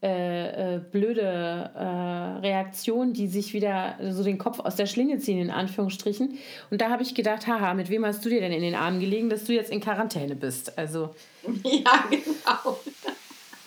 äh, 0.00 0.76
äh, 0.76 0.78
blöde 0.78 1.22
äh, 1.22 2.38
Reaktion, 2.40 3.14
die 3.14 3.26
sich 3.26 3.52
wieder 3.52 3.96
so 4.10 4.22
den 4.22 4.38
Kopf 4.38 4.60
aus 4.60 4.76
der 4.76 4.86
Schlinge 4.86 5.18
ziehen, 5.18 5.40
in 5.40 5.50
Anführungsstrichen. 5.50 6.38
Und 6.70 6.80
da 6.80 6.90
habe 6.90 7.02
ich 7.02 7.16
gedacht, 7.16 7.48
haha, 7.48 7.74
mit 7.74 7.90
wem 7.90 8.06
hast 8.06 8.24
du 8.24 8.28
dir 8.28 8.40
denn 8.40 8.52
in 8.52 8.62
den 8.62 8.76
Armen 8.76 9.00
gelegen, 9.00 9.28
dass 9.28 9.42
du 9.44 9.54
jetzt 9.54 9.72
in 9.72 9.80
Quarantäne 9.80 10.36
bist? 10.36 10.78
Also. 10.78 11.14
Ja, 11.64 12.04
genau. 12.10 12.78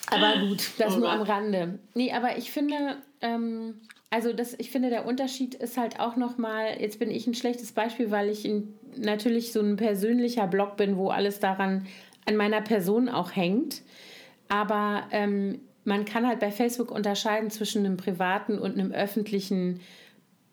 Aber 0.10 0.48
gut, 0.48 0.72
das 0.78 0.96
oh 0.96 1.00
nur 1.00 1.12
am 1.12 1.22
Rande. 1.22 1.80
Nee, 1.96 2.14
aber 2.14 2.38
ich 2.38 2.52
finde, 2.52 2.98
ähm, 3.22 3.82
also 4.10 4.32
das, 4.32 4.54
ich 4.58 4.72
finde, 4.72 4.90
der 4.90 5.06
Unterschied 5.06 5.56
ist 5.56 5.78
halt 5.78 6.00
auch 6.00 6.16
nochmal, 6.16 6.80
jetzt 6.80 7.00
bin 7.00 7.12
ich 7.12 7.28
ein 7.28 7.34
schlechtes 7.34 7.74
Beispiel, 7.74 8.10
weil 8.12 8.30
ich 8.30 8.46
in, 8.46 8.74
natürlich 8.96 9.52
so 9.52 9.60
ein 9.60 9.76
persönlicher 9.76 10.48
Blog 10.48 10.78
bin, 10.78 10.96
wo 10.96 11.10
alles 11.10 11.40
daran 11.40 11.88
an 12.26 12.36
meiner 12.38 12.62
Person 12.62 13.10
auch 13.10 13.36
hängt. 13.36 13.82
Aber 14.48 15.04
ähm, 15.12 15.60
man 15.84 16.06
kann 16.06 16.28
halt 16.28 16.40
bei 16.40 16.52
Facebook 16.52 16.92
unterscheiden 16.92 17.50
zwischen 17.50 17.86
einem 17.86 17.98
privaten 17.98 18.60
und 18.60 18.78
einem 18.78 18.92
öffentlichen 18.92 19.80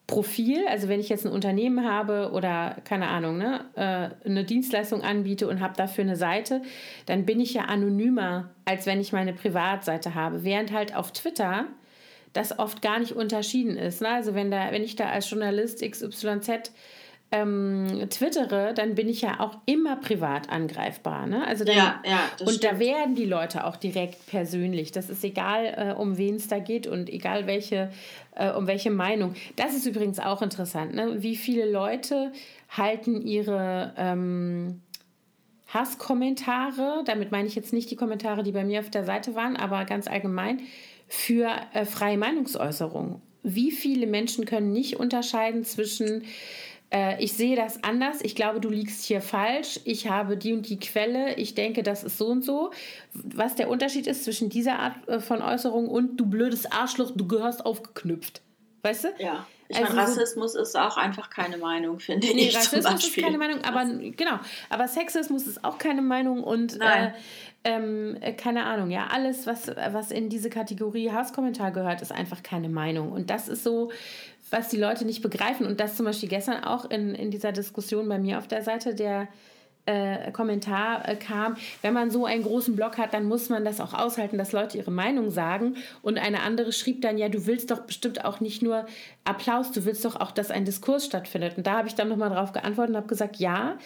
Profil. 0.06 0.66
Also 0.68 0.88
wenn 0.88 1.00
ich 1.00 1.10
jetzt 1.10 1.26
ein 1.26 1.32
Unternehmen 1.32 1.86
habe 1.86 2.30
oder 2.32 2.76
keine 2.84 3.08
Ahnung, 3.08 3.36
ne, 3.36 3.66
äh, 3.74 4.26
eine 4.26 4.44
Dienstleistung 4.44 5.02
anbiete 5.02 5.46
und 5.46 5.60
habe 5.60 5.74
dafür 5.76 6.02
eine 6.02 6.16
Seite, 6.16 6.62
dann 7.06 7.26
bin 7.26 7.40
ich 7.40 7.54
ja 7.54 7.66
anonymer, 7.66 8.50
als 8.64 8.86
wenn 8.86 9.00
ich 9.00 9.12
meine 9.12 9.34
Privatseite 9.34 10.14
habe. 10.14 10.44
Während 10.44 10.72
halt 10.72 10.96
auf 10.96 11.12
Twitter 11.12 11.66
das 12.32 12.58
oft 12.58 12.82
gar 12.82 12.98
nicht 12.98 13.12
unterschieden 13.12 13.76
ist. 13.76 14.00
Ne? 14.00 14.08
Also 14.08 14.34
wenn, 14.34 14.50
da, 14.50 14.72
wenn 14.72 14.82
ich 14.82 14.96
da 14.96 15.10
als 15.10 15.30
Journalist 15.30 15.82
XYZ 15.82 16.72
ähm, 17.30 18.08
twittere, 18.08 18.72
dann 18.72 18.94
bin 18.94 19.08
ich 19.08 19.20
ja 19.20 19.40
auch 19.40 19.58
immer 19.66 19.96
privat 19.96 20.48
angreifbar. 20.48 21.26
Ne? 21.26 21.46
Also 21.46 21.64
dann, 21.64 21.76
ja, 21.76 22.02
ja, 22.04 22.20
und 22.40 22.54
stimmt. 22.54 22.64
da 22.64 22.78
werden 22.78 23.14
die 23.14 23.26
Leute 23.26 23.64
auch 23.64 23.76
direkt 23.76 24.26
persönlich. 24.26 24.92
Das 24.92 25.10
ist 25.10 25.22
egal, 25.24 25.64
äh, 25.76 26.00
um 26.00 26.16
wen 26.16 26.36
es 26.36 26.48
da 26.48 26.58
geht 26.58 26.86
und 26.86 27.10
egal 27.10 27.46
welche, 27.46 27.90
äh, 28.34 28.50
um 28.52 28.66
welche 28.66 28.90
Meinung. 28.90 29.34
Das 29.56 29.74
ist 29.74 29.84
übrigens 29.84 30.18
auch 30.18 30.40
interessant. 30.40 30.94
Ne? 30.94 31.22
Wie 31.22 31.36
viele 31.36 31.70
Leute 31.70 32.32
halten 32.70 33.20
ihre 33.20 33.92
ähm, 33.98 34.80
Hasskommentare, 35.66 37.02
damit 37.04 37.30
meine 37.30 37.46
ich 37.46 37.54
jetzt 37.54 37.74
nicht 37.74 37.90
die 37.90 37.96
Kommentare, 37.96 38.42
die 38.42 38.52
bei 38.52 38.64
mir 38.64 38.80
auf 38.80 38.90
der 38.90 39.04
Seite 39.04 39.34
waren, 39.34 39.56
aber 39.56 39.84
ganz 39.84 40.08
allgemein, 40.08 40.62
für 41.08 41.50
äh, 41.74 41.84
freie 41.84 42.16
Meinungsäußerung. 42.16 43.20
Wie 43.42 43.70
viele 43.70 44.06
Menschen 44.06 44.46
können 44.46 44.72
nicht 44.72 44.96
unterscheiden 44.96 45.64
zwischen 45.64 46.24
äh, 46.90 47.22
ich 47.22 47.34
sehe 47.34 47.56
das 47.56 47.84
anders, 47.84 48.20
ich 48.22 48.34
glaube, 48.34 48.60
du 48.60 48.70
liegst 48.70 49.04
hier 49.04 49.20
falsch, 49.20 49.80
ich 49.84 50.08
habe 50.08 50.36
die 50.36 50.52
und 50.52 50.68
die 50.68 50.78
Quelle, 50.78 51.34
ich 51.34 51.54
denke, 51.54 51.82
das 51.82 52.02
ist 52.02 52.18
so 52.18 52.28
und 52.28 52.44
so. 52.44 52.70
Was 53.12 53.54
der 53.56 53.68
Unterschied 53.68 54.06
ist 54.06 54.24
zwischen 54.24 54.48
dieser 54.48 54.78
Art 54.78 55.08
äh, 55.08 55.20
von 55.20 55.42
Äußerung 55.42 55.88
und 55.88 56.16
du 56.16 56.26
blödes 56.26 56.70
Arschloch, 56.70 57.12
du 57.14 57.26
gehörst 57.26 57.66
aufgeknüpft. 57.66 58.40
Weißt 58.82 59.04
du? 59.04 59.08
Ja. 59.18 59.46
Ich 59.70 59.76
also 59.76 59.94
meine, 59.94 60.08
Rassismus 60.08 60.54
so, 60.54 60.60
ist 60.60 60.78
auch 60.78 60.96
einfach 60.96 61.28
keine 61.28 61.58
Meinung, 61.58 62.00
finde 62.00 62.26
nee, 62.28 62.48
ich. 62.48 62.56
Rassismus 62.56 63.06
ist 63.06 63.22
keine 63.22 63.36
Meinung, 63.36 63.62
aber 63.64 63.84
genau. 63.84 64.38
Aber 64.70 64.88
Sexismus 64.88 65.46
ist 65.46 65.62
auch 65.62 65.76
keine 65.76 66.00
Meinung 66.00 66.42
und 66.42 66.80
äh, 66.80 67.10
ähm, 67.64 68.16
äh, 68.20 68.32
keine 68.32 68.64
Ahnung, 68.64 68.90
ja, 68.90 69.08
alles, 69.12 69.46
was, 69.46 69.68
was 69.68 70.10
in 70.10 70.30
diese 70.30 70.48
Kategorie 70.48 71.10
Hasskommentar 71.10 71.70
gehört, 71.70 72.00
ist 72.00 72.12
einfach 72.12 72.42
keine 72.42 72.70
Meinung. 72.70 73.12
Und 73.12 73.28
das 73.28 73.48
ist 73.48 73.62
so, 73.62 73.90
was 74.50 74.68
die 74.68 74.76
Leute 74.76 75.04
nicht 75.04 75.22
begreifen. 75.22 75.66
Und 75.66 75.80
das 75.80 75.96
zum 75.96 76.06
Beispiel 76.06 76.28
gestern 76.28 76.64
auch 76.64 76.90
in, 76.90 77.14
in 77.14 77.30
dieser 77.30 77.52
Diskussion 77.52 78.08
bei 78.08 78.18
mir 78.18 78.38
auf 78.38 78.48
der 78.48 78.62
Seite 78.62 78.94
der 78.94 79.28
äh, 79.88 80.30
Kommentar 80.32 81.08
äh, 81.08 81.16
kam, 81.16 81.56
wenn 81.80 81.94
man 81.94 82.10
so 82.10 82.26
einen 82.26 82.42
großen 82.42 82.76
Blog 82.76 82.98
hat, 82.98 83.14
dann 83.14 83.24
muss 83.24 83.48
man 83.48 83.64
das 83.64 83.80
auch 83.80 83.94
aushalten, 83.94 84.36
dass 84.36 84.52
Leute 84.52 84.76
ihre 84.76 84.90
Meinung 84.90 85.30
sagen. 85.30 85.76
Und 86.02 86.18
eine 86.18 86.42
andere 86.42 86.72
schrieb 86.72 87.00
dann, 87.00 87.16
ja, 87.16 87.30
du 87.30 87.46
willst 87.46 87.70
doch 87.70 87.80
bestimmt 87.80 88.22
auch 88.26 88.40
nicht 88.40 88.60
nur 88.60 88.84
Applaus, 89.24 89.72
du 89.72 89.86
willst 89.86 90.04
doch 90.04 90.16
auch, 90.16 90.30
dass 90.30 90.50
ein 90.50 90.66
Diskurs 90.66 91.06
stattfindet. 91.06 91.56
Und 91.56 91.66
da 91.66 91.78
habe 91.78 91.88
ich 91.88 91.94
dann 91.94 92.10
nochmal 92.10 92.28
darauf 92.28 92.52
geantwortet 92.52 92.90
und 92.90 92.96
habe 92.98 93.08
gesagt, 93.08 93.36
ja, 93.36 93.78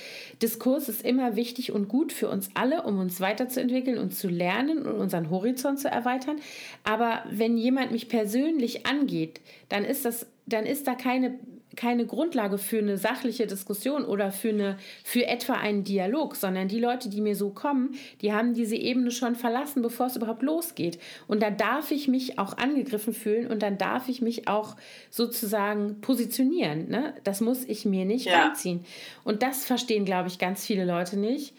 Diskurs 0.42 0.88
ist 0.88 1.04
immer 1.04 1.36
wichtig 1.36 1.70
und 1.70 1.86
gut 1.86 2.12
für 2.12 2.28
uns 2.28 2.50
alle, 2.54 2.82
um 2.82 2.98
uns 2.98 3.20
weiterzuentwickeln 3.20 3.98
und 3.98 4.12
zu 4.12 4.28
lernen 4.28 4.84
und 4.84 4.96
unseren 4.96 5.30
Horizont 5.30 5.78
zu 5.78 5.88
erweitern. 5.88 6.40
Aber 6.82 7.22
wenn 7.30 7.56
jemand 7.56 7.92
mich 7.92 8.08
persönlich 8.08 8.86
angeht, 8.86 9.40
dann 9.68 9.84
ist 9.84 10.04
das 10.04 10.26
dann 10.46 10.66
ist 10.66 10.86
da 10.86 10.94
keine, 10.94 11.38
keine 11.76 12.06
Grundlage 12.06 12.58
für 12.58 12.78
eine 12.78 12.98
sachliche 12.98 13.46
Diskussion 13.46 14.04
oder 14.04 14.32
für, 14.32 14.50
eine, 14.50 14.76
für 15.04 15.26
etwa 15.26 15.54
einen 15.54 15.84
Dialog, 15.84 16.36
sondern 16.36 16.68
die 16.68 16.80
Leute, 16.80 17.08
die 17.08 17.20
mir 17.20 17.36
so 17.36 17.50
kommen, 17.50 17.94
die 18.20 18.32
haben 18.32 18.54
diese 18.54 18.76
Ebene 18.76 19.10
schon 19.10 19.34
verlassen, 19.36 19.82
bevor 19.82 20.06
es 20.06 20.16
überhaupt 20.16 20.42
losgeht. 20.42 20.98
Und 21.28 21.42
da 21.42 21.50
darf 21.50 21.90
ich 21.90 22.08
mich 22.08 22.38
auch 22.38 22.56
angegriffen 22.58 23.14
fühlen 23.14 23.46
und 23.46 23.62
dann 23.62 23.78
darf 23.78 24.08
ich 24.08 24.20
mich 24.20 24.48
auch 24.48 24.76
sozusagen 25.10 26.00
positionieren. 26.00 26.88
Ne? 26.88 27.14
Das 27.24 27.40
muss 27.40 27.64
ich 27.64 27.84
mir 27.84 28.04
nicht 28.04 28.26
ja. 28.26 28.46
reinziehen. 28.46 28.84
Und 29.24 29.42
das 29.42 29.64
verstehen, 29.64 30.04
glaube 30.04 30.28
ich, 30.28 30.38
ganz 30.38 30.66
viele 30.66 30.84
Leute 30.84 31.18
nicht. 31.18 31.54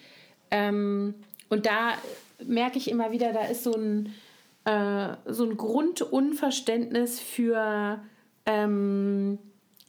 Ähm, 0.52 1.16
und 1.50 1.66
da 1.66 1.94
merke 2.46 2.78
ich 2.78 2.90
immer 2.90 3.12
wieder, 3.12 3.34
da 3.34 3.46
ist 3.46 3.64
so 3.64 3.74
ein, 3.74 4.14
äh, 4.66 5.16
so 5.26 5.46
ein 5.46 5.58
Grundunverständnis 5.58 7.20
für 7.20 8.02
ähm, 8.46 9.40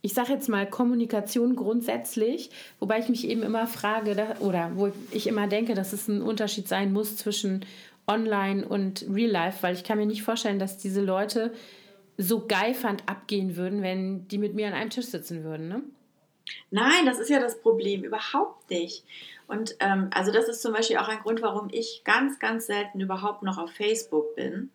ich 0.02 0.12
sage 0.12 0.32
jetzt 0.32 0.48
mal 0.48 0.68
Kommunikation 0.68 1.57
grundsätzlich, 1.57 2.50
wobei 2.78 2.98
ich 2.98 3.09
mich 3.09 3.26
eben 3.26 3.42
immer 3.42 3.66
frage 3.66 4.36
oder 4.40 4.72
wo 4.74 4.92
ich 5.11 5.26
immer 5.26 5.46
denke, 5.46 5.74
dass 5.74 5.94
es 5.94 6.09
ein 6.09 6.20
Unterschied 6.20 6.68
sein 6.68 6.92
muss 6.92 7.16
zwischen 7.16 7.64
Online 8.07 8.66
und 8.66 9.07
Real 9.11 9.30
Life, 9.30 9.62
weil 9.62 9.74
ich 9.74 9.82
kann 9.82 9.96
mir 9.96 10.05
nicht 10.05 10.22
vorstellen, 10.22 10.59
dass 10.59 10.76
diese 10.76 11.00
Leute 11.00 11.55
so 12.18 12.46
geifernd 12.46 13.02
abgehen 13.07 13.57
würden, 13.57 13.82
wenn 13.82 14.28
die 14.28 14.36
mit 14.36 14.55
mir 14.55 14.66
an 14.66 14.74
einem 14.74 14.90
Tisch 14.90 15.07
sitzen 15.07 15.42
würden. 15.42 15.68
Ne? 15.68 15.82
Nein, 16.70 17.07
das 17.07 17.18
ist 17.18 17.30
ja 17.30 17.40
das 17.40 17.61
Problem, 17.61 18.05
überhaupt 18.05 18.68
nicht. 18.70 19.05
Und 19.46 19.74
ähm, 19.80 20.11
also 20.12 20.32
das 20.32 20.48
ist 20.48 20.61
zum 20.61 20.74
Beispiel 20.74 20.98
auch 20.98 21.09
ein 21.09 21.20
Grund, 21.20 21.40
warum 21.42 21.68
ich 21.70 22.02
ganz, 22.05 22.38
ganz 22.38 22.66
selten 22.66 23.00
überhaupt 23.00 23.42
noch 23.42 23.57
auf 23.57 23.70
Facebook 23.70 24.36
bin 24.36 24.70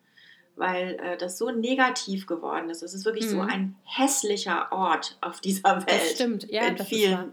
weil 0.60 0.98
äh, 1.00 1.16
das 1.16 1.38
so 1.38 1.50
negativ 1.50 2.26
geworden 2.26 2.68
ist. 2.68 2.82
Es 2.82 2.92
ist 2.92 3.06
wirklich 3.06 3.24
mhm. 3.26 3.30
so 3.30 3.40
ein 3.40 3.76
hässlicher 3.84 4.70
Ort 4.70 5.16
auf 5.22 5.40
dieser 5.40 5.76
Welt. 5.86 5.88
Das 5.88 6.12
stimmt, 6.12 6.50
ja. 6.50 6.64
In 6.66 6.78
vielen, 6.78 7.32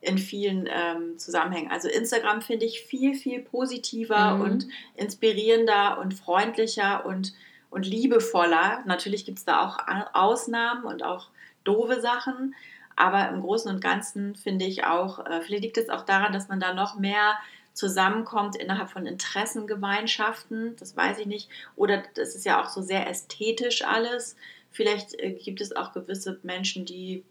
in 0.00 0.18
vielen 0.18 0.68
ähm, 0.68 1.16
Zusammenhängen. 1.16 1.70
Also 1.70 1.88
Instagram 1.88 2.42
finde 2.42 2.66
ich 2.66 2.82
viel, 2.82 3.14
viel 3.14 3.40
positiver 3.40 4.34
mhm. 4.34 4.40
und 4.42 4.68
inspirierender 4.96 5.98
und 6.00 6.12
freundlicher 6.12 7.06
und, 7.06 7.34
und 7.70 7.86
liebevoller. 7.86 8.82
Natürlich 8.84 9.24
gibt 9.24 9.38
es 9.38 9.44
da 9.44 9.64
auch 9.64 9.78
Ausnahmen 10.12 10.84
und 10.84 11.04
auch 11.04 11.28
doofe 11.62 12.00
Sachen. 12.00 12.56
Aber 12.96 13.28
im 13.28 13.42
Großen 13.42 13.70
und 13.70 13.80
Ganzen 13.80 14.34
finde 14.34 14.64
ich 14.64 14.84
auch, 14.84 15.24
äh, 15.24 15.40
vielleicht 15.42 15.62
liegt 15.62 15.78
es 15.78 15.88
auch 15.88 16.04
daran, 16.04 16.32
dass 16.32 16.48
man 16.48 16.58
da 16.58 16.74
noch 16.74 16.98
mehr 16.98 17.36
zusammenkommt 17.76 18.56
innerhalb 18.56 18.90
von 18.90 19.06
Interessengemeinschaften, 19.06 20.74
das 20.76 20.96
weiß 20.96 21.18
ich 21.18 21.26
nicht. 21.26 21.50
Oder 21.76 22.02
das 22.14 22.34
ist 22.34 22.46
ja 22.46 22.60
auch 22.60 22.70
so 22.70 22.80
sehr 22.80 23.08
ästhetisch 23.08 23.84
alles. 23.84 24.34
Vielleicht 24.72 25.14
äh, 25.20 25.32
gibt 25.32 25.60
es 25.60 25.76
auch 25.76 25.92
gewisse 25.92 26.40
Menschen, 26.42 26.86
die 26.86 27.22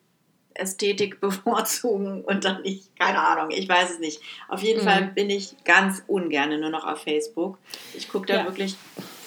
Ästhetik 0.53 1.19
bevorzugen 1.19 2.23
und 2.23 2.45
dann 2.45 2.61
nicht, 2.61 2.95
keine 2.97 3.27
Ahnung, 3.27 3.49
ich 3.49 3.67
weiß 3.67 3.89
es 3.89 3.99
nicht. 3.99 4.21
Auf 4.47 4.61
jeden 4.61 4.81
mhm. 4.81 4.87
Fall 4.87 5.03
bin 5.07 5.31
ich 5.31 5.55
ganz 5.63 6.03
ungern 6.05 6.59
nur 6.59 6.69
noch 6.69 6.85
auf 6.85 7.01
Facebook. 7.01 7.57
Ich 7.95 8.07
gucke 8.07 8.27
da 8.27 8.35
ja. 8.35 8.45
wirklich 8.45 8.75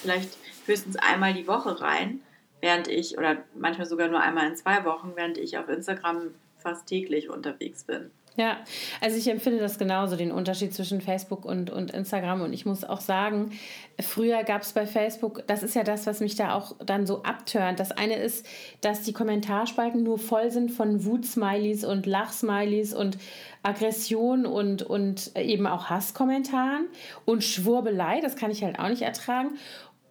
vielleicht 0.01 0.37
höchstens 0.67 0.95
einmal 0.95 1.33
die 1.33 1.47
Woche 1.47 1.81
rein, 1.81 2.21
während 2.61 2.87
ich, 2.87 3.17
oder 3.17 3.43
manchmal 3.55 3.87
sogar 3.87 4.07
nur 4.07 4.21
einmal 4.21 4.47
in 4.47 4.55
zwei 4.55 4.85
Wochen, 4.85 5.11
während 5.15 5.37
ich 5.37 5.57
auf 5.57 5.67
Instagram 5.67 6.33
fast 6.57 6.87
täglich 6.87 7.29
unterwegs 7.29 7.83
bin. 7.83 8.09
Ja, 8.37 8.57
also 9.01 9.17
ich 9.17 9.27
empfinde 9.27 9.59
das 9.59 9.77
genauso, 9.77 10.15
den 10.15 10.31
Unterschied 10.31 10.73
zwischen 10.73 11.01
Facebook 11.01 11.43
und, 11.43 11.69
und 11.69 11.91
Instagram. 11.91 12.41
Und 12.41 12.53
ich 12.53 12.65
muss 12.65 12.85
auch 12.85 13.01
sagen, 13.01 13.51
früher 13.99 14.43
gab 14.43 14.61
es 14.61 14.71
bei 14.71 14.85
Facebook, 14.85 15.43
das 15.47 15.61
ist 15.61 15.75
ja 15.75 15.83
das, 15.83 16.07
was 16.07 16.21
mich 16.21 16.35
da 16.35 16.53
auch 16.53 16.73
dann 16.85 17.05
so 17.05 17.23
abturnt. 17.23 17.81
Das 17.81 17.91
eine 17.91 18.15
ist, 18.15 18.45
dass 18.79 19.01
die 19.01 19.11
Kommentarspalten 19.11 20.03
nur 20.03 20.19
voll 20.19 20.51
sind 20.51 20.71
von 20.71 21.03
Wut-Smileys 21.03 21.83
und 21.83 22.05
Lach-Smileys 22.05 22.93
und 22.93 23.17
Aggression 23.61 24.45
und, 24.45 24.83
und 24.83 25.35
eben 25.35 25.67
auch 25.67 25.89
Hasskommentaren 25.89 26.87
und 27.25 27.43
Schwurbelei, 27.43 28.21
das 28.21 28.37
kann 28.37 28.51
ich 28.51 28.63
halt 28.63 28.79
auch 28.79 28.87
nicht 28.87 29.01
ertragen. 29.01 29.57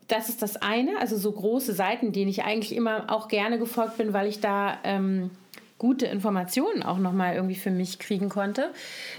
Das 0.07 0.29
ist 0.29 0.43
das 0.43 0.57
eine, 0.57 0.99
also 1.01 1.17
so 1.17 1.33
große 1.33 1.73
Seiten, 1.73 2.13
denen 2.13 2.31
ich 2.31 2.43
eigentlich 2.43 2.75
immer 2.75 3.11
auch 3.11 3.29
gerne 3.29 3.59
gefolgt 3.59 3.97
bin, 3.97 4.13
weil 4.13 4.27
ich 4.27 4.41
da... 4.41 4.77
Ähm, 4.85 5.31
gute 5.79 6.07
Informationen 6.07 6.83
auch 6.83 6.99
nochmal 6.99 7.37
irgendwie 7.37 7.55
für 7.55 7.71
mich 7.71 7.99
kriegen 7.99 8.29
konnte. 8.29 8.73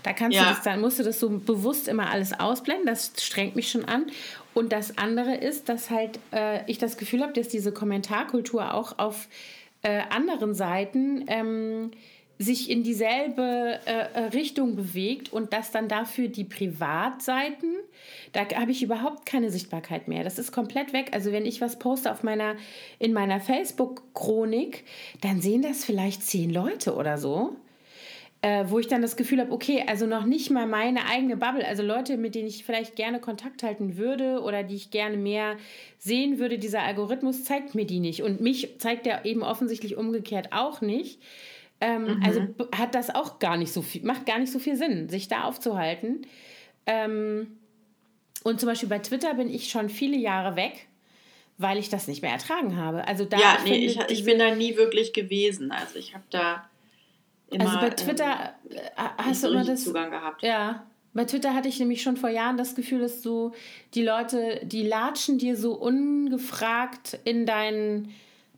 Da 0.04 0.14
kannst 0.14 0.38
ja. 0.38 0.44
du 0.44 0.50
das 0.50 0.62
dann, 0.62 0.82
musst 0.82 1.00
du 1.00 1.04
das 1.04 1.20
so 1.20 1.30
bewusst 1.30 1.88
immer 1.88 2.10
alles 2.10 2.38
ausblenden. 2.38 2.86
Das 2.86 3.14
strengt 3.18 3.56
mich 3.56 3.72
schon 3.72 3.86
an. 3.86 4.08
Und 4.54 4.74
das 4.74 4.98
andere 4.98 5.36
ist, 5.36 5.70
dass 5.70 5.90
halt 5.90 6.20
äh, 6.32 6.70
ich 6.70 6.78
das 6.78 6.98
Gefühl 6.98 7.22
habe, 7.22 7.34
dass 7.34 7.48
diese 7.48 7.72
Kommentarkultur 7.72 8.74
auch 8.74 9.00
auf 9.00 9.28
äh, 9.84 10.02
anderen 10.10 10.54
Seiten 10.54 11.24
ähm, 11.28 11.92
sich 12.42 12.70
in 12.70 12.84
dieselbe 12.84 13.80
äh, 13.86 13.92
äh, 14.14 14.20
Richtung 14.34 14.78
bewegt 14.78 15.32
und 15.34 15.52
dass 15.52 15.72
dann 15.72 15.90
dafür 15.90 16.30
die 16.30 16.46
Privatseiten, 16.46 17.76
da 18.32 18.48
habe 18.56 18.72
ich 18.72 18.82
überhaupt 18.82 19.26
keine 19.26 19.52
Sichtbarkeit 19.52 20.08
mehr. 20.08 20.24
Das 20.24 20.40
ist 20.40 20.54
komplett 20.54 20.94
weg. 20.94 21.10
Also 21.12 21.34
wenn 21.34 21.46
ich 21.46 21.60
was 21.60 21.78
poste 21.80 22.10
auf 22.10 22.24
meiner, 22.24 22.56
in 22.98 23.12
meiner 23.12 23.42
Facebook-Chronik, 23.42 24.86
dann 25.20 25.42
sehen 25.42 25.62
das 25.62 25.84
vielleicht 25.84 26.24
zehn 26.24 26.50
Leute 26.50 26.96
oder 26.96 27.18
so. 27.18 27.58
Äh, 28.42 28.64
wo 28.70 28.80
ich 28.80 28.88
dann 28.88 29.02
das 29.02 29.18
Gefühl 29.18 29.42
habe, 29.42 29.52
okay, 29.52 29.84
also 29.86 30.06
noch 30.06 30.26
nicht 30.26 30.50
mal 30.50 30.66
meine 30.66 31.08
eigene 31.08 31.36
Bubble, 31.36 31.68
also 31.68 31.84
Leute, 31.84 32.16
mit 32.16 32.36
denen 32.36 32.48
ich 32.48 32.64
vielleicht 32.64 32.96
gerne 32.96 33.20
Kontakt 33.20 33.64
halten 33.64 33.98
würde 33.98 34.42
oder 34.42 34.64
die 34.64 34.76
ich 34.76 34.92
gerne 34.92 35.18
mehr 35.18 35.58
sehen 35.98 36.40
würde, 36.40 36.58
dieser 36.58 36.84
Algorithmus 36.84 37.44
zeigt 37.44 37.76
mir 37.76 37.86
die 37.86 38.00
nicht. 38.00 38.24
Und 38.24 38.40
mich 38.40 38.80
zeigt 38.80 39.08
er 39.08 39.26
eben 39.26 39.44
offensichtlich 39.44 39.98
umgekehrt 39.98 40.54
auch 40.54 40.80
nicht. 40.80 41.20
Ähm, 41.82 42.04
mhm. 42.04 42.24
Also 42.24 42.42
hat 42.76 42.96
das 42.96 43.14
auch 43.14 43.40
gar 43.40 43.58
nicht 43.58 43.72
so 43.72 43.82
viel, 43.82 44.04
macht 44.04 44.26
gar 44.26 44.40
nicht 44.40 44.52
so 44.52 44.60
viel 44.60 44.76
Sinn, 44.76 45.10
sich 45.10 45.28
da 45.28 45.44
aufzuhalten. 45.44 46.26
Ähm, 46.86 47.58
und 48.44 48.60
zum 48.60 48.68
Beispiel 48.68 48.90
bei 48.90 49.00
Twitter 49.00 49.34
bin 49.34 49.50
ich 49.50 49.70
schon 49.70 49.90
viele 49.90 50.18
Jahre 50.18 50.56
weg, 50.56 50.88
weil 51.58 51.78
ich 51.78 51.90
das 51.90 52.08
nicht 52.08 52.22
mehr 52.22 52.32
ertragen 52.32 52.78
habe. 52.78 53.08
Also 53.08 53.26
da 53.26 53.38
ja, 53.38 53.58
nee, 53.64 53.86
ich, 53.86 54.00
ich 54.10 54.24
bin 54.26 54.40
da 54.40 54.56
nie 54.56 54.76
wirklich 54.76 55.14
gewesen. 55.14 55.72
Also 55.72 55.98
ich 55.98 56.14
habe 56.14 56.24
da 56.30 56.70
immer. 57.50 57.66
Also 57.66 57.80
bei 57.80 57.90
Twitter 57.92 58.54
ähm, 58.70 58.78
äh, 58.78 59.02
hast 59.18 59.44
du 59.44 59.50
immer 59.50 59.64
das 59.64 59.84
Zugang 59.84 60.12
gehabt. 60.12 60.44
Ja. 60.44 60.86
Bei 61.14 61.26
Twitter 61.26 61.56
hatte 61.56 61.68
ich 61.68 61.80
nämlich 61.80 62.04
schon 62.04 62.18
vor 62.18 62.30
Jahren 62.30 62.56
das 62.56 62.76
Gefühl, 62.76 63.00
dass 63.00 63.24
so 63.24 63.54
die 63.96 64.04
Leute, 64.04 64.62
die 64.64 64.84
latschen 64.84 65.40
dir 65.40 65.58
so 65.58 65.74
ungefragt 65.74 67.20
in 67.24 67.48
deinen 67.48 68.14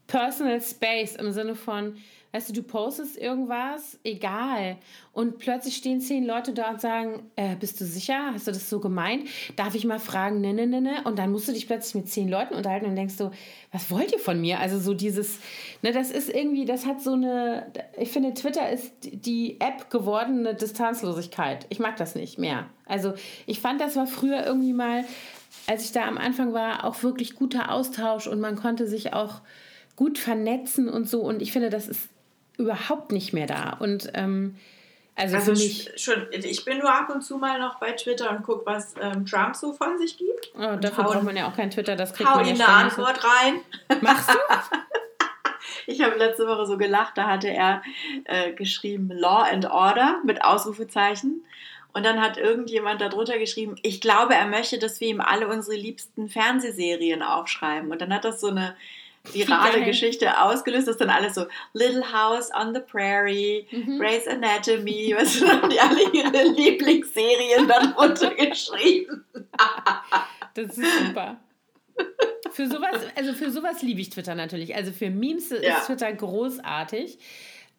Personal 0.07 0.61
Space 0.61 1.15
im 1.15 1.31
Sinne 1.31 1.55
von, 1.55 1.95
Weißt 2.33 2.47
du, 2.47 2.53
du 2.53 2.63
postest 2.63 3.17
irgendwas, 3.17 3.99
egal. 4.05 4.77
Und 5.11 5.37
plötzlich 5.37 5.75
stehen 5.75 5.99
zehn 5.99 6.25
Leute 6.25 6.53
da 6.53 6.69
und 6.69 6.79
sagen, 6.79 7.23
äh, 7.35 7.55
bist 7.57 7.81
du 7.81 7.85
sicher? 7.85 8.31
Hast 8.33 8.47
du 8.47 8.51
das 8.51 8.69
so 8.69 8.79
gemeint? 8.79 9.27
Darf 9.57 9.75
ich 9.75 9.83
mal 9.83 9.99
fragen, 9.99 10.39
ne, 10.39 10.53
ne, 10.53 10.65
ne, 10.65 10.79
ne? 10.79 11.01
Und 11.03 11.19
dann 11.19 11.31
musst 11.31 11.49
du 11.49 11.51
dich 11.51 11.67
plötzlich 11.67 11.95
mit 11.95 12.07
zehn 12.07 12.29
Leuten 12.29 12.53
unterhalten 12.53 12.85
und 12.85 12.95
denkst 12.95 13.15
so, 13.15 13.31
was 13.73 13.91
wollt 13.91 14.13
ihr 14.13 14.19
von 14.19 14.39
mir? 14.39 14.59
Also 14.59 14.79
so 14.79 14.93
dieses, 14.93 15.39
ne, 15.81 15.91
das 15.91 16.09
ist 16.09 16.29
irgendwie, 16.29 16.63
das 16.63 16.85
hat 16.85 17.01
so 17.01 17.13
eine, 17.13 17.69
ich 17.99 18.11
finde, 18.11 18.33
Twitter 18.33 18.69
ist 18.69 18.93
die 19.01 19.59
App 19.59 19.89
gewordene 19.89 20.55
Distanzlosigkeit. 20.55 21.65
Ich 21.67 21.79
mag 21.79 21.97
das 21.97 22.15
nicht 22.15 22.37
mehr. 22.37 22.69
Also 22.85 23.13
ich 23.45 23.59
fand, 23.59 23.81
das 23.81 23.97
war 23.97 24.07
früher 24.07 24.45
irgendwie 24.45 24.73
mal, 24.73 25.03
als 25.67 25.83
ich 25.83 25.91
da 25.91 26.07
am 26.07 26.17
Anfang 26.17 26.53
war, 26.53 26.85
auch 26.85 27.03
wirklich 27.03 27.35
guter 27.35 27.71
Austausch 27.71 28.27
und 28.27 28.39
man 28.39 28.55
konnte 28.55 28.87
sich 28.87 29.11
auch 29.13 29.41
gut 29.97 30.17
vernetzen 30.17 30.87
und 30.87 31.09
so. 31.09 31.21
Und 31.21 31.41
ich 31.41 31.51
finde, 31.51 31.69
das 31.69 31.87
ist 31.87 32.09
überhaupt 32.57 33.11
nicht 33.11 33.33
mehr 33.33 33.47
da. 33.47 33.77
Und 33.79 34.11
ähm, 34.13 34.55
also, 35.15 35.35
also 35.35 35.51
mich, 35.51 35.91
schon, 35.97 36.27
ich 36.31 36.63
bin 36.65 36.79
nur 36.79 36.91
ab 36.91 37.09
und 37.13 37.21
zu 37.21 37.37
mal 37.37 37.59
noch 37.59 37.79
bei 37.79 37.91
Twitter 37.91 38.31
und 38.31 38.43
gucke, 38.43 38.65
was 38.65 38.95
ähm, 38.99 39.25
Trump 39.25 39.55
so 39.55 39.73
von 39.73 39.97
sich 39.97 40.17
gibt. 40.17 40.51
Oh, 40.55 40.77
dafür 40.77 41.03
braucht 41.03 41.23
man 41.23 41.35
ja 41.35 41.47
auch 41.47 41.55
kein 41.55 41.69
Twitter, 41.69 41.95
das 41.95 42.13
kriegt 42.13 42.29
hau 42.29 42.37
man 42.37 42.45
ja 42.45 42.53
ihm 42.53 42.61
eine 42.61 42.67
Antwort 42.67 43.19
rein. 43.23 43.59
Machst 44.01 44.29
du? 44.29 44.37
ich 45.87 46.01
habe 46.01 46.17
letzte 46.17 46.47
Woche 46.47 46.65
so 46.65 46.77
gelacht, 46.77 47.17
da 47.17 47.27
hatte 47.27 47.49
er 47.49 47.81
äh, 48.23 48.53
geschrieben 48.53 49.11
Law 49.11 49.43
and 49.43 49.69
Order 49.69 50.21
mit 50.25 50.43
Ausrufezeichen. 50.43 51.45
Und 51.93 52.05
dann 52.05 52.21
hat 52.21 52.37
irgendjemand 52.37 53.01
darunter 53.01 53.37
geschrieben, 53.37 53.75
ich 53.81 53.99
glaube, 53.99 54.33
er 54.33 54.47
möchte, 54.47 54.79
dass 54.79 55.01
wir 55.01 55.09
ihm 55.09 55.19
alle 55.19 55.49
unsere 55.49 55.75
liebsten 55.75 56.29
Fernsehserien 56.29 57.21
aufschreiben. 57.21 57.91
Und 57.91 58.01
dann 58.01 58.13
hat 58.13 58.23
das 58.23 58.39
so 58.39 58.47
eine 58.47 58.75
virale 59.31 59.83
Geschichte 59.83 60.41
ausgelöst. 60.41 60.87
Das 60.87 60.95
ist 60.95 61.01
dann 61.01 61.09
alles 61.09 61.35
so 61.35 61.45
Little 61.73 62.11
House 62.11 62.49
on 62.53 62.73
the 62.73 62.79
Prairie, 62.79 63.67
mhm. 63.71 63.99
Grey's 63.99 64.27
Anatomy, 64.27 65.15
was 65.17 65.41
haben 65.41 65.69
die 65.69 65.79
alle 65.79 66.03
ihre 66.11 66.49
Lieblingsserien 66.49 67.67
darunter 67.67 68.33
geschrieben. 68.35 69.25
das 70.53 70.77
ist 70.77 70.99
super. 70.99 71.39
Für 72.51 72.67
sowas, 72.67 73.01
also 73.15 73.33
für 73.33 73.51
sowas 73.51 73.81
liebe 73.81 74.01
ich 74.01 74.09
Twitter 74.09 74.35
natürlich. 74.35 74.75
Also 74.75 74.91
für 74.91 75.09
Memes 75.09 75.51
ist 75.51 75.63
ja. 75.63 75.79
Twitter 75.81 76.11
großartig. 76.11 77.17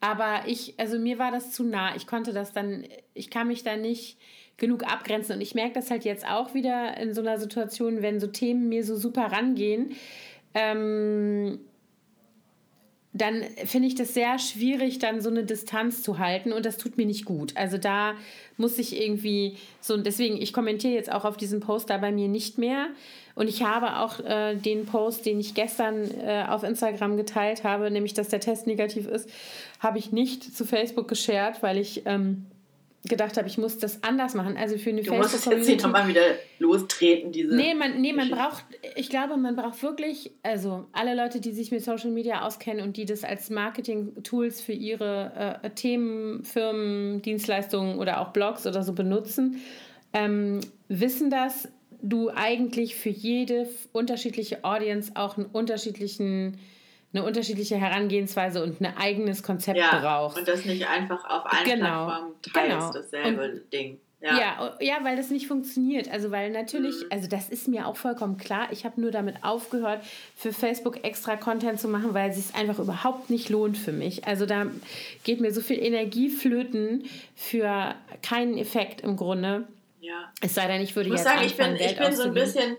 Aber 0.00 0.42
ich, 0.46 0.74
also 0.78 0.98
mir 0.98 1.18
war 1.18 1.30
das 1.30 1.52
zu 1.52 1.62
nah. 1.62 1.94
Ich 1.94 2.06
konnte 2.06 2.32
das 2.32 2.52
dann, 2.52 2.84
ich 3.14 3.30
kann 3.30 3.48
mich 3.48 3.62
da 3.62 3.76
nicht 3.76 4.18
genug 4.56 4.84
abgrenzen. 4.84 5.36
Und 5.36 5.40
ich 5.40 5.54
merke 5.54 5.74
das 5.74 5.90
halt 5.90 6.04
jetzt 6.04 6.26
auch 6.26 6.54
wieder 6.54 6.96
in 6.96 7.14
so 7.14 7.20
einer 7.20 7.38
Situation, 7.38 8.02
wenn 8.02 8.20
so 8.20 8.26
Themen 8.26 8.68
mir 8.68 8.84
so 8.84 8.96
super 8.96 9.30
rangehen, 9.32 9.94
ähm, 10.54 11.58
dann 13.14 13.42
finde 13.66 13.88
ich 13.88 13.94
das 13.94 14.14
sehr 14.14 14.38
schwierig, 14.38 14.98
dann 14.98 15.20
so 15.20 15.28
eine 15.28 15.44
Distanz 15.44 16.02
zu 16.02 16.18
halten 16.18 16.52
und 16.52 16.64
das 16.64 16.78
tut 16.78 16.96
mir 16.96 17.04
nicht 17.04 17.26
gut. 17.26 17.54
Also 17.56 17.76
da 17.76 18.14
muss 18.56 18.78
ich 18.78 18.98
irgendwie 18.98 19.56
so, 19.80 19.98
deswegen, 19.98 20.40
ich 20.40 20.54
kommentiere 20.54 20.94
jetzt 20.94 21.12
auch 21.12 21.26
auf 21.26 21.36
diesen 21.36 21.60
Post 21.60 21.90
da 21.90 21.98
bei 21.98 22.10
mir 22.10 22.28
nicht 22.28 22.56
mehr. 22.56 22.88
Und 23.34 23.48
ich 23.48 23.62
habe 23.62 23.98
auch 23.98 24.20
äh, 24.20 24.54
den 24.56 24.86
Post, 24.86 25.26
den 25.26 25.40
ich 25.40 25.54
gestern 25.54 26.10
äh, 26.20 26.44
auf 26.48 26.62
Instagram 26.62 27.18
geteilt 27.18 27.64
habe, 27.64 27.90
nämlich 27.90 28.14
dass 28.14 28.28
der 28.28 28.40
Test 28.40 28.66
negativ 28.66 29.06
ist, 29.06 29.28
habe 29.78 29.98
ich 29.98 30.12
nicht 30.12 30.56
zu 30.56 30.64
Facebook 30.64 31.08
geshared, 31.08 31.62
weil 31.62 31.78
ich 31.78 32.02
ähm, 32.06 32.46
gedacht 33.08 33.36
habe, 33.36 33.48
ich 33.48 33.58
muss 33.58 33.78
das 33.78 34.02
anders 34.04 34.34
machen. 34.34 34.56
Also 34.56 34.78
für 34.78 34.90
eine 34.90 35.02
du 35.02 35.10
Facebook 35.10 35.32
musst 35.32 35.46
jetzt 35.46 35.68
nicht 35.68 35.82
nochmal 35.82 36.06
wieder 36.06 36.22
lostreten, 36.58 37.32
diese. 37.32 37.54
Nee, 37.54 37.74
man, 37.74 38.00
nee, 38.00 38.12
man 38.12 38.30
braucht, 38.30 38.64
ich 38.94 39.08
glaube, 39.08 39.36
man 39.36 39.56
braucht 39.56 39.82
wirklich, 39.82 40.30
also 40.42 40.86
alle 40.92 41.16
Leute, 41.16 41.40
die 41.40 41.52
sich 41.52 41.72
mit 41.72 41.82
Social 41.82 42.10
Media 42.10 42.42
auskennen 42.42 42.84
und 42.84 42.96
die 42.96 43.04
das 43.04 43.24
als 43.24 43.50
Marketing-Tools 43.50 44.60
für 44.60 44.72
ihre 44.72 45.60
äh, 45.62 45.70
Themen, 45.70 46.44
Firmen, 46.44 47.22
Dienstleistungen 47.22 47.98
oder 47.98 48.20
auch 48.20 48.28
Blogs 48.28 48.66
oder 48.66 48.84
so 48.84 48.92
benutzen, 48.92 49.60
ähm, 50.12 50.60
wissen 50.88 51.28
das, 51.28 51.68
du 52.02 52.30
eigentlich 52.30 52.94
für 52.94 53.10
jede 53.10 53.68
unterschiedliche 53.92 54.64
Audience 54.64 55.12
auch 55.14 55.36
einen 55.36 55.46
unterschiedlichen 55.46 56.58
eine 57.12 57.24
unterschiedliche 57.24 57.76
Herangehensweise 57.76 58.62
und 58.62 58.80
ein 58.80 58.96
eigenes 58.96 59.42
Konzept 59.42 59.78
ja, 59.78 60.00
braucht. 60.00 60.38
Und 60.38 60.48
das 60.48 60.64
nicht 60.64 60.88
einfach 60.88 61.24
auf 61.24 61.44
allen 61.46 61.64
genau, 61.64 62.06
Plattformen 62.06 62.34
teilst, 62.42 62.70
genau. 62.70 62.92
dasselbe 62.92 63.52
und, 63.52 63.72
Ding. 63.72 64.00
Ja. 64.22 64.38
ja. 64.38 64.76
Ja, 64.80 64.98
weil 65.02 65.16
das 65.16 65.30
nicht 65.30 65.48
funktioniert. 65.48 66.10
Also, 66.10 66.30
weil 66.30 66.50
natürlich, 66.50 66.94
mhm. 67.02 67.08
also 67.10 67.28
das 67.28 67.48
ist 67.48 67.68
mir 67.68 67.86
auch 67.86 67.96
vollkommen 67.96 68.38
klar. 68.38 68.68
Ich 68.70 68.84
habe 68.84 69.00
nur 69.00 69.10
damit 69.10 69.42
aufgehört, 69.42 70.02
für 70.36 70.52
Facebook 70.52 71.04
extra 71.04 71.36
Content 71.36 71.80
zu 71.80 71.88
machen, 71.88 72.14
weil 72.14 72.30
es 72.30 72.36
sich 72.36 72.54
einfach 72.54 72.78
überhaupt 72.78 73.30
nicht 73.30 73.48
lohnt 73.48 73.76
für 73.76 73.92
mich. 73.92 74.26
Also, 74.26 74.46
da 74.46 74.66
geht 75.24 75.40
mir 75.40 75.52
so 75.52 75.60
viel 75.60 75.78
Energie 75.78 76.30
flöten 76.30 77.04
für 77.34 77.94
keinen 78.22 78.56
Effekt 78.56 79.00
im 79.00 79.16
Grunde. 79.16 79.66
Ja. 80.00 80.32
Es 80.40 80.54
sei 80.54 80.66
denn, 80.66 80.80
ich 80.80 80.94
würde 80.96 81.08
ich 81.08 81.12
muss 81.12 81.24
jetzt 81.24 81.32
sagen, 81.32 81.46
ich 81.46 81.56
bin, 81.56 81.76
ich 81.76 81.98
bin 81.98 82.14
so 82.14 82.22
ein 82.24 82.34
bisschen 82.34 82.76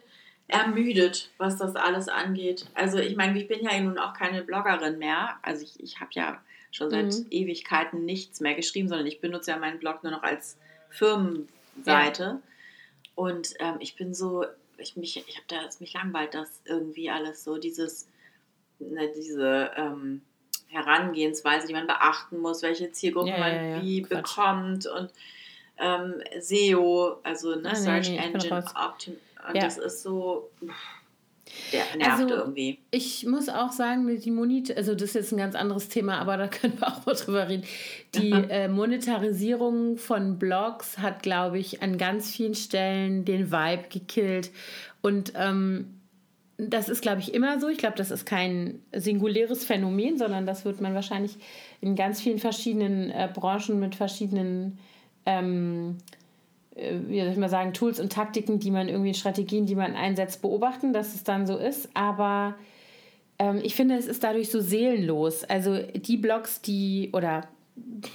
ermüdet, 0.53 1.31
was 1.37 1.57
das 1.57 1.75
alles 1.75 2.07
angeht. 2.07 2.67
Also 2.75 2.99
ich 2.99 3.15
meine, 3.15 3.37
ich 3.39 3.47
bin 3.47 3.63
ja 3.63 3.77
nun 3.79 3.97
auch 3.97 4.13
keine 4.13 4.43
Bloggerin 4.43 4.99
mehr. 4.99 5.37
Also 5.41 5.63
ich, 5.63 5.79
ich 5.79 5.99
habe 5.99 6.11
ja 6.13 6.39
schon 6.71 6.91
seit 6.91 7.05
mhm. 7.05 7.25
Ewigkeiten 7.31 8.05
nichts 8.05 8.39
mehr 8.39 8.53
geschrieben, 8.53 8.87
sondern 8.87 9.07
ich 9.07 9.19
benutze 9.19 9.51
ja 9.51 9.57
meinen 9.57 9.79
Blog 9.79 10.03
nur 10.03 10.11
noch 10.11 10.21
als 10.21 10.57
Firmenseite. 10.89 12.39
Und 13.15 13.55
ähm, 13.59 13.77
ich 13.79 13.95
bin 13.95 14.13
so, 14.13 14.45
ich 14.77 14.95
mich, 14.95 15.17
ich 15.27 15.35
habe 15.35 15.45
da 15.47 15.57
mich 15.79 15.93
langweilt, 15.93 16.35
das 16.35 16.61
irgendwie 16.65 17.09
alles 17.09 17.43
so, 17.43 17.57
dieses, 17.57 18.07
ne, 18.79 19.11
diese 19.15 19.71
ähm, 19.75 20.21
Herangehensweise, 20.67 21.67
die 21.67 21.73
man 21.73 21.87
beachten 21.87 22.37
muss, 22.39 22.61
welche 22.61 22.91
Zielgruppe 22.91 23.29
ja, 23.29 23.37
man 23.39 23.69
ja, 23.69 23.81
wie 23.81 24.03
Quatsch. 24.03 24.35
bekommt 24.35 24.85
und 24.85 25.11
ähm, 25.79 26.21
SEO, 26.39 27.19
also 27.23 27.55
ne, 27.55 27.71
ah, 27.71 27.75
Search 27.75 28.09
Engine 28.09 28.63
Optim. 28.75 29.17
Und 29.47 29.61
das 29.61 29.77
ist 29.77 30.03
so. 30.03 30.49
Der 31.71 31.83
nervt 31.97 32.21
also, 32.21 32.35
irgendwie. 32.35 32.79
Ich 32.89 33.25
muss 33.25 33.49
auch 33.49 33.71
sagen, 33.71 34.07
die 34.19 34.31
Monet 34.31 34.75
also 34.75 34.95
das 34.95 35.09
ist 35.09 35.15
jetzt 35.15 35.31
ein 35.33 35.37
ganz 35.37 35.55
anderes 35.55 35.89
Thema, 35.89 36.19
aber 36.19 36.37
da 36.37 36.47
können 36.49 36.79
wir 36.79 36.87
auch 36.87 37.05
mal 37.05 37.15
drüber 37.15 37.47
reden. 37.47 37.63
Die 38.15 38.31
äh, 38.31 38.67
Monetarisierung 38.67 39.97
von 39.97 40.39
Blogs 40.39 40.97
hat, 40.97 41.21
glaube 41.21 41.59
ich, 41.59 41.83
an 41.83 41.97
ganz 41.97 42.31
vielen 42.31 42.55
Stellen 42.55 43.25
den 43.25 43.51
Vibe 43.51 43.89
gekillt. 43.89 44.51
Und 45.01 45.33
ähm, 45.35 45.99
das 46.57 46.89
ist, 46.89 47.01
glaube 47.01 47.19
ich, 47.19 47.33
immer 47.33 47.59
so. 47.59 47.67
Ich 47.67 47.77
glaube, 47.77 47.97
das 47.97 48.11
ist 48.11 48.25
kein 48.25 48.79
singuläres 48.93 49.65
Phänomen, 49.65 50.17
sondern 50.17 50.45
das 50.45 50.65
wird 50.65 50.81
man 50.81 50.93
wahrscheinlich 50.93 51.37
in 51.81 51.95
ganz 51.95 52.21
vielen 52.21 52.39
verschiedenen 52.39 53.09
äh, 53.09 53.29
Branchen 53.33 53.79
mit 53.79 53.95
verschiedenen 53.95 54.79
ähm, 55.25 55.97
äh, 55.97 56.22
wie 56.75 57.19
soll 57.19 57.29
ich 57.29 57.37
mal 57.37 57.49
sagen, 57.49 57.73
Tools 57.73 57.99
und 57.99 58.11
Taktiken, 58.11 58.59
die 58.59 58.71
man 58.71 58.89
irgendwie, 58.89 59.13
Strategien, 59.13 59.65
die 59.65 59.75
man 59.75 59.95
einsetzt, 59.95 60.41
beobachten, 60.41 60.93
dass 60.93 61.13
es 61.13 61.23
dann 61.23 61.45
so 61.45 61.57
ist. 61.57 61.89
Aber 61.93 62.55
ähm, 63.39 63.59
ich 63.63 63.75
finde, 63.75 63.95
es 63.95 64.07
ist 64.07 64.23
dadurch 64.23 64.49
so 64.49 64.59
seelenlos. 64.59 65.43
Also 65.43 65.77
die 65.77 66.17
Blogs, 66.17 66.61
die, 66.61 67.11
oder 67.13 67.47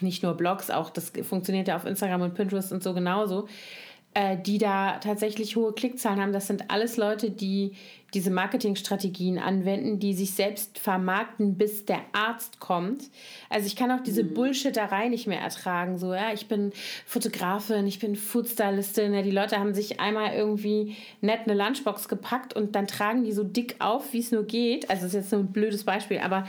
nicht 0.00 0.22
nur 0.22 0.34
Blogs, 0.34 0.70
auch 0.70 0.90
das 0.90 1.12
funktioniert 1.22 1.68
ja 1.68 1.76
auf 1.76 1.84
Instagram 1.84 2.22
und 2.22 2.34
Pinterest 2.34 2.72
und 2.72 2.82
so 2.82 2.94
genauso, 2.94 3.48
äh, 4.14 4.36
die 4.36 4.58
da 4.58 4.98
tatsächlich 4.98 5.56
hohe 5.56 5.72
Klickzahlen 5.72 6.20
haben, 6.20 6.32
das 6.32 6.46
sind 6.46 6.70
alles 6.70 6.96
Leute, 6.96 7.30
die 7.30 7.72
diese 8.14 8.30
Marketingstrategien 8.30 9.38
anwenden, 9.38 9.98
die 9.98 10.14
sich 10.14 10.32
selbst 10.32 10.78
vermarkten, 10.78 11.58
bis 11.58 11.84
der 11.84 12.00
Arzt 12.12 12.58
kommt. 12.58 13.04
Also 13.50 13.66
ich 13.66 13.76
kann 13.76 13.90
auch 13.90 14.02
diese 14.02 14.24
mhm. 14.24 14.34
Bullshitterei 14.34 15.08
nicht 15.08 15.26
mehr 15.26 15.40
ertragen. 15.40 15.98
So, 15.98 16.14
ja, 16.14 16.32
ich 16.32 16.48
bin 16.48 16.72
Fotografin, 17.04 17.86
ich 17.86 17.98
bin 17.98 18.16
Foodstylistin. 18.16 19.12
Ja, 19.12 19.20
die 19.20 19.30
Leute 19.30 19.58
haben 19.58 19.74
sich 19.74 20.00
einmal 20.00 20.32
irgendwie 20.32 20.96
nett 21.20 21.40
eine 21.44 21.54
Lunchbox 21.54 22.08
gepackt 22.08 22.54
und 22.54 22.74
dann 22.74 22.86
tragen 22.86 23.24
die 23.24 23.32
so 23.32 23.44
dick 23.44 23.76
auf, 23.78 24.14
wie 24.14 24.20
es 24.20 24.32
nur 24.32 24.44
geht. 24.44 24.88
Also 24.88 25.02
das 25.02 25.12
ist 25.12 25.20
jetzt 25.20 25.32
nur 25.32 25.42
ein 25.42 25.52
blödes 25.52 25.84
Beispiel, 25.84 26.18
aber 26.18 26.46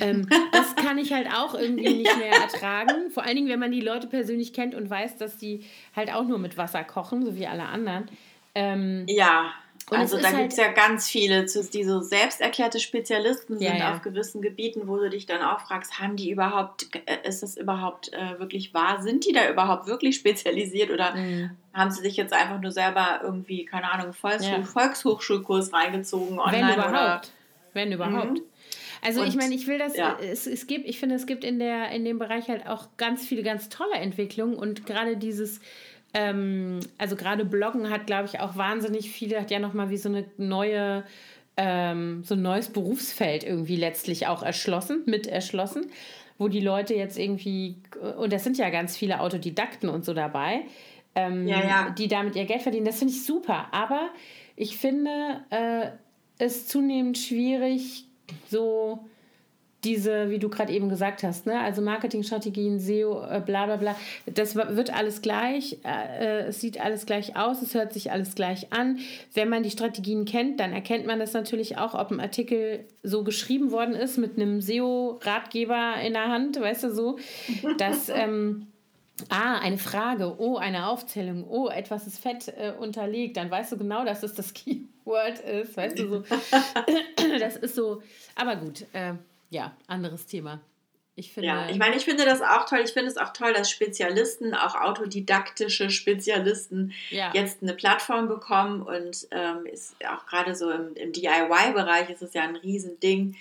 ähm, 0.00 0.26
das 0.52 0.74
kann 0.74 0.96
ich 0.96 1.12
halt 1.12 1.28
auch 1.28 1.54
irgendwie 1.54 1.96
nicht 1.96 2.16
mehr 2.16 2.32
ertragen. 2.32 3.10
Vor 3.10 3.24
allen 3.24 3.36
Dingen, 3.36 3.48
wenn 3.48 3.60
man 3.60 3.72
die 3.72 3.82
Leute 3.82 4.06
persönlich 4.06 4.54
kennt 4.54 4.74
und 4.74 4.88
weiß, 4.88 5.18
dass 5.18 5.36
die 5.36 5.64
halt 5.94 6.10
auch 6.12 6.24
nur 6.24 6.38
mit 6.38 6.56
Wasser 6.56 6.82
kochen, 6.82 7.26
so 7.26 7.36
wie 7.36 7.46
alle 7.46 7.64
anderen. 7.64 8.08
Ähm, 8.54 9.04
ja. 9.08 9.52
Und 9.90 9.98
also 9.98 10.18
da 10.18 10.30
gibt 10.30 10.52
es 10.52 10.58
halt 10.58 10.68
ja 10.68 10.72
ganz 10.72 11.08
viele, 11.08 11.44
die 11.44 11.84
so 11.84 12.00
selbsterklärte 12.00 12.80
Spezialisten 12.80 13.58
sind 13.58 13.66
ja, 13.66 13.76
ja. 13.76 13.94
auf 13.94 14.02
gewissen 14.02 14.40
Gebieten, 14.40 14.88
wo 14.88 14.96
du 14.96 15.10
dich 15.10 15.26
dann 15.26 15.42
auch 15.42 15.60
fragst, 15.60 16.00
haben 16.00 16.16
die 16.16 16.30
überhaupt, 16.30 16.88
äh, 17.06 17.28
ist 17.28 17.42
das 17.42 17.56
überhaupt 17.56 18.12
äh, 18.14 18.38
wirklich 18.38 18.72
wahr? 18.72 19.02
Sind 19.02 19.26
die 19.26 19.32
da 19.32 19.48
überhaupt 19.50 19.86
wirklich 19.86 20.16
spezialisiert 20.16 20.90
oder 20.90 21.14
mhm. 21.14 21.50
haben 21.74 21.90
sie 21.90 22.00
sich 22.00 22.16
jetzt 22.16 22.32
einfach 22.32 22.60
nur 22.60 22.70
selber 22.70 23.20
irgendwie, 23.22 23.66
keine 23.66 23.92
Ahnung, 23.92 24.14
Volkshoch 24.14 24.48
ja. 24.48 24.62
Volkshochschulkurs 24.62 25.72
reingezogen 25.72 26.38
online? 26.38 26.68
Wenn 26.68 26.74
überhaupt. 26.74 26.92
Oder? 26.94 27.22
Wenn 27.74 27.92
überhaupt. 27.92 28.32
Mhm. 28.32 28.42
Also 29.02 29.20
Und, 29.20 29.28
ich 29.28 29.36
meine, 29.36 29.54
ich 29.54 29.66
will 29.66 29.78
das, 29.78 29.94
ja. 29.96 30.16
es, 30.18 30.46
es 30.46 30.66
gibt, 30.66 30.88
ich 30.88 30.98
finde, 30.98 31.16
es 31.16 31.26
gibt 31.26 31.44
in, 31.44 31.58
der, 31.58 31.90
in 31.90 32.06
dem 32.06 32.18
Bereich 32.18 32.48
halt 32.48 32.66
auch 32.66 32.88
ganz 32.96 33.26
viele 33.26 33.42
ganz 33.42 33.68
tolle 33.68 33.96
Entwicklungen 33.96 34.54
und 34.54 34.86
gerade 34.86 35.18
dieses 35.18 35.60
ähm, 36.14 36.80
also 36.96 37.16
gerade 37.16 37.44
Bloggen 37.44 37.90
hat, 37.90 38.06
glaube 38.06 38.26
ich, 38.26 38.40
auch 38.40 38.56
wahnsinnig 38.56 39.10
viele, 39.10 39.40
hat 39.40 39.50
ja 39.50 39.58
nochmal 39.58 39.90
wie 39.90 39.96
so 39.96 40.08
eine 40.08 40.24
neue, 40.36 41.04
ähm, 41.56 42.22
so 42.24 42.34
ein 42.34 42.42
neues 42.42 42.68
Berufsfeld 42.68 43.44
irgendwie 43.44 43.76
letztlich 43.76 44.26
auch 44.28 44.42
erschlossen, 44.42 45.02
mit 45.06 45.26
erschlossen, 45.26 45.86
wo 46.38 46.48
die 46.48 46.60
Leute 46.60 46.94
jetzt 46.94 47.18
irgendwie, 47.18 47.76
und 48.16 48.32
das 48.32 48.44
sind 48.44 48.58
ja 48.58 48.70
ganz 48.70 48.96
viele 48.96 49.20
Autodidakten 49.20 49.88
und 49.88 50.04
so 50.04 50.14
dabei, 50.14 50.62
ähm, 51.16 51.46
ja, 51.46 51.62
ja. 51.62 51.90
die 51.90 52.08
damit 52.08 52.36
ihr 52.36 52.44
Geld 52.44 52.62
verdienen. 52.62 52.86
Das 52.86 52.98
finde 52.98 53.12
ich 53.12 53.24
super. 53.24 53.68
Aber 53.72 54.10
ich 54.56 54.76
finde 54.76 55.10
äh, 55.50 55.90
es 56.38 56.66
zunehmend 56.66 57.18
schwierig, 57.18 58.06
so 58.48 59.04
diese, 59.84 60.30
wie 60.30 60.38
du 60.38 60.48
gerade 60.48 60.72
eben 60.72 60.88
gesagt 60.88 61.22
hast, 61.22 61.46
ne? 61.46 61.60
also 61.60 61.82
Marketingstrategien, 61.82 62.80
SEO, 62.80 63.22
äh, 63.22 63.40
bla 63.44 63.66
bla 63.66 63.76
bla, 63.76 63.96
das 64.26 64.56
wird 64.56 64.92
alles 64.92 65.22
gleich, 65.22 65.78
äh, 65.84 66.46
es 66.46 66.60
sieht 66.60 66.80
alles 66.80 67.06
gleich 67.06 67.36
aus, 67.36 67.62
es 67.62 67.74
hört 67.74 67.92
sich 67.92 68.10
alles 68.10 68.34
gleich 68.34 68.72
an. 68.72 68.98
Wenn 69.34 69.48
man 69.48 69.62
die 69.62 69.70
Strategien 69.70 70.24
kennt, 70.24 70.60
dann 70.60 70.72
erkennt 70.72 71.06
man 71.06 71.18
das 71.18 71.32
natürlich 71.32 71.78
auch, 71.78 71.94
ob 71.94 72.10
ein 72.10 72.20
Artikel 72.20 72.84
so 73.02 73.24
geschrieben 73.24 73.70
worden 73.70 73.94
ist 73.94 74.16
mit 74.16 74.36
einem 74.36 74.60
SEO-Ratgeber 74.60 75.94
in 76.04 76.14
der 76.14 76.28
Hand, 76.28 76.60
weißt 76.60 76.84
du 76.84 76.92
so, 76.92 77.18
dass... 77.78 78.10
Ähm, 78.14 78.68
Ah, 79.28 79.58
eine 79.58 79.78
Frage. 79.78 80.34
Oh, 80.38 80.56
eine 80.56 80.88
Aufzählung. 80.88 81.44
Oh, 81.48 81.68
etwas 81.68 82.06
ist 82.06 82.18
fett 82.18 82.48
äh, 82.48 82.72
unterlegt. 82.78 83.36
Dann 83.36 83.50
weißt 83.50 83.72
du 83.72 83.78
genau, 83.78 84.04
dass 84.04 84.22
es 84.22 84.34
das 84.34 84.52
Keyword 84.54 85.38
ist. 85.40 85.76
Weißt 85.76 85.98
du 85.98 86.08
so. 86.08 86.24
das 87.38 87.56
ist 87.56 87.74
so. 87.76 88.02
Aber 88.34 88.56
gut. 88.56 88.86
Äh, 88.92 89.14
ja, 89.50 89.76
anderes 89.86 90.26
Thema. 90.26 90.60
Ich 91.16 91.32
finde, 91.32 91.48
ja, 91.48 91.68
ich 91.68 91.78
meine, 91.78 91.94
ich 91.96 92.04
finde 92.04 92.24
das 92.24 92.42
auch 92.42 92.66
toll. 92.68 92.80
Ich 92.84 92.92
finde 92.92 93.08
es 93.08 93.16
auch 93.16 93.32
toll, 93.32 93.52
dass 93.52 93.70
Spezialisten, 93.70 94.52
auch 94.52 94.74
autodidaktische 94.74 95.90
Spezialisten, 95.90 96.92
ja. 97.10 97.30
jetzt 97.32 97.62
eine 97.62 97.74
Plattform 97.74 98.26
bekommen 98.26 98.82
und 98.82 99.28
ähm, 99.30 99.64
ist 99.66 99.94
auch 100.04 100.26
gerade 100.26 100.56
so 100.56 100.70
im, 100.70 100.94
im 100.96 101.12
DIY-Bereich 101.12 102.10
ist 102.10 102.22
es 102.22 102.34
ja 102.34 102.42
ein 102.42 102.56
Riesending, 102.56 103.36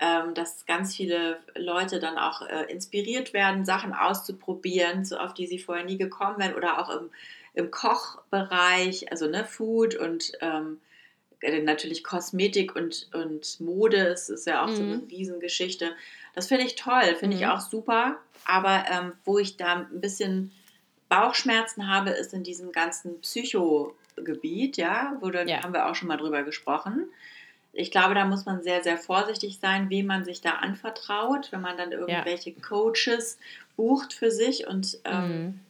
ähm, 0.00 0.32
dass 0.32 0.64
ganz 0.64 0.96
viele 0.96 1.38
Leute 1.54 1.98
dann 1.98 2.16
auch 2.16 2.40
äh, 2.40 2.72
inspiriert 2.72 3.34
werden, 3.34 3.66
Sachen 3.66 3.92
auszuprobieren, 3.92 5.04
so 5.04 5.18
auf 5.18 5.34
die 5.34 5.46
sie 5.46 5.58
vorher 5.58 5.84
nie 5.84 5.98
gekommen 5.98 6.38
wären 6.38 6.54
oder 6.54 6.80
auch 6.80 6.88
im, 6.88 7.10
im 7.52 7.70
Kochbereich, 7.70 9.10
also 9.10 9.26
ne, 9.26 9.44
Food 9.44 9.96
und 9.96 10.32
ähm, 10.40 10.80
äh, 10.80 10.87
natürlich 11.62 12.02
Kosmetik 12.02 12.74
und, 12.74 13.08
und 13.12 13.60
Mode, 13.60 14.08
es 14.08 14.28
ist 14.28 14.46
ja 14.46 14.64
auch 14.64 14.68
mhm. 14.68 14.76
so 14.76 14.82
eine 14.82 14.96
mhm. 14.96 15.08
Riesengeschichte. 15.08 15.90
Das 16.34 16.48
finde 16.48 16.64
ich 16.64 16.74
toll, 16.74 17.14
finde 17.16 17.36
mhm. 17.36 17.42
ich 17.42 17.46
auch 17.48 17.60
super. 17.60 18.18
Aber 18.44 18.84
ähm, 18.90 19.12
wo 19.24 19.38
ich 19.38 19.56
da 19.56 19.86
ein 19.90 20.00
bisschen 20.00 20.52
Bauchschmerzen 21.08 21.88
habe, 21.88 22.10
ist 22.10 22.34
in 22.34 22.42
diesem 22.42 22.72
ganzen 22.72 23.20
Psychogebiet, 23.20 24.76
ja, 24.76 25.16
wo 25.20 25.30
da 25.30 25.44
ja. 25.44 25.62
haben 25.62 25.72
wir 25.72 25.86
auch 25.88 25.94
schon 25.94 26.08
mal 26.08 26.16
drüber 26.16 26.42
gesprochen. 26.42 27.08
Ich 27.72 27.90
glaube, 27.90 28.14
da 28.14 28.24
muss 28.24 28.46
man 28.46 28.62
sehr, 28.62 28.82
sehr 28.82 28.98
vorsichtig 28.98 29.58
sein, 29.60 29.90
wem 29.90 30.06
man 30.06 30.24
sich 30.24 30.40
da 30.40 30.52
anvertraut, 30.52 31.52
wenn 31.52 31.60
man 31.60 31.76
dann 31.76 31.92
irgendwelche 31.92 32.50
ja. 32.50 32.56
Coaches 32.60 33.38
bucht 33.76 34.12
für 34.12 34.30
sich 34.30 34.66
und 34.66 34.98
ähm, 35.04 35.30
mhm 35.30 35.60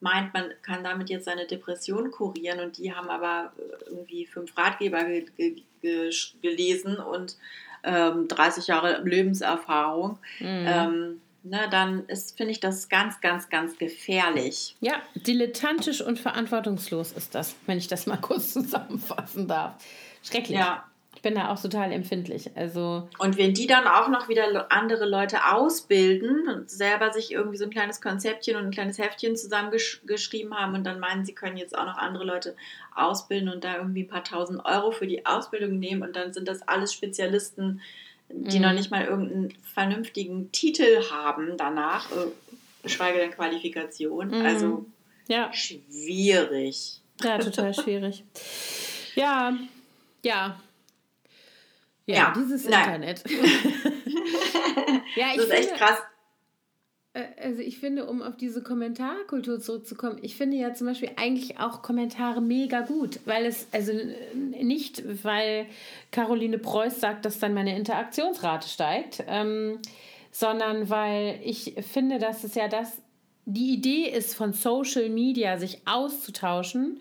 meint, 0.00 0.32
man 0.34 0.50
kann 0.62 0.84
damit 0.84 1.10
jetzt 1.10 1.24
seine 1.24 1.46
Depression 1.46 2.10
kurieren 2.10 2.60
und 2.60 2.78
die 2.78 2.94
haben 2.94 3.08
aber 3.08 3.52
äh, 3.58 3.90
irgendwie 3.90 4.26
fünf 4.26 4.56
Ratgeber 4.56 5.04
ge 5.04 5.26
ge 5.36 5.62
ge 5.82 6.10
gelesen 6.42 6.98
und 6.98 7.36
ähm, 7.84 8.28
30 8.28 8.66
Jahre 8.66 9.02
Lebenserfahrung. 9.02 10.18
Mhm. 10.40 10.46
Ähm, 10.66 11.20
ne, 11.42 11.68
dann 11.70 12.04
finde 12.36 12.52
ich 12.52 12.60
das 12.60 12.88
ganz, 12.88 13.20
ganz, 13.20 13.48
ganz 13.48 13.78
gefährlich. 13.78 14.76
Ja, 14.80 14.94
dilettantisch 15.14 16.00
und 16.00 16.18
verantwortungslos 16.18 17.12
ist 17.12 17.34
das, 17.34 17.54
wenn 17.66 17.78
ich 17.78 17.88
das 17.88 18.06
mal 18.06 18.16
kurz 18.20 18.52
zusammenfassen 18.52 19.48
darf. 19.48 19.82
Schrecklich. 20.22 20.58
Ja, 20.58 20.87
ich 21.18 21.22
bin 21.22 21.34
da 21.34 21.52
auch 21.52 21.60
total 21.60 21.90
empfindlich. 21.90 22.48
Also 22.54 23.08
und 23.18 23.36
wenn 23.36 23.52
die 23.52 23.66
dann 23.66 23.88
auch 23.88 24.06
noch 24.08 24.28
wieder 24.28 24.70
andere 24.70 25.04
Leute 25.04 25.52
ausbilden 25.52 26.46
und 26.46 26.70
selber 26.70 27.12
sich 27.12 27.32
irgendwie 27.32 27.56
so 27.56 27.64
ein 27.64 27.70
kleines 27.70 28.00
Konzeptchen 28.00 28.54
und 28.54 28.66
ein 28.66 28.70
kleines 28.70 28.98
Heftchen 28.98 29.36
zusammengeschrieben 29.36 30.56
haben 30.56 30.76
und 30.76 30.84
dann 30.84 31.00
meinen, 31.00 31.24
sie 31.24 31.34
können 31.34 31.56
jetzt 31.56 31.76
auch 31.76 31.86
noch 31.86 31.98
andere 31.98 32.22
Leute 32.22 32.54
ausbilden 32.94 33.48
und 33.48 33.64
da 33.64 33.78
irgendwie 33.78 34.04
ein 34.04 34.08
paar 34.08 34.22
tausend 34.22 34.64
Euro 34.64 34.92
für 34.92 35.08
die 35.08 35.26
Ausbildung 35.26 35.80
nehmen 35.80 36.04
und 36.04 36.14
dann 36.14 36.32
sind 36.32 36.46
das 36.46 36.62
alles 36.68 36.94
Spezialisten, 36.94 37.80
die 38.28 38.58
mhm. 38.58 38.66
noch 38.66 38.72
nicht 38.72 38.92
mal 38.92 39.04
irgendeinen 39.04 39.54
vernünftigen 39.74 40.52
Titel 40.52 41.02
haben 41.10 41.56
danach, 41.56 42.12
äh, 42.12 42.26
geschweige 42.84 43.18
denn 43.18 43.32
Qualifikation. 43.32 44.28
Mhm. 44.28 44.46
Also 44.46 44.86
ja. 45.26 45.52
schwierig. 45.52 47.00
Ja, 47.24 47.38
total 47.38 47.74
schwierig. 47.74 48.22
Ja, 49.14 49.52
ja, 50.22 50.60
ja, 52.08 52.16
ja 52.16 52.32
dieses 52.36 52.64
nein. 52.64 53.02
Internet. 53.02 53.24
ja, 55.16 55.26
ich 55.30 55.36
das 55.36 55.44
ist 55.44 55.52
finde, 55.52 55.56
echt 55.56 55.74
krass. 55.74 55.98
Äh, 57.12 57.24
also 57.42 57.60
ich 57.60 57.78
finde, 57.78 58.06
um 58.06 58.22
auf 58.22 58.36
diese 58.36 58.62
Kommentarkultur 58.62 59.60
zurückzukommen, 59.60 60.18
ich 60.22 60.36
finde 60.36 60.56
ja 60.56 60.72
zum 60.72 60.86
Beispiel 60.86 61.10
eigentlich 61.16 61.58
auch 61.58 61.82
Kommentare 61.82 62.40
mega 62.40 62.80
gut, 62.80 63.20
weil 63.26 63.46
es, 63.46 63.66
also 63.72 63.92
nicht, 64.34 65.02
weil 65.24 65.66
Caroline 66.10 66.58
Preuß 66.58 67.00
sagt, 67.00 67.24
dass 67.24 67.38
dann 67.38 67.54
meine 67.54 67.76
Interaktionsrate 67.76 68.68
steigt, 68.68 69.24
ähm, 69.28 69.78
sondern 70.30 70.88
weil 70.88 71.40
ich 71.44 71.74
finde, 71.90 72.18
dass 72.18 72.44
es 72.44 72.54
ja 72.54 72.68
das, 72.68 73.02
die 73.44 73.72
Idee 73.72 74.08
ist 74.08 74.34
von 74.34 74.52
Social 74.52 75.08
Media, 75.08 75.58
sich 75.58 75.82
auszutauschen 75.86 77.00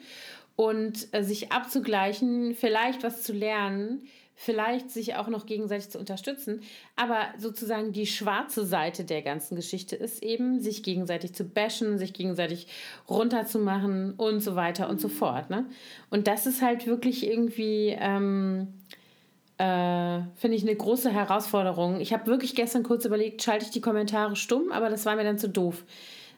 und 0.56 1.08
äh, 1.12 1.24
sich 1.24 1.52
abzugleichen, 1.52 2.56
vielleicht 2.56 3.04
was 3.04 3.24
zu 3.24 3.34
lernen, 3.34 4.08
vielleicht 4.40 4.92
sich 4.92 5.16
auch 5.16 5.28
noch 5.28 5.48
gegenseitig 5.48 5.90
zu 5.90 5.98
unterstützen. 5.98 6.62
Aber 6.96 7.22
sozusagen 7.40 7.92
die 7.92 8.06
schwarze 8.06 8.66
Seite 8.66 9.04
der 9.04 9.24
ganzen 9.24 9.56
Geschichte 9.56 9.96
ist 9.96 10.22
eben, 10.22 10.62
sich 10.62 10.84
gegenseitig 10.84 11.34
zu 11.34 11.44
bashen, 11.44 11.98
sich 11.98 12.14
gegenseitig 12.14 12.68
runterzumachen 13.10 14.14
und 14.14 14.42
so 14.42 14.56
weiter 14.56 14.90
und 14.90 15.02
so 15.02 15.10
fort. 15.10 15.50
Ne? 15.50 15.66
Und 16.12 16.28
das 16.28 16.46
ist 16.46 16.62
halt 16.62 16.86
wirklich 16.86 17.28
irgendwie, 17.28 17.98
ähm, 18.00 18.68
äh, 19.58 20.20
finde 20.36 20.56
ich, 20.56 20.62
eine 20.62 20.76
große 20.76 21.10
Herausforderung. 21.10 22.00
Ich 22.00 22.14
habe 22.14 22.28
wirklich 22.28 22.54
gestern 22.54 22.84
kurz 22.84 23.06
überlegt, 23.06 23.42
schalte 23.42 23.66
ich 23.66 23.72
die 23.72 23.82
Kommentare 23.82 24.36
stumm, 24.36 24.72
aber 24.72 24.92
das 24.92 25.08
war 25.08 25.16
mir 25.16 25.24
dann 25.24 25.40
zu 25.40 25.50
doof. 25.50 25.84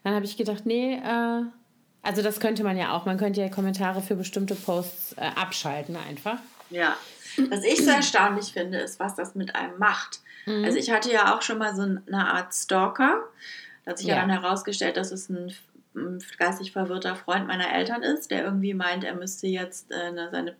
Dann 0.06 0.16
habe 0.16 0.24
ich 0.24 0.38
gedacht, 0.38 0.66
nee, 0.66 0.94
äh, 0.96 1.42
also 2.02 2.22
das 2.22 2.40
könnte 2.40 2.64
man 2.64 2.78
ja 2.78 2.96
auch. 2.96 3.06
Man 3.06 3.18
könnte 3.18 3.42
ja 3.42 3.50
Kommentare 3.50 4.02
für 4.02 4.16
bestimmte 4.16 4.56
Posts 4.56 5.18
äh, 5.18 5.32
abschalten 5.36 5.98
einfach. 5.98 6.40
Ja. 6.70 6.96
Was 7.50 7.64
ich 7.64 7.84
so 7.84 7.92
erstaunlich 7.92 8.54
finde, 8.54 8.80
ist, 8.80 9.00
was 9.00 9.16
das 9.16 9.36
mit 9.36 9.56
einem 9.56 9.78
macht. 9.78 10.22
Mhm. 10.46 10.66
Also 10.66 10.78
ich 10.78 10.92
hatte 10.92 11.12
ja 11.12 11.36
auch 11.36 11.42
schon 11.42 11.58
mal 11.58 11.76
so 11.76 11.84
eine 11.84 12.34
Art 12.34 12.54
Stalker. 12.54 13.24
Da 13.86 13.92
hat 13.92 13.98
sich 13.98 14.08
ja. 14.08 14.16
ja 14.16 14.22
dann 14.22 14.30
herausgestellt, 14.30 14.98
dass 14.98 15.12
es 15.12 15.30
ein, 15.30 15.54
geistig 16.38 16.72
verwirrter 16.72 17.16
Freund 17.16 17.48
meiner 17.48 17.74
Eltern 17.74 18.04
ist, 18.04 18.32
der 18.32 18.44
irgendwie 18.44 18.74
meint, 18.74 19.04
er 19.04 19.16
müsste 19.16 19.48
jetzt 19.48 19.92
äh, 19.92 20.14
seine, 20.32 20.56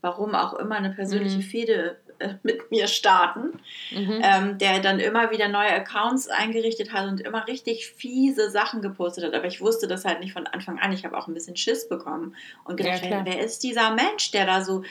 warum 0.00 0.34
auch 0.34 0.54
immer, 0.54 0.76
eine 0.76 0.90
persönliche 0.90 1.38
mhm. 1.38 1.42
Fehde 1.42 1.96
äh, 2.18 2.34
mit 2.42 2.70
mir 2.70 2.86
starten, 2.86 3.60
mhm. 3.90 4.22
ähm, 4.22 4.58
der 4.58 4.80
dann 4.80 5.00
immer 5.00 5.30
wieder 5.30 5.48
neue 5.48 5.72
Accounts 5.72 6.28
eingerichtet 6.28 6.92
hat 6.92 7.08
und 7.08 7.20
immer 7.20 7.46
richtig 7.46 7.86
fiese 7.86 8.50
Sachen 8.50 8.82
gepostet 8.82 9.24
hat. 9.24 9.34
Aber 9.34 9.46
ich 9.46 9.60
wusste 9.60 9.88
das 9.88 10.04
halt 10.04 10.20
nicht 10.20 10.32
von 10.32 10.46
Anfang 10.46 10.78
an. 10.78 10.92
Ich 10.92 11.04
habe 11.04 11.16
auch 11.16 11.28
ein 11.28 11.34
bisschen 11.34 11.56
Schiss 11.56 11.88
bekommen 11.88 12.34
und 12.64 12.76
gedacht, 12.76 13.04
ja, 13.04 13.24
wer 13.24 13.44
ist 13.44 13.62
dieser 13.62 13.94
Mensch, 13.94 14.30
der 14.30 14.46
da 14.46 14.62
so 14.62 14.82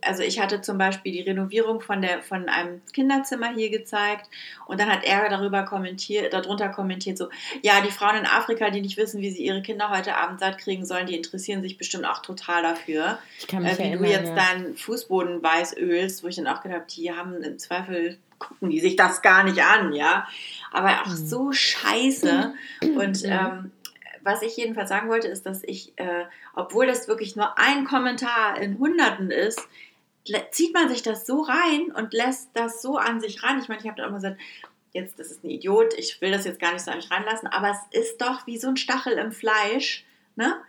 also 0.00 0.22
ich 0.22 0.40
hatte 0.40 0.60
zum 0.60 0.78
Beispiel 0.78 1.12
die 1.12 1.20
Renovierung 1.20 1.80
von, 1.80 2.02
der, 2.02 2.22
von 2.22 2.48
einem 2.48 2.80
Kinderzimmer 2.92 3.52
hier 3.54 3.70
gezeigt 3.70 4.28
und 4.66 4.80
dann 4.80 4.90
hat 4.90 5.04
er 5.04 5.28
darüber 5.28 5.64
kommentiert, 5.64 6.32
darunter 6.32 6.68
kommentiert 6.68 7.18
so, 7.18 7.28
ja, 7.62 7.80
die 7.80 7.90
Frauen 7.90 8.16
in 8.16 8.26
Afrika, 8.26 8.70
die 8.70 8.80
nicht 8.80 8.96
wissen, 8.96 9.20
wie 9.20 9.30
sie 9.30 9.44
ihre 9.44 9.62
Kinder 9.62 9.90
heute 9.90 10.16
Abend 10.16 10.40
satt 10.40 10.58
kriegen 10.58 10.86
sollen, 10.86 11.06
die 11.06 11.16
interessieren 11.16 11.62
sich 11.62 11.78
bestimmt 11.78 12.06
auch 12.06 12.22
total 12.22 12.62
dafür, 12.62 13.18
ich 13.38 13.46
kann 13.46 13.62
mich 13.62 13.72
äh, 13.72 13.78
wie 13.78 13.82
erinnern, 13.82 14.02
du 14.02 14.10
jetzt 14.10 14.28
ja. 14.28 14.34
deinen 14.34 14.76
Fußboden 14.76 15.42
weiß 15.42 15.76
ölst, 15.76 16.24
wo 16.24 16.28
ich 16.28 16.36
dann 16.36 16.46
auch 16.46 16.62
gedacht 16.62 16.80
habe, 16.80 16.90
die 16.90 17.12
haben 17.12 17.42
im 17.42 17.58
Zweifel, 17.58 18.18
gucken 18.38 18.70
die 18.70 18.80
sich 18.80 18.96
das 18.96 19.22
gar 19.22 19.44
nicht 19.44 19.62
an, 19.62 19.92
ja, 19.92 20.26
aber 20.72 21.02
auch 21.02 21.06
mhm. 21.06 21.26
so 21.26 21.52
scheiße 21.52 22.54
und 22.96 23.24
ähm, 23.24 23.72
was 24.22 24.42
ich 24.42 24.56
jedenfalls 24.56 24.88
sagen 24.88 25.08
wollte, 25.08 25.28
ist, 25.28 25.46
dass 25.46 25.62
ich, 25.62 25.92
äh, 25.96 26.24
obwohl 26.54 26.86
das 26.86 27.08
wirklich 27.08 27.36
nur 27.36 27.58
ein 27.58 27.84
Kommentar 27.84 28.60
in 28.60 28.78
Hunderten 28.78 29.30
ist, 29.30 29.60
zieht 30.50 30.74
man 30.74 30.88
sich 30.88 31.02
das 31.02 31.26
so 31.26 31.42
rein 31.42 31.92
und 31.94 32.12
lässt 32.12 32.50
das 32.54 32.80
so 32.80 32.96
an 32.96 33.20
sich 33.20 33.42
ran. 33.42 33.58
Ich 33.58 33.68
meine, 33.68 33.80
ich 33.80 33.86
habe 33.86 33.96
da 33.96 34.06
immer 34.06 34.16
gesagt, 34.16 34.40
jetzt, 34.92 35.18
das 35.18 35.30
ist 35.30 35.44
ein 35.44 35.50
Idiot, 35.50 35.94
ich 35.94 36.20
will 36.20 36.30
das 36.30 36.44
jetzt 36.44 36.60
gar 36.60 36.72
nicht 36.72 36.84
so 36.84 36.90
an 36.90 36.98
mich 36.98 37.10
ranlassen, 37.10 37.48
aber 37.48 37.70
es 37.70 38.00
ist 38.00 38.20
doch 38.20 38.46
wie 38.46 38.58
so 38.58 38.68
ein 38.68 38.76
Stachel 38.76 39.14
im 39.14 39.32
Fleisch, 39.32 40.04
ne? 40.36 40.60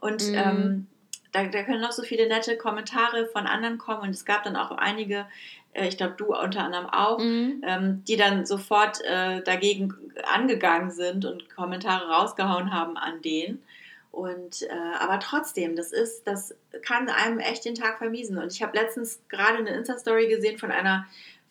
Und 0.00 0.30
mm. 0.30 0.34
ähm, 0.34 0.86
da, 1.32 1.44
da, 1.44 1.62
können 1.62 1.80
noch 1.80 1.92
so 1.92 2.02
viele 2.02 2.28
nette 2.28 2.56
Kommentare 2.56 3.26
von 3.26 3.46
anderen 3.46 3.78
kommen 3.78 4.02
und 4.02 4.10
es 4.10 4.24
gab 4.24 4.44
dann 4.44 4.56
auch 4.56 4.70
einige, 4.72 5.26
ich 5.74 5.96
glaube 5.96 6.14
du 6.18 6.34
unter 6.34 6.64
anderem 6.64 6.86
auch, 6.86 7.18
mm. 7.18 7.62
ähm, 7.64 8.04
die 8.06 8.16
dann 8.16 8.44
sofort 8.44 9.00
äh, 9.04 9.42
dagegen 9.42 9.94
angegangen 10.24 10.90
sind 10.90 11.24
und 11.24 11.48
Kommentare 11.54 12.08
rausgehauen 12.08 12.72
haben 12.74 12.96
an 12.96 13.22
denen. 13.22 13.62
Und 14.10 14.62
äh, 14.62 14.98
aber 14.98 15.18
trotzdem, 15.20 15.74
das 15.74 15.90
ist, 15.90 16.26
das 16.26 16.54
kann 16.82 17.08
einem 17.08 17.38
echt 17.38 17.64
den 17.64 17.74
Tag 17.74 17.96
vermiesen. 17.96 18.36
Und 18.36 18.52
ich 18.52 18.62
habe 18.62 18.76
letztens 18.76 19.20
gerade 19.30 19.58
eine 19.58 19.70
Insta-Story 19.70 20.28
gesehen 20.28 20.58
von 20.58 20.70
einer 20.70 21.06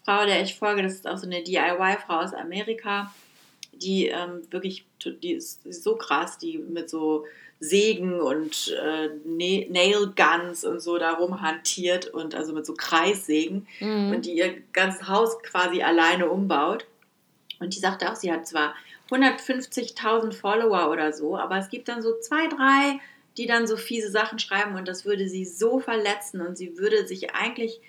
Frau, 0.06 0.26
der 0.26 0.42
ich 0.42 0.56
folge, 0.56 0.84
das 0.84 0.94
ist 0.94 1.08
auch 1.08 1.18
so 1.18 1.26
eine 1.26 1.44
DIY-Frau 1.44 2.20
aus 2.20 2.34
Amerika, 2.34 3.12
die 3.74 4.08
ähm, 4.08 4.42
wirklich, 4.52 4.86
die 5.04 5.34
ist, 5.34 5.62
so 5.72 5.96
krass, 5.96 6.38
die 6.38 6.60
mit 6.60 6.90
so 6.90 7.26
Sägen 7.62 8.20
und 8.20 8.76
äh, 8.84 9.10
Nail 9.24 10.14
Guns 10.16 10.66
und 10.66 10.80
so 10.82 10.98
da 10.98 11.14
rumhantiert 11.14 12.08
und 12.08 12.34
also 12.34 12.54
mit 12.54 12.66
so 12.66 12.74
Kreissägen 12.74 13.68
mhm. 13.80 14.12
und 14.16 14.26
die 14.26 14.34
ihr 14.34 14.56
ganzes 14.74 15.08
Haus 15.08 15.40
quasi 15.44 15.84
alleine 15.84 16.28
umbaut. 16.28 16.86
Und 17.60 17.76
die 17.76 17.80
sagte 17.80 18.12
auch, 18.12 18.16
sie 18.16 18.34
hat 18.34 18.48
zwar 18.48 18.74
150.000 19.12 20.34
Follower 20.34 20.90
oder 20.90 21.14
so, 21.14 21.38
aber 21.38 21.58
es 21.58 21.70
gibt 21.70 21.88
dann 21.88 22.02
so 22.02 22.18
zwei, 22.20 22.48
drei, 22.48 23.00
die 23.38 23.46
dann 23.46 23.68
so 23.68 23.78
fiese 23.78 24.10
Sachen 24.10 24.40
schreiben 24.40 24.76
und 24.76 24.88
das 24.88 25.06
würde 25.06 25.30
sie 25.30 25.46
so 25.46 25.80
verletzen 25.80 26.42
und 26.42 26.58
sie 26.58 26.80
würde 26.80 27.08
sich 27.08 27.36
eigentlich 27.36 27.80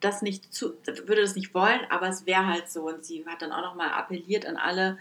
das 0.00 0.20
nicht 0.20 0.52
zu, 0.52 0.74
würde 0.84 1.22
das 1.22 1.36
nicht 1.36 1.54
wollen, 1.54 1.80
aber 1.88 2.08
es 2.08 2.26
wäre 2.26 2.46
halt 2.46 2.70
so 2.70 2.82
und 2.82 3.02
sie 3.02 3.24
hat 3.26 3.40
dann 3.40 3.52
auch 3.52 3.62
nochmal 3.62 3.90
appelliert 3.92 4.44
an 4.44 4.56
alle, 4.56 4.98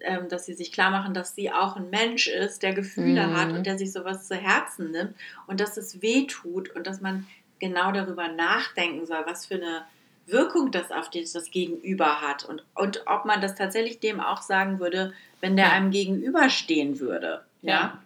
ähm, 0.00 0.28
dass 0.28 0.46
sie 0.46 0.54
sich 0.54 0.72
klar 0.72 0.90
machen, 0.90 1.14
dass 1.14 1.34
sie 1.34 1.50
auch 1.50 1.76
ein 1.76 1.90
Mensch 1.90 2.28
ist, 2.28 2.62
der 2.62 2.74
Gefühle 2.74 3.26
mhm. 3.26 3.36
hat 3.36 3.52
und 3.52 3.66
der 3.66 3.78
sich 3.78 3.92
sowas 3.92 4.28
zu 4.28 4.34
Herzen 4.34 4.90
nimmt 4.90 5.14
und 5.46 5.60
dass 5.60 5.76
es 5.76 6.02
weh 6.02 6.26
tut 6.26 6.70
und 6.74 6.86
dass 6.86 7.00
man 7.00 7.26
genau 7.58 7.92
darüber 7.92 8.28
nachdenken 8.28 9.06
soll, 9.06 9.24
was 9.26 9.46
für 9.46 9.54
eine 9.54 9.84
Wirkung 10.26 10.72
das 10.72 10.90
auf 10.90 11.08
das 11.10 11.50
Gegenüber 11.50 12.20
hat 12.20 12.44
und, 12.44 12.64
und 12.74 13.02
ob 13.06 13.24
man 13.24 13.40
das 13.40 13.54
tatsächlich 13.54 14.00
dem 14.00 14.20
auch 14.20 14.42
sagen 14.42 14.80
würde, 14.80 15.12
wenn 15.40 15.56
der 15.56 15.66
ja. 15.66 15.72
einem 15.72 15.90
gegenüberstehen 15.90 16.98
würde. 16.98 17.44
Ja. 17.62 17.72
ja. 17.72 18.02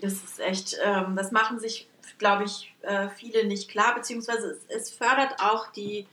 Das 0.00 0.12
ist 0.12 0.40
echt, 0.40 0.76
ähm, 0.84 1.16
das 1.16 1.32
machen 1.32 1.58
sich, 1.58 1.88
glaube 2.18 2.44
ich, 2.44 2.72
äh, 2.82 3.08
viele 3.08 3.46
nicht 3.46 3.68
klar, 3.68 3.94
beziehungsweise 3.94 4.50
es, 4.50 4.64
es, 4.68 4.90
fördert 4.90 5.40
auch 5.40 5.72
die, 5.72 6.06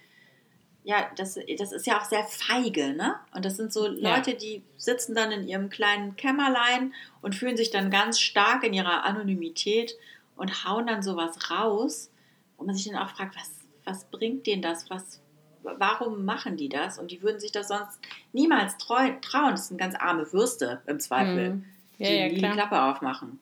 ja, 0.87 1.11
das, 1.17 1.37
das 1.57 1.71
ist 1.73 1.85
ja 1.85 1.99
auch 1.99 2.05
sehr 2.05 2.23
feige, 2.23 2.93
ne? 2.93 3.15
Und 3.33 3.43
das 3.43 3.57
sind 3.57 3.73
so 3.73 3.87
Leute, 3.87 4.31
ja. 4.31 4.37
die 4.37 4.63
sitzen 4.77 5.15
dann 5.15 5.31
in 5.31 5.47
ihrem 5.47 5.69
kleinen 5.69 6.15
Kämmerlein 6.15 6.93
und 7.21 7.35
fühlen 7.35 7.57
sich 7.57 7.71
dann 7.71 7.91
ganz 7.91 8.19
stark 8.19 8.63
in 8.63 8.73
ihrer 8.73 9.03
Anonymität 9.03 9.97
und 10.37 10.65
hauen 10.65 10.87
dann 10.87 11.03
sowas 11.03 11.51
raus, 11.51 12.09
wo 12.57 12.63
man 12.63 12.73
sich 12.73 12.89
dann 12.89 12.95
auch 12.95 13.09
fragt, 13.09 13.35
was 13.35 13.57
was 13.87 14.03
bringt 14.05 14.45
denen 14.45 14.61
das? 14.61 14.89
Was, 14.89 15.21
warum 15.63 16.25
machen 16.25 16.57
die 16.57 16.69
das? 16.69 16.99
Und 16.99 17.11
die 17.11 17.21
würden 17.21 17.39
sich 17.39 17.51
das 17.51 17.69
sonst 17.69 17.99
niemals 18.33 18.77
treu, 18.77 19.13
trauen. 19.21 19.51
Das 19.51 19.69
sind 19.69 19.77
ganz 19.77 19.95
arme 19.95 20.31
Würste 20.33 20.81
im 20.85 20.99
Zweifel, 20.99 21.55
mhm. 21.55 21.65
ja, 21.97 22.09
die 22.09 22.15
ja, 22.15 22.27
nie 22.27 22.35
die 22.35 22.41
Klappe 22.41 22.81
aufmachen. 22.81 23.39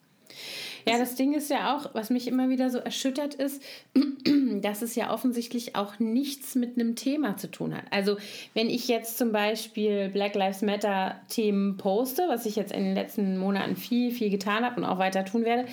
Ja, 0.87 0.99
das 0.99 1.15
Ding 1.15 1.33
ist 1.33 1.49
ja 1.49 1.75
auch, 1.75 1.95
was 1.95 2.11
mich 2.11 2.27
immer 2.27 2.49
wieder 2.49 2.69
so 2.69 2.77
erschüttert 2.77 3.33
ist, 3.33 3.61
dass 4.61 4.83
es 4.83 4.95
ja 4.95 5.11
offensichtlich 5.11 5.75
auch 5.75 5.99
nichts 5.99 6.53
mit 6.53 6.77
einem 6.77 6.95
Thema 6.95 7.37
zu 7.37 7.49
tun 7.49 7.75
hat. 7.75 7.85
Also 7.89 8.17
wenn 8.53 8.69
ich 8.69 8.87
jetzt 8.87 9.17
zum 9.17 9.31
Beispiel 9.31 10.09
Black 10.09 10.35
Lives 10.35 10.61
Matter 10.61 11.19
Themen 11.27 11.77
poste, 11.77 12.23
was 12.27 12.45
ich 12.45 12.55
jetzt 12.55 12.71
in 12.71 12.83
den 12.83 12.93
letzten 12.93 13.37
Monaten 13.37 13.75
viel, 13.75 14.11
viel 14.11 14.29
getan 14.29 14.63
habe 14.63 14.79
und 14.79 14.85
auch 14.85 14.99
weiter 14.99 15.25
tun 15.25 15.43
werde, 15.43 15.65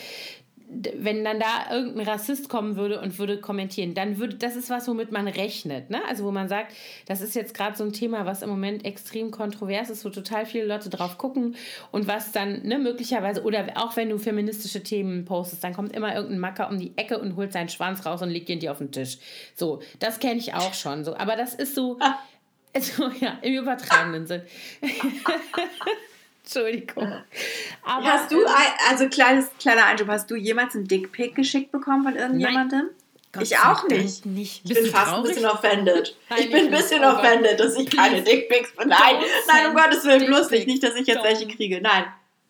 wenn 0.96 1.24
dann 1.24 1.38
da 1.38 1.74
irgendein 1.74 2.06
Rassist 2.06 2.48
kommen 2.48 2.76
würde 2.76 3.00
und 3.00 3.18
würde 3.18 3.40
kommentieren, 3.40 3.94
dann 3.94 4.18
würde, 4.18 4.36
das 4.36 4.56
ist 4.56 4.70
was, 4.70 4.88
womit 4.88 5.12
man 5.12 5.28
rechnet, 5.28 5.90
ne? 5.90 6.00
Also 6.08 6.24
wo 6.24 6.30
man 6.30 6.48
sagt, 6.48 6.74
das 7.06 7.20
ist 7.20 7.34
jetzt 7.34 7.54
gerade 7.54 7.76
so 7.76 7.84
ein 7.84 7.92
Thema, 7.92 8.24
was 8.26 8.42
im 8.42 8.48
Moment 8.48 8.84
extrem 8.84 9.30
kontrovers 9.30 9.90
ist, 9.90 10.04
wo 10.04 10.10
total 10.10 10.46
viele 10.46 10.64
Leute 10.64 10.88
drauf 10.88 11.18
gucken 11.18 11.56
und 11.90 12.06
was 12.06 12.32
dann, 12.32 12.62
ne, 12.62 12.78
möglicherweise, 12.78 13.42
oder 13.42 13.66
auch 13.76 13.96
wenn 13.96 14.08
du 14.08 14.18
feministische 14.18 14.82
Themen 14.82 15.24
postest, 15.24 15.62
dann 15.62 15.74
kommt 15.74 15.94
immer 15.94 16.14
irgendein 16.14 16.40
Macker 16.40 16.68
um 16.70 16.78
die 16.78 16.96
Ecke 16.96 17.18
und 17.18 17.36
holt 17.36 17.52
seinen 17.52 17.68
Schwanz 17.68 18.06
raus 18.06 18.22
und 18.22 18.30
legt 18.30 18.48
ihn 18.48 18.60
dir 18.60 18.72
auf 18.72 18.78
den 18.78 18.92
Tisch. 18.92 19.18
So, 19.54 19.80
das 19.98 20.20
kenne 20.20 20.38
ich 20.38 20.54
auch 20.54 20.74
schon, 20.74 21.04
so. 21.04 21.16
Aber 21.16 21.36
das 21.36 21.54
ist 21.54 21.74
so, 21.74 21.98
also, 22.74 23.10
ja, 23.20 23.38
im 23.42 23.54
übertragenen 23.54 24.26
Sinn. 24.26 24.42
Entschuldigung. 26.44 27.12
Aber, 27.84 28.04
hast 28.04 28.32
du, 28.32 28.44
also 28.90 29.08
kleines, 29.08 29.50
kleiner 29.60 29.86
Einschub, 29.86 30.08
hast 30.08 30.30
du 30.30 30.36
jemals 30.36 30.74
einen 30.74 30.86
Dickpick 30.86 31.34
geschickt 31.34 31.70
bekommen 31.70 32.02
von 32.02 32.16
irgendjemandem? 32.16 32.90
Nein. 33.32 33.42
ich 33.42 33.56
auch 33.58 33.88
nicht. 33.88 34.26
nicht. 34.26 34.62
Ich 34.64 34.74
bin 34.74 34.86
fast 34.86 35.06
traurig? 35.06 35.30
ein 35.30 35.34
bisschen 35.34 35.46
offended. 35.46 36.16
Nein, 36.28 36.38
ich 36.40 36.50
bin 36.50 36.64
ein 36.66 36.70
bisschen 36.70 37.04
oh 37.04 37.08
offended, 37.08 37.58
dass 37.58 37.76
ich 37.76 37.90
keine 37.90 38.22
Dickpics 38.22 38.76
bin. 38.76 38.88
Nein, 38.88 39.16
nein, 39.46 39.66
um 39.68 39.74
Gottes 39.74 40.04
Willen, 40.04 40.26
bloß 40.26 40.50
nicht. 40.50 40.66
Nicht, 40.66 40.82
dass 40.82 40.94
ich 40.96 41.06
jetzt 41.06 41.22
welche 41.22 41.46
kriege. 41.46 41.80
Nein. 41.80 42.04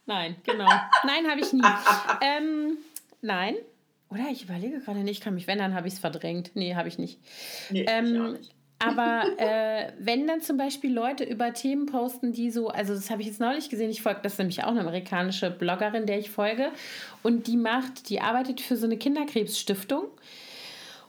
Nein, 0.07 0.37
genau. 0.45 0.69
Nein, 1.05 1.31
habe 1.31 1.41
ich 1.41 1.53
nie. 1.53 1.63
ähm, 2.23 2.79
nein. 3.21 3.55
Oder 4.11 4.29
ich 4.31 4.43
überlege 4.43 4.81
gerade 4.81 5.01
nicht, 5.01 5.23
kann 5.23 5.35
mich, 5.35 5.47
wenn, 5.47 5.59
dann 5.59 5.75
habe 5.75 5.87
ich 5.87 5.95
es 5.95 6.01
verdrängt. 6.01 6.51
Nee, 6.55 6.75
habe 6.75 6.89
ich 6.89 6.99
nicht. 6.99 7.19
Nee, 7.71 7.87
ähm, 7.89 8.07
ich 8.07 8.21
auch 8.21 8.39
nicht. 8.39 8.55
Aber 8.85 9.25
äh, 9.39 9.93
wenn 9.99 10.27
dann 10.27 10.41
zum 10.41 10.57
Beispiel 10.57 10.93
Leute 10.93 11.25
über 11.25 11.53
Themen 11.53 11.87
posten, 11.87 12.33
die 12.33 12.51
so, 12.51 12.69
also 12.69 12.95
das 12.95 13.11
habe 13.11 13.23
ich 13.23 13.29
jetzt 13.29 13.41
neulich 13.41 13.69
gesehen, 13.71 13.91
ich 13.91 14.03
folge, 14.03 14.21
das 14.23 14.33
ist 14.33 14.39
nämlich 14.39 14.65
auch 14.65 14.69
eine 14.69 14.81
amerikanische 14.81 15.51
Bloggerin, 15.51 16.07
der 16.07 16.19
ich 16.19 16.31
folge, 16.31 16.71
und 17.23 17.47
die 17.47 17.57
macht, 17.57 18.09
die 18.09 18.21
arbeitet 18.21 18.61
für 18.61 18.77
so 18.77 18.87
eine 18.87 18.97
Kinderkrebsstiftung 18.97 20.05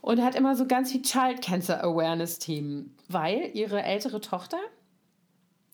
und 0.02 0.22
hat 0.22 0.36
immer 0.36 0.56
so 0.56 0.68
ganz 0.68 0.92
viel 0.92 1.02
Child 1.02 1.42
Cancer 1.42 1.84
Awareness 1.84 2.40
Themen, 2.40 2.96
weil 3.08 3.50
ihre 3.54 3.82
ältere 3.82 4.22
Tochter, 4.22 4.58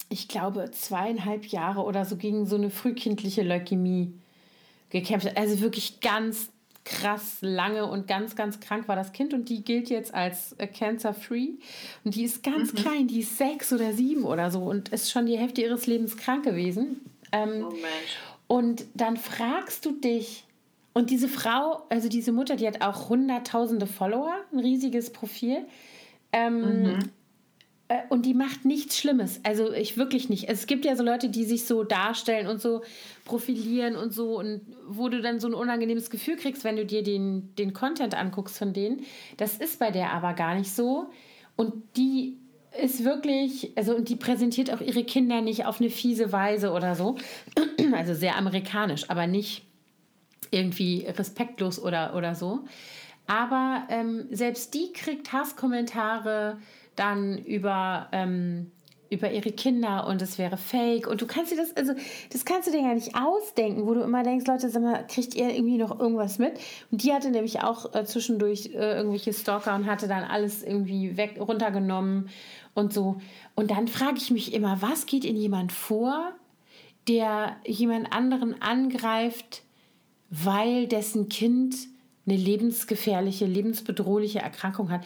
ich 0.09 0.27
glaube 0.27 0.71
zweieinhalb 0.71 1.45
Jahre 1.47 1.83
oder 1.83 2.05
so 2.05 2.15
gegen 2.15 2.45
so 2.45 2.55
eine 2.55 2.69
frühkindliche 2.69 3.43
Leukämie 3.43 4.13
gekämpft 4.89 5.27
hat. 5.27 5.37
Also 5.37 5.59
wirklich 5.61 5.99
ganz 5.99 6.51
krass 6.89 7.37
lange 7.41 7.85
und 7.85 8.07
ganz, 8.07 8.35
ganz 8.35 8.59
krank 8.59 8.87
war 8.87 8.95
das 8.95 9.11
Kind 9.11 9.33
und 9.33 9.49
die 9.49 9.63
gilt 9.63 9.89
jetzt 9.89 10.13
als 10.13 10.53
äh, 10.53 10.65
cancer-free. 10.65 11.51
Und 12.03 12.15
die 12.15 12.23
ist 12.23 12.43
ganz 12.43 12.73
mhm. 12.73 12.77
klein, 12.77 13.07
die 13.07 13.19
ist 13.19 13.37
sechs 13.37 13.71
oder 13.71 13.93
sieben 13.93 14.23
oder 14.23 14.49
so 14.49 14.63
und 14.63 14.89
ist 14.89 15.11
schon 15.11 15.27
die 15.27 15.37
Hälfte 15.37 15.61
ihres 15.61 15.85
Lebens 15.85 16.17
krank 16.17 16.43
gewesen. 16.43 17.01
Ähm, 17.31 17.67
oh. 17.67 17.73
Und 18.47 18.85
dann 18.95 19.17
fragst 19.17 19.85
du 19.85 19.91
dich, 19.91 20.45
und 20.93 21.11
diese 21.11 21.27
Frau, 21.27 21.83
also 21.89 22.09
diese 22.09 22.31
Mutter, 22.31 22.55
die 22.55 22.67
hat 22.67 22.81
auch 22.81 23.09
hunderttausende 23.09 23.85
Follower, 23.85 24.33
ein 24.51 24.59
riesiges 24.59 25.13
Profil. 25.13 25.65
Ähm, 26.31 26.83
mhm. 26.83 26.99
Äh, 27.89 28.03
und 28.07 28.25
die 28.25 28.33
macht 28.33 28.63
nichts 28.63 28.97
Schlimmes. 28.97 29.41
Also 29.43 29.73
ich 29.73 29.97
wirklich 29.97 30.29
nicht. 30.29 30.47
Es 30.47 30.67
gibt 30.67 30.85
ja 30.85 30.95
so 30.95 31.03
Leute, 31.03 31.27
die 31.29 31.43
sich 31.43 31.65
so 31.65 31.83
darstellen 31.83 32.47
und 32.47 32.61
so 32.61 32.83
profilieren 33.25 33.97
und 33.97 34.13
so 34.13 34.39
und 34.39 34.61
wo 34.87 35.09
du 35.09 35.21
dann 35.21 35.41
so 35.41 35.47
ein 35.47 35.53
unangenehmes 35.53 36.09
Gefühl 36.09 36.37
kriegst, 36.37 36.63
wenn 36.63 36.77
du 36.77 36.85
dir 36.85 37.03
den, 37.03 37.53
den 37.55 37.73
Content 37.73 38.15
anguckst 38.15 38.57
von 38.57 38.71
denen. 38.71 39.01
Das 39.35 39.57
ist 39.57 39.79
bei 39.79 39.91
der 39.91 40.13
aber 40.13 40.33
gar 40.33 40.55
nicht 40.55 40.71
so. 40.71 41.09
Und 41.57 41.73
die 41.97 42.37
ist 42.81 43.03
wirklich, 43.03 43.71
also 43.75 43.95
und 43.95 44.07
die 44.07 44.15
präsentiert 44.15 44.71
auch 44.71 44.79
ihre 44.79 45.03
Kinder 45.03 45.41
nicht 45.41 45.65
auf 45.65 45.81
eine 45.81 45.89
fiese 45.89 46.31
Weise 46.31 46.71
oder 46.71 46.95
so. 46.95 47.17
Also 47.91 48.13
sehr 48.13 48.35
amerikanisch, 48.37 49.09
aber 49.09 49.25
nicht 49.25 49.65
irgendwie 50.51 51.07
respektlos 51.07 51.81
oder, 51.81 52.15
oder 52.15 52.35
so. 52.35 52.59
Aber 53.25 53.87
ähm, 53.89 54.27
selbst 54.29 54.75
die 54.75 54.93
kriegt 54.93 55.33
Hasskommentare 55.33 56.59
dann 56.99 57.37
über, 57.37 58.07
ähm, 58.11 58.71
über 59.09 59.31
ihre 59.31 59.51
Kinder 59.51 60.05
und 60.07 60.21
es 60.21 60.37
wäre 60.37 60.57
fake. 60.57 61.07
Und 61.07 61.21
du 61.21 61.27
kannst 61.27 61.51
dir 61.51 61.57
das, 61.57 61.75
also 61.75 61.93
das 62.31 62.45
kannst 62.45 62.67
du 62.67 62.71
dir 62.71 62.81
gar 62.81 62.93
nicht 62.93 63.15
ausdenken, 63.15 63.87
wo 63.87 63.93
du 63.93 64.01
immer 64.01 64.23
denkst, 64.23 64.45
Leute, 64.45 64.69
sag 64.69 64.81
mal, 64.81 65.05
kriegt 65.07 65.33
ihr 65.33 65.49
irgendwie 65.49 65.77
noch 65.77 65.99
irgendwas 65.99 66.37
mit? 66.37 66.53
Und 66.91 67.03
die 67.03 67.13
hatte 67.13 67.31
nämlich 67.31 67.61
auch 67.61 67.93
äh, 67.95 68.05
zwischendurch 68.05 68.71
äh, 68.73 68.97
irgendwelche 68.97 69.33
Stalker 69.33 69.75
und 69.75 69.87
hatte 69.87 70.07
dann 70.07 70.23
alles 70.23 70.61
irgendwie 70.63 71.17
weg, 71.17 71.37
runtergenommen 71.39 72.29
und 72.75 72.93
so. 72.93 73.19
Und 73.55 73.71
dann 73.71 73.87
frage 73.87 74.17
ich 74.17 74.29
mich 74.29 74.53
immer, 74.53 74.81
was 74.81 75.05
geht 75.05 75.25
in 75.25 75.35
jemand 75.35 75.71
vor, 75.71 76.33
der 77.07 77.55
jemand 77.65 78.13
anderen 78.13 78.61
angreift, 78.61 79.63
weil 80.29 80.87
dessen 80.87 81.29
Kind 81.29 81.75
eine 82.27 82.37
lebensgefährliche, 82.37 83.45
lebensbedrohliche 83.45 84.39
Erkrankung 84.39 84.91
hat 84.91 85.05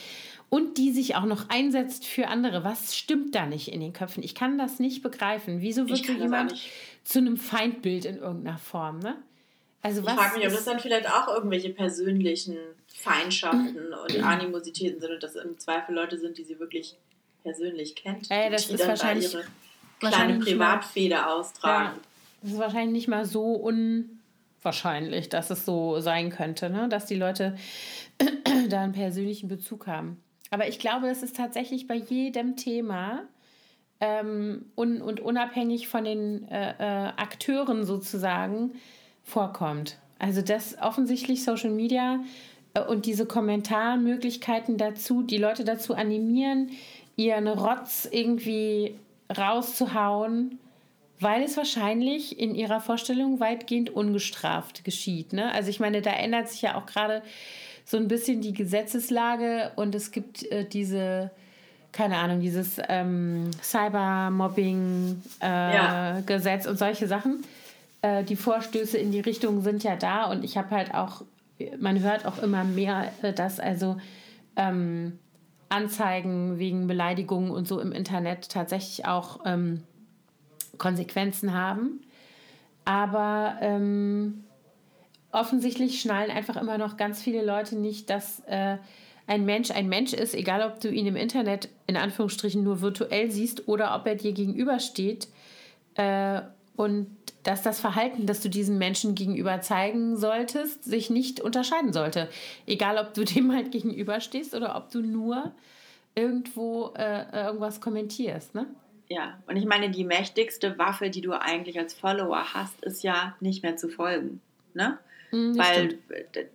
und 0.54 0.78
die 0.78 0.92
sich 0.92 1.16
auch 1.16 1.26
noch 1.26 1.50
einsetzt 1.50 2.06
für 2.06 2.28
andere. 2.28 2.64
Was 2.64 2.96
stimmt 2.96 3.34
da 3.34 3.48
nicht 3.48 3.70
in 3.70 3.82
den 3.82 3.92
Köpfen? 3.92 4.22
Ich 4.22 4.36
kann 4.36 4.60
das 4.60 4.78
nicht 4.78 5.02
begreifen. 5.02 5.62
Wieso 5.62 5.90
wird 5.90 6.06
so 6.06 6.14
jemand 6.14 6.54
zu 7.04 7.18
einem 7.18 7.38
Feindbild 7.38 8.06
in 8.06 8.18
irgendeiner 8.18 8.60
Form? 8.60 9.00
Ne? 9.00 9.16
Also 9.82 10.02
ich 10.02 10.10
frage 10.12 10.38
mich, 10.38 10.46
ob 10.46 10.54
das 10.54 10.66
dann 10.66 10.80
vielleicht 10.80 11.10
auch 11.10 11.28
irgendwelche 11.28 11.72
persönlichen 11.72 12.56
Feindschaften 12.86 13.94
und 14.04 14.24
Animositäten 14.24 15.02
sind 15.02 15.10
und 15.14 15.24
das 15.24 15.34
im 15.34 15.58
Zweifel 15.58 15.96
Leute 15.96 16.20
sind, 16.20 16.38
die 16.38 16.44
sie 16.44 16.60
wirklich 16.60 16.98
persönlich 17.42 17.96
kennt. 17.96 18.30
Ja, 18.30 18.52
das 18.52 18.68
die 18.68 18.74
ist 18.74 18.82
dann 18.82 18.90
wahrscheinlich 18.90 19.34
ihre 19.34 19.46
kleine 20.00 20.38
Privatfehde 20.38 21.26
austragen. 21.26 21.96
Ja, 21.96 22.02
das 22.44 22.52
ist 22.52 22.60
wahrscheinlich 22.60 22.92
nicht 22.92 23.08
mal 23.08 23.26
so 23.26 23.54
unwahrscheinlich, 23.54 25.30
dass 25.30 25.50
es 25.50 25.66
so 25.66 26.00
sein 26.00 26.30
könnte, 26.30 26.70
ne? 26.70 26.90
dass 26.90 27.08
die 27.08 27.16
Leute 27.16 27.58
da 28.70 28.84
einen 28.84 28.94
persönlichen 28.94 29.48
Bezug 29.48 29.88
haben. 29.88 30.23
Aber 30.54 30.68
ich 30.68 30.78
glaube, 30.78 31.08
das 31.08 31.24
ist 31.24 31.36
tatsächlich 31.36 31.88
bei 31.88 31.96
jedem 31.96 32.56
Thema 32.56 33.24
ähm, 34.00 34.66
un 34.78 35.02
und 35.02 35.20
unabhängig 35.20 35.88
von 35.88 36.04
den 36.04 36.48
äh, 36.48 36.74
äh, 36.78 37.12
Akteuren 37.18 37.86
sozusagen 37.86 38.74
vorkommt. 39.24 39.98
Also 40.20 40.44
dass 40.44 40.78
offensichtlich 40.80 41.44
Social 41.44 41.72
Media 41.72 42.20
äh, 42.76 42.82
und 42.82 43.08
diese 43.08 43.26
Kommentarmöglichkeiten 43.26 44.78
dazu, 44.78 45.24
die 45.24 45.40
Leute 45.40 45.64
dazu 45.64 45.96
animieren, 45.96 46.70
ihren 47.16 47.48
Rotz 47.48 48.08
irgendwie 48.12 48.94
rauszuhauen, 49.36 50.60
weil 51.20 51.42
es 51.42 51.58
wahrscheinlich 51.58 52.40
in 52.40 52.54
ihrer 52.54 52.80
Vorstellung 52.80 53.40
weitgehend 53.40 53.90
ungestraft 53.90 54.84
geschieht. 54.84 55.34
Ne? 55.34 55.52
Also 55.52 55.72
ich 55.72 55.80
meine, 55.80 56.04
da 56.04 56.12
ändert 56.12 56.50
sich 56.50 56.62
ja 56.62 56.76
auch 56.76 56.86
gerade 56.86 57.24
so 57.86 57.98
ein 57.98 58.08
bisschen 58.08 58.42
die 58.42 58.54
Gesetzeslage 58.54 59.72
und 59.76 59.94
es 59.96 60.12
gibt 60.12 60.44
äh, 60.52 60.66
diese, 60.66 61.32
keine 61.92 62.18
Ahnung, 62.18 62.40
dieses 62.40 62.78
ähm, 62.88 63.52
Cybermobbing-Gesetz 63.62 65.42
äh, 65.42 66.66
ja. 66.66 66.70
und 66.70 66.78
solche 66.78 67.08
Sachen. 67.08 67.44
Äh, 68.02 68.24
die 68.24 68.36
Vorstöße 68.36 68.98
in 68.98 69.12
die 69.12 69.20
Richtung 69.20 69.62
sind 69.62 69.84
ja 69.84 69.96
da 69.96 70.26
und 70.26 70.44
ich 70.44 70.58
habe 70.58 70.72
halt 70.72 70.94
auch, 70.94 71.24
man 71.80 72.02
hört 72.02 72.26
auch 72.26 72.42
immer 72.42 72.64
mehr, 72.64 73.12
äh, 73.22 73.34
dass 73.34 73.60
also 73.60 73.98
ähm, 74.56 75.20
Anzeigen 75.70 76.60
wegen 76.60 76.88
Beleidigungen 76.88 77.50
und 77.52 77.68
so 77.68 77.80
im 77.80 77.92
Internet 77.92 78.50
tatsächlich 78.50 79.06
auch 79.06 79.40
ähm, 79.46 79.84
Konsequenzen 80.78 81.54
haben. 81.54 82.02
Aber 82.86 83.58
ähm, 83.62 84.44
offensichtlich 85.34 86.00
schnallen 86.00 86.32
einfach 86.32 86.56
immer 86.56 86.78
noch 86.78 86.98
ganz 86.98 87.22
viele 87.22 87.44
Leute 87.44 87.76
nicht, 87.76 88.10
dass 88.10 88.42
äh, 88.48 88.78
ein 89.28 89.46
Mensch 89.46 89.72
ein 89.72 89.88
Mensch 89.88 90.14
ist, 90.14 90.36
egal 90.36 90.62
ob 90.62 90.80
du 90.80 90.90
ihn 90.90 91.08
im 91.08 91.16
Internet 91.16 91.70
in 91.88 91.98
Anführungsstrichen 91.98 92.64
nur 92.64 92.82
virtuell 92.82 93.32
siehst 93.32 93.68
oder 93.68 93.96
ob 93.96 94.06
er 94.06 94.16
dir 94.16 94.34
gegenübersteht. 94.34 95.28
Äh, 95.96 96.42
und 96.76 97.08
dass 97.44 97.62
das 97.62 97.80
Verhalten, 97.80 98.26
das 98.26 98.42
du 98.42 98.50
diesem 98.50 98.78
Menschen 98.78 99.16
gegenüber 99.16 99.62
zeigen 99.62 100.18
solltest, 100.18 100.84
sich 100.86 101.10
nicht 101.10 101.40
unterscheiden 101.42 101.94
sollte. 101.94 102.30
Egal, 102.66 102.98
ob 102.98 103.14
du 103.14 103.24
dem 103.26 103.54
halt 103.54 103.72
gegenüberstehst 103.72 104.56
oder 104.56 104.76
ob 104.76 104.90
du 104.92 105.02
nur 105.02 105.52
irgendwo 106.16 106.94
äh, 106.96 107.46
irgendwas 107.46 107.82
kommentierst. 107.82 108.56
Ne? 108.56 108.68
Ja, 109.10 109.40
und 109.48 109.58
ich 109.58 109.66
meine, 109.66 109.90
die 109.90 110.04
mächtigste 110.04 110.78
Waffe, 110.78 111.10
die 111.10 111.22
du 111.22 111.34
eigentlich 111.34 111.78
als 111.80 111.94
Follower 111.94 112.54
hast, 112.54 112.84
ist 112.84 113.04
ja 113.04 113.36
nicht 113.40 113.64
mehr 113.64 113.78
zu 113.78 113.90
folgen. 113.90 114.42
Ne? 114.74 114.98
Mhm, 115.34 115.58
Weil 115.58 115.98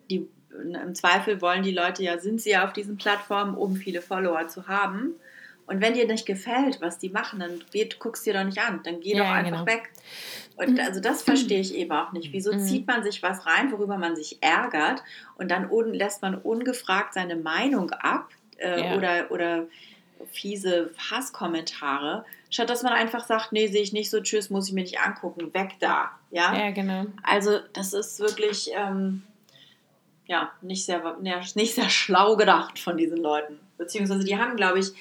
die, 0.08 0.28
im 0.50 0.94
Zweifel 0.94 1.40
wollen 1.40 1.62
die 1.62 1.72
Leute 1.72 2.02
ja, 2.02 2.18
sind 2.18 2.40
sie 2.40 2.50
ja 2.50 2.64
auf 2.64 2.72
diesen 2.72 2.96
Plattformen, 2.96 3.54
um 3.54 3.76
viele 3.76 4.00
Follower 4.00 4.48
zu 4.48 4.68
haben. 4.68 5.14
Und 5.66 5.82
wenn 5.82 5.92
dir 5.92 6.06
nicht 6.06 6.24
gefällt, 6.24 6.80
was 6.80 6.98
die 6.98 7.10
machen, 7.10 7.40
dann 7.40 7.62
geht, 7.72 7.98
guckst 7.98 8.24
dir 8.24 8.32
doch 8.32 8.44
nicht 8.44 8.58
an. 8.58 8.80
Dann 8.84 9.00
geh 9.00 9.14
ja, 9.14 9.18
doch 9.18 9.30
einfach 9.30 9.66
genau. 9.66 9.66
weg. 9.66 9.90
Und 10.56 10.74
mhm. 10.74 10.80
also 10.80 11.00
das 11.00 11.22
verstehe 11.22 11.60
ich 11.60 11.74
eben 11.74 11.92
auch 11.92 12.12
nicht. 12.12 12.32
Wieso 12.32 12.54
mhm. 12.54 12.60
zieht 12.60 12.86
man 12.86 13.02
sich 13.02 13.22
was 13.22 13.44
rein, 13.44 13.70
worüber 13.70 13.98
man 13.98 14.16
sich 14.16 14.38
ärgert 14.40 15.02
und 15.36 15.50
dann 15.50 15.68
lässt 15.92 16.22
man 16.22 16.36
ungefragt 16.36 17.12
seine 17.12 17.36
Meinung 17.36 17.90
ab 17.90 18.30
äh, 18.56 18.80
ja. 18.80 18.96
oder, 18.96 19.30
oder 19.30 19.66
fiese 20.32 20.90
Hasskommentare, 21.10 22.24
statt 22.50 22.70
dass 22.70 22.82
man 22.82 22.92
einfach 22.92 23.26
sagt, 23.26 23.52
nee, 23.52 23.66
sehe 23.68 23.82
ich 23.82 23.92
nicht 23.92 24.10
so, 24.10 24.20
tschüss, 24.20 24.50
muss 24.50 24.68
ich 24.68 24.74
mir 24.74 24.82
nicht 24.82 25.00
angucken, 25.00 25.52
weg 25.54 25.72
da. 25.80 26.10
Ja, 26.30 26.56
ja 26.56 26.70
genau. 26.70 27.06
Also 27.22 27.58
das 27.72 27.92
ist 27.92 28.20
wirklich 28.20 28.70
ähm, 28.74 29.22
ja, 30.28 30.52
nicht 30.60 30.84
sehr, 30.84 31.16
nicht 31.20 31.74
sehr 31.74 31.90
schlau 31.90 32.36
gedacht 32.36 32.78
von 32.78 32.96
diesen 32.96 33.16
Leuten. 33.16 33.58
Beziehungsweise 33.78 34.24
die 34.24 34.36
haben, 34.36 34.56
glaube 34.56 34.78
ich, 34.78 34.92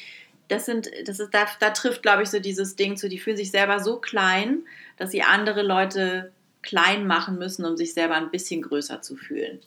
das 0.47 0.65
sind, 0.65 0.89
das 1.05 1.20
ist, 1.20 1.34
da, 1.34 1.45
da 1.59 1.72
trifft, 1.72 2.01
glaube 2.01 2.24
ich, 2.24 2.30
so 2.30 2.39
dieses 2.39 2.78
Ding 2.78 2.95
zu, 2.95 3.09
die 3.09 3.20
fühlen 3.20 3.36
sich 3.36 3.51
selber 3.51 3.82
so 3.82 3.97
klein, 3.97 4.59
dass 4.95 5.11
sie 5.11 5.22
andere 5.22 5.61
Leute 5.61 6.32
klein 6.61 7.05
machen 7.05 7.38
müssen, 7.38 7.65
um 7.65 7.76
sich 7.76 7.93
selber 7.93 8.15
ein 8.15 8.32
bisschen 8.32 8.61
größer 8.61 9.01
zu 9.01 9.18
fühlen. 9.18 9.59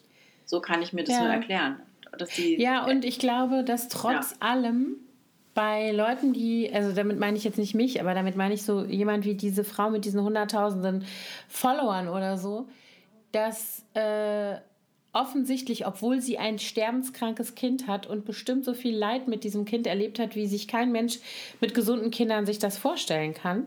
So 0.45 0.59
kann 0.59 0.81
ich 0.81 0.93
mir 0.93 1.03
das 1.03 1.15
ja. 1.15 1.23
nur 1.23 1.33
erklären. 1.33 1.79
Dass 2.17 2.29
die, 2.29 2.59
ja, 2.59 2.83
und 2.85 3.05
ich 3.05 3.19
glaube, 3.19 3.63
dass 3.63 3.87
trotz 3.87 4.31
ja. 4.31 4.37
allem 4.39 4.95
bei 5.53 5.91
Leuten, 5.91 6.33
die, 6.33 6.71
also 6.73 6.93
damit 6.93 7.19
meine 7.19 7.37
ich 7.37 7.43
jetzt 7.43 7.57
nicht 7.57 7.75
mich, 7.75 7.99
aber 7.99 8.13
damit 8.13 8.35
meine 8.35 8.53
ich 8.53 8.63
so 8.63 8.83
jemand 8.83 9.25
wie 9.25 9.35
diese 9.35 9.63
Frau 9.63 9.89
mit 9.89 10.05
diesen 10.05 10.21
hunderttausenden 10.21 11.05
Followern 11.49 12.07
oder 12.07 12.37
so, 12.37 12.67
dass 13.31 13.83
äh, 13.93 14.57
offensichtlich, 15.13 15.85
obwohl 15.85 16.21
sie 16.21 16.37
ein 16.37 16.57
sterbenskrankes 16.57 17.55
Kind 17.55 17.87
hat 17.87 18.07
und 18.07 18.25
bestimmt 18.25 18.63
so 18.63 18.73
viel 18.73 18.95
Leid 18.95 19.27
mit 19.27 19.43
diesem 19.43 19.65
Kind 19.65 19.87
erlebt 19.87 20.19
hat, 20.19 20.35
wie 20.35 20.47
sich 20.47 20.67
kein 20.67 20.91
Mensch 20.91 21.19
mit 21.59 21.73
gesunden 21.73 22.11
Kindern 22.11 22.45
sich 22.45 22.59
das 22.59 22.77
vorstellen 22.77 23.33
kann, 23.33 23.65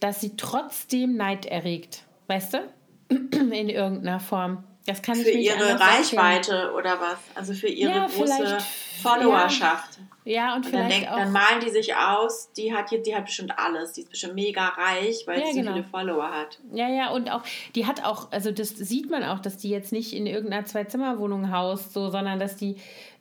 dass 0.00 0.20
sie 0.20 0.36
trotzdem 0.36 1.16
Neid 1.16 1.44
erregt. 1.46 2.04
Weißt 2.28 2.54
du? 2.54 2.58
In 3.10 3.68
irgendeiner 3.68 4.20
Form. 4.20 4.64
Das 4.86 5.02
kann 5.02 5.16
für 5.16 5.28
ich 5.28 5.36
nicht 5.36 5.46
ihre 5.50 5.78
Reichweite 5.78 6.50
sagen. 6.50 6.74
oder 6.74 6.98
was? 6.98 7.18
Also 7.34 7.52
für 7.52 7.68
ihre 7.68 7.92
ja, 7.92 8.06
große 8.06 8.58
Followerschaft. 9.02 9.98
Ja, 9.98 10.07
ja 10.28 10.54
und, 10.54 10.64
und 10.64 10.66
vielleicht 10.66 10.90
dann, 10.90 11.00
denk, 11.00 11.10
auch, 11.10 11.16
dann 11.16 11.32
malen 11.32 11.60
die 11.64 11.70
sich 11.70 11.94
aus, 11.94 12.52
die 12.52 12.74
hat 12.74 12.90
jetzt, 12.90 13.06
die 13.06 13.14
hat 13.14 13.24
bestimmt 13.24 13.52
alles, 13.58 13.92
die 13.92 14.02
ist 14.02 14.10
bestimmt 14.10 14.34
mega 14.34 14.68
reich, 14.68 15.26
weil 15.26 15.40
ja, 15.40 15.46
sie 15.46 15.60
genau. 15.60 15.72
viele 15.72 15.84
Follower 15.84 16.30
hat. 16.30 16.58
Ja, 16.72 16.88
ja, 16.88 17.10
und 17.10 17.30
auch, 17.30 17.42
die 17.74 17.86
hat 17.86 18.04
auch, 18.04 18.30
also 18.30 18.50
das 18.50 18.70
sieht 18.70 19.10
man 19.10 19.24
auch, 19.24 19.40
dass 19.40 19.56
die 19.56 19.70
jetzt 19.70 19.92
nicht 19.92 20.12
in 20.14 20.26
irgendeiner 20.26 20.64
Zwei-Zimmer-Wohnung 20.64 21.50
haust, 21.50 21.92
so, 21.92 22.10
sondern 22.10 22.38
dass 22.38 22.56
die 22.56 22.76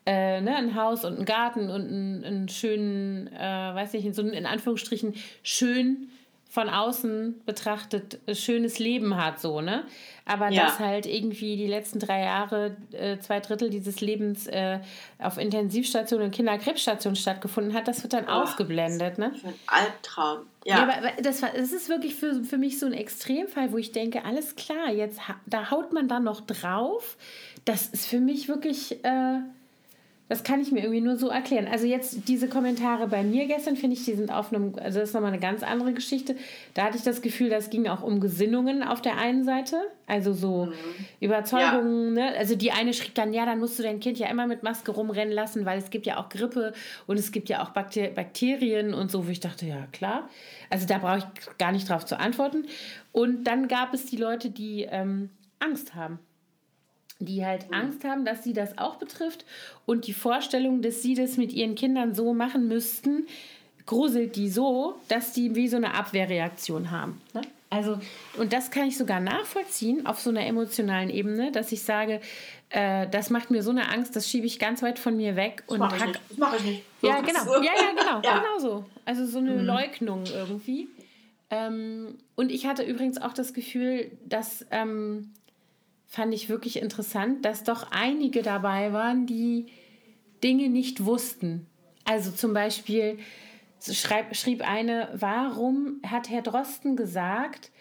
äh, 0.06 0.40
ne, 0.42 0.56
ein 0.56 0.76
Haus 0.76 1.04
und 1.04 1.16
einen 1.16 1.26
Garten 1.26 1.70
und 1.70 1.88
einen, 1.88 2.24
einen 2.24 2.50
schönen, 2.50 3.28
äh, 3.28 3.40
weiß 3.40 3.94
nicht, 3.94 4.16
so 4.16 4.22
einen 4.22 4.32
in 4.32 4.46
Anführungsstrichen 4.46 5.16
schön 5.44 6.10
von 6.50 6.70
außen 6.70 7.42
betrachtet 7.46 8.20
schönes 8.34 8.80
Leben 8.80 9.18
hat, 9.18 9.40
so, 9.40 9.62
ne? 9.62 9.84
Aber 10.26 10.50
ja. 10.50 10.66
dass 10.66 10.80
halt 10.80 11.06
irgendwie 11.06 11.56
die 11.58 11.68
letzten 11.68 12.00
drei 12.00 12.22
Jahre 12.22 12.78
äh, 12.92 13.20
zwei 13.20 13.40
Drittel 13.40 13.70
dieses 13.70 14.02
Lebens 14.02 14.48
äh, 14.48 14.80
auf 15.20 15.38
Intensivstationen 15.38 16.28
und 16.28 16.32
Kinderkrebsstationen 16.32 17.16
stattgefunden 17.16 17.74
hat, 17.74 17.88
das 17.88 18.04
wird 18.04 18.14
dann 18.14 18.26
oh, 18.26 18.44
ausgeblendet, 18.44 19.18
ne? 19.18 19.34
Ein 19.44 19.54
Albtraum. 19.68 20.40
Ja, 20.66 20.78
ja 20.78 20.84
aber 20.84 21.22
das, 21.22 21.42
war, 21.42 21.50
das 21.56 21.72
ist 21.72 21.90
wirklich 21.90 22.16
für, 22.16 22.44
für 22.44 22.58
mich 22.58 22.80
so 22.80 22.86
ein 22.86 22.94
Extremfall, 22.94 23.72
wo 23.72 23.78
ich 23.78 23.92
denke, 23.92 24.24
alles 24.26 24.56
klar, 24.56 24.90
jetzt 24.92 25.20
da 25.46 25.70
haut 25.70 25.94
man 25.94 26.08
dann 26.08 26.24
noch 26.24 26.42
drauf. 26.42 27.18
Das 27.66 27.88
ist 27.88 28.08
für 28.08 28.20
mich 28.20 28.48
wirklich. 28.48 29.04
Äh, 29.04 29.40
das 30.30 30.44
kann 30.44 30.60
ich 30.60 30.72
mir 30.72 30.82
irgendwie 30.82 31.02
nur 31.02 31.16
so 31.16 31.30
erklären. 31.30 31.68
Also 31.72 31.86
jetzt 31.86 32.28
diese 32.28 32.50
Kommentare 32.50 33.08
bei 33.08 33.24
mir 33.24 33.48
gestern, 33.48 33.78
finde 33.78 33.96
ich, 33.96 34.04
die 34.04 34.14
sind 34.14 34.32
auf 34.32 34.52
einem, 34.52 34.74
also 34.76 35.00
das 35.00 35.10
ist 35.10 35.14
nochmal 35.14 35.32
eine 35.32 35.40
ganz 35.40 35.64
andere 35.64 35.94
Geschichte. 35.94 36.36
Da 36.74 36.84
hatte 36.84 36.98
ich 36.98 37.04
das 37.04 37.22
Gefühl, 37.22 37.50
das 37.50 37.70
ging 37.70 37.88
auch 37.88 38.04
um 38.04 38.20
Gesinnungen 38.20 38.84
auf 38.84 39.02
der 39.02 39.18
einen 39.18 39.46
Seite. 39.46 39.78
Also 40.06 40.34
so 40.34 40.66
mhm. 40.66 40.74
Überzeugungen, 41.22 42.18
ja. 42.18 42.32
ne? 42.32 42.38
Also 42.38 42.56
die 42.56 42.72
eine 42.72 42.94
schrieb 42.94 43.16
dann, 43.16 43.34
ja, 43.34 43.46
dann 43.46 43.60
musst 43.60 43.80
du 43.80 43.84
dein 43.84 44.02
Kind 44.02 44.20
ja 44.20 44.28
immer 44.28 44.48
mit 44.48 44.64
Maske 44.64 44.92
rumrennen 44.92 45.34
lassen, 45.34 45.66
weil 45.66 45.78
es 45.78 45.90
gibt 45.90 46.06
ja 46.06 46.18
auch 46.18 46.28
Grippe 46.28 46.74
und 47.06 47.18
es 47.18 47.32
gibt 47.32 47.48
ja 47.48 47.64
auch 47.64 47.70
Bakterien 47.70 48.94
und 48.94 49.10
so, 49.12 49.28
wo 49.28 49.32
ich 49.32 49.40
dachte, 49.40 49.66
ja 49.66 49.88
klar. 49.94 50.30
Also 50.70 50.86
da 50.88 50.98
brauche 50.98 51.20
ich 51.20 51.58
gar 51.58 51.72
nicht 51.72 51.90
drauf 51.90 52.06
zu 52.06 52.20
antworten. 52.20 52.66
Und 53.14 53.46
dann 53.46 53.70
gab 53.70 53.94
es 53.94 54.06
die 54.06 54.18
Leute, 54.18 54.50
die 54.50 54.88
ähm, 54.90 55.30
Angst 55.60 55.96
haben 55.96 56.20
die 57.20 57.46
halt 57.46 57.68
mhm. 57.68 57.74
Angst 57.74 58.04
haben, 58.04 58.26
dass 58.26 58.44
sie 58.44 58.54
das 58.54 58.78
auch 58.78 58.96
betrifft 58.96 59.46
und 59.86 60.08
die 60.08 60.14
Vorstellung, 60.14 60.82
dass 60.82 61.02
sie 61.02 61.16
das 61.16 61.38
mit 61.38 61.54
ihren 61.54 61.76
Kindern 61.76 62.14
so 62.14 62.34
machen 62.34 62.68
müssten, 62.68 63.28
gruselt 63.86 64.36
die 64.36 64.50
so, 64.50 64.96
dass 65.08 65.34
die 65.34 65.56
wie 65.56 65.68
so 65.68 65.78
eine 65.78 65.94
Abwehrreaktion 65.94 66.92
haben. 66.92 67.22
Ne? 67.34 67.42
Also, 67.70 68.00
und 68.38 68.54
das 68.54 68.72
kann 68.72 68.88
ich 68.88 68.98
sogar 68.98 69.20
nachvollziehen 69.20 70.06
auf 70.06 70.20
so 70.20 70.30
einer 70.30 70.46
emotionalen 70.46 71.10
Ebene, 71.10 71.52
dass 71.52 71.72
ich 71.72 71.84
sage, 71.84 72.22
äh, 72.70 73.08
das 73.10 73.30
macht 73.30 73.52
mir 73.52 73.62
so 73.62 73.72
eine 73.72 73.92
Angst, 73.92 74.16
das 74.16 74.30
schiebe 74.30 74.46
ich 74.46 74.58
ganz 74.58 74.82
weit 74.84 75.00
von 75.00 75.18
mir 75.18 75.36
weg. 75.36 75.64
Das 75.68 75.78
mache 75.78 75.98
ich 75.98 76.06
nicht. 76.06 76.20
Das 76.30 76.38
mache 76.38 76.56
ich 76.58 76.64
nicht. 76.64 76.84
So 77.02 77.08
ja, 77.08 77.20
genau. 77.22 77.62
Ja, 77.62 77.72
ja, 77.76 77.92
genau. 77.92 78.22
ja. 78.24 78.40
Genau 78.40 78.60
so. 78.60 78.86
Also 79.04 79.26
so 79.26 79.40
eine 79.40 79.52
mhm. 79.52 79.66
Leugnung 79.66 80.24
irgendwie. 80.34 80.88
Ähm, 81.50 82.18
und 82.36 82.52
ich 82.52 82.68
hatte 82.68 82.84
übrigens 82.84 83.22
auch 83.22 83.34
das 83.34 83.54
Gefühl, 83.54 84.12
dass 84.26 84.66
ähm, 84.72 85.34
fand 86.08 86.34
ich 86.34 86.50
wirklich 86.50 86.82
interessant, 86.82 87.46
dass 87.46 87.64
doch 87.64 87.92
einige 87.92 88.42
dabei 88.42 88.94
waren, 88.94 89.26
die 89.26 89.68
Dinge 90.44 90.70
nicht 90.70 91.06
wussten. 91.06 91.68
Also 92.06 92.32
zum 92.32 92.54
Beispiel 92.54 93.20
schreib, 93.82 94.36
schrieb 94.36 94.68
eine, 94.68 95.10
warum 95.14 96.02
hat 96.06 96.30
Herr 96.30 96.42
Drosten 96.42 96.96
gesagt, 96.96 97.72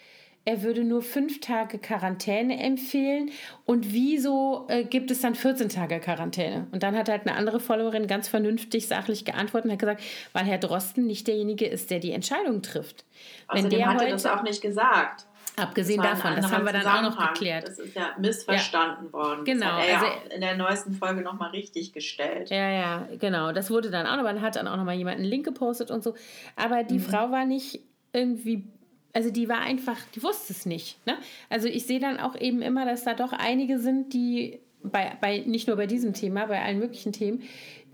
er 0.47 0.63
würde 0.63 0.85
nur 0.85 1.01
fünf 1.01 1.41
Tage 1.41 1.77
Quarantäne 1.77 2.57
empfehlen 2.63 3.31
und 3.65 3.91
wieso 3.91 4.65
äh, 4.69 4.85
gibt 4.85 5.11
es 5.11 5.19
dann 5.19 5.35
14 5.35 5.67
Tage 5.67 5.99
Quarantäne? 5.99 6.67
Und 6.71 6.83
dann 6.83 6.97
hat 6.97 7.09
halt 7.09 7.27
eine 7.27 7.35
andere 7.35 7.59
Followerin 7.59 8.07
ganz 8.07 8.29
vernünftig, 8.29 8.87
sachlich 8.87 9.25
geantwortet 9.25 9.65
und 9.65 9.71
hat 9.73 9.79
gesagt, 9.79 10.03
weil 10.31 10.45
Herr 10.45 10.57
Drosten 10.57 11.05
nicht 11.05 11.27
derjenige 11.27 11.65
ist, 11.65 11.91
der 11.91 11.99
die 11.99 12.11
Entscheidung 12.13 12.61
trifft. 12.61 13.03
Außerdem 13.47 13.71
Wenn 13.71 13.77
der 13.77 13.87
hat 13.89 14.01
er 14.01 14.09
das 14.09 14.25
auch 14.25 14.41
nicht 14.43 14.61
gesagt. 14.61 15.26
Abgesehen 15.59 16.03
das 16.03 16.21
davon, 16.21 16.35
das 16.35 16.51
haben 16.51 16.65
wir 16.65 16.71
dann 16.71 16.85
auch 16.85 17.01
noch 17.01 17.33
geklärt. 17.33 17.67
Das 17.67 17.79
ist 17.79 17.95
ja 17.95 18.11
missverstanden 18.19 19.07
ja. 19.07 19.13
worden. 19.13 19.43
Genau. 19.43 19.65
Das 19.65 19.73
hat 19.75 19.87
er 19.87 19.95
also 19.95 20.05
ja 20.05 20.35
in 20.35 20.41
der 20.41 20.55
neuesten 20.55 20.93
Folge 20.93 21.21
nochmal 21.21 21.49
richtig 21.49 21.93
gestellt. 21.93 22.51
Ja, 22.51 22.69
ja, 22.69 23.07
genau. 23.19 23.51
Das 23.51 23.71
wurde 23.71 23.89
dann 23.89 24.05
auch 24.05 24.17
noch, 24.17 24.23
man 24.23 24.41
hat 24.41 24.55
dann 24.55 24.67
auch 24.67 24.77
nochmal 24.77 24.95
jemand 24.95 25.17
einen 25.17 25.25
Link 25.25 25.45
gepostet 25.45 25.89
und 25.89 26.03
so. 26.03 26.13
Aber 26.55 26.83
die 26.83 26.99
mhm. 26.99 27.03
Frau 27.03 27.31
war 27.31 27.45
nicht 27.45 27.81
irgendwie, 28.13 28.67
also 29.13 29.31
die 29.31 29.49
war 29.49 29.61
einfach, 29.61 29.97
die 30.13 30.21
wusste 30.21 30.53
es 30.53 30.67
nicht. 30.67 31.03
Ne? 31.07 31.17
Also 31.49 31.67
ich 31.67 31.87
sehe 31.87 31.99
dann 31.99 32.19
auch 32.19 32.35
eben 32.35 32.61
immer, 32.61 32.85
dass 32.85 33.03
da 33.03 33.15
doch 33.15 33.33
einige 33.33 33.79
sind, 33.79 34.13
die 34.13 34.59
bei, 34.83 35.17
bei, 35.21 35.39
nicht 35.39 35.67
nur 35.67 35.77
bei 35.77 35.87
diesem 35.87 36.13
Thema, 36.13 36.45
bei 36.45 36.61
allen 36.61 36.79
möglichen 36.79 37.11
Themen, 37.11 37.43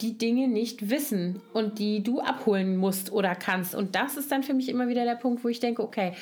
die 0.01 0.17
Dinge 0.17 0.47
nicht 0.47 0.89
wissen 0.89 1.41
und 1.53 1.79
die 1.79 2.03
du 2.03 2.19
abholen 2.19 2.77
musst 2.77 3.11
oder 3.11 3.35
kannst. 3.35 3.75
Und 3.75 3.95
das 3.95 4.17
ist 4.17 4.31
dann 4.31 4.43
für 4.43 4.53
mich 4.53 4.69
immer 4.69 4.87
wieder 4.87 5.05
der 5.05 5.15
Punkt, 5.15 5.43
wo 5.43 5.49
ich 5.49 5.59
denke, 5.59 5.83
okay, 5.83 6.13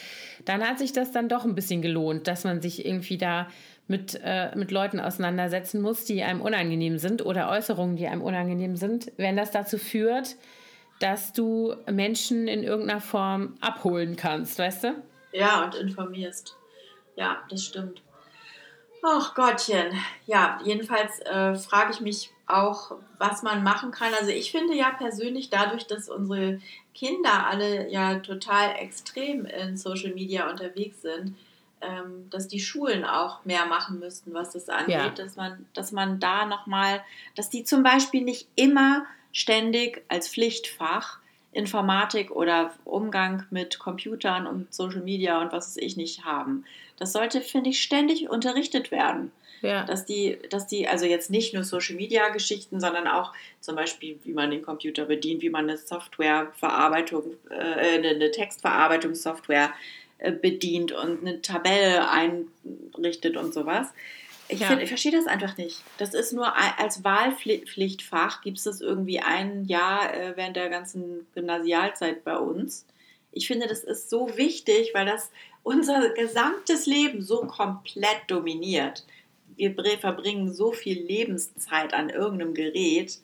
dann 0.45 0.61
hat 0.61 0.79
sich 0.79 0.93
das 0.93 1.11
dann 1.11 1.29
doch 1.29 1.45
ein 1.45 1.55
bisschen 1.55 1.81
gelohnt, 1.81 2.27
dass 2.27 2.43
man 2.43 2.61
sich 2.61 2.85
irgendwie 2.85 3.17
da 3.17 3.47
mit, 3.87 4.19
äh, 4.23 4.55
mit 4.55 4.71
Leuten 4.71 4.99
auseinandersetzen 4.99 5.81
muss, 5.81 6.05
die 6.05 6.23
einem 6.23 6.41
unangenehm 6.41 6.97
sind 6.97 7.25
oder 7.25 7.49
Äußerungen, 7.49 7.95
die 7.95 8.07
einem 8.07 8.21
unangenehm 8.21 8.75
sind, 8.75 9.11
wenn 9.17 9.35
das 9.37 9.51
dazu 9.51 9.77
führt, 9.77 10.35
dass 10.99 11.33
du 11.33 11.75
Menschen 11.91 12.47
in 12.47 12.63
irgendeiner 12.63 13.01
Form 13.01 13.55
abholen 13.59 14.15
kannst, 14.15 14.59
weißt 14.59 14.83
du? 14.83 14.95
Ja, 15.33 15.65
und 15.65 15.75
informierst. 15.75 16.55
Ja, 17.15 17.43
das 17.49 17.63
stimmt. 17.63 18.01
Ach 19.03 19.33
Gottchen. 19.33 19.93
Ja, 20.27 20.59
jedenfalls 20.63 21.19
äh, 21.21 21.55
frage 21.55 21.91
ich 21.91 22.01
mich 22.01 22.31
auch, 22.45 22.91
was 23.17 23.43
man 23.43 23.63
machen 23.63 23.91
kann. 23.91 24.13
Also 24.19 24.31
ich 24.31 24.51
finde 24.51 24.75
ja 24.75 24.91
persönlich 24.91 25.49
dadurch, 25.49 25.87
dass 25.87 26.09
unsere 26.09 26.61
Kinder 26.93 27.47
alle 27.47 27.89
ja 27.89 28.19
total 28.19 28.75
extrem 28.77 29.45
in 29.45 29.77
Social 29.77 30.13
Media 30.13 30.49
unterwegs 30.49 31.01
sind, 31.01 31.35
ähm, 31.81 32.29
dass 32.29 32.47
die 32.47 32.59
Schulen 32.59 33.03
auch 33.03 33.43
mehr 33.45 33.65
machen 33.65 33.99
müssten, 33.99 34.33
was 34.33 34.51
das 34.51 34.69
angeht, 34.69 34.95
ja. 34.95 35.09
dass 35.09 35.35
man, 35.35 35.65
dass 35.73 35.91
man 35.91 36.19
da 36.19 36.45
nochmal, 36.45 37.01
dass 37.35 37.49
die 37.49 37.63
zum 37.63 37.81
Beispiel 37.81 38.21
nicht 38.21 38.47
immer 38.55 39.05
ständig 39.31 40.03
als 40.09 40.27
Pflichtfach 40.27 41.17
Informatik 41.53 42.31
oder 42.31 42.73
Umgang 42.85 43.45
mit 43.49 43.77
Computern 43.77 44.47
und 44.47 44.73
Social 44.73 45.01
Media 45.01 45.41
und 45.41 45.51
was 45.51 45.67
weiß 45.67 45.77
ich 45.83 45.97
nicht 45.97 46.23
haben. 46.23 46.63
Das 47.01 47.13
sollte, 47.13 47.41
finde 47.41 47.71
ich, 47.71 47.81
ständig 47.81 48.29
unterrichtet 48.29 48.91
werden. 48.91 49.31
Ja. 49.63 49.85
Dass 49.85 50.05
die, 50.05 50.37
dass 50.51 50.67
die, 50.67 50.87
also 50.87 51.07
jetzt 51.07 51.31
nicht 51.31 51.51
nur 51.51 51.63
Social 51.63 51.95
Media 51.95 52.29
Geschichten, 52.29 52.79
sondern 52.79 53.07
auch 53.07 53.33
zum 53.59 53.75
Beispiel, 53.75 54.19
wie 54.23 54.33
man 54.33 54.51
den 54.51 54.61
Computer 54.61 55.05
bedient, 55.05 55.41
wie 55.41 55.49
man 55.49 55.67
eine 55.67 55.79
Softwareverarbeitung, 55.79 57.23
äh, 57.49 58.07
eine 58.07 58.29
Textverarbeitungssoftware 58.29 59.73
äh, 60.19 60.31
bedient 60.31 60.91
und 60.91 61.21
eine 61.21 61.41
Tabelle 61.41 62.07
einrichtet 62.07 63.35
und 63.35 63.51
sowas. 63.51 63.87
Ich, 64.47 64.59
ja. 64.59 64.77
ich 64.77 64.89
verstehe 64.89 65.11
das 65.11 65.25
einfach 65.25 65.57
nicht. 65.57 65.81
Das 65.97 66.13
ist 66.13 66.33
nur 66.33 66.55
als 66.55 67.03
Wahlpflichtfach 67.03 68.41
gibt 68.41 68.59
es 68.59 68.65
das 68.65 68.79
irgendwie 68.79 69.21
ein 69.21 69.65
Jahr 69.65 70.13
äh, 70.13 70.33
während 70.35 70.55
der 70.55 70.69
ganzen 70.69 71.25
Gymnasialzeit 71.33 72.23
bei 72.23 72.37
uns. 72.37 72.85
Ich 73.31 73.47
finde, 73.47 73.67
das 73.67 73.83
ist 73.83 74.09
so 74.09 74.37
wichtig, 74.37 74.91
weil 74.93 75.05
das 75.05 75.31
unser 75.63 76.09
gesamtes 76.09 76.85
Leben 76.85 77.21
so 77.21 77.45
komplett 77.45 78.19
dominiert 78.27 79.05
wir 79.61 79.97
verbringen 79.99 80.51
so 80.51 80.71
viel 80.71 80.99
Lebenszeit 80.99 81.93
an 81.93 82.09
irgendeinem 82.09 82.53
Gerät. 82.53 83.19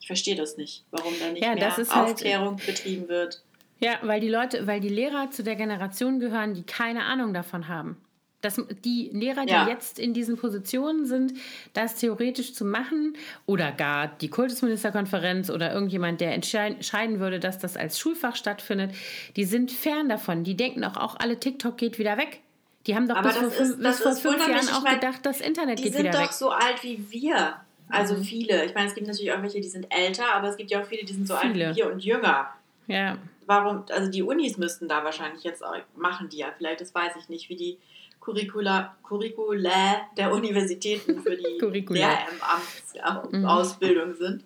Ich 0.00 0.06
verstehe 0.06 0.36
das 0.36 0.56
nicht, 0.56 0.84
warum 0.90 1.12
da 1.20 1.30
nicht 1.30 1.44
ja, 1.44 1.54
mehr 1.54 1.76
halt 1.76 1.90
Aufklärung 1.90 2.56
halt, 2.56 2.66
betrieben 2.66 3.08
wird. 3.08 3.42
Ja, 3.80 3.98
weil 4.02 4.20
die 4.20 4.28
Leute, 4.28 4.66
weil 4.66 4.80
die 4.80 4.88
Lehrer 4.88 5.30
zu 5.30 5.42
der 5.42 5.56
Generation 5.56 6.20
gehören, 6.20 6.54
die 6.54 6.62
keine 6.62 7.04
Ahnung 7.04 7.34
davon 7.34 7.68
haben. 7.68 7.96
Das, 8.42 8.60
die 8.84 9.08
Lehrer, 9.12 9.46
die 9.46 9.52
ja. 9.52 9.68
jetzt 9.68 9.98
in 9.98 10.12
diesen 10.12 10.36
Positionen 10.36 11.06
sind, 11.06 11.32
das 11.72 11.94
theoretisch 11.94 12.54
zu 12.54 12.64
machen 12.64 13.16
oder 13.46 13.72
gar 13.72 14.08
die 14.08 14.28
Kultusministerkonferenz 14.28 15.48
oder 15.48 15.72
irgendjemand, 15.72 16.20
der 16.20 16.34
entscheiden 16.34 17.20
würde, 17.20 17.40
dass 17.40 17.58
das 17.58 17.76
als 17.76 17.98
Schulfach 17.98 18.36
stattfindet, 18.36 18.92
die 19.36 19.44
sind 19.44 19.70
fern 19.70 20.08
davon. 20.08 20.44
Die 20.44 20.56
denken 20.56 20.84
auch, 20.84 20.96
auch 20.96 21.16
alle 21.18 21.38
TikTok 21.38 21.78
geht 21.78 21.98
wieder 21.98 22.18
weg. 22.18 22.40
Die 22.86 22.96
haben 22.96 23.08
doch 23.08 23.16
Aber 23.16 23.28
bis, 23.28 23.38
vor, 23.38 23.50
fünf, 23.50 23.78
bis 23.78 24.00
vor 24.00 24.12
fünf 24.12 24.48
Jahren 24.48 24.68
auch 24.68 24.82
meine, 24.82 24.98
gedacht, 24.98 25.20
das 25.24 25.40
Internet 25.40 25.78
geht 25.78 25.94
wieder 25.94 26.04
weg. 26.04 26.10
Die 26.10 26.16
sind 26.16 26.26
doch 26.26 26.32
so 26.32 26.50
alt 26.50 26.82
wie 26.82 27.10
wir. 27.10 27.56
Also 27.88 28.16
mhm. 28.16 28.24
viele. 28.24 28.64
Ich 28.64 28.74
meine, 28.74 28.88
es 28.88 28.94
gibt 28.94 29.06
natürlich 29.06 29.32
auch 29.32 29.42
welche, 29.42 29.60
die 29.60 29.68
sind 29.68 29.86
älter, 29.90 30.34
aber 30.34 30.48
es 30.48 30.56
gibt 30.56 30.70
ja 30.70 30.80
auch 30.80 30.86
viele, 30.86 31.04
die 31.04 31.12
sind 31.12 31.28
so 31.28 31.36
viele. 31.36 31.68
alt 31.68 31.76
wie 31.76 31.80
wir 31.80 31.92
und 31.92 32.04
jünger. 32.04 32.48
Ja. 32.86 33.18
Warum, 33.46 33.84
also 33.90 34.10
die 34.10 34.22
Unis 34.22 34.56
müssten 34.56 34.88
da 34.88 35.04
wahrscheinlich 35.04 35.44
jetzt 35.44 35.64
auch, 35.64 35.76
machen 35.94 36.28
die 36.28 36.38
ja 36.38 36.48
vielleicht, 36.56 36.80
das 36.80 36.94
weiß 36.94 37.12
ich 37.20 37.28
nicht, 37.28 37.48
wie 37.48 37.56
die 37.56 37.78
Curricula, 38.22 38.96
Curricula 39.02 40.08
der 40.16 40.32
Universitäten 40.32 41.22
für 41.22 41.36
die 41.36 41.58
Lehramtsausbildung 41.88 44.10
mhm. 44.10 44.16
sind. 44.16 44.44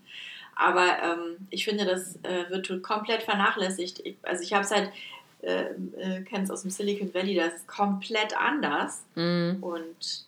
Aber 0.55 0.87
ähm, 1.03 1.37
ich 1.51 1.65
finde, 1.65 1.85
das 1.85 2.17
äh, 2.23 2.49
wird 2.49 2.83
komplett 2.83 3.23
vernachlässigt. 3.23 4.01
Ich, 4.05 4.17
also 4.23 4.43
ich 4.43 4.55
habe 4.55 4.65
es 4.65 4.71
halt 4.71 4.91
äh, 5.43 5.67
äh, 5.99 6.23
kennst 6.23 6.51
aus 6.51 6.63
dem 6.63 6.71
Silicon 6.71 7.13
Valley, 7.13 7.35
das 7.35 7.53
ist 7.55 7.69
komplett 7.69 8.35
anders. 8.37 9.03
Mhm. 9.15 9.59
Und 9.61 10.25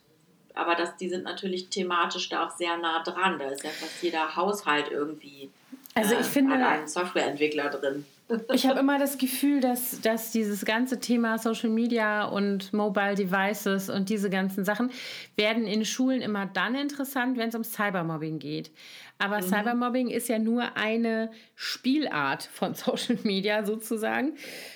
aber 0.54 0.74
das, 0.74 0.96
die 0.96 1.08
sind 1.08 1.24
natürlich 1.24 1.68
thematisch 1.68 2.28
da 2.28 2.46
auch 2.46 2.56
sehr 2.56 2.76
nah 2.76 3.02
dran. 3.02 3.38
Da 3.38 3.46
ist 3.46 3.64
ja 3.64 3.70
fast 3.70 4.02
jeder 4.02 4.36
Haushalt 4.36 4.90
irgendwie 4.90 5.48
also 5.94 6.14
ich 6.14 6.20
äh, 6.20 6.24
finde, 6.24 6.54
einen 6.54 6.88
Softwareentwickler 6.88 7.70
drin. 7.70 8.04
Ich 8.52 8.66
habe 8.66 8.80
immer 8.80 8.98
das 8.98 9.16
Gefühl, 9.16 9.60
dass, 9.60 10.00
dass 10.02 10.32
dieses 10.32 10.64
ganze 10.64 11.00
Thema 11.00 11.38
Social 11.38 11.70
Media 11.70 12.24
und 12.26 12.72
Mobile 12.72 13.14
Devices 13.14 13.88
und 13.88 14.10
diese 14.10 14.28
ganzen 14.28 14.64
Sachen 14.64 14.90
werden 15.36 15.66
in 15.66 15.84
Schulen 15.84 16.20
immer 16.20 16.46
dann 16.46 16.74
interessant, 16.74 17.38
wenn 17.38 17.48
es 17.48 17.54
um 17.54 17.64
Cybermobbing 17.64 18.38
geht. 18.38 18.70
Aber 19.18 19.38
mhm. 19.38 19.42
Cybermobbing 19.42 20.08
ist 20.08 20.28
ja 20.28 20.38
nur 20.38 20.76
eine 20.76 21.30
Spielart 21.54 22.42
von 22.42 22.74
Social 22.74 23.18
Media 23.22 23.64
sozusagen, 23.64 24.34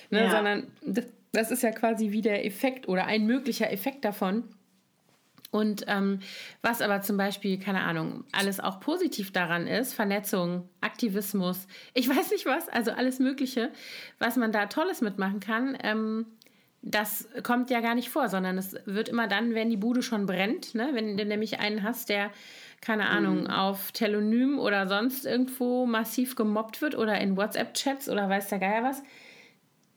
ne? 0.09 0.25
ja. 0.25 0.31
sondern 0.31 0.67
das 1.31 1.51
ist 1.51 1.63
ja 1.63 1.71
quasi 1.71 2.11
wie 2.11 2.21
der 2.21 2.45
Effekt 2.45 2.87
oder 2.87 3.05
ein 3.05 3.25
möglicher 3.25 3.71
Effekt 3.71 4.03
davon. 4.05 4.43
Und 5.53 5.85
ähm, 5.87 6.17
was 6.63 6.81
aber 6.81 7.01
zum 7.01 7.15
Beispiel, 7.15 7.59
keine 7.59 7.83
Ahnung, 7.83 8.23
alles 8.31 8.59
auch 8.59 8.79
positiv 8.79 9.31
daran 9.31 9.67
ist, 9.67 9.93
Vernetzung, 9.93 10.67
Aktivismus, 10.81 11.67
ich 11.93 12.09
weiß 12.17 12.31
nicht 12.31 12.47
was, 12.47 12.69
also 12.69 12.89
alles 12.89 13.19
Mögliche, 13.19 13.69
was 14.17 14.35
man 14.35 14.51
da 14.51 14.65
Tolles 14.65 15.01
mitmachen 15.01 15.39
kann, 15.39 15.77
ähm, 15.83 16.25
das 16.81 17.29
kommt 17.43 17.69
ja 17.69 17.81
gar 17.81 17.93
nicht 17.93 18.09
vor, 18.09 18.29
sondern 18.29 18.57
es 18.57 18.75
wird 18.85 19.09
immer 19.09 19.27
dann, 19.27 19.53
wenn 19.53 19.69
die 19.69 19.77
Bude 19.77 20.01
schon 20.01 20.25
brennt, 20.25 20.73
ne? 20.73 20.89
wenn 20.93 21.17
du 21.17 21.23
nämlich 21.23 21.59
einen 21.59 21.83
hast, 21.83 22.09
der, 22.09 22.31
keine 22.81 23.09
Ahnung, 23.09 23.41
mhm. 23.41 23.49
auf 23.51 23.91
Telonym 23.91 24.57
oder 24.57 24.87
sonst 24.87 25.23
irgendwo 25.23 25.85
massiv 25.85 26.35
gemobbt 26.35 26.81
wird 26.81 26.95
oder 26.95 27.21
in 27.21 27.37
WhatsApp-Chats 27.37 28.09
oder 28.09 28.27
weiß 28.27 28.49
der 28.49 28.59
Geier 28.59 28.83
was, 28.83 29.03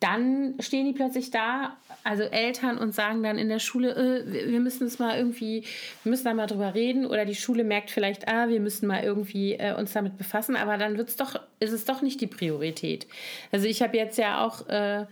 dann 0.01 0.55
stehen 0.61 0.85
die 0.85 0.93
plötzlich 0.93 1.31
da, 1.31 1.77
also 2.05 2.23
Eltern, 2.25 2.77
und 2.77 2.95
sagen 2.95 3.23
dann 3.23 3.39
in 3.39 3.49
der 3.49 3.59
Schule, 3.59 3.95
äh, 3.95 4.51
wir 4.51 4.61
müssen 4.61 4.87
es 4.87 4.99
mal 4.99 5.17
irgendwie, 5.17 5.65
wir 6.03 6.11
müssen 6.11 6.25
da 6.25 6.35
mal 6.35 6.47
drüber 6.47 6.75
reden. 6.75 7.07
Oder 7.07 7.25
die 7.25 7.35
Schule 7.35 7.65
merkt 7.65 7.91
vielleicht, 7.91 8.29
ah, 8.29 8.49
wir 8.49 8.61
müssen 8.61 8.87
mal 8.87 9.03
irgendwie 9.03 9.55
äh, 9.55 9.75
uns 9.75 9.93
damit 9.93 10.19
befassen, 10.19 10.57
aber 10.57 10.77
dann 10.77 10.99
wird's 10.99 11.17
doch, 11.17 11.41
ist 11.61 11.73
es 11.73 11.85
doch 11.85 12.03
nicht 12.03 12.21
die 12.21 12.27
Priorität. 12.27 13.07
Also 13.53 13.67
ich 13.67 13.81
habe 13.81 13.97
jetzt 13.97 14.19
ja 14.19 14.45
auch 14.45 14.69
äh, 14.69 15.07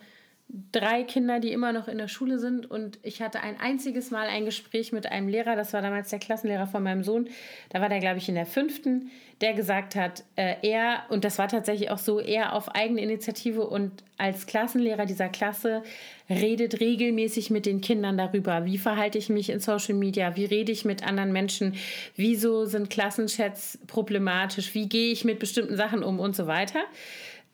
drei 0.71 1.03
Kinder, 1.03 1.41
die 1.41 1.53
immer 1.53 1.73
noch 1.73 1.89
in 1.89 1.99
der 1.99 2.07
Schule 2.07 2.39
sind. 2.39 2.71
Und 2.71 2.99
ich 3.03 3.21
hatte 3.21 3.41
ein 3.41 3.59
einziges 3.59 4.11
Mal 4.11 4.29
ein 4.29 4.45
Gespräch 4.45 4.93
mit 4.93 5.07
einem 5.07 5.29
Lehrer, 5.29 5.57
das 5.57 5.73
war 5.73 5.83
damals 5.83 6.11
der 6.11 6.21
Klassenlehrer 6.21 6.67
von 6.67 6.83
meinem 6.83 7.03
Sohn. 7.03 7.29
Da 7.71 7.81
war 7.81 7.89
der, 7.89 7.99
glaube 7.99 8.19
ich, 8.19 8.29
in 8.29 8.37
der 8.37 8.47
fünften, 8.47 9.11
der 9.41 9.55
gesagt 9.55 9.97
hat, 9.97 10.23
äh, 10.37 10.55
er, 10.63 11.05
und 11.09 11.25
das 11.25 11.39
war 11.39 11.49
tatsächlich 11.49 11.91
auch 11.91 11.99
so, 11.99 12.21
er 12.21 12.53
auf 12.53 12.69
eigene 12.75 13.01
Initiative 13.01 13.67
und 13.67 14.05
als 14.17 14.47
Klassenlehrer 14.47 15.07
dieser 15.07 15.29
Klasse 15.29 15.83
redet 16.31 16.81
regelmäßig 16.81 17.51
mit 17.51 17.67
den 17.67 17.81
Kindern 17.81 18.17
darüber, 18.17 18.65
wie 18.65 18.79
verhalte 18.79 19.19
ich 19.19 19.29
mich 19.29 19.51
in 19.51 19.59
Social 19.59 19.95
Media, 19.95 20.37
wie 20.37 20.45
rede 20.45 20.71
ich 20.71 20.85
mit 20.85 21.05
anderen 21.05 21.33
Menschen, 21.33 21.75
wieso 22.15 22.65
sind 22.65 22.91
Klassenchats 22.91 23.79
problematisch, 23.89 24.73
wie 24.75 24.89
gehe 24.89 25.11
ich 25.11 25.25
mit 25.25 25.41
bestimmten 25.41 25.77
Sachen 25.77 26.05
um? 26.05 26.21
Und 26.21 26.37
so 26.37 26.47
weiter. 26.47 26.81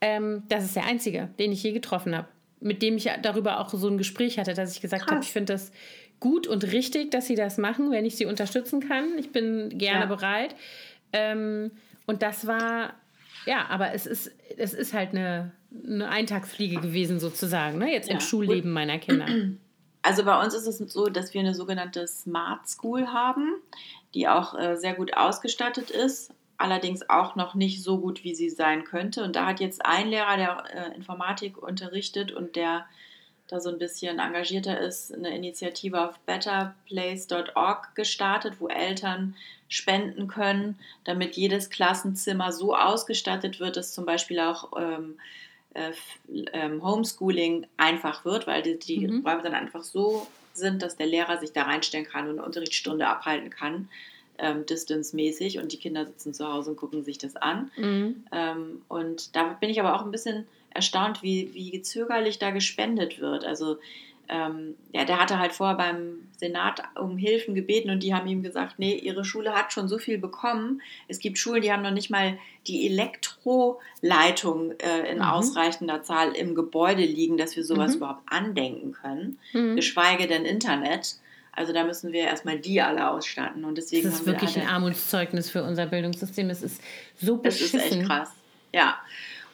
Ähm, 0.03 0.42
das 0.48 0.64
ist 0.64 0.76
der 0.76 0.84
einzige, 0.84 1.30
den 1.38 1.51
ich 1.51 1.62
je 1.62 1.72
getroffen 1.72 2.14
habe 2.14 2.28
mit 2.61 2.82
dem 2.82 2.96
ich 2.96 3.11
darüber 3.22 3.61
auch 3.61 3.70
so 3.70 3.88
ein 3.88 3.98
Gespräch 3.98 4.38
hatte, 4.38 4.54
dass 4.54 4.74
ich 4.74 4.80
gesagt 4.80 5.11
habe, 5.11 5.22
ich 5.22 5.32
finde 5.32 5.54
das 5.54 5.72
gut 6.20 6.46
und 6.46 6.64
richtig, 6.64 7.11
dass 7.11 7.26
sie 7.26 7.34
das 7.34 7.58
machen, 7.58 7.90
wenn 7.90 8.04
ich 8.04 8.16
sie 8.16 8.26
unterstützen 8.26 8.86
kann. 8.86 9.18
Ich 9.18 9.32
bin 9.32 9.78
gerne 9.78 10.02
ja. 10.02 10.06
bereit. 10.06 10.54
Ähm, 11.12 11.70
und 12.06 12.22
das 12.22 12.46
war, 12.46 12.94
ja, 13.46 13.66
aber 13.68 13.94
es 13.94 14.06
ist, 14.06 14.30
es 14.56 14.74
ist 14.74 14.92
halt 14.92 15.11
eine, 15.11 15.52
eine 15.86 16.08
Eintagsfliege 16.08 16.80
gewesen 16.80 17.18
sozusagen, 17.18 17.78
ne? 17.78 17.90
jetzt 17.90 18.08
ja. 18.08 18.14
im 18.14 18.20
Schulleben 18.20 18.70
meiner 18.72 18.98
Kinder. 18.98 19.26
Also 20.02 20.24
bei 20.24 20.42
uns 20.42 20.54
ist 20.54 20.66
es 20.66 20.78
so, 20.94 21.11
dass 21.11 21.34
wir 21.34 21.42
eine 21.42 21.54
sogenannte 21.54 22.06
Smart 22.06 22.66
School 22.66 23.08
haben, 23.08 23.56
die 24.14 24.28
auch 24.28 24.58
äh, 24.58 24.76
sehr 24.76 24.94
gut 24.94 25.14
ausgestattet 25.14 25.90
ist 25.90 26.32
allerdings 26.61 27.08
auch 27.08 27.36
noch 27.36 27.54
nicht 27.54 27.82
so 27.82 27.98
gut, 27.98 28.24
wie 28.24 28.34
sie 28.34 28.50
sein 28.50 28.84
könnte. 28.84 29.24
Und 29.24 29.36
da 29.36 29.46
hat 29.46 29.61
jetzt 29.61 29.84
ein 29.84 30.08
Lehrer, 30.08 30.36
der 30.36 30.64
äh, 30.72 30.94
Informatik 30.94 31.62
unterrichtet 31.62 32.32
und 32.32 32.56
der 32.56 32.86
da 33.48 33.61
so 33.61 33.68
ein 33.68 33.78
bisschen 33.78 34.20
engagierter 34.20 34.78
ist, 34.78 35.12
eine 35.12 35.34
Initiative 35.34 36.08
auf 36.08 36.18
betterplace.org 36.20 37.94
gestartet, 37.96 38.54
wo 38.61 38.68
Eltern 38.68 39.34
spenden 39.68 40.28
können, 40.28 40.78
damit 41.04 41.36
jedes 41.36 41.68
Klassenzimmer 41.68 42.52
so 42.52 42.76
ausgestattet 42.76 43.58
wird, 43.58 43.76
dass 43.76 43.92
zum 43.92 44.06
Beispiel 44.06 44.38
auch 44.38 44.72
ähm, 44.78 45.18
äh, 45.74 45.92
ähm, 46.52 46.84
Homeschooling 46.84 47.66
einfach 47.76 48.24
wird, 48.24 48.46
weil 48.46 48.62
die, 48.62 48.78
die 48.78 49.08
mhm. 49.08 49.26
Räume 49.26 49.42
dann 49.42 49.54
einfach 49.54 49.82
so 49.82 50.26
sind, 50.52 50.82
dass 50.82 50.96
der 50.96 51.06
Lehrer 51.06 51.38
sich 51.38 51.52
da 51.52 51.62
reinstellen 51.62 52.06
kann 52.06 52.28
und 52.28 52.38
eine 52.38 52.44
Unterrichtsstunde 52.44 53.06
abhalten 53.08 53.50
kann 53.50 53.88
ähm, 54.41 54.66
distance-mäßig 54.66 55.59
und 55.59 55.72
die 55.72 55.76
Kinder 55.76 56.07
sitzen 56.07 56.34
zu 56.34 56.51
Hause 56.53 56.70
und 56.70 56.76
gucken 56.76 57.05
sich 57.05 57.18
das 57.18 57.36
an. 57.36 57.70
Mhm. 57.76 58.24
Ähm, 58.32 58.82
und 58.88 59.36
da 59.36 59.45
bin 59.61 59.70
ich 59.70 59.80
aber 59.80 59.95
auch 59.95 60.05
ein 60.05 60.11
bisschen 60.11 60.47
erstaunt, 60.72 61.22
wie, 61.22 61.51
wie 61.53 61.82
zögerlich 61.82 62.38
da 62.38 62.51
gespendet 62.51 63.20
wird. 63.20 63.45
Also 63.45 63.78
ähm, 64.30 64.76
ja, 64.93 65.05
der 65.05 65.20
hatte 65.20 65.41
halt 65.41 65.53
vorher 65.53 65.76
beim 65.76 66.28
Senat 66.36 66.82
um 66.95 67.18
Hilfen 67.18 67.57
gebeten 67.57 67.91
und 67.91 68.03
die 68.03 68.14
haben 68.14 68.28
ihm 68.28 68.45
gesagt, 68.45 68.78
nee, 68.78 68.95
ihre 68.95 69.24
Schule 69.24 69.53
hat 69.55 69.72
schon 69.72 69.88
so 69.88 69.99
viel 69.99 70.18
bekommen. 70.18 70.80
Es 71.09 71.18
gibt 71.18 71.36
Schulen, 71.36 71.62
die 71.62 71.72
haben 71.72 71.82
noch 71.82 71.91
nicht 71.91 72.11
mal 72.11 72.38
die 72.68 72.86
Elektroleitung 72.86 74.72
äh, 74.78 75.11
in 75.11 75.18
mhm. 75.18 75.24
ausreichender 75.24 76.05
Zahl 76.05 76.32
im 76.32 76.55
Gebäude 76.55 77.03
liegen, 77.03 77.38
dass 77.38 77.57
wir 77.57 77.64
sowas 77.64 77.93
mhm. 77.93 77.97
überhaupt 77.97 78.22
andenken 78.32 78.93
können, 78.93 79.38
mhm. 79.53 79.74
geschweige 79.74 80.28
denn 80.28 80.45
Internet. 80.45 81.16
Also 81.61 81.74
da 81.74 81.84
müssen 81.84 82.11
wir 82.11 82.22
erstmal 82.22 82.58
die 82.58 82.80
alle 82.80 83.11
ausstatten. 83.11 83.66
Und 83.66 83.76
deswegen 83.76 84.08
das 84.08 84.20
ist 84.20 84.26
wirklich 84.26 84.58
ein 84.58 84.66
Armutszeugnis 84.66 85.50
für 85.50 85.62
unser 85.62 85.84
Bildungssystem. 85.84 86.48
Es 86.48 86.62
ist 86.62 86.80
so 87.20 87.36
beschissen. 87.36 87.78
Das 87.78 87.86
ist 87.86 87.96
echt 87.96 88.06
krass. 88.06 88.30
Ja. 88.72 88.98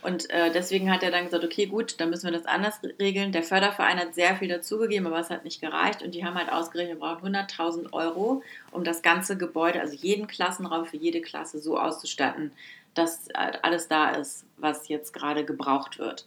Und 0.03 0.31
äh, 0.31 0.53
deswegen 0.53 0.93
hat 0.93 1.03
er 1.03 1.11
dann 1.11 1.25
gesagt, 1.25 1.43
okay, 1.43 1.67
gut, 1.67 2.01
dann 2.01 2.11
müssen 2.11 2.27
wir 2.27 2.39
das 2.39 2.47
anders 2.47 2.79
regeln. 3.01 3.33
Der 3.33 3.43
Förderverein 3.43 3.99
hat 3.99 4.15
sehr 4.15 4.37
viel 4.37 4.47
dazugegeben, 4.47 5.09
aber 5.09 5.19
es 5.19 5.31
hat 5.31 5.43
nicht 5.43 5.61
gereicht. 5.61 6.01
Und 6.01 6.15
die 6.15 6.25
haben 6.25 6.37
halt 6.37 6.53
ausgerechnet, 6.53 7.01
wir 7.01 7.01
brauchen 7.01 7.35
100.000 7.35 7.93
Euro, 7.93 8.45
um 8.71 8.85
das 8.85 9.03
ganze 9.03 9.37
Gebäude, 9.37 9.81
also 9.81 9.97
jeden 9.97 10.29
Klassenraum 10.29 10.87
für 10.87 10.99
jede 10.99 11.21
Klasse 11.21 11.59
so 11.59 11.77
auszustatten, 11.77 12.53
dass 12.95 13.27
äh, 13.31 13.59
alles 13.63 13.89
da 13.89 14.11
ist, 14.11 14.45
was 14.59 14.87
jetzt 14.87 15.13
gerade 15.13 15.45
gebraucht 15.45 15.99
wird. 15.99 16.25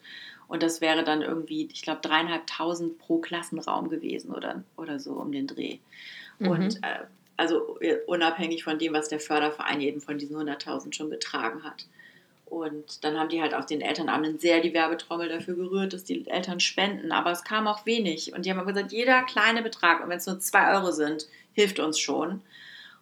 Und 0.50 0.64
das 0.64 0.82
wäre 0.82 1.04
dann 1.04 1.22
irgendwie, 1.22 1.70
ich 1.72 1.84
glaube, 1.84 2.02
dreieinhalbtausend 2.02 2.98
pro 2.98 3.20
Klassenraum 3.20 3.90
gewesen 3.90 4.32
oder, 4.32 4.64
oder 4.76 5.00
so 5.00 5.14
um 5.14 5.32
den 5.32 5.48
Dreh. 5.48 5.78
Mhm. 6.40 6.48
Und 6.48 6.84
äh, 6.84 7.06
also 7.38 7.80
äh, 7.80 7.98
unabhängig 8.08 8.64
von 8.64 8.80
dem, 8.80 8.94
was 8.94 9.10
der 9.10 9.20
Förderverein 9.20 9.80
eben 9.80 10.02
von 10.02 10.18
diesen 10.18 10.36
100.000 10.36 10.94
schon 10.94 11.12
getragen 11.12 11.64
hat. 11.64 11.86
Und 12.46 13.04
dann 13.04 13.18
haben 13.18 13.30
die 13.30 13.42
halt 13.42 13.54
auf 13.54 13.68
den 13.68 13.80
Elternabenden 13.80 14.40
sehr 14.40 14.60
die 14.60 14.74
Werbetrommel 14.74 15.30
dafür 15.30 15.56
gerührt, 15.56 15.94
dass 15.94 16.04
die 16.04 16.28
Eltern 16.28 16.60
spenden. 16.60 17.12
Aber 17.12 17.32
es 17.32 17.44
kam 17.44 17.68
auch 17.68 17.86
wenig. 17.86 18.34
Und 18.34 18.46
die 18.46 18.52
haben 18.52 18.66
gesagt, 18.66 18.92
jeder 18.92 19.22
kleine 19.22 19.62
Betrag, 19.62 20.04
und 20.04 20.10
wenn 20.10 20.18
es 20.18 20.26
nur 20.26 20.40
zwei 20.40 20.74
Euro 20.76 20.92
sind, 20.92 21.28
hilft 21.54 21.80
uns 21.80 22.00
schon. 22.00 22.42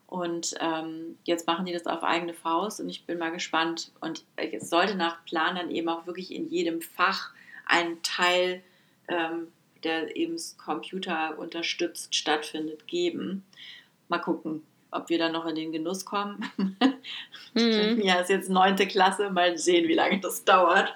Und 0.06 0.56
ähm, 0.60 1.18
jetzt 1.24 1.48
machen 1.48 1.66
die 1.66 1.74
das 1.74 1.86
auf 1.86 2.04
eigene 2.04 2.34
Faust 2.34 2.80
und 2.80 2.90
ich 2.90 3.06
bin 3.06 3.18
mal 3.18 3.32
gespannt. 3.32 3.92
Und 4.02 4.24
es 4.36 4.70
sollte 4.70 4.96
nach 4.96 5.24
Plan 5.26 5.56
dann 5.56 5.72
eben 5.72 5.88
auch 5.90 6.08
wirklich 6.08 6.34
in 6.34 6.50
jedem 6.50 6.82
Fach 6.82 7.32
ein 7.68 8.02
Teil, 8.04 8.64
ähm, 9.08 9.48
der 9.84 10.16
eben 10.16 10.36
Computer 10.58 11.38
unterstützt 11.38 12.16
stattfindet, 12.16 12.88
geben. 12.88 13.46
Mal 14.10 14.20
gucken, 14.20 14.64
ob 14.92 15.10
wir 15.10 15.18
dann 15.18 15.34
noch 15.34 15.46
in 15.46 15.56
den 15.56 15.72
Genuss 15.72 16.06
kommen. 16.06 16.40
mhm. 17.54 18.02
Ja, 18.02 18.20
ist 18.20 18.30
jetzt 18.30 18.50
neunte 18.50 18.88
Klasse, 18.88 19.30
mal 19.30 19.58
sehen, 19.58 19.88
wie 19.88 19.96
lange 19.96 20.20
das 20.20 20.44
dauert. 20.44 20.94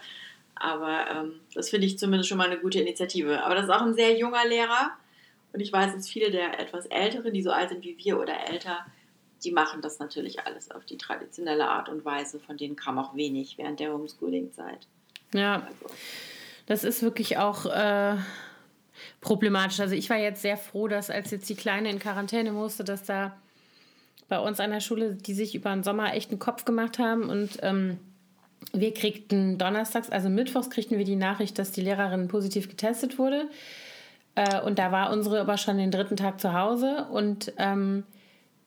Aber 0.56 1.10
ähm, 1.10 1.40
das 1.54 1.70
finde 1.70 1.88
ich 1.88 1.98
zumindest 1.98 2.30
schon 2.30 2.38
mal 2.38 2.50
eine 2.50 2.60
gute 2.60 2.80
Initiative. 2.80 3.44
Aber 3.44 3.56
das 3.56 3.66
ist 3.66 3.72
auch 3.72 3.82
ein 3.82 3.96
sehr 3.96 4.18
junger 4.18 4.46
Lehrer. 4.48 4.92
Und 5.54 5.60
ich 5.60 5.74
weiß, 5.74 5.94
dass 5.94 6.08
viele 6.08 6.32
der 6.32 6.60
etwas 6.60 6.86
Älteren, 6.86 7.34
die 7.34 7.42
so 7.42 7.52
alt 7.52 7.70
sind 7.70 7.84
wie 7.84 7.98
wir 7.98 8.20
oder 8.20 8.48
älter, 8.48 8.86
die 9.44 9.52
machen 9.52 9.82
das 9.82 10.00
natürlich 10.00 10.46
alles 10.46 10.72
auf 10.72 10.86
die 10.86 10.98
traditionelle 10.98 11.68
Art 11.68 11.90
und 11.90 12.06
Weise. 12.06 12.40
Von 12.40 12.58
denen 12.58 12.76
kam 12.76 13.00
auch 13.00 13.16
wenig 13.16 13.58
während 13.58 13.80
der 13.80 13.92
Homeschooling-Zeit. 13.92 14.88
Ja. 15.34 15.56
Also. 15.56 15.94
Das 16.72 16.86
ist 16.86 17.04
wirklich 17.04 17.38
auch 17.38 17.66
äh, 17.66 18.16
problematisch. 19.20 19.82
Also 19.82 19.94
ich 19.94 20.10
war 20.10 20.16
jetzt 20.16 20.42
sehr 20.42 20.56
froh, 20.56 20.88
dass 20.88 21.10
als 21.10 21.30
jetzt 21.30 21.50
die 21.50 21.56
Kleine 21.56 21.90
in 21.90 22.00
Quarantäne 22.00 22.54
musste, 22.54 22.86
dass 22.86 23.04
da 23.04 23.36
bei 24.30 24.40
uns 24.40 24.62
an 24.62 24.72
der 24.72 24.80
Schule, 24.80 25.16
die 25.16 25.34
sich 25.34 25.54
über 25.54 25.72
den 25.72 25.84
Sommer 25.84 26.14
echt 26.14 26.32
einen 26.32 26.40
Kopf 26.40 26.64
gemacht 26.64 26.98
haben 26.98 27.30
und 27.30 27.60
ähm, 27.62 28.00
wir 28.72 28.94
kriegten 28.94 29.58
donnerstags, 29.58 30.10
also 30.10 30.30
mittwochs 30.30 30.70
kriegten 30.70 30.98
wir 30.98 31.04
die 31.04 31.18
Nachricht, 31.18 31.60
dass 31.60 31.74
die 31.74 31.82
Lehrerin 31.82 32.30
positiv 32.30 32.70
getestet 32.70 33.20
wurde. 33.20 33.50
Äh, 34.36 34.62
und 34.62 34.80
da 34.80 34.94
war 34.94 35.12
unsere 35.12 35.42
aber 35.42 35.58
schon 35.58 35.78
den 35.78 35.92
dritten 35.92 36.16
Tag 36.16 36.40
zu 36.40 36.54
Hause 36.54 37.06
und 37.12 37.52
ähm, 37.58 38.06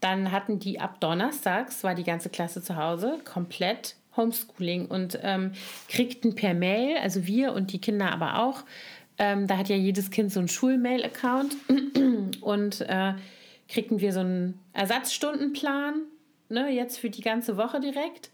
dann 0.03 0.31
hatten 0.31 0.59
die 0.59 0.79
ab 0.79 1.01
donnerstags, 1.01 1.83
war 1.83 1.95
die 1.95 2.05
ganze 2.05 2.29
Klasse 2.29 2.63
zu 2.63 2.77
Hause, 2.77 3.17
komplett 3.25 3.97
Homeschooling 4.17 4.87
und 4.87 5.19
ähm, 5.23 5.53
kriegten 5.89 6.35
per 6.35 6.55
Mail, 6.55 6.97
also 6.99 7.27
wir 7.27 7.53
und 7.53 7.73
die 7.73 7.81
Kinder 7.81 8.13
aber 8.13 8.39
auch, 8.41 8.65
ähm, 9.19 9.47
da 9.47 9.59
hat 9.59 9.69
ja 9.69 9.77
jedes 9.77 10.11
Kind 10.11 10.33
so 10.33 10.41
einen 10.41 10.49
Schulmail-Account 10.49 11.57
und 12.41 12.81
äh, 12.83 13.15
kriegten 13.69 14.01
wir 14.01 14.13
so 14.13 14.21
einen 14.21 14.59
Ersatzstundenplan, 14.73 16.03
ne, 16.49 16.71
jetzt 16.71 16.99
für 16.99 17.11
die 17.11 17.23
ganze 17.23 17.57
Woche 17.57 17.81
direkt, 17.81 18.31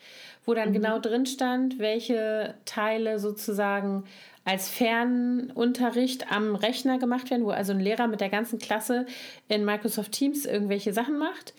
wo 0.47 0.55
dann 0.55 0.71
mhm. 0.71 0.75
genau 0.75 0.99
drin 0.99 1.27
stand, 1.27 1.79
welche 1.79 2.55
Teile 2.65 3.19
sozusagen 3.19 4.05
als 4.45 4.69
Fernunterricht 4.69 6.33
am 6.33 6.55
Rechner 6.55 6.99
gemacht 6.99 7.31
werden, 7.31 7.45
wo 7.45 7.51
also 7.51 7.73
ein 7.73 7.81
Lehrer 7.81 8.07
mit 8.07 8.21
der 8.21 8.31
ganzen 8.31 8.59
Klasse 8.59 9.07
in 9.49 9.65
Microsoft 9.65 10.13
Teams 10.13 10.47
irgendwelche 10.47 10.93
Sachen 10.93 11.19
macht. 11.19 11.55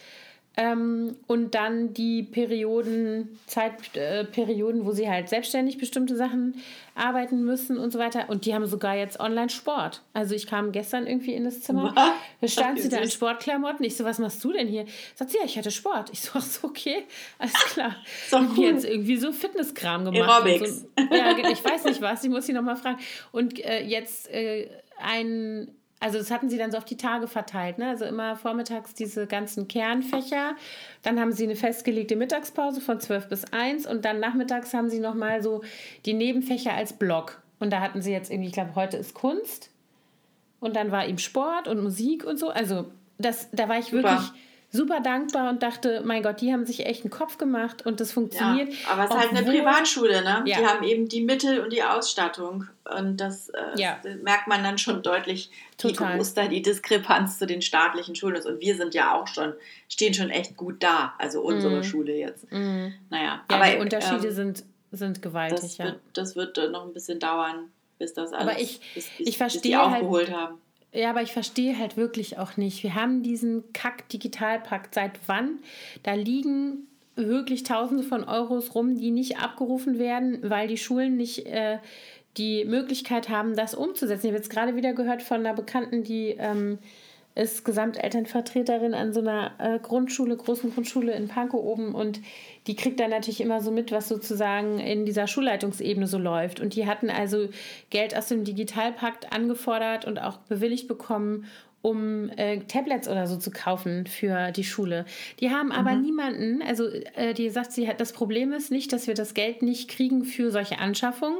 Ähm, 0.57 1.15
und 1.27 1.55
dann 1.55 1.93
die 1.93 2.23
Perioden, 2.23 3.39
Zeitperioden, 3.47 4.81
äh, 4.81 4.85
wo 4.85 4.91
sie 4.91 5.09
halt 5.09 5.29
selbstständig 5.29 5.77
bestimmte 5.77 6.17
Sachen 6.17 6.61
arbeiten 6.93 7.45
müssen 7.45 7.77
und 7.77 7.93
so 7.93 7.99
weiter. 7.99 8.29
Und 8.29 8.45
die 8.45 8.53
haben 8.53 8.65
sogar 8.65 8.97
jetzt 8.97 9.17
Online-Sport. 9.21 10.01
Also 10.11 10.35
ich 10.35 10.47
kam 10.47 10.73
gestern 10.73 11.07
irgendwie 11.07 11.33
in 11.35 11.45
das 11.45 11.61
Zimmer, 11.61 11.95
da 12.41 12.47
stand 12.49 12.79
sie 12.79 12.89
da 12.89 12.97
in 12.97 13.09
Sportklamotten. 13.09 13.85
Ich 13.85 13.95
so, 13.95 14.03
was 14.03 14.19
machst 14.19 14.43
du 14.43 14.51
denn 14.51 14.67
hier? 14.67 14.85
Sagt 15.15 15.31
sie, 15.31 15.37
ja, 15.37 15.45
ich 15.45 15.57
hatte 15.57 15.71
Sport. 15.71 16.09
Ich 16.11 16.19
so, 16.19 16.31
ach 16.33 16.41
so, 16.41 16.67
okay, 16.67 17.05
alles 17.39 17.53
klar. 17.53 17.95
so 18.29 18.37
cool. 18.37 18.45
Und 18.47 18.57
jetzt 18.57 18.83
irgendwie 18.83 19.15
so 19.15 19.31
Fitnesskram 19.31 20.03
gemacht. 20.03 20.29
Aerobics. 20.29 20.81
So. 20.81 21.15
Ja, 21.15 21.37
ich 21.37 21.63
weiß 21.63 21.85
nicht 21.85 22.01
was, 22.01 22.25
ich 22.25 22.29
muss 22.29 22.45
sie 22.45 22.53
nochmal 22.53 22.75
fragen. 22.75 22.99
Und 23.31 23.63
äh, 23.63 23.85
jetzt 23.85 24.29
äh, 24.29 24.67
ein 24.99 25.71
also 26.01 26.17
das 26.17 26.31
hatten 26.31 26.49
sie 26.49 26.57
dann 26.57 26.71
so 26.71 26.79
auf 26.79 26.85
die 26.85 26.97
Tage 26.97 27.27
verteilt, 27.27 27.77
ne? 27.77 27.87
Also 27.87 28.05
immer 28.05 28.35
vormittags 28.35 28.95
diese 28.95 29.27
ganzen 29.27 29.67
Kernfächer. 29.67 30.55
Dann 31.03 31.19
haben 31.19 31.31
sie 31.31 31.43
eine 31.43 31.55
festgelegte 31.55 32.15
Mittagspause 32.15 32.81
von 32.81 32.99
12 32.99 33.29
bis 33.29 33.45
1 33.53 33.85
und 33.85 34.03
dann 34.03 34.19
nachmittags 34.19 34.73
haben 34.73 34.89
sie 34.89 34.99
nochmal 34.99 35.43
so 35.43 35.61
die 36.05 36.13
Nebenfächer 36.13 36.73
als 36.73 36.93
Block. 36.93 37.41
Und 37.59 37.71
da 37.71 37.81
hatten 37.81 38.01
sie 38.01 38.11
jetzt 38.11 38.31
irgendwie, 38.31 38.47
ich 38.47 38.53
glaube, 38.53 38.73
heute 38.73 38.97
ist 38.97 39.13
Kunst. 39.13 39.69
Und 40.59 40.75
dann 40.75 40.91
war 40.91 41.05
ihm 41.05 41.19
Sport 41.19 41.67
und 41.67 41.83
Musik 41.83 42.25
und 42.25 42.37
so. 42.37 42.49
Also 42.49 42.85
das, 43.19 43.49
da 43.51 43.69
war 43.69 43.77
ich 43.77 43.85
Super. 43.85 44.03
wirklich 44.03 44.31
super 44.71 45.01
dankbar 45.01 45.49
und 45.49 45.61
dachte, 45.61 46.01
mein 46.05 46.23
Gott, 46.23 46.39
die 46.39 46.53
haben 46.53 46.65
sich 46.65 46.85
echt 46.85 47.03
einen 47.03 47.11
Kopf 47.11 47.37
gemacht 47.37 47.85
und 47.85 47.99
das 47.99 48.13
funktioniert. 48.13 48.69
Ja, 48.69 48.91
aber 48.91 49.03
es 49.03 49.09
ist 49.09 49.17
halt 49.17 49.29
eine 49.31 49.43
Privatschule, 49.43 50.23
ne? 50.23 50.43
Ja. 50.45 50.59
Die 50.59 50.65
haben 50.65 50.83
eben 50.83 51.09
die 51.09 51.21
Mittel 51.21 51.59
und 51.59 51.73
die 51.73 51.83
Ausstattung 51.83 52.67
und 52.97 53.17
das, 53.17 53.49
äh, 53.49 53.59
ja. 53.75 53.99
merkt 54.21 54.47
man 54.47 54.63
dann 54.63 54.77
schon 54.77 55.03
deutlich, 55.03 55.51
Total. 55.77 56.13
wie 56.13 56.17
groß 56.17 56.33
da 56.35 56.47
die 56.47 56.61
Diskrepanz 56.61 57.37
zu 57.37 57.45
den 57.45 57.61
staatlichen 57.61 58.15
Schulen 58.15 58.35
ist. 58.35 58.45
Und 58.45 58.61
wir 58.61 58.75
sind 58.75 58.93
ja 58.93 59.13
auch 59.13 59.27
schon, 59.27 59.53
stehen 59.89 60.13
schon 60.13 60.29
echt 60.29 60.55
gut 60.55 60.81
da, 60.81 61.13
also 61.17 61.41
unsere 61.41 61.79
mm. 61.79 61.83
Schule 61.83 62.15
jetzt. 62.15 62.49
Mm. 62.51 62.93
Naja, 63.09 63.23
ja, 63.23 63.43
aber 63.49 63.69
die 63.71 63.77
Unterschiede 63.77 64.27
ähm, 64.27 64.33
sind, 64.33 64.63
sind 64.91 65.21
gewaltig. 65.21 65.59
Das, 65.59 65.77
ja. 65.77 65.85
wird, 65.85 65.99
das 66.13 66.35
wird 66.37 66.57
noch 66.71 66.85
ein 66.85 66.93
bisschen 66.93 67.19
dauern, 67.19 67.71
bis 67.99 68.13
das 68.13 68.31
alles, 68.31 68.49
aber 68.49 68.59
ich, 68.59 68.79
bis, 68.93 69.07
bis, 69.17 69.27
ich 69.27 69.37
verstehe 69.37 69.61
bis 69.61 69.69
die 69.69 69.75
aufgeholt 69.75 70.29
halt, 70.29 70.37
haben 70.37 70.61
ja, 70.93 71.09
aber 71.09 71.21
ich 71.21 71.31
verstehe 71.31 71.77
halt 71.77 71.95
wirklich 71.95 72.37
auch 72.37 72.57
nicht. 72.57 72.83
Wir 72.83 72.95
haben 72.95 73.23
diesen 73.23 73.71
Kack-Digitalpakt 73.73 74.93
seit 74.93 75.19
wann? 75.27 75.59
Da 76.03 76.13
liegen 76.13 76.87
wirklich 77.15 77.63
Tausende 77.63 78.03
von 78.03 78.23
Euros 78.23 78.75
rum, 78.75 78.97
die 78.97 79.11
nicht 79.11 79.37
abgerufen 79.37 79.99
werden, 79.99 80.39
weil 80.49 80.67
die 80.67 80.77
Schulen 80.77 81.17
nicht 81.17 81.45
äh, 81.45 81.77
die 82.37 82.65
Möglichkeit 82.65 83.29
haben, 83.29 83.55
das 83.55 83.73
umzusetzen. 83.73 84.27
Ich 84.27 84.31
habe 84.31 84.37
jetzt 84.37 84.49
gerade 84.49 84.75
wieder 84.75 84.93
gehört 84.93 85.21
von 85.21 85.39
einer 85.39 85.53
Bekannten, 85.53 86.03
die 86.03 86.35
ähm, 86.37 86.79
ist 87.41 87.65
Gesamtelternvertreterin 87.65 88.93
an 88.93 89.13
so 89.13 89.19
einer 89.19 89.51
äh, 89.57 89.79
Grundschule, 89.79 90.37
großen 90.37 90.73
Grundschule 90.73 91.13
in 91.13 91.27
Pankow 91.27 91.61
oben 91.61 91.95
und 91.95 92.21
die 92.67 92.75
kriegt 92.75 92.99
dann 92.99 93.09
natürlich 93.09 93.41
immer 93.41 93.61
so 93.61 93.71
mit, 93.71 93.91
was 93.91 94.07
sozusagen 94.07 94.79
in 94.79 95.05
dieser 95.05 95.27
Schulleitungsebene 95.27 96.05
so 96.05 96.19
läuft. 96.19 96.59
Und 96.59 96.75
die 96.75 96.85
hatten 96.85 97.09
also 97.09 97.49
Geld 97.89 98.15
aus 98.15 98.27
dem 98.27 98.43
Digitalpakt 98.43 99.33
angefordert 99.33 100.05
und 100.05 100.19
auch 100.19 100.37
bewilligt 100.37 100.87
bekommen, 100.87 101.47
um 101.81 102.29
äh, 102.37 102.59
Tablets 102.59 103.07
oder 103.07 103.25
so 103.25 103.37
zu 103.37 103.49
kaufen 103.49 104.05
für 104.05 104.51
die 104.51 104.63
Schule. 104.63 105.05
Die 105.39 105.49
haben 105.49 105.71
aber 105.71 105.95
mhm. 105.95 106.01
niemanden, 106.03 106.61
also 106.61 106.87
äh, 107.15 107.33
die 107.33 107.49
sagt, 107.49 107.71
sie 107.71 107.87
hat 107.87 107.99
das 107.99 108.13
Problem 108.13 108.53
ist 108.53 108.71
nicht, 108.71 108.93
dass 108.93 109.07
wir 109.07 109.15
das 109.15 109.33
Geld 109.33 109.63
nicht 109.63 109.89
kriegen 109.89 110.23
für 110.23 110.51
solche 110.51 110.77
Anschaffungen, 110.77 111.39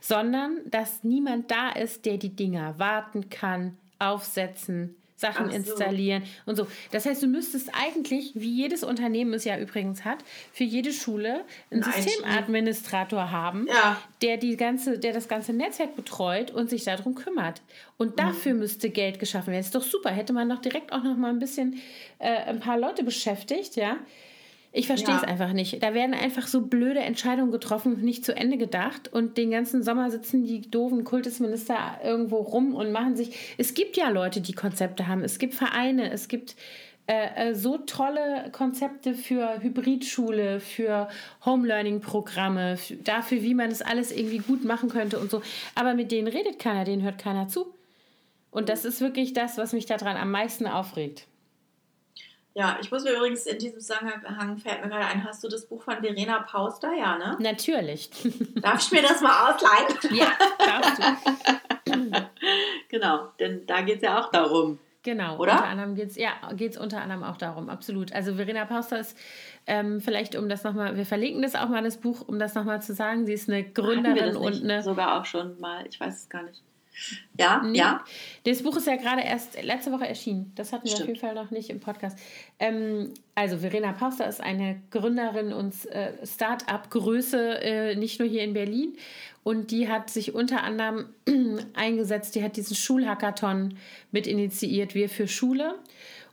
sondern 0.00 0.58
dass 0.66 1.04
niemand 1.04 1.52
da 1.52 1.70
ist, 1.70 2.04
der 2.04 2.16
die 2.16 2.34
Dinger 2.34 2.74
warten 2.78 3.30
kann, 3.30 3.76
aufsetzen, 3.98 4.96
Sachen 5.16 5.48
so. 5.48 5.56
installieren 5.56 6.22
und 6.44 6.56
so. 6.56 6.66
Das 6.92 7.06
heißt, 7.06 7.22
du 7.22 7.26
müsstest 7.26 7.70
eigentlich, 7.74 8.32
wie 8.34 8.50
jedes 8.50 8.84
Unternehmen 8.84 9.32
es 9.34 9.44
ja 9.44 9.58
übrigens 9.58 10.04
hat, 10.04 10.18
für 10.52 10.64
jede 10.64 10.92
Schule 10.92 11.44
einen 11.70 11.80
Nein, 11.80 11.92
Systemadministrator 11.92 13.30
haben, 13.30 13.66
ja. 13.68 14.00
der, 14.22 14.36
die 14.36 14.56
ganze, 14.56 14.98
der 14.98 15.12
das 15.12 15.26
ganze 15.28 15.52
Netzwerk 15.52 15.96
betreut 15.96 16.50
und 16.50 16.68
sich 16.68 16.84
darum 16.84 17.14
kümmert. 17.14 17.62
Und 17.96 18.12
mhm. 18.12 18.16
dafür 18.16 18.52
mhm. 18.52 18.60
müsste 18.60 18.90
Geld 18.90 19.18
geschaffen 19.18 19.48
werden. 19.48 19.60
Das 19.60 19.66
ist 19.66 19.74
doch 19.74 19.82
super. 19.82 20.10
Hätte 20.10 20.32
man 20.32 20.48
doch 20.48 20.60
direkt 20.60 20.92
auch 20.92 21.02
noch 21.02 21.16
mal 21.16 21.30
ein 21.30 21.38
bisschen 21.38 21.80
äh, 22.18 22.28
ein 22.28 22.60
paar 22.60 22.78
Leute 22.78 23.02
beschäftigt, 23.02 23.76
ja 23.76 23.96
ich 24.76 24.88
verstehe 24.88 25.16
es 25.16 25.22
ja. 25.22 25.28
einfach 25.28 25.54
nicht. 25.54 25.82
Da 25.82 25.94
werden 25.94 26.14
einfach 26.14 26.46
so 26.46 26.60
blöde 26.60 27.00
Entscheidungen 27.00 27.50
getroffen, 27.50 28.02
nicht 28.02 28.26
zu 28.26 28.36
Ende 28.36 28.58
gedacht. 28.58 29.10
Und 29.10 29.38
den 29.38 29.50
ganzen 29.50 29.82
Sommer 29.82 30.10
sitzen 30.10 30.44
die 30.44 30.70
doofen 30.70 31.02
Kultusminister 31.02 31.78
irgendwo 32.04 32.36
rum 32.36 32.74
und 32.74 32.92
machen 32.92 33.16
sich. 33.16 33.54
Es 33.56 33.72
gibt 33.72 33.96
ja 33.96 34.10
Leute, 34.10 34.42
die 34.42 34.52
Konzepte 34.52 35.06
haben. 35.06 35.24
Es 35.24 35.38
gibt 35.38 35.54
Vereine, 35.54 36.10
es 36.12 36.28
gibt 36.28 36.56
äh, 37.06 37.48
äh 37.48 37.54
so 37.54 37.78
tolle 37.78 38.50
Konzepte 38.52 39.14
für 39.14 39.62
Hybridschule, 39.62 40.60
für 40.60 41.08
Home-Learning-Programme, 41.46 42.76
dafür, 43.02 43.42
wie 43.42 43.54
man 43.54 43.70
das 43.70 43.80
alles 43.80 44.12
irgendwie 44.12 44.38
gut 44.38 44.66
machen 44.66 44.90
könnte 44.90 45.18
und 45.18 45.30
so. 45.30 45.40
Aber 45.74 45.94
mit 45.94 46.12
denen 46.12 46.28
redet 46.28 46.58
keiner, 46.58 46.84
denen 46.84 47.02
hört 47.02 47.16
keiner 47.16 47.48
zu. 47.48 47.72
Und 48.50 48.68
das 48.68 48.84
ist 48.84 49.00
wirklich 49.00 49.32
das, 49.32 49.56
was 49.56 49.72
mich 49.72 49.86
daran 49.86 50.18
am 50.18 50.30
meisten 50.30 50.66
aufregt. 50.66 51.26
Ja, 52.56 52.78
ich 52.80 52.90
muss 52.90 53.04
mir 53.04 53.12
übrigens 53.12 53.44
in 53.44 53.58
diesem 53.58 53.80
Zusammenhang 53.80 54.56
fällt 54.56 54.82
mir 54.82 54.88
gerade 54.88 55.04
ein, 55.04 55.22
hast 55.24 55.44
du 55.44 55.48
das 55.48 55.66
Buch 55.66 55.82
von 55.82 56.00
Verena 56.00 56.38
Pauster, 56.38 56.90
ja, 56.94 57.18
ne? 57.18 57.36
Natürlich. 57.38 58.08
Darf 58.62 58.80
ich 58.80 58.92
mir 58.92 59.02
das 59.02 59.20
mal 59.20 59.52
ausleihen? 59.52 60.18
Ja, 60.18 60.32
darfst 60.58 61.02
du. 61.84 62.02
genau, 62.88 63.28
denn 63.38 63.66
da 63.66 63.82
geht 63.82 63.96
es 63.96 64.02
ja 64.02 64.18
auch 64.18 64.30
darum. 64.30 64.78
Genau, 65.02 65.36
oder? 65.36 65.52
Unter 65.52 65.66
anderem 65.66 65.94
geht 65.96 66.08
es 66.08 66.16
ja, 66.16 66.30
geht's 66.54 66.78
unter 66.78 67.02
anderem 67.02 67.24
auch 67.24 67.36
darum, 67.36 67.68
absolut. 67.68 68.14
Also 68.14 68.36
Verena 68.36 68.64
Pauster 68.64 69.00
ist 69.00 69.18
ähm, 69.66 70.00
vielleicht, 70.00 70.34
um 70.34 70.48
das 70.48 70.64
nochmal, 70.64 70.96
wir 70.96 71.04
verlinken 71.04 71.42
das 71.42 71.56
auch 71.56 71.68
mal, 71.68 71.82
das 71.82 71.98
Buch, 71.98 72.26
um 72.26 72.38
das 72.38 72.54
nochmal 72.54 72.80
zu 72.80 72.94
sagen, 72.94 73.26
sie 73.26 73.34
ist 73.34 73.50
eine 73.50 73.64
Gründerin 73.64 74.34
und 74.34 74.64
eine... 74.64 74.82
Sogar 74.82 75.20
auch 75.20 75.26
schon 75.26 75.60
mal, 75.60 75.86
ich 75.86 76.00
weiß 76.00 76.22
es 76.22 76.28
gar 76.30 76.42
nicht. 76.42 76.62
Ja, 77.38 77.62
nee. 77.62 77.78
ja. 77.78 78.04
Das 78.44 78.62
Buch 78.62 78.76
ist 78.76 78.86
ja 78.86 78.96
gerade 78.96 79.22
erst 79.22 79.62
letzte 79.62 79.92
Woche 79.92 80.06
erschienen. 80.08 80.52
Das 80.54 80.72
hatten 80.72 80.84
wir 80.84 80.92
Stimmt. 80.92 81.02
auf 81.02 81.08
jeden 81.08 81.20
Fall 81.20 81.34
noch 81.34 81.50
nicht 81.50 81.70
im 81.70 81.80
Podcast. 81.80 82.18
Ähm, 82.58 83.12
also 83.34 83.58
Verena 83.58 83.92
Pauster 83.92 84.26
ist 84.26 84.40
eine 84.40 84.80
Gründerin 84.90 85.52
und 85.52 85.74
äh, 85.90 86.12
Start-up-Größe, 86.26 87.62
äh, 87.62 87.96
nicht 87.96 88.18
nur 88.18 88.28
hier 88.28 88.42
in 88.42 88.54
Berlin. 88.54 88.96
Und 89.42 89.70
die 89.70 89.88
hat 89.88 90.10
sich 90.10 90.34
unter 90.34 90.64
anderem 90.64 91.06
eingesetzt, 91.74 92.34
die 92.34 92.42
hat 92.42 92.56
diesen 92.56 92.74
Schulhackathon 92.74 93.76
mit 94.10 94.26
initiiert, 94.26 94.94
Wir 94.94 95.08
für 95.08 95.28
Schule. 95.28 95.76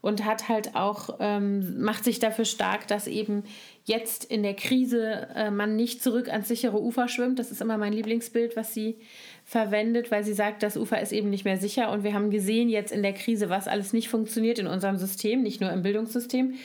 Und 0.01 0.25
hat 0.25 0.49
halt 0.49 0.75
auch, 0.75 1.17
ähm, 1.21 1.81
macht 1.81 2.03
sich 2.03 2.19
dafür 2.19 2.43
stark, 2.43 2.87
dass 2.89 3.07
eben 3.07 3.43
jetzt 3.85 4.25
in 4.25 4.43
der 4.43 4.53
Krise 4.53 5.29
äh, 5.33 5.49
man 5.49 5.77
nicht 5.77 6.03
zurück 6.03 6.27
ans 6.27 6.49
sichere 6.49 6.81
Ufer 6.81 7.07
schwimmt. 7.07 7.39
Das 7.39 7.51
ist 7.51 7.61
immer 7.61 7.77
mein 7.77 7.93
Lieblingsbild, 7.93 8.57
was 8.57 8.73
sie 8.73 8.97
verwendet, 9.45 10.09
weil 10.09 10.23
sie 10.23 10.33
sagt, 10.33 10.63
das 10.63 10.77
Ufer 10.77 11.01
ist 11.01 11.11
eben 11.11 11.29
nicht 11.29 11.45
mehr 11.45 11.57
sicher. 11.57 11.91
Und 11.91 12.03
wir 12.03 12.13
haben 12.13 12.31
gesehen 12.31 12.69
jetzt 12.69 12.91
in 12.91 13.03
der 13.03 13.13
Krise, 13.13 13.49
was 13.49 13.67
alles 13.67 13.93
nicht 13.93 14.09
funktioniert 14.09 14.57
in 14.57 14.67
unserem 14.67 14.97
System, 14.97 15.43
nicht 15.43 15.61
nur 15.61 15.71
im 15.71 15.81
Bildungssystem, 15.81 16.55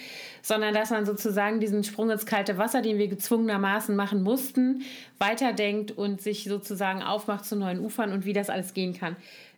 sondern 0.42 0.74
dass 0.74 0.90
man 0.90 1.04
sozusagen 1.04 1.60
diesen 1.60 1.82
Sprung 1.84 2.10
ins 2.10 2.24
kalte 2.24 2.56
Wasser, 2.56 2.80
den 2.80 2.98
wir 2.98 3.08
gezwungenermaßen 3.08 3.96
machen 3.96 4.22
mussten, 4.22 4.82
weiterdenkt 5.18 5.90
und 5.90 6.20
sich 6.20 6.44
sozusagen 6.44 7.02
aufmacht 7.02 7.44
zu 7.44 7.56
neuen 7.56 7.80
Ufern 7.80 8.12
und 8.12 8.24
wie 8.24 8.32
das 8.32 8.48
alles 8.48 8.74
gehen 8.74 8.94
kann. 8.94 9.16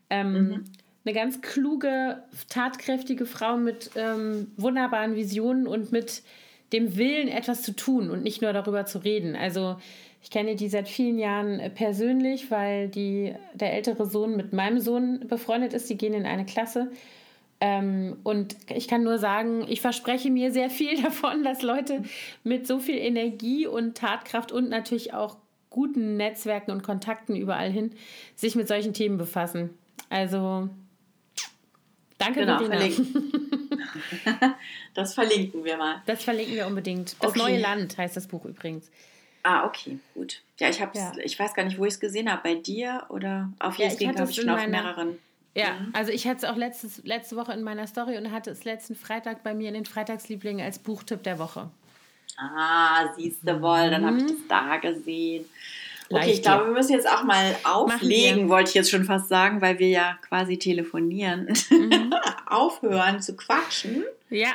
Ähm, 0.08 0.32
mhm. 0.32 0.64
Eine 1.04 1.14
ganz 1.14 1.40
kluge, 1.40 2.22
tatkräftige 2.48 3.26
Frau 3.26 3.56
mit 3.56 3.90
ähm, 3.96 4.48
wunderbaren 4.56 5.14
Visionen 5.14 5.66
und 5.66 5.92
mit 5.92 6.22
dem 6.72 6.96
Willen, 6.96 7.28
etwas 7.28 7.62
zu 7.62 7.74
tun 7.74 8.10
und 8.10 8.22
nicht 8.22 8.42
nur 8.42 8.52
darüber 8.52 8.86
zu 8.86 8.98
reden. 8.98 9.36
Also 9.36 9.76
ich 10.22 10.30
kenne 10.30 10.54
die 10.54 10.68
seit 10.68 10.88
vielen 10.88 11.18
Jahren 11.18 11.60
äh, 11.60 11.70
persönlich, 11.70 12.50
weil 12.50 12.88
die, 12.88 13.34
der 13.54 13.72
ältere 13.72 14.06
Sohn 14.06 14.36
mit 14.36 14.52
meinem 14.52 14.80
Sohn 14.80 15.26
befreundet 15.26 15.72
ist. 15.72 15.88
Die 15.88 15.96
gehen 15.96 16.14
in 16.14 16.26
eine 16.26 16.44
Klasse. 16.44 16.90
Ähm, 17.60 18.16
und 18.22 18.56
ich 18.74 18.88
kann 18.88 19.02
nur 19.02 19.18
sagen, 19.18 19.66
ich 19.68 19.80
verspreche 19.80 20.30
mir 20.30 20.52
sehr 20.52 20.70
viel 20.70 21.00
davon, 21.02 21.42
dass 21.42 21.62
Leute 21.62 22.02
mit 22.44 22.66
so 22.66 22.78
viel 22.78 22.96
Energie 22.96 23.66
und 23.66 23.96
Tatkraft 23.96 24.52
und 24.52 24.68
natürlich 24.68 25.14
auch 25.14 25.36
guten 25.70 26.16
Netzwerken 26.16 26.72
und 26.72 26.82
Kontakten 26.82 27.36
überall 27.36 27.70
hin 27.70 27.92
sich 28.34 28.56
mit 28.56 28.68
solchen 28.68 28.92
Themen 28.92 29.18
befassen. 29.18 29.70
Also 30.08 30.68
danke, 32.18 32.40
genau. 32.40 32.58
Verlinken. 32.58 33.50
das 34.94 35.14
verlinken 35.14 35.64
wir 35.64 35.76
mal. 35.76 36.02
Das 36.06 36.24
verlinken 36.24 36.54
wir 36.54 36.66
unbedingt. 36.66 37.16
Das 37.20 37.30
okay. 37.30 37.38
neue 37.38 37.58
Land 37.58 37.98
heißt 37.98 38.16
das 38.16 38.26
Buch 38.26 38.44
übrigens. 38.44 38.90
Ah, 39.42 39.64
okay, 39.64 39.98
gut. 40.14 40.42
Ja, 40.58 40.68
ich 40.68 40.80
habe 40.80 40.96
ja. 40.98 41.12
ich 41.22 41.38
weiß 41.38 41.54
gar 41.54 41.64
nicht, 41.64 41.78
wo 41.78 41.84
ich 41.84 41.94
es 41.94 42.00
gesehen 42.00 42.30
habe, 42.30 42.42
bei 42.42 42.54
dir 42.54 43.06
oder 43.08 43.50
auf 43.58 43.78
ja, 43.78 43.88
YouTube 43.88 44.18
habe 44.18 44.30
ich 44.30 44.36
schon 44.36 44.50
auf 44.50 44.66
mehreren. 44.66 45.18
Ja, 45.54 45.72
mhm. 45.72 45.90
also 45.94 46.12
ich 46.12 46.26
hatte 46.26 46.38
es 46.38 46.44
auch 46.44 46.56
letztes, 46.56 47.02
letzte 47.04 47.36
Woche 47.36 47.52
in 47.52 47.62
meiner 47.62 47.86
Story 47.86 48.16
und 48.16 48.30
hatte 48.30 48.50
es 48.50 48.64
letzten 48.64 48.94
Freitag 48.94 49.42
bei 49.42 49.54
mir 49.54 49.68
in 49.68 49.74
den 49.74 49.86
Freitagslieblingen 49.86 50.64
als 50.64 50.78
Buchtipp 50.78 51.22
der 51.22 51.38
Woche. 51.38 51.70
Ah, 52.36 53.12
siehst 53.16 53.40
du 53.42 53.60
wohl, 53.60 53.90
dann 53.90 54.06
habe 54.06 54.18
ich 54.18 54.26
das 54.26 54.46
da 54.48 54.76
gesehen. 54.76 55.46
Okay, 56.12 56.32
ich 56.32 56.42
glaube, 56.42 56.66
wir 56.66 56.72
müssen 56.72 56.92
jetzt 56.92 57.08
auch 57.08 57.22
mal 57.22 57.54
auflegen, 57.62 58.48
wollte 58.48 58.70
ich 58.70 58.74
jetzt 58.74 58.90
schon 58.90 59.04
fast 59.04 59.28
sagen, 59.28 59.60
weil 59.62 59.78
wir 59.78 59.88
ja 59.88 60.18
quasi 60.26 60.58
telefonieren. 60.58 61.52
Mhm. 61.70 62.12
Aufhören 62.46 63.22
zu 63.22 63.36
quatschen. 63.36 64.04
Ja. 64.28 64.48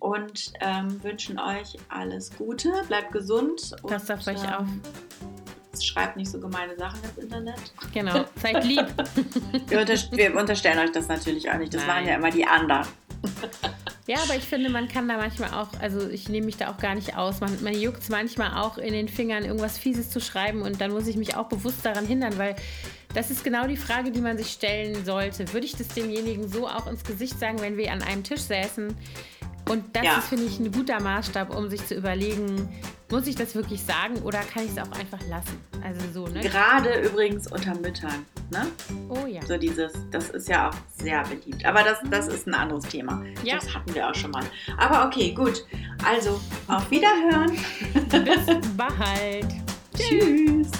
Und 0.00 0.52
ähm, 0.60 1.02
wünschen 1.02 1.38
euch 1.38 1.76
alles 1.88 2.36
Gute, 2.36 2.72
bleibt 2.88 3.12
gesund. 3.12 3.76
Passt 3.86 4.10
auf 4.10 4.26
euch 4.26 4.42
auf. 4.52 4.66
Schreibt 5.80 6.16
nicht 6.16 6.30
so 6.30 6.40
gemeine 6.40 6.76
Sachen 6.76 7.00
ins 7.04 7.18
Internet. 7.18 7.72
Genau, 7.92 8.24
seid 8.42 8.64
lieb. 8.64 8.86
wir, 9.68 9.80
unterst 9.80 10.12
wir, 10.16 10.36
unterstellen 10.36 10.78
euch 10.80 10.92
das 10.92 11.08
natürlich 11.08 11.50
auch 11.50 11.58
nicht. 11.58 11.72
Das 11.72 11.86
Nein. 11.86 11.96
waren 11.96 12.06
ja 12.08 12.14
immer 12.16 12.30
die 12.30 12.46
anderen. 12.46 12.86
Ja, 14.06 14.18
aber 14.22 14.36
ich 14.36 14.44
finde, 14.44 14.68
man 14.68 14.86
kann 14.86 15.08
da 15.08 15.16
manchmal 15.16 15.54
auch, 15.54 15.68
also 15.80 16.08
ich 16.08 16.28
nehme 16.28 16.44
mich 16.44 16.58
da 16.58 16.70
auch 16.70 16.76
gar 16.76 16.94
nicht 16.94 17.16
aus. 17.16 17.40
Man, 17.40 17.62
man 17.62 17.72
juckt 17.72 18.02
es 18.02 18.10
manchmal 18.10 18.60
auch 18.62 18.76
in 18.76 18.92
den 18.92 19.08
Fingern, 19.08 19.44
irgendwas 19.44 19.78
Fieses 19.78 20.10
zu 20.10 20.20
schreiben 20.20 20.60
und 20.60 20.80
dann 20.80 20.90
muss 20.90 21.06
ich 21.06 21.16
mich 21.16 21.36
auch 21.36 21.48
bewusst 21.48 21.86
daran 21.86 22.06
hindern, 22.06 22.36
weil 22.36 22.54
das 23.14 23.30
ist 23.30 23.44
genau 23.44 23.66
die 23.66 23.78
Frage, 23.78 24.10
die 24.10 24.20
man 24.20 24.36
sich 24.36 24.48
stellen 24.48 25.06
sollte. 25.06 25.50
Würde 25.54 25.64
ich 25.64 25.76
das 25.76 25.88
demjenigen 25.88 26.48
so 26.48 26.68
auch 26.68 26.86
ins 26.86 27.04
Gesicht 27.04 27.38
sagen, 27.38 27.60
wenn 27.60 27.78
wir 27.78 27.92
an 27.92 28.02
einem 28.02 28.24
Tisch 28.24 28.42
säßen? 28.42 28.94
Und 29.68 29.96
das 29.96 30.04
ja. 30.04 30.18
ist, 30.18 30.28
finde 30.28 30.44
ich, 30.44 30.58
ein 30.58 30.70
guter 30.70 31.00
Maßstab, 31.00 31.56
um 31.56 31.70
sich 31.70 31.84
zu 31.86 31.94
überlegen, 31.94 32.68
muss 33.10 33.26
ich 33.26 33.34
das 33.34 33.54
wirklich 33.54 33.82
sagen 33.82 34.16
oder 34.22 34.40
kann 34.40 34.64
ich 34.64 34.72
es 34.72 34.78
auch 34.78 34.90
einfach 34.98 35.20
lassen? 35.28 35.58
Also 35.82 36.00
so, 36.12 36.26
ne? 36.26 36.40
Gerade 36.40 37.00
übrigens 37.00 37.50
unter 37.50 37.74
Müttern, 37.74 38.26
ne? 38.50 38.66
Oh 39.08 39.26
ja. 39.26 39.44
So 39.46 39.56
dieses, 39.56 39.92
das 40.10 40.30
ist 40.30 40.48
ja 40.48 40.68
auch 40.68 40.74
sehr 41.02 41.22
beliebt. 41.22 41.64
Aber 41.64 41.82
das, 41.82 41.98
das 42.10 42.28
ist 42.28 42.46
ein 42.46 42.54
anderes 42.54 42.84
Thema. 42.84 43.22
Ja. 43.42 43.56
Das 43.56 43.74
hatten 43.74 43.94
wir 43.94 44.08
auch 44.08 44.14
schon 44.14 44.30
mal. 44.32 44.44
Aber 44.76 45.06
okay, 45.06 45.32
gut. 45.32 45.64
Also, 46.04 46.40
auf 46.66 46.90
Wiederhören. 46.90 47.56
Bis 47.92 48.68
bald. 48.76 49.46
Tschüss. 49.96 50.70